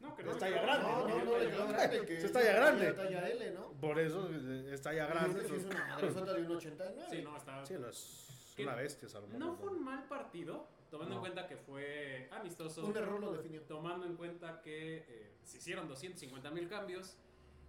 No, 0.00 0.14
que 0.16 0.22
Ya 0.22 0.26
no 0.28 0.32
está 0.32 0.48
ya 0.50 0.62
grande, 0.62 1.24
no, 1.24 1.68
grande. 1.68 2.06
Que 2.06 2.20
Se 2.20 2.26
está 2.26 2.42
ya 2.44 2.52
grande. 2.54 2.92
Talla 2.92 3.28
L, 3.28 3.50
¿no? 3.52 3.72
por 3.80 3.98
eso 3.98 4.28
está 4.70 4.94
ya 4.94 5.06
grande. 5.06 5.40
Es 5.44 5.64
una 5.64 5.86
madresota 5.88 6.32
de 6.34 6.42
un 6.42 6.56
89. 6.56 7.08
Sí, 7.10 7.22
no, 7.22 7.36
estaba. 7.36 7.66
Sí, 7.66 7.74
no, 7.78 7.88
es 7.88 8.52
Que 8.56 8.62
una 8.64 8.74
bestia 8.76 9.08
Salomón. 9.08 9.38
No 9.38 9.54
fue 9.56 9.70
un 9.70 9.82
mal 9.84 10.04
partido, 10.08 10.66
tomando 10.90 11.10
No. 11.14 11.16
en 11.16 11.20
cuenta 11.32 11.46
que 11.46 11.56
fue 11.56 12.28
amistoso. 12.32 12.84
Un 12.86 12.96
error 12.96 13.20
lo 13.20 13.32
definió. 13.32 13.62
Tomando 13.62 14.06
en 14.06 14.16
cuenta 14.16 14.60
que 14.62 15.04
eh, 15.08 15.36
se 15.42 15.58
hicieron 15.58 15.88
250 15.88 16.50
mil 16.50 16.68
cambios. 16.68 17.16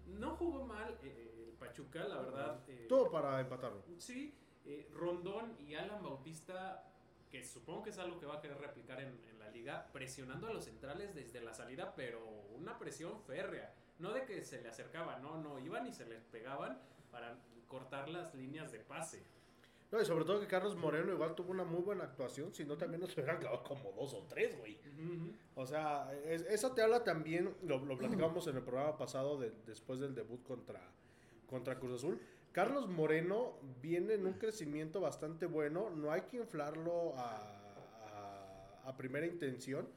No 0.07 0.36
jugó 0.36 0.66
mal 0.66 0.97
eh, 1.03 1.45
el 1.47 1.53
Pachuca, 1.53 2.03
la 2.07 2.18
verdad. 2.22 2.59
eh, 2.68 2.86
Todo 2.88 3.09
para 3.09 3.39
empatarlo. 3.39 3.82
Sí, 3.97 4.34
eh, 4.66 4.88
Rondón 4.93 5.55
y 5.59 5.74
Alan 5.76 6.03
Bautista, 6.03 6.84
que 7.32 7.43
supongo 7.43 7.84
que 7.84 7.89
es 7.89 7.97
algo 7.97 8.20
que 8.20 8.26
va 8.26 8.36
a 8.36 8.41
querer 8.41 8.57
replicar 8.59 8.99
en, 9.01 9.20
en 9.30 9.39
la 9.39 9.49
liga, 9.49 9.88
presionando 9.91 10.47
a 10.47 10.53
los 10.53 10.66
centrales 10.66 11.16
desde 11.16 11.41
la 11.41 11.53
salida, 11.53 11.93
pero 11.95 12.24
una 12.55 12.78
presión 12.78 13.20
férrea. 13.22 13.74
No 13.97 14.11
de 14.11 14.26
que 14.26 14.43
se 14.43 14.61
le 14.61 14.68
acercaban, 14.70 15.22
no, 15.22 15.41
no, 15.41 15.57
iban 15.59 15.88
y 15.88 15.93
se 15.93 16.05
les 16.05 16.24
pegaban 16.26 16.78
para 17.11 17.38
cortar 17.68 18.09
las 18.09 18.36
líneas 18.36 18.72
de 18.72 18.80
pase. 18.80 19.24
No, 19.91 20.01
y 20.01 20.05
sobre 20.05 20.25
todo 20.25 20.39
que 20.41 20.47
Carlos 20.47 20.75
Moreno 20.75 21.13
igual 21.13 21.36
tuvo 21.36 21.51
una 21.51 21.63
muy 21.63 21.81
buena 21.81 22.03
actuación, 22.05 22.53
si 22.53 22.65
no 22.65 22.75
también 22.77 23.01
nos 23.01 23.13
hubieran 23.13 23.38
clavado 23.38 23.63
como 23.63 23.91
dos 23.93 24.13
o 24.13 24.23
tres, 24.27 24.57
güey. 24.57 24.77
O 25.55 25.65
sea, 25.65 26.11
es- 26.25 26.41
eso 26.43 26.71
te 26.73 26.81
habla 26.81 27.03
también, 27.03 27.53
lo, 27.63 27.77
lo 27.86 27.97
platicamos 27.97 28.45
en 28.47 28.57
el 28.57 28.63
programa 28.63 28.97
pasado 28.97 29.38
de- 29.39 29.53
después 29.65 29.99
del 29.99 30.13
debut 30.15 30.43
contra, 30.43 30.81
contra 31.47 31.79
Cruz 31.79 31.93
Azul. 31.99 32.19
Carlos 32.51 32.88
Moreno 32.89 33.53
viene 33.81 34.15
en 34.15 34.25
un 34.25 34.33
crecimiento 34.33 34.99
bastante 35.01 35.45
bueno, 35.45 35.89
no 35.91 36.11
hay 36.11 36.21
que 36.21 36.38
inflarlo 36.38 37.13
a, 37.17 38.81
a 38.86 38.97
primera 38.97 39.25
intención, 39.25 39.88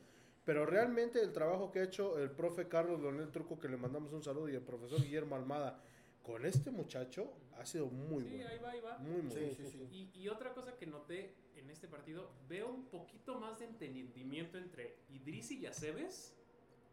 pero 0.45 0.64
realmente 0.66 1.20
el 1.20 1.32
trabajo 1.32 1.70
que 1.72 1.80
ha 1.80 1.84
hecho 1.84 2.18
el 2.18 2.30
profe 2.30 2.68
Carlos 2.68 3.01
Leonel 3.01 3.30
Truco, 3.30 3.59
que 3.59 3.68
le 3.68 3.76
mandamos 3.76 4.12
un 4.12 4.22
saludo, 4.22 4.49
y 4.49 4.55
el 4.55 4.62
profesor 4.62 5.01
Guillermo 5.03 5.34
Almada 5.36 5.78
con 6.22 6.45
este 6.47 6.70
muchacho 6.70 7.30
ha 7.59 7.67
sido 7.67 7.87
muy 7.87 8.23
Sí, 8.25 8.31
bueno. 8.37 8.49
ahí 8.51 8.59
va, 8.59 8.71
ahí 8.71 8.81
va. 8.81 8.99
Muy, 8.99 9.23
muy 9.23 9.31
Sí, 9.33 9.39
bueno. 9.41 9.55
sí, 9.55 9.67
sí. 9.67 9.89
Y, 10.15 10.21
y 10.23 10.29
otra 10.29 10.53
cosa 10.55 10.77
que 10.77 10.87
noté 10.87 11.35
en 11.57 11.71
este 11.71 11.89
partido, 11.89 12.31
veo 12.49 12.69
un 12.71 12.87
poquito 12.87 13.39
más 13.39 13.59
de 13.59 13.67
entendimiento 13.67 14.59
entre 14.59 14.97
Idris 15.11 15.51
y 15.51 15.61
Yaceves 15.61 16.35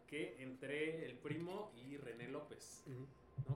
que 0.07 0.41
entre 0.41 1.05
el 1.05 1.17
primo 1.17 1.71
y 1.75 1.97
René 1.97 2.27
López. 2.29 2.83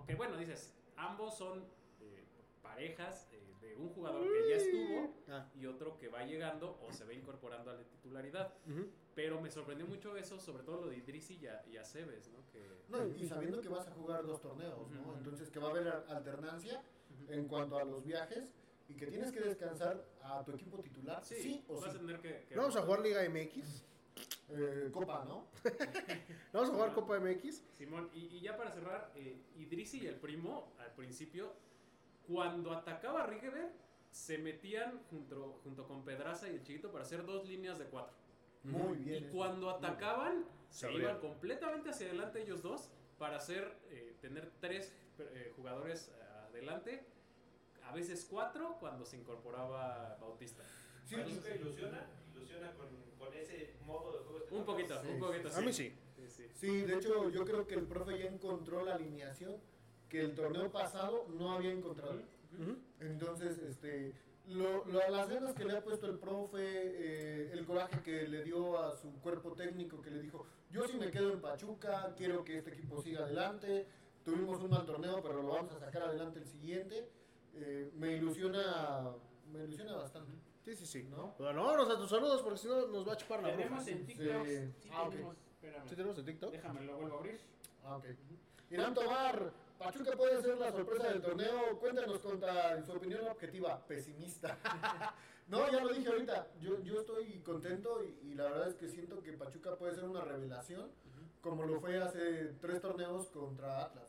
Que 0.07 0.15
bueno, 0.15 0.37
dices, 0.37 0.73
ambos 0.95 1.37
son 1.37 1.63
eh, 2.01 2.23
parejas 2.61 3.27
eh, 3.31 3.53
de 3.61 3.75
un 3.75 3.89
jugador 3.89 4.23
que 4.23 4.49
ya 4.49 4.55
estuvo 4.55 5.13
Ah, 5.29 5.47
y 5.55 5.65
otro 5.67 5.97
que 5.97 6.07
va 6.09 6.23
llegando 6.25 6.79
o 6.87 6.91
se 6.93 7.05
va 7.05 7.13
incorporando 7.13 7.69
a 7.71 7.75
la 7.75 7.83
titularidad. 7.83 8.53
Pero 9.15 9.41
me 9.41 9.49
sorprendió 9.51 9.85
mucho 9.85 10.15
eso, 10.17 10.39
sobre 10.39 10.63
todo 10.63 10.81
lo 10.81 10.87
de 10.89 10.97
Idris 10.97 11.29
y, 11.31 11.45
Aceves, 11.77 12.29
¿no? 12.31 12.39
Que, 12.51 12.63
No, 12.89 13.05
y 13.15 13.25
sabiendo 13.27 13.61
que 13.61 13.69
vas 13.69 13.87
a 13.87 13.91
jugar 13.91 14.25
dos 14.25 14.41
torneos, 14.41 14.89
¿no? 14.91 15.15
Entonces 15.17 15.49
que 15.49 15.59
va 15.59 15.67
a 15.67 15.71
haber 15.71 15.87
alternancia 15.87 16.81
en 17.29 17.47
cuanto 17.47 17.77
a 17.77 17.83
los 17.83 18.03
viajes 18.05 18.53
y 18.87 18.93
que 18.95 19.07
tienes 19.07 19.31
que 19.31 19.39
descansar 19.41 20.03
a 20.23 20.43
tu 20.43 20.51
equipo 20.53 20.79
titular, 20.79 21.23
sí, 21.23 21.63
o 21.67 21.79
vas 21.79 21.91
sí. 21.91 21.97
a 21.97 21.99
tener 21.99 22.19
que... 22.19 22.45
que- 22.47 22.55
Vamos 22.55 22.75
a 22.75 22.81
jugar 22.81 23.01
Liga 23.01 23.21
MX. 23.29 23.83
Eh, 24.51 24.89
Copa, 24.91 25.23
¿no? 25.27 25.45
Vamos 26.53 26.69
a 26.69 26.73
jugar 26.73 26.93
Copa 26.93 27.19
MX. 27.19 27.61
Simón, 27.77 28.09
y, 28.13 28.25
y 28.37 28.41
ya 28.41 28.57
para 28.57 28.71
cerrar, 28.71 29.11
eh, 29.15 29.37
Idrisi 29.57 29.99
y 30.01 30.07
el 30.07 30.15
primo, 30.15 30.73
al 30.79 30.91
principio, 30.93 31.53
cuando 32.27 32.71
atacaba 32.73 33.23
a 33.23 33.27
Rigever, 33.27 33.71
se 34.11 34.39
metían 34.39 34.99
junto, 35.11 35.59
junto 35.63 35.87
con 35.87 36.03
Pedraza 36.03 36.47
y 36.49 36.55
el 36.55 36.63
chiquito 36.63 36.91
para 36.91 37.03
hacer 37.03 37.25
dos 37.25 37.47
líneas 37.47 37.77
de 37.77 37.85
cuatro. 37.85 38.15
Muy 38.63 38.97
Y 38.97 39.03
bien. 39.03 39.23
eso. 39.25 39.37
cuando 39.37 39.69
atacaban, 39.69 40.45
se 40.71 40.91
iban 40.91 41.19
completamente 41.19 41.91
hacia 41.91 42.07
adelante 42.07 42.41
ellos 42.41 42.61
dos 42.63 42.89
para 43.19 43.37
hacer, 43.37 43.77
eh, 43.91 44.15
tener 44.19 44.51
tres 44.59 44.91
eh, 45.19 45.53
jugadores 45.55 46.09
eh, 46.09 46.23
adelante, 46.49 47.05
a 47.89 47.93
veces 47.93 48.25
cuatro 48.29 48.77
cuando 48.79 49.05
se 49.05 49.17
incorporaba 49.17 50.17
Bautista. 50.21 50.63
Sí, 51.05 51.15
Pachuca 51.15 51.55
ilusiona, 51.55 52.05
ilusiona 52.35 52.71
con, 52.73 52.87
con 53.17 53.33
ese 53.33 53.73
modo 53.85 54.11
de 54.11 54.19
juego. 54.19 54.45
Un 54.51 54.63
poquito, 54.65 55.01
Sí, 55.01 55.07
un 55.09 55.19
poquito. 55.19 55.49
A 55.55 55.61
mí 55.61 55.73
sí. 55.73 55.93
Sí, 56.15 56.29
sí. 56.29 56.47
Sí, 56.53 56.81
de 56.81 56.95
hecho 56.97 57.29
yo 57.29 57.45
creo 57.45 57.65
que 57.65 57.75
el 57.75 57.85
profe 57.87 58.17
ya 58.19 58.25
encontró 58.25 58.83
la 58.85 58.95
alineación 58.95 59.55
que 60.07 60.21
el 60.21 60.35
torneo 60.35 60.71
pasado 60.71 61.25
no 61.29 61.51
había 61.53 61.71
encontrado. 61.71 62.19
Entonces, 62.99 63.57
este, 63.59 64.13
lo, 64.47 64.83
lo- 64.85 65.09
las 65.09 65.29
ganas 65.29 65.53
que 65.55 65.65
le 65.65 65.77
ha 65.77 65.83
puesto 65.83 66.07
el 66.07 66.17
profe, 66.19 66.57
eh, 66.61 67.51
el 67.53 67.65
coraje 67.65 68.01
que 68.01 68.27
le 68.27 68.43
dio 68.43 68.77
a 68.79 68.95
su 68.95 69.11
cuerpo 69.21 69.53
técnico, 69.53 70.01
que 70.01 70.11
le 70.11 70.21
dijo, 70.21 70.45
yo 70.71 70.87
sí 70.87 70.97
me 70.97 71.09
quedo 71.11 71.31
en 71.31 71.41
Pachuca, 71.41 72.13
quiero 72.17 72.43
que 72.43 72.57
este 72.57 72.71
equipo 72.73 73.01
siga 73.01 73.23
adelante, 73.23 73.87
tuvimos 74.25 74.59
un 74.61 74.71
mal 74.71 74.85
torneo, 74.85 75.21
pero 75.21 75.41
lo 75.41 75.49
vamos 75.49 75.71
a 75.73 75.79
sacar 75.79 76.03
adelante 76.03 76.39
el 76.39 76.47
siguiente, 76.47 77.07
eh, 77.55 77.91
me 77.95 78.13
ilusiona, 78.17 79.11
me 79.51 79.63
ilusiona 79.63 79.95
bastante. 79.95 80.31
Sí, 80.63 80.75
sí, 80.75 80.85
sí. 80.85 81.03
¿No? 81.09 81.33
Bueno, 81.39 81.63
vámonos 81.63 81.89
a 81.89 81.97
tus 81.97 82.09
saludos 82.09 82.41
porque 82.41 82.59
si 82.59 82.67
no 82.67 82.87
nos 82.87 83.07
va 83.07 83.13
a 83.13 83.17
chupar 83.17 83.41
la 83.41 83.49
bruja. 83.49 83.63
Tenemos 83.63 83.87
en 83.87 84.05
TikTok. 84.05 84.45
Sí. 84.45 84.73
Sí, 84.81 84.89
Ah. 84.91 85.09
Espérame. 85.53 85.89
¿Sí 85.89 85.95
tenemos 85.95 86.17
en 86.19 86.25
TikTok? 86.25 86.51
Déjame, 86.51 86.81
lo 86.81 86.97
vuelvo 86.97 87.15
a 87.15 87.19
abrir. 87.19 87.39
Ah, 87.83 87.97
ok. 87.97 88.05
Irán 88.69 88.93
Tobar, 88.93 89.51
Pachuca 89.79 90.11
puede 90.15 90.41
ser 90.41 90.57
la 90.57 90.71
sorpresa 90.71 91.07
del 91.07 91.21
torneo. 91.21 91.79
Cuéntanos 91.79 92.19
contra 92.19 92.83
su 92.85 92.91
opinión 92.91 93.27
objetiva, 93.27 93.79
pesimista. 93.87 94.57
no, 95.47 95.69
ya 95.71 95.83
lo 95.83 95.93
dije 95.93 96.07
ahorita. 96.09 96.47
Yo, 96.61 96.79
yo 96.81 96.99
estoy 96.99 97.39
contento 97.39 98.03
y, 98.03 98.29
y 98.29 98.33
la 98.35 98.43
verdad 98.43 98.67
es 98.69 98.75
que 98.75 98.87
siento 98.89 99.21
que 99.23 99.33
Pachuca 99.33 99.75
puede 99.75 99.95
ser 99.95 100.03
una 100.05 100.21
revelación, 100.21 100.91
como 101.41 101.65
lo 101.65 101.79
fue 101.79 101.97
hace 102.01 102.53
tres 102.61 102.79
torneos 102.81 103.27
contra 103.29 103.85
Atlas, 103.85 104.05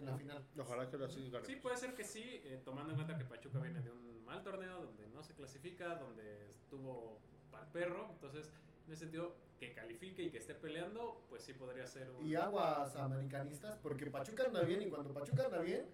En 0.00 0.06
la 0.06 0.16
final. 0.16 0.44
Ojalá 0.58 0.90
que 0.90 0.96
lo 0.96 1.04
así. 1.06 1.30
Sí, 1.44 1.56
puede 1.56 1.76
ser 1.76 1.94
que 1.94 2.04
sí, 2.04 2.40
eh, 2.44 2.60
tomando 2.64 2.90
en 2.90 2.96
cuenta 2.96 3.16
que 3.16 3.24
Pachuca 3.24 3.58
viene 3.60 3.80
de 3.80 3.90
un 3.90 4.24
mal 4.24 4.42
torneo 4.42 4.82
donde 4.82 5.08
no 5.08 5.22
se 5.22 5.34
clasifica, 5.34 5.96
donde 5.96 6.50
estuvo 6.52 7.20
al 7.52 7.66
perro, 7.70 8.08
entonces 8.10 8.50
en 8.86 8.92
ese 8.92 9.00
sentido 9.04 9.36
que 9.58 9.72
califique 9.72 10.22
y 10.22 10.30
que 10.30 10.38
esté 10.38 10.54
peleando, 10.54 11.22
pues 11.28 11.42
sí 11.42 11.52
podría 11.52 11.86
ser 11.86 12.10
un... 12.10 12.26
Y 12.26 12.34
aguas 12.34 12.96
americanistas, 12.96 13.76
porque 13.78 14.06
Pachuca 14.06 14.44
anda 14.44 14.62
bien 14.62 14.82
y 14.82 14.86
cuando 14.88 15.12
Pachuca 15.12 15.44
anda 15.44 15.58
bien, 15.58 15.84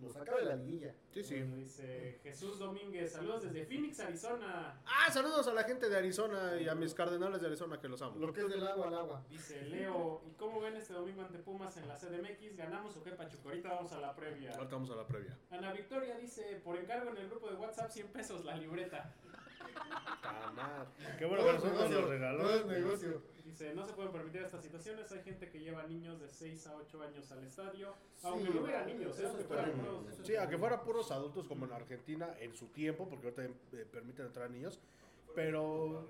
lo 0.00 0.10
saca 0.10 0.36
de 0.36 0.44
la 0.44 0.56
liguilla. 0.56 0.94
Sí, 1.10 1.22
sí. 1.22 1.36
Bueno, 1.36 1.56
dice 1.56 2.20
Jesús 2.22 2.58
Domínguez, 2.58 3.12
saludos 3.12 3.42
desde 3.42 3.64
Phoenix, 3.64 4.00
Arizona. 4.00 4.80
Ah, 4.86 5.10
saludos 5.10 5.46
a 5.48 5.54
la 5.54 5.64
gente 5.64 5.88
de 5.88 5.96
Arizona 5.96 6.60
y 6.60 6.68
a 6.68 6.74
mis 6.74 6.94
cardenales 6.94 7.40
de 7.40 7.46
Arizona 7.46 7.80
que 7.80 7.88
los 7.88 8.02
amo. 8.02 8.16
Lo 8.16 8.32
que 8.32 8.42
es 8.42 8.48
del 8.48 8.66
agua 8.66 8.88
al 8.88 8.94
agua. 8.94 9.24
Dice 9.28 9.62
Leo, 9.62 10.22
¿y 10.26 10.32
cómo 10.32 10.60
ven 10.60 10.76
este 10.76 10.92
domingo 10.92 11.22
ante 11.22 11.38
Pumas 11.38 11.76
en 11.76 11.88
la 11.88 11.96
CDMX? 11.96 12.56
¿Ganamos 12.56 12.96
o 12.96 13.02
qué, 13.02 13.12
Pachuca? 13.12 13.48
Ahorita 13.48 13.68
vamos 13.68 13.92
a 13.92 14.00
la 14.00 14.14
previa. 14.14 14.52
Ahorita 14.54 14.74
vamos 14.74 14.90
a 14.90 14.96
la 14.96 15.06
previa. 15.06 15.38
Ana 15.50 15.72
Victoria 15.72 16.16
dice, 16.18 16.60
por 16.64 16.76
encargo 16.76 17.10
en 17.10 17.18
el 17.18 17.28
grupo 17.28 17.48
de 17.50 17.56
WhatsApp, 17.56 17.90
100 17.90 18.08
pesos 18.08 18.44
la 18.44 18.56
libreta. 18.56 19.14
Qué 21.18 21.24
bueno 21.24 21.44
que 21.44 21.52
nosotros 21.52 21.80
nos 21.80 21.90
lo 21.90 22.06
regaló. 22.08 22.42
No 22.44 22.50
es 22.50 22.66
negocio. 22.66 23.22
Dice, 23.44 23.74
no 23.74 23.86
se 23.86 23.92
pueden 23.94 24.12
permitir 24.12 24.42
estas 24.42 24.62
situaciones, 24.62 25.10
hay 25.12 25.22
gente 25.22 25.48
que 25.48 25.60
lleva 25.60 25.84
niños 25.84 26.20
de 26.20 26.28
6 26.28 26.66
a 26.66 26.76
8 26.76 27.02
años 27.02 27.30
al 27.30 27.44
estadio, 27.44 27.94
Sí, 28.16 28.26
aunque 28.26 28.50
no 28.50 28.60
hubiera 28.62 28.84
niños, 28.84 29.18
¿eh? 29.18 29.22
eso 29.22 29.28
aunque 29.28 29.42
está 29.42 29.54
fueran 29.54 29.72
puros- 29.80 30.26
Sí, 30.26 30.36
a 30.36 30.48
que 30.48 30.58
puros 30.84 31.10
adultos 31.12 31.46
como 31.46 31.64
en 31.64 31.72
Argentina 31.72 32.34
en 32.40 32.54
su 32.54 32.66
tiempo, 32.66 33.08
porque 33.08 33.28
ahorita 33.28 33.44
eh, 33.76 33.86
permiten 33.90 34.26
entrar 34.26 34.50
niños. 34.50 34.78
Pero 35.34 36.06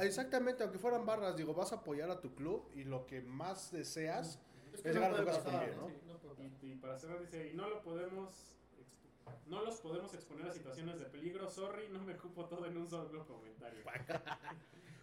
exactamente, 0.00 0.62
aunque 0.62 0.78
fueran 0.78 1.06
barras, 1.06 1.36
digo, 1.36 1.54
vas 1.54 1.72
a 1.72 1.76
apoyar 1.76 2.10
a 2.10 2.20
tu 2.20 2.34
club 2.34 2.68
y 2.74 2.84
lo 2.84 3.06
que 3.06 3.20
más 3.22 3.72
deseas 3.72 4.38
Es 4.72 4.84
es 4.84 4.94
llegar 4.94 5.12
a 5.14 5.16
tu 5.16 5.24
casa 5.24 5.42
¿no? 5.76 5.88
Sí, 5.88 5.94
no 6.06 6.18
pasar. 6.18 6.44
Y, 6.62 6.66
y 6.72 6.74
para 6.76 6.98
cerrar 6.98 7.20
dice, 7.20 7.50
y 7.52 7.54
no 7.56 7.68
lo 7.68 7.82
podemos... 7.82 8.52
No 9.46 9.62
los 9.62 9.80
podemos 9.80 10.12
exponer 10.14 10.46
a 10.48 10.52
situaciones 10.52 10.98
de 10.98 11.06
peligro. 11.06 11.48
Sorry, 11.48 11.88
no 11.88 12.00
me 12.02 12.16
cupo 12.16 12.46
todo 12.46 12.66
en 12.66 12.76
un 12.76 12.88
solo 12.88 13.26
comentario. 13.26 13.80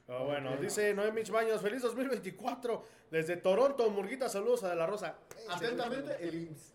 Ah, 0.06 0.22
bueno, 0.22 0.58
dice 0.58 0.94
Noemich 0.94 1.30
Baños, 1.30 1.62
feliz 1.62 1.82
2024 1.82 2.84
desde 3.10 3.38
Toronto, 3.38 3.90
Murguita, 3.90 4.28
saludos 4.28 4.66
a 4.66 4.70
De 4.72 4.76
La 4.76 4.86
Rosa. 4.86 5.16
Atentamente, 5.48 6.18
el 6.20 6.44
IMSS. 6.44 6.74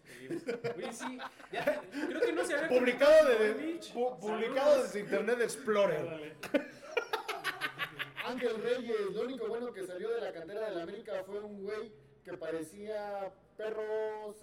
Oye, 0.75 0.93
sí, 0.95 1.19
ya, 1.53 1.83
creo 1.91 2.21
que 2.23 2.33
no 2.33 2.43
se 2.43 2.55
había 2.55 2.69
Publicado, 2.71 3.29
de, 3.29 3.81
publicado 4.19 4.71
Saludos. 4.71 4.83
desde 4.85 5.01
Internet 5.01 5.41
Explorer. 5.43 6.37
Ángel 8.25 8.63
Reyes, 8.63 9.13
lo 9.13 9.23
único 9.23 9.47
bueno 9.47 9.73
que 9.75 9.87
salió 9.87 10.09
de 10.09 10.23
la 10.23 10.33
cantera 10.33 10.71
de 10.71 10.77
la 10.77 10.83
América 10.85 11.23
fue 11.27 11.41
un 11.41 11.63
güey 11.63 11.93
que 12.25 12.35
parecía 12.37 13.31
perro. 13.59 14.35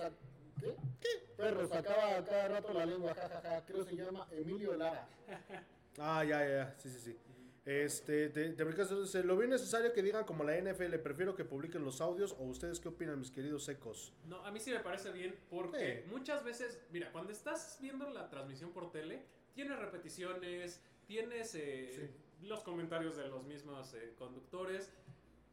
¿Qué? 0.60 0.76
¿Qué? 1.02 1.08
Perro, 1.38 1.68
sacaba 1.68 2.18
a 2.18 2.24
cada 2.24 2.48
rato 2.48 2.74
la 2.74 2.86
lengua, 2.86 3.14
jajaja. 3.14 3.66
Creo 3.66 3.84
se 3.84 3.96
llama 3.96 4.28
Emilio 4.32 4.76
Lara. 4.76 5.08
Ah, 5.98 6.26
ya, 6.26 6.42
ya, 6.46 6.50
ya, 6.50 6.76
sí, 6.78 6.90
sí, 6.90 7.00
sí. 7.00 7.18
Este, 7.66 8.28
te, 8.28 8.50
te 8.50 8.66
dice, 8.66 9.24
lo 9.24 9.38
bien 9.38 9.50
necesario 9.50 9.94
que 9.94 10.04
digan 10.04 10.26
como 10.26 10.44
la 10.44 10.56
NFL, 10.56 10.94
prefiero 10.98 11.36
que 11.36 11.46
publiquen 11.46 11.86
los 11.86 12.02
audios 12.02 12.34
o 12.38 12.44
ustedes 12.44 12.82
qué 12.82 12.90
opinan, 12.90 13.18
mis 13.18 13.32
queridos 13.32 13.64
secos. 13.64 14.12
No, 14.26 14.46
a 14.46 14.52
mí 14.52 14.60
sí 14.60 14.72
me 14.72 14.82
parece 14.82 15.12
bien 15.12 15.34
porque 15.50 16.04
Sí. 16.04 16.12
muchas 16.12 16.44
veces, 16.44 16.80
mira, 16.92 17.12
cuando 17.14 17.32
estás 17.32 17.78
viendo 17.82 18.10
la 18.10 18.30
transmisión 18.30 18.72
por 18.72 18.92
tele, 18.92 19.24
tienes 19.54 19.80
repeticiones, 19.80 20.82
tienes 21.08 21.56
eh, 21.56 22.12
los 22.42 22.60
comentarios 22.62 23.16
de 23.16 23.28
los 23.30 23.44
mismos 23.46 23.94
eh, 23.94 24.14
conductores 24.20 24.92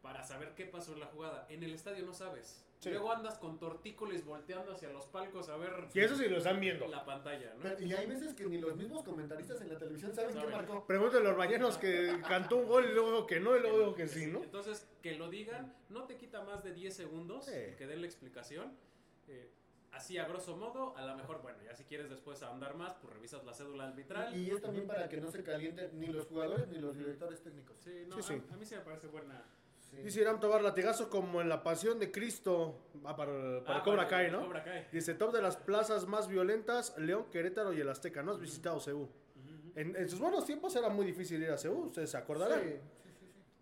para 0.03 0.22
saber 0.24 0.55
qué 0.55 0.66
pasó 0.66 0.92
en 0.92 1.00
la 1.00 1.07
jugada. 1.07 1.46
En 1.48 1.62
el 1.62 1.72
estadio 1.72 2.05
no 2.05 2.12
sabes. 2.12 2.64
Sí. 2.83 2.91
Luego 2.91 3.12
andas 3.12 3.39
con 3.39 3.61
tortícolis 3.61 4.24
volteando 4.24 4.72
hacia 4.72 4.89
los 4.91 5.07
palcos 5.07 5.49
a 5.49 5.57
ver 5.57 5.87
Y 5.95 6.01
eso 6.01 6.16
sí 6.16 6.28
lo 6.28 6.39
están 6.39 6.59
viendo. 6.59 6.89
la 6.89 7.05
pantalla, 7.05 7.55
¿no? 7.55 7.62
Pero- 7.62 7.80
y 7.80 7.93
hay 7.93 8.07
veces 8.09 8.35
que 8.35 8.45
ni 8.47 8.59
los 8.59 8.74
mismos 8.74 9.05
comentaristas 9.05 9.61
en 9.61 9.68
la 9.72 9.78
televisión 9.78 10.12
saben 10.12 10.30
qué 10.35 10.41
Saben. 10.41 10.51
marcó. 10.57 10.85
Pregúntenle 10.85 11.28
a 11.28 11.30
los 11.30 11.39
bañeros 11.39 11.78
que 11.78 12.20
cantó 12.26 12.57
un 12.57 12.66
gol 12.66 12.87
y 12.91 12.93
luego 12.93 13.12
dijo 13.12 13.26
que 13.28 13.39
no 13.39 13.57
y 13.57 13.61
luego 13.61 13.78
dijo 13.78 13.95
que 13.95 14.09
sí, 14.09 14.26
¿no? 14.26 14.43
Entonces, 14.43 14.89
que 15.01 15.14
lo 15.14 15.30
digan, 15.30 15.72
no 15.91 16.05
te 16.07 16.16
quita 16.16 16.43
más 16.43 16.64
de 16.64 16.74
10 16.74 16.93
segundos 16.97 17.45
Sí. 17.45 17.53
que 17.78 17.87
den 17.87 18.01
la 18.01 18.07
explicación. 18.09 18.72
Eh, 19.28 19.49
así 19.93 20.18
a 20.18 20.26
grosso 20.26 20.57
modo, 20.57 20.97
a 20.97 21.07
lo 21.07 21.14
mejor, 21.16 21.41
bueno, 21.41 21.59
ya 21.64 21.76
si 21.76 21.85
quieres 21.85 22.11
después 22.11 22.43
ahondar 22.43 22.74
más, 22.74 22.95
pues 22.95 23.14
revisas 23.14 23.45
la 23.45 23.55
cédula 23.55 23.87
arbitral. 23.87 24.37
Y 24.37 24.51
es 24.51 24.61
también 24.61 24.89
para 24.89 25.09
que 25.09 25.18
no 25.20 25.30
se 25.30 25.45
calienten 25.45 26.01
ni 26.01 26.09
los 26.09 26.26
jugadores 26.26 26.66
ni 26.66 26.78
los 26.78 26.99
directores 26.99 27.41
técnicos. 27.43 27.76
Sí, 27.78 28.07
no, 28.09 28.16
Sí, 28.16 28.22
sí. 28.24 28.43
A, 28.51 28.55
a 28.55 28.57
mí 28.57 28.64
sí 28.66 28.74
me 28.74 28.80
parece 28.80 29.07
buena. 29.07 29.45
Sí. 29.93 30.03
Dice 30.03 30.20
Irán 30.22 30.40
Tobar, 30.40 30.62
latigazo 30.62 31.09
como 31.11 31.40
en 31.43 31.49
la 31.49 31.62
pasión 31.62 31.99
de 31.99 32.11
Cristo. 32.11 32.80
Ah, 33.05 33.14
para, 33.14 33.62
para 33.64 33.78
Ah, 33.78 33.82
Cobra 33.84 34.09
Kai, 34.09 34.30
¿no? 34.30 34.40
Cobra 34.47 34.64
Kai. 34.64 34.88
Dice, 34.90 35.14
top 35.14 35.32
de 35.34 35.43
las 35.43 35.57
plazas 35.57 36.07
más 36.07 36.28
violentas, 36.28 36.97
León, 36.99 37.26
Querétaro 37.30 37.72
y 37.74 37.80
el 37.80 37.88
Azteca. 37.88 38.22
¿No 38.22 38.32
has 38.32 38.40
visitado 38.40 38.80
Ceú? 38.80 39.09
En, 39.74 39.95
en 39.95 40.09
sus 40.09 40.18
buenos 40.18 40.45
tiempos 40.47 40.74
era 40.76 40.88
muy 40.88 41.05
difícil 41.07 41.43
ir 41.43 41.51
a 41.51 41.59
Ceú, 41.59 41.84
ustedes 41.84 42.11
se 42.11 42.16
acordarán. 42.16 42.61
Sí. 42.62 42.74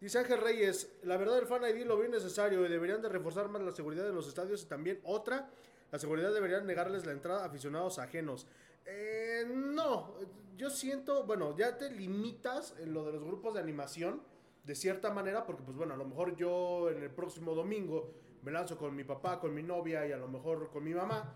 Dice 0.00 0.18
Ángel 0.18 0.38
Reyes, 0.40 0.98
la 1.02 1.16
verdad 1.18 1.38
el 1.38 1.46
Fan 1.46 1.62
ID 1.64 1.84
lo 1.84 1.98
veo 1.98 2.08
necesario 2.08 2.64
y 2.64 2.68
deberían 2.70 3.02
de 3.02 3.08
reforzar 3.10 3.48
más 3.48 3.60
la 3.62 3.70
seguridad 3.72 4.04
de 4.04 4.12
los 4.12 4.26
estadios 4.28 4.62
y 4.62 4.66
también 4.66 4.98
otra, 5.04 5.50
la 5.92 5.98
seguridad 5.98 6.32
deberían 6.32 6.66
negarles 6.66 7.04
la 7.06 7.12
entrada 7.12 7.42
a 7.42 7.46
aficionados 7.46 7.98
ajenos. 7.98 8.46
Eh, 8.86 9.44
no, 9.52 10.14
yo 10.56 10.70
siento, 10.70 11.24
bueno, 11.24 11.54
ya 11.56 11.76
te 11.76 11.90
limitas 11.90 12.74
en 12.78 12.94
lo 12.94 13.04
de 13.04 13.12
los 13.12 13.24
grupos 13.24 13.52
de 13.54 13.60
animación 13.60 14.22
de 14.64 14.74
cierta 14.74 15.10
manera, 15.12 15.44
porque 15.44 15.62
pues 15.62 15.76
bueno, 15.76 15.94
a 15.94 15.96
lo 15.96 16.04
mejor 16.04 16.36
yo 16.36 16.90
en 16.90 17.02
el 17.02 17.10
próximo 17.10 17.54
domingo 17.54 18.12
me 18.42 18.50
lanzo 18.52 18.76
con 18.76 18.94
mi 18.94 19.04
papá, 19.04 19.38
con 19.40 19.54
mi 19.54 19.62
novia 19.62 20.06
y 20.06 20.12
a 20.12 20.16
lo 20.16 20.28
mejor 20.28 20.70
con 20.70 20.84
mi 20.84 20.94
mamá, 20.94 21.34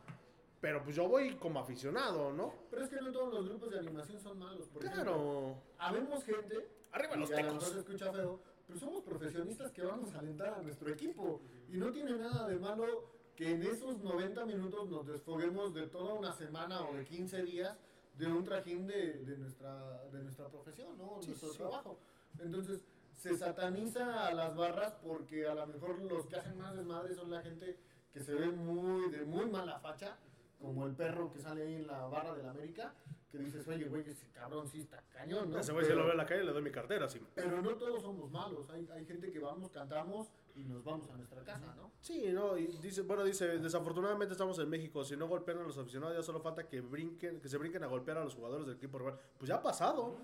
pero 0.61 0.83
pues 0.83 0.97
yo 0.97 1.09
voy 1.09 1.37
como 1.37 1.61
aficionado, 1.61 2.33
¿no? 2.33 2.55
Pero 2.71 2.85
es 2.85 2.89
que 2.91 3.01
no 3.01 3.13
todos 3.13 3.33
los 3.35 3.49
grupos 3.49 3.71
de 3.71 3.79
animación 3.79 4.19
son 4.21 4.39
malos. 4.39 4.69
Por 4.69 4.83
ejemplo, 4.85 5.03
Claro. 5.05 5.57
habemos 5.79 6.25
gente. 6.25 6.69
Arriba 6.93 7.17
los 7.17 7.31
tecos. 7.31 7.65
se 7.65 7.79
escucha 7.81 8.13
feo, 8.13 8.41
pero 8.67 8.79
somos 8.79 9.03
profesionistas 9.03 9.73
que 9.73 9.83
vamos 9.83 10.15
a 10.15 10.21
alentar 10.21 10.55
a 10.55 10.63
nuestro 10.63 10.91
equipo. 10.91 11.41
Y 11.71 11.77
no 11.77 11.91
tiene 11.91 12.17
nada 12.17 12.47
de 12.49 12.57
malo 12.59 13.13
que 13.37 13.51
en 13.51 13.63
esos 13.63 13.99
90 13.99 14.47
minutos 14.47 14.89
nos 14.89 15.07
desfoguemos 15.07 15.75
de 15.75 15.89
toda 15.89 16.15
una 16.15 16.33
semana 16.33 16.83
o 16.89 16.95
de 16.95 17.05
15 17.05 17.43
días 17.43 17.77
de 18.17 18.27
un 18.29 18.45
trajín 18.45 18.87
de, 18.87 19.15
de 19.25 19.37
nuestra, 19.37 20.05
de 20.13 20.23
nuestra 20.23 20.49
profesión, 20.49 20.97
¿no? 20.97 21.21
Sí, 21.21 21.29
nuestro 21.29 21.51
sí. 21.51 21.59
trabajo. 21.59 21.99
Entonces, 22.39 22.81
se 23.25 23.39
sataniza 23.39 24.27
a 24.27 24.35
las 24.35 24.55
barras 24.55 24.93
porque 25.03 25.47
a 25.49 25.55
lo 25.55 25.67
mejor 25.67 25.99
los 26.03 26.27
que 26.27 26.37
hacen 26.37 26.59
más 26.59 26.77
desmadre 26.77 27.15
son 27.15 27.31
la 27.31 27.41
gente 27.41 27.79
que 28.13 28.21
se 28.21 28.35
ve 28.35 28.49
muy 28.49 29.11
de 29.11 29.25
muy 29.25 29.47
mala 29.47 29.79
facha, 29.81 30.19
como 30.61 30.85
el 30.87 30.93
perro 30.95 31.33
que 31.33 31.41
sale 31.41 31.63
ahí 31.63 31.75
en 31.77 31.87
la 31.87 32.05
barra 32.07 32.35
de 32.35 32.43
la 32.43 32.51
América, 32.51 32.93
que 33.33 33.39
dices, 33.39 33.67
oye, 33.67 33.87
güey, 33.87 34.03
ese 34.09 34.29
cabrón 34.31 34.69
sí 34.69 34.83
está 34.83 35.03
cañón, 35.11 35.51
¿no? 35.51 35.59
Ese 35.59 35.73
güey 35.73 35.87
Pero- 35.87 36.01
lo 36.01 36.03
veo 36.05 36.13
en 36.13 36.19
la 36.19 36.27
calle 36.27 36.45
le 36.45 36.53
doy 36.53 36.63
mi 36.63 36.71
cartera, 36.71 37.09
sí. 37.09 37.19
pero 37.35 37.63
no 37.63 37.75
todos 37.77 38.03
somos 38.03 38.31
malos, 38.31 38.69
hay, 38.69 38.87
hay 38.93 39.07
gente 39.07 39.33
que 39.33 39.39
vamos, 39.39 39.71
cantamos 39.71 40.31
y 40.55 40.65
nos 40.65 40.85
vamos 40.85 41.11
a 41.11 41.17
nuestra 41.17 41.43
casa, 41.43 41.75
¿no? 41.77 41.91
Sí, 42.01 42.27
no, 42.33 42.57
y 42.57 42.67
dice, 42.79 43.03
bueno, 43.03 43.25
dice, 43.25 43.59
desafortunadamente 43.59 44.33
estamos 44.33 44.59
en 44.59 44.69
México, 44.69 45.05
si 45.05 45.17
no 45.17 45.27
golpean 45.27 45.59
a 45.59 45.63
los 45.63 45.77
aficionados 45.79 46.17
ya 46.17 46.23
solo 46.23 46.41
falta 46.41 46.69
que 46.69 46.81
brinquen, 46.81 47.41
que 47.41 47.49
se 47.49 47.59
brinquen 47.59 47.83
a 47.83 47.87
golpear 47.87 48.19
a 48.19 48.25
los 48.25 48.35
jugadores 48.35 48.67
del 48.67 48.77
equipo 48.77 48.99
rival. 48.99 49.19
Pues 49.39 49.49
ya 49.49 49.57
ha 49.57 49.63
pasado. 49.63 50.17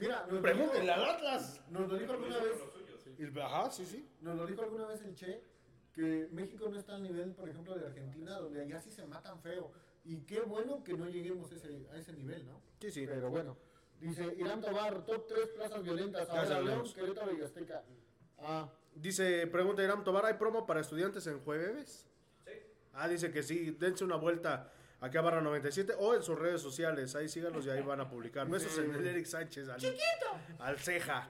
Mira, 0.00 0.22
nos 0.26 0.32
lo 0.34 0.42
Pregúntenle 0.42 0.92
al 0.92 1.04
Atlas. 1.04 1.60
Nos 1.70 1.88
lo 1.90 1.98
dijo 1.98 2.12
alguna 2.12 2.38
vez, 2.38 2.62
Y- 3.18 3.38
Ajá, 3.40 3.70
sí, 3.70 3.86
sí. 3.86 4.08
nos 4.20 4.36
lo 4.36 4.46
dijo 4.46 4.62
alguna 4.62 4.86
vez 4.86 5.02
el 5.02 5.14
Che, 5.14 5.42
que 5.94 6.28
México 6.32 6.68
no 6.68 6.78
está 6.78 6.94
al 6.96 7.02
nivel, 7.02 7.32
por 7.32 7.48
ejemplo, 7.48 7.74
de 7.74 7.86
Argentina, 7.86 8.38
donde 8.38 8.60
allá 8.62 8.80
sí 8.80 8.90
se 8.90 9.06
matan 9.06 9.40
feo. 9.40 9.72
Y 10.04 10.18
qué 10.20 10.40
bueno 10.40 10.84
que 10.84 10.92
no 10.94 11.06
lleguemos 11.08 11.50
ese, 11.50 11.86
a 11.92 11.96
ese 11.96 12.12
nivel, 12.12 12.46
¿no? 12.46 12.60
Sí, 12.80 12.90
sí. 12.90 13.06
Pero 13.06 13.30
bueno, 13.30 13.56
dice 14.00 14.34
Irán 14.38 14.60
Tobar, 14.60 15.04
top 15.04 15.26
3 15.26 15.48
plazas 15.48 15.82
violentas, 15.82 16.28
ahora 16.28 16.60
León. 16.60 16.84
Querétaro 16.94 17.36
y 17.36 17.40
Azteca. 17.42 17.82
Ah, 18.38 18.68
Dice, 18.96 19.46
pregunta 19.46 19.82
Irán 19.82 20.02
Tobar, 20.04 20.24
¿hay 20.26 20.34
promo 20.34 20.66
para 20.66 20.80
estudiantes 20.80 21.26
en 21.26 21.38
jueves? 21.40 22.06
Sí. 22.44 22.52
Ah, 22.94 23.06
dice 23.08 23.30
que 23.30 23.42
sí, 23.42 23.76
dense 23.78 24.04
una 24.04 24.16
vuelta 24.16 24.72
aquí 25.00 25.18
a 25.18 25.20
Barra 25.20 25.40
97 25.42 25.94
o 25.98 26.14
en 26.14 26.22
sus 26.22 26.38
redes 26.38 26.60
sociales, 26.62 27.14
ahí 27.14 27.28
síganlos 27.28 27.66
y 27.66 27.70
ahí 27.70 27.82
van 27.82 28.00
a 28.00 28.08
publicar. 28.08 28.48
Besos 28.48 28.78
en 28.78 28.94
el 28.94 29.06
Eric 29.06 29.26
Sánchez, 29.26 29.68
al, 29.68 29.80
al 30.60 30.78
ceja. 30.78 31.28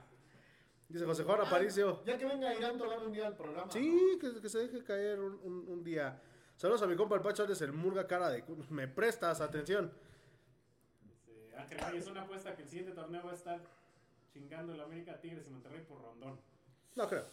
Dice 0.89 1.05
José 1.05 1.25
Juan 1.25 1.41
Aparicio. 1.41 2.05
ya 2.05 2.17
que 2.17 2.25
venga 2.25 2.55
Irán 2.55 2.79
Tobar 2.79 3.01
un 3.03 3.13
día 3.13 3.27
al 3.27 3.37
programa. 3.37 3.71
Sí, 3.73 4.17
que, 4.21 4.41
que 4.41 4.49
se 4.49 4.59
deje 4.61 4.85
caer 4.85 5.19
un, 5.21 5.35
un- 5.43 5.65
un 5.69 5.83
día. 5.83 6.21
Saludos 6.57 6.83
a 6.83 6.87
mi 6.87 6.95
compa 6.95 7.17
el 7.17 7.21
Pacho 7.23 7.43
Alex, 7.43 7.61
el 7.63 7.73
Murga 7.73 8.07
cara 8.07 8.31
de... 8.31 8.45
Me 8.71 8.87
prestas 8.89 9.41
atención. 9.41 9.93
Dice, 11.03 11.57
Ángel 11.57 11.79
Reyes, 11.81 12.07
una 12.07 12.23
apuesta 12.23 12.55
que 12.55 12.63
el 12.63 12.69
siguiente 12.69 12.93
torneo 12.93 13.25
va 13.25 13.33
a 13.33 13.35
estar 13.35 13.61
chingando 14.33 14.73
el 14.73 14.81
América 14.81 15.21
Tigres 15.21 15.45
y 15.49 15.51
Monterrey 15.51 15.85
por 15.87 16.01
rondón. 16.01 16.39
No 16.95 17.09
creo. 17.09 17.25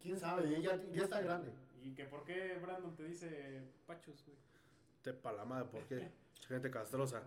¿Quién 0.00 0.18
sabe? 0.18 0.60
Ya, 0.60 0.76
ya 0.92 1.02
está 1.04 1.20
grande. 1.20 1.52
¿Y 1.82 1.94
que 1.94 2.04
por 2.04 2.24
qué 2.24 2.58
Brandon 2.60 2.94
te 2.94 3.04
dice 3.04 3.62
pachos, 3.86 4.24
güey? 4.26 4.36
Te 5.02 5.12
pa' 5.14 5.32
la 5.32 5.44
madre, 5.44 5.66
¿por 5.66 5.82
qué? 5.84 6.10
Gente 6.46 6.70
castrosa. 6.70 7.22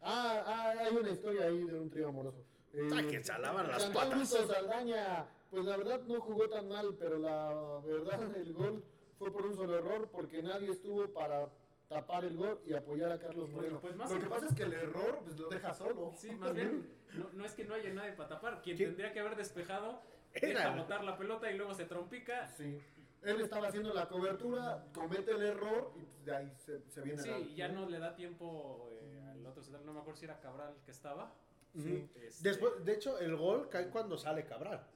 Ah, 0.00 0.42
ah, 0.46 0.74
hay 0.78 0.96
una 0.96 1.10
historia 1.10 1.46
ahí 1.46 1.64
de 1.64 1.78
un 1.78 1.90
trío 1.90 2.08
amoroso. 2.08 2.44
Eh, 2.72 2.88
Ay, 2.94 3.06
que 3.06 3.22
se 3.22 3.32
alaban 3.32 3.68
las 3.68 3.84
patas. 3.86 4.28
Saldaña, 4.28 5.26
pues 5.50 5.64
la 5.64 5.76
verdad 5.76 6.00
no 6.06 6.20
jugó 6.20 6.48
tan 6.48 6.68
mal, 6.68 6.94
pero 6.98 7.18
la 7.18 7.80
verdad 7.84 8.20
el 8.36 8.52
gol 8.52 8.84
fue 9.18 9.32
por 9.32 9.46
un 9.46 9.54
solo 9.54 9.76
error 9.78 10.08
porque 10.10 10.42
nadie 10.42 10.70
estuvo 10.70 11.06
para 11.12 11.48
tapar 11.88 12.24
el 12.24 12.36
gol 12.36 12.60
y 12.66 12.74
apoyar 12.74 13.10
a 13.12 13.18
Carlos 13.18 13.50
Moreno. 13.50 13.80
Pues 13.80 13.96
más 13.96 14.10
lo 14.10 14.20
que 14.20 14.26
pasa 14.26 14.46
es 14.46 14.54
que 14.54 14.62
el 14.62 14.74
error 14.74 15.20
pues 15.24 15.38
lo 15.38 15.48
deja 15.48 15.74
solo. 15.74 16.12
Sí, 16.16 16.30
más 16.32 16.54
bien, 16.54 16.88
no, 17.14 17.30
no 17.32 17.44
es 17.44 17.52
que 17.54 17.64
no 17.64 17.74
haya 17.74 17.92
nadie 17.92 18.12
para 18.12 18.28
tapar. 18.28 18.62
Quien 18.62 18.76
tendría 18.76 19.12
que 19.12 19.20
haber 19.20 19.36
despejado. 19.36 20.02
Deja 20.34 20.74
botar 20.76 21.04
la 21.04 21.16
pelota 21.16 21.50
y 21.50 21.56
luego 21.56 21.74
se 21.74 21.84
trompica. 21.84 22.48
Sí. 22.48 22.78
Él 23.22 23.40
estaba 23.40 23.66
haciendo 23.68 23.92
la 23.92 24.08
cobertura, 24.08 24.84
comete 24.94 25.32
el 25.32 25.42
error 25.42 25.92
y 25.96 26.02
pues, 26.02 26.24
de 26.24 26.36
ahí 26.36 26.52
se, 26.56 26.80
se 26.88 27.00
viene 27.02 27.20
Sí, 27.20 27.28
la- 27.30 27.38
y 27.38 27.54
ya 27.56 27.68
no 27.68 27.88
le 27.88 27.98
da 27.98 28.14
tiempo 28.14 28.88
eh, 28.92 29.20
al 29.32 29.44
otro 29.44 29.62
central. 29.62 29.84
No 29.84 29.92
me 29.92 30.00
acuerdo 30.00 30.18
si 30.20 30.24
era 30.26 30.38
Cabral 30.40 30.74
que 30.84 30.92
estaba. 30.92 31.34
Este- 31.74 32.08
Después, 32.48 32.84
de 32.84 32.92
hecho, 32.94 33.18
el 33.18 33.36
gol 33.36 33.68
cae 33.68 33.88
cuando 33.88 34.16
sale 34.16 34.44
Cabral. 34.44 34.86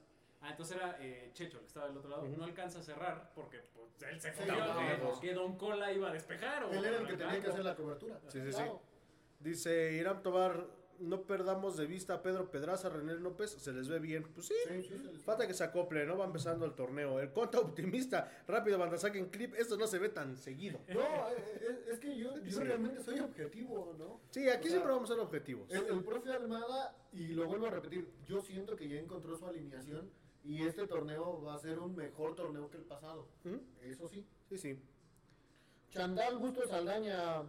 Ah, 0.41 0.51
entonces 0.51 0.76
era 0.76 0.97
eh, 1.01 1.30
Checho 1.35 1.57
el 1.59 1.62
que 1.62 1.66
estaba 1.68 1.87
del 1.89 1.97
otro 1.97 2.11
lado. 2.11 2.24
No 2.28 2.45
alcanza 2.45 2.78
a 2.80 2.83
cerrar 2.83 3.30
porque 3.35 3.59
pues, 3.74 4.03
él 4.11 4.20
se 4.20 4.33
Sí, 4.33 4.39
confió 4.39 4.57
no, 4.66 4.78
que, 4.78 4.99
no. 4.99 5.20
que 5.20 5.35
Don 5.35 5.57
Cola 5.57 5.93
iba 5.93 6.09
a 6.09 6.12
despejar. 6.12 6.64
O 6.64 6.70
Él 6.72 6.85
era 6.85 6.99
el 6.99 7.07
que 7.07 7.16
tenía 7.16 7.41
que 7.41 7.49
hacer 7.49 7.64
la 7.64 7.76
cobertura. 7.76 8.18
Sí, 8.28 8.41
sí, 8.41 8.53
sí. 8.53 8.62
Dice 9.41 9.93
Irán 9.95 10.22
Tobar, 10.22 10.64
no 10.99 11.22
perdamos 11.22 11.76
de 11.76 11.86
vista 11.86 12.14
a 12.14 12.22
Pedro 12.22 12.51
Pedraza, 12.51 12.88
René 12.88 13.14
López, 13.14 13.51
se 13.51 13.72
les 13.72 13.88
ve 13.88 13.99
bien. 13.99 14.24
Pues 14.34 14.47
sí, 14.47 14.55
Sí, 14.82 15.20
falta 15.24 15.47
que 15.47 15.55
se 15.55 15.64
acople, 15.64 16.07
¿no? 16.07 16.16
Va 16.16 16.24
empezando 16.24 16.64
el 16.64 16.74
torneo. 16.74 17.20
El 17.20 17.32
conta 17.32 17.59
optimista, 17.61 18.30
rápido, 18.47 18.78
banda, 18.78 18.99
saquen 18.99 19.30
clip, 19.30 19.55
esto 19.57 19.76
no 19.76 19.86
se 19.86 19.99
ve 19.99 20.09
tan 20.09 20.36
seguido. 20.36 20.80
No, 20.88 21.01
eh, 21.01 21.61
es, 21.70 21.95
es 21.95 21.99
que 21.99 22.16
yo, 22.16 22.38
yo 22.45 22.61
realmente 22.61 23.03
soy 23.03 23.20
objetivo, 23.20 23.95
¿no? 23.99 24.20
Sí, 24.30 24.49
aquí 24.49 24.59
O 24.59 24.62
sea, 24.62 24.70
siempre 24.70 24.93
vamos 24.93 25.11
a 25.11 25.14
ser 25.14 25.22
objetivos. 25.22 25.70
El, 25.70 25.86
el 25.86 26.05
profe 26.05 26.32
Almada, 26.32 26.97
y 27.12 27.28
lo 27.28 27.47
vuelvo 27.47 27.66
a 27.66 27.70
repetir, 27.70 28.09
yo 28.26 28.40
siento 28.40 28.76
que 28.76 28.88
ya 28.88 28.99
encontró 28.99 29.36
su 29.36 29.47
alineación 29.47 30.11
y 30.45 30.62
este 30.66 30.86
torneo 30.86 31.43
va 31.43 31.55
a 31.55 31.59
ser 31.59 31.78
un 31.78 31.95
mejor 31.95 32.34
torneo 32.34 32.68
que 32.70 32.78
el 32.78 32.84
pasado. 32.84 33.28
¿Mm? 33.45 33.88
Eso 33.90 34.09
sí. 34.09 34.26
Sí, 34.49 34.59
sí. 34.59 34.78
Chandal 35.90 36.38
Gusto 36.38 36.66
Saldaña, 36.66 37.43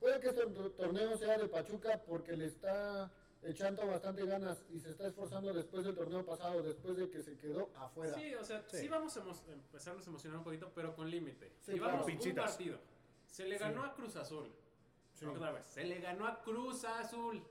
puede 0.00 0.18
que 0.20 0.28
este 0.28 0.46
to- 0.46 0.70
torneo 0.72 1.16
sea 1.16 1.38
de 1.38 1.48
Pachuca 1.48 2.02
porque 2.06 2.36
le 2.36 2.46
está 2.46 3.12
echando 3.42 3.86
bastante 3.86 4.24
ganas 4.26 4.64
y 4.70 4.80
se 4.80 4.90
está 4.90 5.06
esforzando 5.06 5.52
después 5.52 5.84
del 5.84 5.94
torneo 5.94 6.24
pasado, 6.24 6.62
después 6.62 6.96
de 6.96 7.08
que 7.08 7.22
se 7.22 7.36
quedó 7.36 7.70
afuera. 7.76 8.14
Sí, 8.14 8.34
o 8.34 8.44
sea, 8.44 8.62
Sí. 8.68 8.78
sí, 8.78 8.88
vamos 8.88 9.16
a 9.16 9.20
empezarnos 9.52 10.06
a 10.06 10.10
emocionar 10.10 10.38
un 10.38 10.44
poquito, 10.44 10.70
pero 10.74 10.94
con 10.94 11.08
límite. 11.10 11.52
Sí, 11.60 11.72
Llevamos 11.72 12.04
claro. 12.06 12.22
un 12.30 12.34
partido. 12.34 12.78
Se 13.26 13.46
le 13.46 13.56
ganó 13.58 13.84
a 13.84 13.94
Cruz 13.94 14.16
Azul. 14.16 14.50
Otra 15.26 15.52
vez. 15.52 15.66
Se 15.66 15.84
le 15.84 16.00
ganó 16.00 16.26
a 16.26 16.40
Cruz 16.42 16.84
Azul. 16.84 17.42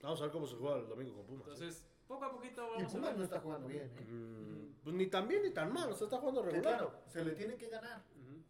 Vamos 0.00 0.20
a 0.20 0.24
ver 0.24 0.32
cómo 0.32 0.46
se 0.46 0.56
juega 0.56 0.78
el 0.78 0.88
domingo 0.88 1.14
con 1.16 1.26
Pumas. 1.26 1.46
¿eh? 1.48 1.52
Entonces, 1.52 1.86
poco 2.06 2.24
a 2.24 2.32
poquito 2.32 2.62
Y 2.66 2.82
vamos 2.82 2.94
a 2.94 2.96
Pumas 2.96 3.10
no 3.12 3.16
ver. 3.18 3.24
está 3.24 3.40
jugando 3.40 3.68
bien. 3.68 3.82
¿eh? 3.98 4.04
Mm, 4.10 4.72
pues 4.82 4.96
ni 4.96 5.06
tan 5.08 5.28
bien 5.28 5.42
ni 5.42 5.50
tan 5.50 5.72
mal, 5.72 5.90
o 5.92 5.94
sea, 5.94 6.06
está 6.06 6.18
jugando 6.18 6.42
regular. 6.42 6.62
claro, 6.78 6.94
se 7.06 7.24
le 7.24 7.32
tiene 7.32 7.56
que 7.56 7.68
ganar. 7.68 8.02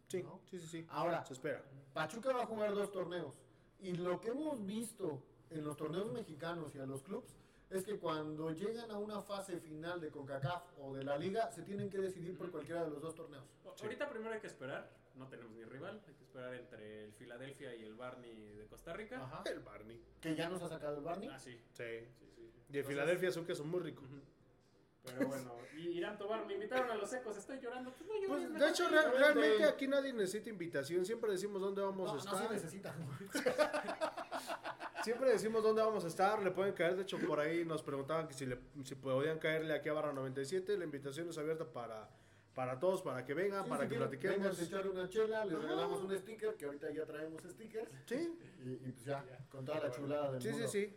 Sí, 0.07 0.23
¿no? 0.23 0.39
sí, 0.49 0.59
sí, 0.59 0.67
sí. 0.67 0.87
Ahora, 0.89 1.23
Se 1.25 1.33
espera. 1.33 1.63
Pachuca 1.93 2.31
va 2.33 2.43
a 2.43 2.45
jugar 2.45 2.73
dos 2.73 2.91
torneos. 2.91 3.37
Y 3.79 3.93
lo 3.93 4.19
que 4.19 4.29
hemos 4.29 4.65
visto 4.65 5.21
en 5.49 5.63
los 5.63 5.77
torneos 5.77 6.11
mexicanos 6.11 6.75
y 6.75 6.79
a 6.79 6.85
los 6.85 7.01
clubs 7.01 7.35
es 7.69 7.83
que 7.83 7.97
cuando 7.99 8.51
llegan 8.51 8.89
a 8.91 8.97
una 8.97 9.21
fase 9.21 9.59
final 9.59 10.01
de 10.01 10.09
CONCACAF 10.09 10.63
o 10.79 10.93
de 10.95 11.03
la 11.03 11.17
liga, 11.17 11.51
se 11.51 11.61
tienen 11.61 11.89
que 11.89 11.99
decidir 11.99 12.37
por 12.37 12.51
cualquiera 12.51 12.83
de 12.83 12.89
los 12.89 13.01
dos 13.01 13.15
torneos. 13.15 13.45
Ahorita 13.81 14.09
primero 14.09 14.33
hay 14.33 14.39
que 14.39 14.47
esperar. 14.47 14.89
No 15.15 15.27
tenemos 15.27 15.53
ni 15.53 15.63
rival. 15.63 16.01
Hay 16.07 16.13
que 16.13 16.23
esperar 16.23 16.53
entre 16.55 17.05
el 17.05 17.13
Filadelfia 17.13 17.75
y 17.75 17.83
el 17.83 17.93
Barney 17.95 18.53
de 18.53 18.65
Costa 18.67 18.93
Rica. 18.93 19.23
Ajá. 19.23 19.43
El 19.45 19.59
Barney. 19.59 20.01
Que 20.21 20.35
ya 20.35 20.49
nos 20.49 20.61
ha 20.63 20.69
sacado 20.69 20.97
el 20.97 21.03
Barney. 21.03 21.29
Ah, 21.31 21.37
sí. 21.37 21.59
Sí. 21.73 21.83
sí, 22.19 22.25
sí. 22.35 22.41
Y 22.41 22.77
Entonces, 22.77 22.87
Filadelfia 22.87 23.29
es 23.29 23.37
un 23.37 23.45
queso 23.45 23.63
muy 23.65 23.81
rico. 23.81 24.03
Pero 25.03 25.27
bueno, 25.27 25.55
y 25.77 25.87
Irán 25.97 26.17
Tobar, 26.17 26.45
me 26.45 26.53
invitaron 26.53 26.91
a 26.91 26.95
los 26.95 27.11
ecos, 27.13 27.37
estoy 27.37 27.59
llorando. 27.59 27.91
Pues 27.93 28.07
no 28.07 28.15
llores, 28.19 28.47
Pues, 28.49 28.59
de 28.61 28.69
hecho, 28.69 28.87
sí, 28.89 28.93
re- 28.95 29.11
realmente 29.17 29.63
aquí 29.63 29.87
nadie 29.87 30.11
necesita 30.13 30.49
invitación. 30.49 31.05
Siempre 31.05 31.31
decimos 31.31 31.61
dónde 31.61 31.81
vamos 31.81 32.05
No, 32.07 32.11
a 32.11 32.15
no 32.15 32.21
se 32.21 32.27
estar. 32.29 32.51
necesita. 32.51 32.95
Siempre 35.03 35.29
decimos 35.31 35.63
dónde 35.63 35.81
vamos 35.81 36.03
a 36.03 36.07
estar. 36.07 36.41
Le 36.43 36.51
pueden 36.51 36.73
caer. 36.73 36.95
De 36.97 37.03
hecho, 37.03 37.17
por 37.19 37.39
ahí 37.39 37.63
nos 37.65 37.81
preguntaban 37.81 38.27
que 38.27 38.33
si, 38.33 38.45
le, 38.45 38.59
si 38.83 38.95
podían 38.95 39.39
caerle 39.39 39.73
aquí 39.73 39.89
a 39.89 39.93
Barra 39.93 40.11
97. 40.13 40.77
La 40.77 40.83
invitación 40.83 41.29
es 41.29 41.37
abierta 41.37 41.65
para, 41.65 42.09
para 42.53 42.77
todos, 42.79 43.01
para 43.01 43.23
que 43.25 43.33
vengan, 43.33 43.63
Sí, 43.63 43.69
para 43.69 43.83
si 43.83 43.89
que 43.89 43.95
quieren, 43.95 44.09
platiquemos. 44.41 44.61
echar 44.61 44.87
una 44.87 45.07
chela, 45.09 45.45
les 45.45 45.57
regalamos 45.61 46.01
un 46.01 46.17
sticker, 46.17 46.55
que 46.55 46.65
ahorita 46.65 46.91
ya 46.91 47.05
traemos 47.05 47.41
stickers. 47.43 47.89
Sí, 48.05 48.37
Y, 48.65 48.69
y 48.89 48.91
pues 48.91 49.05
ya, 49.05 49.23
con 49.49 49.63
toda 49.63 49.79
la 49.79 49.91
chulada 49.91 50.31
del 50.33 50.41
sí, 50.41 50.49
sí, 50.49 50.53
mundo. 50.53 50.67
sí. 50.67 50.95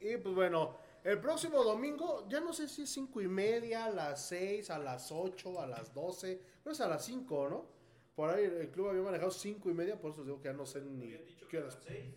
Y 0.00 0.16
pues 0.16 0.34
bueno, 0.34 0.76
el 1.04 1.20
próximo 1.20 1.62
domingo, 1.64 2.26
ya 2.28 2.40
no 2.40 2.52
sé 2.52 2.68
si 2.68 2.82
es 2.82 2.90
5 2.90 3.20
y 3.22 3.28
media, 3.28 3.86
a 3.86 3.90
las 3.90 4.26
6, 4.28 4.70
a 4.70 4.78
las 4.78 5.10
8, 5.10 5.60
a 5.60 5.66
las 5.66 5.92
12. 5.94 6.38
Creo 6.38 6.62
que 6.64 6.70
es 6.70 6.80
a 6.80 6.88
las 6.88 7.04
5, 7.04 7.48
¿no? 7.48 7.66
Por 8.14 8.30
ahí 8.30 8.44
el 8.44 8.70
club 8.70 8.88
había 8.88 9.02
manejado 9.02 9.30
5 9.30 9.70
y 9.70 9.74
media, 9.74 9.98
por 9.98 10.12
eso 10.12 10.24
digo 10.24 10.38
que 10.40 10.48
ya 10.48 10.52
no 10.52 10.66
sé 10.66 10.82
ni 10.82 11.06
dicho 11.06 11.46
qué 11.46 11.52
que 11.52 11.56
a 11.58 11.60
horas. 11.60 11.74
las 11.76 11.84
6. 11.84 12.14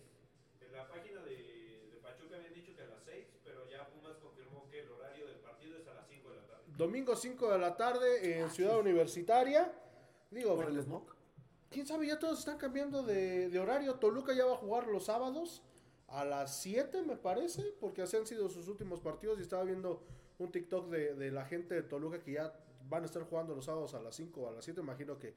En 0.60 0.72
la 0.72 0.86
página 0.88 1.22
de, 1.22 1.30
de 1.92 1.98
Pachuca 2.02 2.36
habían 2.36 2.52
dicho 2.52 2.74
que 2.76 2.82
a 2.82 2.86
las 2.86 3.02
6, 3.04 3.26
pero 3.42 3.68
ya 3.70 3.86
Pumas 3.88 4.16
confirmó 4.18 4.68
que 4.70 4.80
el 4.80 4.90
horario 4.90 5.26
del 5.26 5.38
partido 5.38 5.78
es 5.78 5.86
a 5.88 5.94
las 5.94 6.06
5 6.08 6.28
de 6.30 6.36
la 6.36 6.46
tarde. 6.46 6.64
Domingo 6.76 7.16
5 7.16 7.50
de 7.52 7.58
la 7.58 7.76
tarde 7.76 8.38
en 8.40 8.50
Ciudad 8.50 8.78
Universitaria. 8.78 9.72
Digo, 10.30 10.56
Por 10.56 10.66
el 10.68 10.82
smoke. 10.82 11.14
quién 11.70 11.86
sabe, 11.86 12.06
ya 12.06 12.18
todos 12.18 12.40
están 12.40 12.58
cambiando 12.58 13.02
de, 13.02 13.48
de 13.48 13.58
horario. 13.58 13.94
Toluca 13.94 14.34
ya 14.34 14.44
va 14.44 14.54
a 14.54 14.56
jugar 14.56 14.88
los 14.88 15.04
sábados 15.06 15.62
a 16.14 16.24
las 16.24 16.56
7, 16.60 17.02
me 17.02 17.16
parece, 17.16 17.62
porque 17.80 18.02
así 18.02 18.16
han 18.16 18.26
sido 18.26 18.48
sus 18.48 18.68
últimos 18.68 19.00
partidos. 19.00 19.38
Y 19.38 19.42
estaba 19.42 19.64
viendo 19.64 20.02
un 20.38 20.50
TikTok 20.50 20.88
de, 20.88 21.14
de 21.14 21.30
la 21.30 21.44
gente 21.44 21.74
de 21.74 21.82
Toluca 21.82 22.20
que 22.22 22.32
ya 22.32 22.52
van 22.88 23.02
a 23.02 23.06
estar 23.06 23.22
jugando 23.24 23.54
los 23.54 23.64
sábados 23.64 23.94
a 23.94 24.00
las 24.00 24.14
5 24.14 24.40
o 24.40 24.48
a 24.48 24.52
las 24.52 24.64
7. 24.64 24.80
Imagino 24.80 25.18
que 25.18 25.34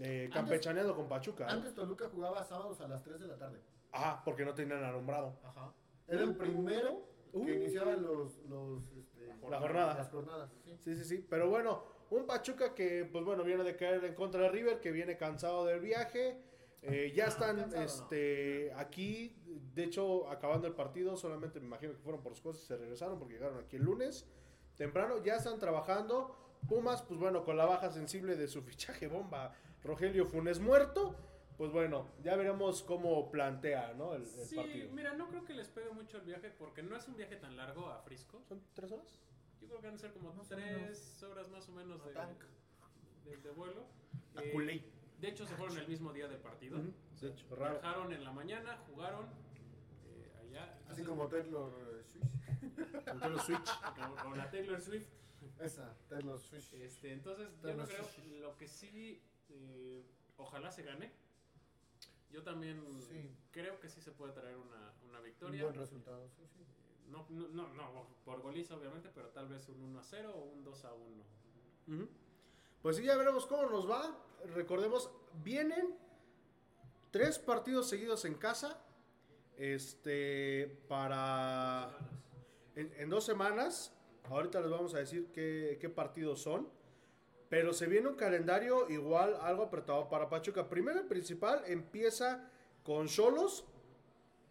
eh, 0.00 0.28
campechaneando 0.32 0.94
con 0.94 1.08
Pachuca. 1.08 1.46
¿no? 1.46 1.52
Antes 1.52 1.74
Toluca 1.74 2.08
jugaba 2.08 2.44
sábados 2.44 2.80
a 2.80 2.88
las 2.88 3.02
3 3.02 3.20
de 3.20 3.26
la 3.26 3.36
tarde. 3.36 3.60
Ah, 3.92 4.22
porque 4.24 4.44
no 4.44 4.54
tenían 4.54 4.84
alumbrado. 4.84 5.38
Ajá. 5.42 5.72
Era 6.06 6.22
el 6.22 6.36
primero 6.36 7.10
Uh. 7.32 7.44
que 7.44 7.54
iniciaba 7.54 7.92
los, 7.94 8.38
los 8.48 8.82
este, 8.98 9.26
La 9.48 9.60
jornada. 9.60 9.94
Las 9.94 10.08
jornadas, 10.10 10.50
sí. 10.64 10.76
Sí, 10.80 10.96
sí, 10.96 11.04
sí. 11.04 11.26
Pero 11.28 11.48
bueno, 11.48 11.82
un 12.10 12.26
Pachuca 12.26 12.74
que, 12.74 13.08
pues 13.10 13.24
bueno, 13.24 13.44
viene 13.44 13.62
de 13.62 13.76
caer 13.76 14.04
en 14.04 14.14
contra 14.14 14.42
de 14.42 14.48
River, 14.48 14.80
que 14.80 14.90
viene 14.90 15.16
cansado 15.16 15.64
del 15.64 15.80
viaje. 15.80 16.40
Eh, 16.82 17.12
ya 17.14 17.26
están 17.26 17.58
este, 17.74 18.72
aquí, 18.74 19.36
de 19.74 19.84
hecho, 19.84 20.28
acabando 20.30 20.66
el 20.66 20.74
partido, 20.74 21.16
solamente 21.16 21.60
me 21.60 21.66
imagino 21.66 21.92
que 21.92 21.98
fueron 21.98 22.22
por 22.22 22.32
sus 22.32 22.40
cosas 22.42 22.62
y 22.62 22.66
se 22.66 22.76
regresaron 22.76 23.18
porque 23.18 23.34
llegaron 23.34 23.58
aquí 23.58 23.76
el 23.76 23.82
lunes 23.82 24.26
temprano. 24.76 25.22
Ya 25.22 25.36
están 25.36 25.58
trabajando. 25.58 26.36
Pumas, 26.68 27.02
pues 27.02 27.18
bueno, 27.20 27.44
con 27.44 27.56
la 27.56 27.64
baja 27.66 27.90
sensible 27.90 28.36
de 28.36 28.46
su 28.48 28.62
fichaje 28.68 29.08
bomba, 29.08 29.54
Rogelio 29.84 30.26
Funes 30.26 30.58
muerto. 30.60 31.14
Pues 31.58 31.70
bueno, 31.72 32.06
ya 32.22 32.36
veremos 32.36 32.82
cómo 32.82 33.30
plantea 33.30 33.92
¿no? 33.92 34.14
el, 34.14 34.22
el 34.22 34.28
Sí, 34.28 34.56
partido. 34.56 34.90
mira, 34.92 35.12
no 35.12 35.28
creo 35.28 35.44
que 35.44 35.52
les 35.52 35.68
pegue 35.68 35.90
mucho 35.90 36.16
el 36.16 36.22
viaje 36.24 36.50
porque 36.58 36.82
no 36.82 36.96
es 36.96 37.06
un 37.06 37.16
viaje 37.16 37.36
tan 37.36 37.54
largo 37.58 37.86
a 37.90 37.98
Frisco. 38.00 38.40
¿Son 38.48 38.62
tres 38.72 38.90
horas? 38.92 39.18
Yo 39.60 39.68
creo 39.68 39.80
que 39.82 39.86
van 39.88 39.96
a 39.96 39.98
ser 39.98 40.12
como 40.14 40.32
Más 40.32 40.48
tres 40.48 41.22
horas 41.22 41.50
más 41.50 41.68
o 41.68 41.72
menos 41.72 42.02
de, 42.02 42.12
Tank. 42.12 42.38
de- 43.26 43.36
de 43.36 43.50
vuelo. 43.50 43.84
A 44.36 44.42
Eh, 44.42 44.50
culé. 44.52 44.82
De 45.20 45.28
hecho, 45.28 45.46
se 45.46 45.54
fueron 45.56 45.76
el 45.78 45.86
mismo 45.88 46.12
día 46.12 46.28
del 46.28 46.38
partido. 46.40 46.78
Ujú, 46.78 46.92
de 47.20 47.28
hecho, 47.28 47.56
raro. 47.56 47.80
Viajaron 47.80 48.12
en 48.12 48.24
la 48.24 48.32
mañana, 48.32 48.78
jugaron 48.88 49.26
eh, 50.06 50.32
allá. 50.40 50.78
Así 50.88 51.02
como 51.04 51.28
Taylor 51.28 51.72
eh, 51.98 52.04
Swift. 52.04 52.24
Nintendo 53.06 53.38
Switch. 53.38 53.70
como- 53.96 54.16
como 54.16 54.36
la 54.36 54.50
Taylor 54.50 54.80
Swift. 54.80 55.06
Esa, 55.58 55.94
Taylor 56.08 56.38
Swift. 56.38 56.72
Este, 56.74 57.12
entonces, 57.12 57.48
yo 57.56 57.60
Taylor 57.62 57.76
no 57.78 57.86
creo. 57.86 58.04
Swift. 58.04 58.26
Lo 58.40 58.56
que 58.56 58.68
sí, 58.68 59.22
eh, 59.50 60.04
ojalá 60.36 60.70
se 60.70 60.82
gane. 60.82 61.12
Yo 62.30 62.42
también 62.42 62.80
Sí. 63.02 63.28
creo 63.50 63.80
que 63.80 63.88
sí 63.88 64.00
se 64.00 64.12
puede 64.12 64.32
traer 64.32 64.56
una, 64.56 64.92
una 65.08 65.18
Un 65.18 65.24
victoria. 65.24 65.64
buen 65.64 65.74
resultado, 65.74 66.28
sí, 66.30 66.42
sí. 66.46 66.64
No, 67.08 67.26
no, 67.28 67.48
no, 67.48 67.68
no, 67.74 68.06
por 68.24 68.40
goliza 68.40 68.76
obviamente, 68.76 69.10
pero 69.12 69.28
tal 69.30 69.48
vez 69.48 69.68
un 69.68 69.82
1 69.82 69.98
a 69.98 70.02
0 70.04 70.32
o 70.32 70.44
un 70.44 70.62
2 70.62 70.84
a 70.84 70.92
1. 70.94 71.24
Ujú. 71.88 72.08
Pues 72.82 72.96
sí, 72.96 73.04
ya 73.04 73.16
veremos 73.16 73.46
cómo 73.46 73.68
nos 73.68 73.88
va. 73.88 74.16
Recordemos, 74.54 75.10
vienen 75.44 75.94
tres 77.10 77.38
partidos 77.38 77.88
seguidos 77.88 78.24
en 78.24 78.34
casa. 78.34 78.80
Este, 79.56 80.82
para. 80.88 81.90
En, 82.74 83.10
dos 83.10 83.24
semanas. 83.24 83.92
Ahorita 84.30 84.60
les 84.60 84.70
vamos 84.70 84.94
a 84.94 84.98
decir 84.98 85.30
qué, 85.32 85.78
qué 85.80 85.88
partidos 85.88 86.40
son. 86.40 86.68
Pero 87.50 87.72
se 87.72 87.86
viene 87.86 88.08
un 88.08 88.14
calendario 88.14 88.88
igual, 88.88 89.36
algo 89.42 89.64
apretado 89.64 90.08
para 90.08 90.30
Pachuca. 90.30 90.68
Primero, 90.68 91.00
el 91.00 91.06
principal 91.06 91.62
empieza 91.66 92.48
con 92.84 93.08
Solos 93.08 93.64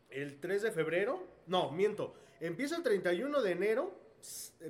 el 0.09 0.39
3 0.39 0.63
de 0.63 0.71
febrero. 0.71 1.25
No, 1.47 1.71
miento. 1.71 2.13
Empieza 2.39 2.75
el 2.75 2.83
31 2.83 3.41
de 3.41 3.51
enero, 3.51 3.93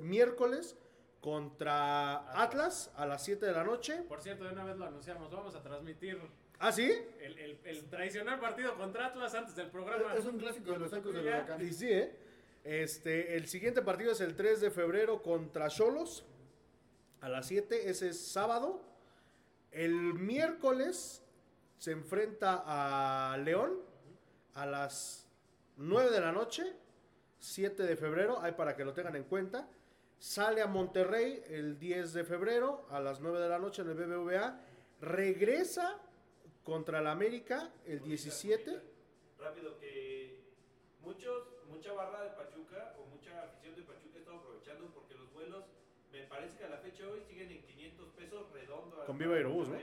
miércoles, 0.00 0.76
contra 1.20 2.30
Atlas 2.40 2.90
a 2.96 3.06
las 3.06 3.22
7 3.24 3.44
de 3.46 3.52
la 3.52 3.64
noche. 3.64 4.02
Por 4.08 4.20
cierto, 4.22 4.44
de 4.44 4.52
una 4.52 4.64
vez 4.64 4.76
lo 4.76 4.86
anunciamos, 4.86 5.30
vamos 5.30 5.54
a 5.54 5.62
transmitir 5.62 6.18
¿Ah, 6.58 6.72
sí? 6.72 6.90
el, 7.20 7.38
el- 7.38 7.58
el 7.64 7.84
tradicional 7.90 8.38
partido 8.40 8.74
contra 8.76 9.06
Atlas 9.06 9.34
antes 9.34 9.54
del 9.56 9.70
programa. 9.70 10.14
Es 10.14 10.24
un 10.24 10.38
clásico 10.38 10.72
de 10.72 10.78
los 10.78 10.92
ecos 10.92 11.12
del 11.14 11.26
huracán. 11.26 11.60
Y 11.66 11.72
sí, 11.72 11.90
¿eh? 11.90 12.16
Este, 12.64 13.36
el 13.36 13.46
siguiente 13.48 13.80
partido 13.82 14.12
es 14.12 14.20
el 14.20 14.36
3 14.36 14.60
de 14.60 14.70
febrero 14.70 15.22
contra 15.22 15.68
Cholos 15.68 16.24
a 17.22 17.28
las 17.28 17.46
7, 17.46 17.88
ese 17.88 18.10
es 18.10 18.20
sábado. 18.20 18.82
El 19.72 20.14
miércoles 20.14 21.22
se 21.78 21.92
enfrenta 21.92 22.62
a 22.66 23.36
León 23.38 23.78
a 24.54 24.66
las 24.66 25.26
9 25.76 26.10
de 26.10 26.20
la 26.20 26.32
noche, 26.32 26.64
7 27.38 27.82
de 27.84 27.96
febrero, 27.96 28.40
ahí 28.42 28.52
para 28.52 28.76
que 28.76 28.84
lo 28.84 28.92
tengan 28.92 29.16
en 29.16 29.24
cuenta. 29.24 29.66
Sale 30.20 30.60
a 30.60 30.66
Monterrey 30.66 31.42
el 31.48 31.78
10 31.78 32.12
de 32.12 32.24
febrero 32.24 32.86
a 32.90 33.00
las 33.00 33.20
9 33.20 33.40
de 33.40 33.48
la 33.48 33.58
noche 33.58 33.80
en 33.80 33.88
el 33.88 33.94
BBVA. 33.94 34.60
Regresa 35.00 35.98
contra 36.62 36.98
el 36.98 37.06
América 37.06 37.72
el 37.86 38.02
17. 38.02 38.80
Rápido, 39.38 39.78
que 39.78 40.44
muchos, 41.00 41.48
mucha 41.68 41.94
barra 41.94 42.22
de 42.22 42.30
Pachuca 42.32 42.94
o 43.00 43.06
mucha 43.06 43.44
afición 43.44 43.74
de 43.76 43.82
Pachuca 43.82 44.18
está 44.18 44.36
aprovechando 44.36 44.92
porque 44.92 45.14
los 45.14 45.32
vuelos, 45.32 45.64
me 46.12 46.24
parece 46.24 46.58
que 46.58 46.64
a 46.64 46.68
la 46.68 46.76
fecha 46.78 47.04
de 47.06 47.12
hoy 47.12 47.22
siguen 47.26 47.50
en 47.50 47.62
500 47.62 48.08
pesos 48.10 48.52
redondo. 48.52 49.00
a- 49.00 49.06
Con 49.06 49.16
Viva 49.16 49.34
Aerobús, 49.36 49.68
¿no? 49.70 49.78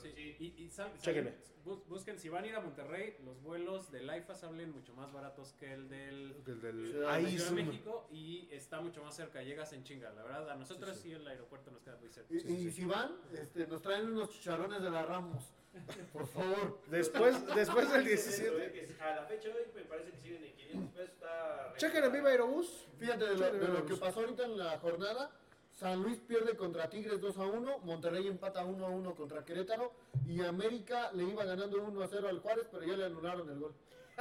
Sí, 0.00 0.12
sí. 0.14 0.36
y, 0.38 0.62
y 0.64 0.70
sal- 0.70 0.92
Chéquenle. 1.00 1.34
Bus- 1.66 1.86
busquen, 1.88 2.18
si 2.18 2.28
van 2.28 2.44
a 2.44 2.46
ir 2.46 2.54
a 2.54 2.60
Monterrey, 2.60 3.16
los 3.24 3.42
vuelos 3.42 3.90
del 3.90 4.08
AIFA 4.08 4.34
salen 4.34 4.70
mucho 4.72 4.94
más 4.94 5.12
baratos 5.12 5.52
que 5.58 5.72
el 5.72 5.88
del 5.88 6.36
El 6.46 6.60
del- 6.62 6.86
Ciudad 6.86 7.08
de 7.10 7.14
ahí 7.14 7.30
Ciudad 7.32 7.48
sí. 7.50 7.54
de 7.54 7.64
México 7.64 8.08
y 8.10 8.48
está 8.52 8.80
mucho 8.80 9.02
más 9.02 9.14
cerca, 9.14 9.42
llegas 9.42 9.72
en 9.72 9.84
chinga, 9.84 10.10
la 10.12 10.22
verdad, 10.22 10.50
a 10.50 10.54
nosotros 10.54 10.96
sí, 10.96 11.12
el 11.12 11.26
aeropuerto 11.26 11.70
nos 11.70 11.82
queda 11.82 11.96
muy 11.96 12.08
cerca. 12.08 12.32
Y, 12.32 12.38
y 12.38 12.70
si 12.70 12.84
van, 12.84 13.16
este, 13.34 13.66
nos 13.66 13.82
traen 13.82 14.06
unos 14.08 14.30
chicharrones 14.30 14.80
de 14.82 14.90
la 14.90 15.04
Ramos. 15.04 15.44
Por 16.12 16.26
favor. 16.26 16.80
Después, 16.86 17.44
después 17.54 17.92
del 17.92 18.06
Es 18.08 18.26
eso, 18.28 18.54
17. 18.56 18.66
eh, 18.66 18.72
que 18.96 19.02
a 19.02 19.16
la 19.16 19.24
fecha 19.26 19.48
de 19.48 19.54
hoy 19.56 19.66
me 19.74 19.82
parece 19.82 20.10
que 20.12 20.16
siguen 20.18 20.44
en 20.44 20.56
500 20.56 20.90
pesos. 20.94 21.10
Está 21.10 21.74
Chequen 21.76 22.04
en 22.04 22.12
Viva 22.12 22.30
Aerobús. 22.30 22.86
Fíjate 22.98 23.24
de 23.26 23.36
lo, 23.36 23.50
de 23.74 23.84
que 23.84 23.96
pasó 23.96 24.20
ahorita 24.20 24.44
en 24.44 24.56
la 24.56 24.78
jornada. 24.78 25.30
San 25.76 26.02
Luis 26.02 26.18
pierde 26.26 26.56
contra 26.56 26.88
Tigres 26.88 27.20
2 27.20 27.36
a 27.36 27.44
1, 27.44 27.78
Monterrey 27.80 28.26
empata 28.26 28.64
1 28.64 28.86
a 28.86 28.88
1 28.88 29.14
contra 29.14 29.44
Querétaro 29.44 29.92
y 30.26 30.42
América 30.42 31.12
le 31.12 31.24
iba 31.24 31.44
ganando 31.44 31.82
1 31.82 32.02
a 32.02 32.08
0 32.08 32.28
al 32.28 32.40
Juárez, 32.40 32.66
pero 32.72 32.84
ya 32.86 32.96
le 32.96 33.04
anularon 33.04 33.48
el 33.50 33.60
gol. 33.60 33.74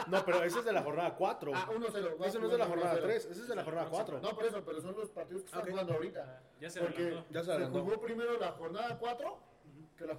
No, 0.07 0.25
pero 0.25 0.43
ese 0.43 0.59
es 0.59 0.65
de 0.65 0.73
la 0.73 0.83
jornada 0.83 1.15
4. 1.15 1.51
Ah, 1.55 1.69
1 1.73 1.87
a 1.87 1.91
0. 1.93 2.17
Ese 2.25 2.39
no 2.39 2.45
es 2.47 2.51
de 2.51 2.57
la 2.57 2.65
jornada 2.65 2.99
3, 3.01 3.25
ese 3.25 3.41
es 3.41 3.47
de 3.47 3.55
la 3.55 3.63
jornada 3.63 3.87
4. 3.89 4.19
No, 4.19 4.35
por 4.35 4.45
eso, 4.45 4.61
pero 4.65 4.81
son 4.81 4.97
los 4.97 5.09
partidos 5.09 5.43
que 5.43 5.47
están 5.47 5.61
Ok. 5.61 5.69
jugando 5.69 5.93
ahorita. 5.93 6.43
Ya 6.59 6.69
se 6.69 6.81
Porque. 6.81 7.23
Ya 7.31 7.41
se 7.41 7.65
jugó 7.67 8.01
primero 8.01 8.37
la 8.37 8.51
jornada 8.51 8.97
4 8.99 9.37
que 9.97 10.05
la, 10.05 10.17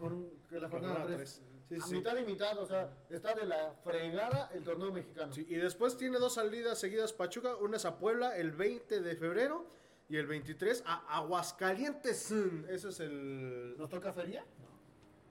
que 0.48 0.58
la 0.58 0.68
jornada 0.70 0.70
jornada 0.70 1.04
3. 1.04 1.16
tres. 1.16 1.42
Sí, 1.68 1.74
a 1.74 1.80
sí. 1.86 1.94
mitad 1.96 2.16
y 2.16 2.24
mitad, 2.24 2.56
o 2.58 2.64
sea, 2.64 2.88
está 3.10 3.34
de 3.34 3.44
la 3.44 3.74
fregada 3.84 4.50
el 4.54 4.64
torneo 4.64 4.90
mexicano. 4.90 5.34
Sí, 5.34 5.44
y 5.46 5.56
después 5.56 5.98
tiene 5.98 6.18
dos 6.18 6.34
salidas 6.34 6.78
seguidas 6.78 7.12
Pachuca. 7.12 7.56
Una 7.56 7.76
es 7.76 7.84
a 7.84 7.98
Puebla 7.98 8.38
el 8.38 8.52
20 8.52 9.02
de 9.02 9.16
febrero 9.16 9.66
y 10.08 10.16
el 10.16 10.26
23 10.26 10.82
a 10.86 11.16
Aguascalientes. 11.18 12.30
Ese 12.68 12.88
es 12.88 13.00
el. 13.00 13.74
¿Nos 13.78 13.90
toca 13.90 14.12
feria? 14.12 14.44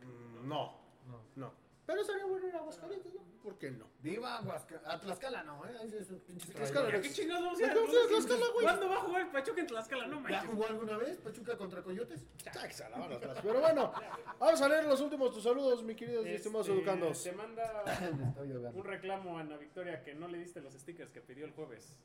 Mm, 0.02 0.48
No, 0.48 0.80
No. 1.08 1.22
no. 1.36 1.66
Pero 1.86 2.04
sería 2.04 2.26
bueno 2.26 2.48
ir 2.48 2.56
a 2.56 2.60
Aguascalientes, 2.60 3.14
¿no? 3.14 3.22
¿Por 3.44 3.60
qué 3.60 3.70
no? 3.70 3.86
Viva 4.02 4.40
Aguasca- 4.42 4.82
a 4.86 5.00
Tlaxcala, 5.00 5.44
no, 5.44 5.64
¿eh? 5.68 5.76
Ese 5.84 6.00
es 6.00 6.10
un 6.10 6.20
pinche 6.22 6.52
Tlaxcala, 6.52 6.88
traidor. 6.88 6.96
¿A 7.00 7.02
qué 7.08 7.14
chingados 7.14 7.44
vamos 7.44 7.62
a 7.62 8.08
Tlaxcala, 8.08 8.46
güey. 8.54 8.66
¿Cuándo 8.66 8.90
va 8.90 8.96
a 8.96 9.02
jugar 9.02 9.22
el 9.22 9.28
Pachuca 9.30 9.62
en 9.62 9.68
Tlaxcala? 9.68 10.08
No 10.08 10.16
¿Ya 10.16 10.20
manches. 10.22 10.50
jugó 10.50 10.66
alguna 10.66 10.98
vez 10.98 11.18
Pachuca 11.20 11.56
contra 11.56 11.84
Coyotes? 11.84 12.26
Taxa, 12.44 12.90
la 12.90 12.98
mano 12.98 13.16
atrás. 13.18 13.38
Pero 13.44 13.60
bueno, 13.62 13.94
vamos 14.40 14.62
a 14.64 14.68
leer 14.70 14.86
los 14.86 15.00
últimos 15.00 15.32
tus 15.32 15.44
saludos, 15.44 15.84
mi 15.84 15.94
queridos 15.94 16.26
y 16.26 16.30
estimados 16.30 16.68
Este, 16.68 16.80
educandos. 16.80 17.24
Te 17.24 17.32
manda 17.34 17.84
un 18.74 18.84
reclamo 18.84 19.38
a 19.38 19.42
Ana 19.42 19.58
Victoria 19.58 20.04
que 20.04 20.16
no 20.16 20.28
le 20.28 20.40
diste 20.40 20.62
los 20.62 20.74
stickers 20.74 21.12
que 21.12 21.22
pidió 21.22 21.46
el 21.46 21.52
jueves. 21.52 21.96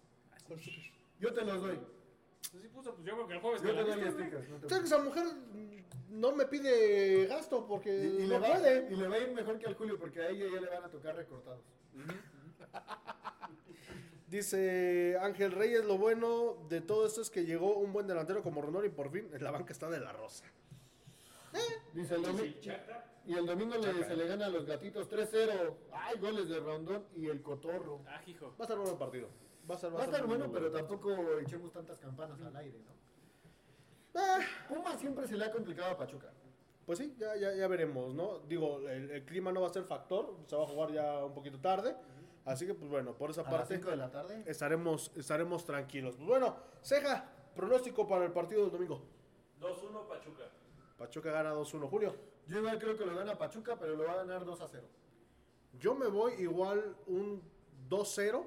Yo 1.18 1.32
te 1.32 1.42
los 1.42 1.62
doy. 1.62 1.78
Pues 2.50 2.62
sí 2.62 2.68
puso, 2.68 2.94
pues 2.94 3.06
yo 3.06 3.14
creo 3.14 3.26
que 3.28 3.34
el 3.34 3.40
jueves 3.40 3.62
Yo 3.62 3.68
te 3.74 3.82
doy 3.82 4.00
no 4.60 4.66
te 4.66 4.74
esa 4.76 4.98
mujer 4.98 5.24
no 6.10 6.32
me 6.32 6.44
pide 6.46 7.26
gasto 7.26 7.66
porque 7.66 7.90
Y, 8.04 8.06
y 8.24 8.26
no 8.26 8.28
le 8.28 8.38
va, 8.40 8.48
puede. 8.56 8.92
y 8.92 8.96
le 8.96 9.08
va 9.08 9.14
a 9.14 9.18
ir 9.20 9.32
mejor 9.32 9.58
que 9.58 9.66
al 9.66 9.74
Julio 9.74 9.98
porque 9.98 10.20
a 10.20 10.28
ella 10.30 10.46
ya 10.52 10.60
le 10.60 10.68
van 10.68 10.84
a 10.84 10.88
tocar 10.88 11.14
recortados. 11.14 11.62
Dice 14.28 15.18
Ángel 15.20 15.50
Reyes, 15.52 15.84
lo 15.84 15.98
bueno 15.98 16.56
de 16.68 16.80
todo 16.80 17.06
esto 17.06 17.20
es 17.20 17.30
que 17.30 17.44
llegó 17.44 17.76
un 17.76 17.92
buen 17.92 18.06
delantero 18.06 18.42
como 18.42 18.62
Rondón 18.62 18.84
y 18.86 18.88
por 18.88 19.10
fin 19.10 19.28
en 19.32 19.42
la 19.42 19.50
banca 19.50 19.72
está 19.72 19.90
de 19.90 19.98
la 20.00 20.12
rosa. 20.12 20.44
Dice 21.94 22.14
el 22.14 22.22
domingo. 22.22 22.44
Y 23.26 23.34
el 23.34 23.44
domingo 23.46 23.76
le- 23.76 24.04
se 24.04 24.16
le 24.16 24.26
gana 24.26 24.46
a 24.46 24.48
los 24.48 24.66
gatitos 24.66 25.08
3-0. 25.08 25.74
Ay, 25.92 26.18
goles 26.18 26.48
de 26.48 26.60
Rondón 26.60 27.04
y 27.16 27.26
el 27.26 27.42
Cotorro. 27.42 28.00
Ah, 28.06 28.20
hijo. 28.26 28.46
Va 28.52 28.54
a 28.60 28.62
estar 28.62 28.76
bueno 28.76 28.92
el 28.92 28.98
partido. 28.98 29.28
Va 29.70 29.74
a 29.74 29.76
estar, 29.76 29.94
Va 29.94 30.00
a 30.00 30.04
estar 30.04 30.26
muy 30.26 30.36
bueno, 30.36 30.52
pero 30.52 30.70
tampoco 30.70 31.38
echemos 31.38 31.70
tantas 31.72 31.98
campanas 32.00 32.40
al 32.42 32.56
aire, 32.56 32.78
¿no? 32.80 34.20
Ah, 34.20 34.40
Puma 34.68 34.96
siempre 34.98 35.28
se 35.28 35.36
le 35.36 35.44
ha 35.44 35.52
complicado 35.52 35.92
a 35.92 35.96
Pachuca. 35.96 36.32
pues 36.84 36.98
sí, 36.98 37.14
ya, 37.16 37.36
ya, 37.36 37.54
ya 37.54 37.68
veremos, 37.68 38.12
¿no? 38.12 38.40
Digo, 38.40 38.80
el, 38.88 39.10
el 39.12 39.24
clima 39.24 39.52
no 39.52 39.60
va 39.60 39.68
a 39.68 39.72
ser 39.72 39.84
factor, 39.84 40.34
se 40.46 40.56
va 40.56 40.64
a 40.64 40.66
jugar 40.66 40.90
ya 40.92 41.24
un 41.24 41.32
poquito 41.32 41.60
tarde. 41.60 41.94
Así 42.44 42.66
que, 42.66 42.74
pues 42.74 42.90
bueno, 42.90 43.14
por 43.14 43.30
esa 43.30 43.42
A 43.42 43.44
las 43.44 43.52
parte 43.52 43.76
5 43.76 43.90
de 43.90 43.96
la 43.96 44.10
tarde. 44.10 44.42
estaremos, 44.46 45.12
estaremos 45.14 45.64
tranquilos. 45.64 46.16
Pues 46.16 46.26
bueno, 46.26 46.56
Ceja, 46.82 47.30
pronóstico 47.54 48.08
para 48.08 48.24
el 48.24 48.32
partido 48.32 48.62
del 48.62 48.72
domingo. 48.72 49.00
2-1 49.60 50.08
Pachuca. 50.08 50.44
Pachuca 50.98 51.30
gana 51.30 51.54
2-1. 51.54 51.88
Julio, 51.88 52.16
Yo 52.48 52.58
igual 52.58 52.78
creo 52.80 52.96
que 52.98 53.06
lo 53.06 53.14
gana 53.14 53.38
Pachuca, 53.38 53.76
pero 53.78 53.94
lo 53.94 54.04
va 54.04 54.12
a 54.14 54.16
ganar 54.16 54.44
2 54.44 54.60
a 54.60 54.66
0. 54.68 54.84
yo 55.78 55.94
me 55.94 56.08
voy 56.08 56.32
igual 56.40 56.96
un 57.06 57.40
2-0 57.88 58.44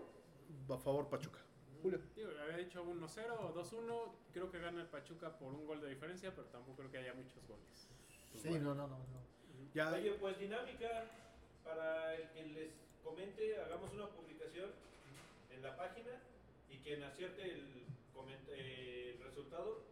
a 0.69 0.77
favor 0.77 1.09
Pachuca. 1.09 1.39
Julio. 1.81 1.99
Digo, 2.15 2.29
había 2.41 2.57
dicho 2.57 2.83
1-0 2.83 3.31
o 3.39 3.53
2-1. 3.53 4.11
Creo 4.31 4.49
que 4.49 4.59
gana 4.59 4.81
el 4.81 4.87
Pachuca 4.87 5.37
por 5.37 5.53
un 5.53 5.65
gol 5.67 5.81
de 5.81 5.89
diferencia, 5.89 6.33
pero 6.33 6.47
tampoco 6.47 6.77
creo 6.77 6.91
que 6.91 6.97
haya 6.99 7.13
muchos 7.13 7.45
goles. 7.47 7.87
Sí, 8.41 8.51
no, 8.51 8.73
no, 8.73 8.87
no. 8.87 8.97
no. 8.97 9.23
Ya, 9.73 9.91
Oye, 9.91 10.11
pues 10.13 10.39
dinámica, 10.39 11.05
para 11.63 12.15
el 12.15 12.29
que 12.29 12.43
les 12.45 12.71
comente, 13.03 13.59
hagamos 13.59 13.91
una 13.93 14.07
publicación 14.07 14.69
en 15.51 15.61
la 15.61 15.75
página 15.75 16.11
y 16.69 16.77
quien 16.77 17.03
acierte 17.03 17.43
el, 17.43 17.85
el 18.49 19.19
resultado 19.23 19.83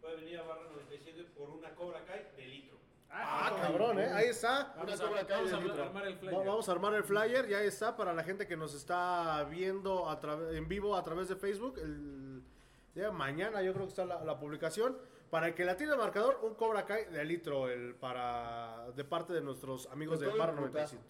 puede 0.00 0.16
venir 0.16 0.38
a 0.38 0.42
Barra 0.42 0.70
97 0.70 1.24
por 1.36 1.50
una 1.50 1.74
Cobra 1.74 2.04
Kai 2.04 2.26
de 2.36 2.46
litro. 2.46 2.76
Ah, 3.10 3.56
cabrón, 3.60 3.98
¿eh? 3.98 4.10
Ahí 4.12 4.28
está. 4.28 4.74
Vamos, 4.76 5.00
a, 5.00 5.04
vamos 5.04 5.78
armar 5.78 6.06
el 6.06 6.16
flyer. 6.16 6.34
Vamos 6.46 6.68
a 6.68 6.72
armar 6.72 6.94
el 6.94 7.04
flyer, 7.04 7.48
ya 7.48 7.62
está 7.62 7.96
para 7.96 8.12
la 8.12 8.24
gente 8.24 8.46
que 8.46 8.56
nos 8.56 8.74
está 8.74 9.44
viendo 9.44 10.08
a 10.08 10.18
en 10.52 10.68
vivo 10.68 10.96
a 10.96 11.04
través 11.04 11.28
de 11.28 11.36
Facebook. 11.36 11.78
El 11.78 12.42
día 12.94 13.04
de 13.04 13.12
mañana 13.12 13.62
yo 13.62 13.72
creo 13.72 13.86
que 13.86 13.90
está 13.90 14.04
la, 14.04 14.24
la 14.24 14.38
publicación. 14.38 14.96
Para 15.30 15.48
el 15.48 15.54
que 15.54 15.64
la 15.64 15.76
tiene 15.76 15.92
el 15.92 15.98
marcador, 15.98 16.40
un 16.42 16.54
Cobra 16.54 16.86
Kai 16.86 17.04
de 17.06 17.22
litro 17.24 17.68
el, 17.68 17.94
para, 17.94 18.90
de 18.96 19.04
parte 19.04 19.34
de 19.34 19.42
nuestros 19.42 19.86
amigos 19.88 20.20
De 20.20 20.28
putazo. 20.30 20.54
97. 20.54 21.02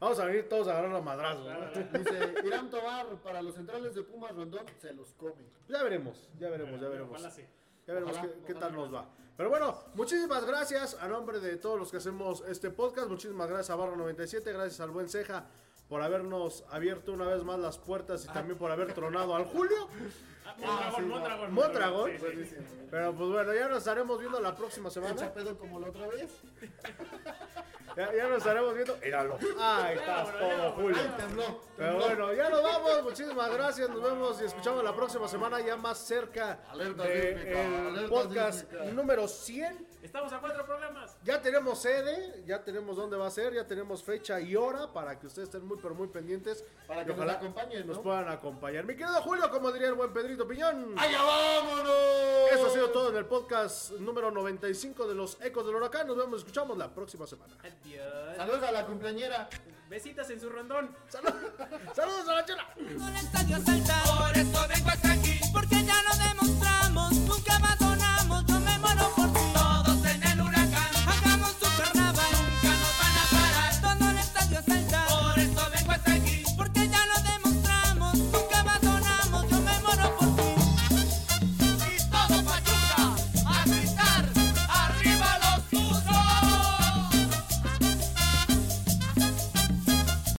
Vamos 0.00 0.18
a 0.20 0.24
venir 0.26 0.48
todos 0.48 0.68
a 0.68 0.72
agarrar 0.72 0.90
los 0.90 1.04
madrazos. 1.04 1.46
¿no? 1.46 1.98
Dice, 1.98 2.34
Irán 2.44 2.70
Tobar, 2.70 3.06
para 3.22 3.42
los 3.42 3.54
centrales 3.54 3.94
de 3.94 4.02
Pumas 4.02 4.34
Rondón, 4.34 4.64
se 4.78 4.92
los 4.92 5.12
come. 5.14 5.44
Ya 5.68 5.82
veremos, 5.82 6.28
ya 6.38 6.50
veremos, 6.50 6.80
ya 6.80 6.88
veremos. 6.88 7.10
Ojalá 7.12 7.30
sí. 7.30 7.44
Ya 7.88 7.94
veremos 7.94 8.18
Ojalá, 8.18 8.32
qué, 8.46 8.54
tal 8.54 8.74
nos 8.74 8.92
va. 8.92 9.08
Pero 9.34 9.48
bueno, 9.48 9.74
muchísimas 9.94 10.44
gracias 10.44 10.94
a 11.00 11.08
nombre 11.08 11.40
de 11.40 11.56
todos 11.56 11.78
los 11.78 11.90
que 11.90 11.96
hacemos 11.96 12.44
este 12.46 12.70
podcast. 12.70 13.08
Muchísimas 13.08 13.48
gracias 13.48 13.70
a 13.70 13.76
Barra 13.76 13.96
97, 13.96 14.52
gracias 14.52 14.78
al 14.80 14.90
buen 14.90 15.08
Ceja 15.08 15.46
por 15.88 16.02
habernos 16.02 16.64
abierto 16.70 17.14
una 17.14 17.24
vez 17.24 17.42
más 17.44 17.58
las 17.58 17.78
puertas 17.78 18.26
y 18.26 18.28
también 18.28 18.58
por 18.58 18.70
haber 18.70 18.92
tronado 18.92 19.34
al 19.34 19.46
Julio. 19.46 19.88
Ah, 20.44 20.54
Mondragón, 20.58 20.96
sí, 20.96 21.02
Mondragón, 21.02 21.54
Mondragón. 21.54 22.10
Sí, 22.10 22.16
sí. 22.18 22.24
Buenísimo. 22.24 22.62
Pero 22.90 23.14
pues 23.14 23.30
bueno, 23.30 23.54
ya 23.54 23.68
nos 23.68 23.78
estaremos 23.78 24.20
viendo 24.20 24.38
la 24.38 24.54
próxima 24.54 24.90
semana. 24.90 25.32
Pedo 25.32 25.56
como 25.56 25.80
la 25.80 25.88
otra 25.88 26.08
vez. 26.08 26.42
Ya, 27.98 28.14
ya 28.14 28.28
nos 28.28 28.38
estaremos 28.38 28.74
viendo. 28.74 28.96
Míralo. 29.02 29.38
Ahí 29.58 29.96
estás 29.96 30.38
todo, 30.38 30.72
Julio. 30.72 30.96
Ay, 31.00 31.14
tembló. 31.16 31.60
Pero 31.76 31.96
bueno, 31.98 32.32
ya 32.32 32.48
nos 32.48 32.62
vamos. 32.62 33.02
Muchísimas 33.02 33.52
gracias. 33.52 33.90
Nos 33.90 34.00
vemos 34.00 34.40
y 34.40 34.44
escuchamos 34.44 34.84
la 34.84 34.94
próxima 34.94 35.26
semana 35.26 35.60
ya 35.60 35.76
más 35.76 35.98
cerca 35.98 36.60
Alerta 36.70 37.02
sísmica, 37.04 37.88
alerta 37.88 38.08
podcast 38.08 38.60
sísmica. 38.60 38.84
número 38.92 39.26
100. 39.26 39.88
Estamos 40.00 40.32
a 40.32 40.38
cuatro 40.38 40.64
programas. 40.64 41.16
Ya 41.24 41.42
tenemos 41.42 41.82
sede, 41.82 42.44
ya 42.46 42.62
tenemos 42.62 42.96
dónde 42.96 43.16
va 43.16 43.26
a 43.26 43.30
ser, 43.30 43.52
ya 43.52 43.66
tenemos 43.66 44.04
fecha 44.04 44.40
y 44.40 44.54
hora 44.54 44.92
para 44.92 45.18
que 45.18 45.26
ustedes 45.26 45.48
estén 45.48 45.66
muy 45.66 45.76
pero 45.82 45.92
muy 45.96 46.06
pendientes. 46.06 46.64
Para 46.86 47.04
que 47.04 47.12
nos 47.12 47.28
acompañen, 47.28 47.84
nos 47.84 47.96
¿no? 47.96 48.02
puedan 48.04 48.28
acompañar. 48.28 48.84
Mi 48.84 48.94
querido 48.94 49.20
Julio, 49.22 49.50
como 49.50 49.72
diría 49.72 49.88
el 49.88 49.94
buen 49.94 50.12
Pedrito 50.12 50.46
Piñón. 50.46 50.94
¡Allá 50.96 51.20
vámonos! 51.20 52.52
Eso 52.52 52.66
ha 52.66 52.70
sido 52.70 52.90
todo 52.90 53.10
en 53.10 53.16
el 53.16 53.26
podcast 53.26 53.90
número 53.94 54.30
95 54.30 55.08
de 55.08 55.14
los 55.16 55.36
Ecos 55.42 55.66
del 55.66 55.74
Huracán. 55.74 56.06
Nos 56.06 56.16
vemos, 56.16 56.38
escuchamos 56.38 56.78
la 56.78 56.94
próxima 56.94 57.26
semana. 57.26 57.56
Adiós. 57.60 57.87
Saludos 58.36 58.62
a 58.62 58.72
la 58.72 58.86
cumpleañera. 58.86 59.48
Besitas 59.88 60.28
en 60.30 60.40
su 60.40 60.48
rondón. 60.50 60.94
Saludos 61.94 62.28
a 62.28 62.34
la 62.34 62.44
chela. 62.44 62.66
Por 62.74 64.36
eso 64.36 64.68
vengo 64.68 64.88
hasta 64.90 65.12
aquí. 65.12 65.40
Porque 65.52 65.84
ya 65.84 66.02
lo 66.02 66.16
demostramos. 66.28 67.12
Nunca 67.14 67.58
más 67.58 67.80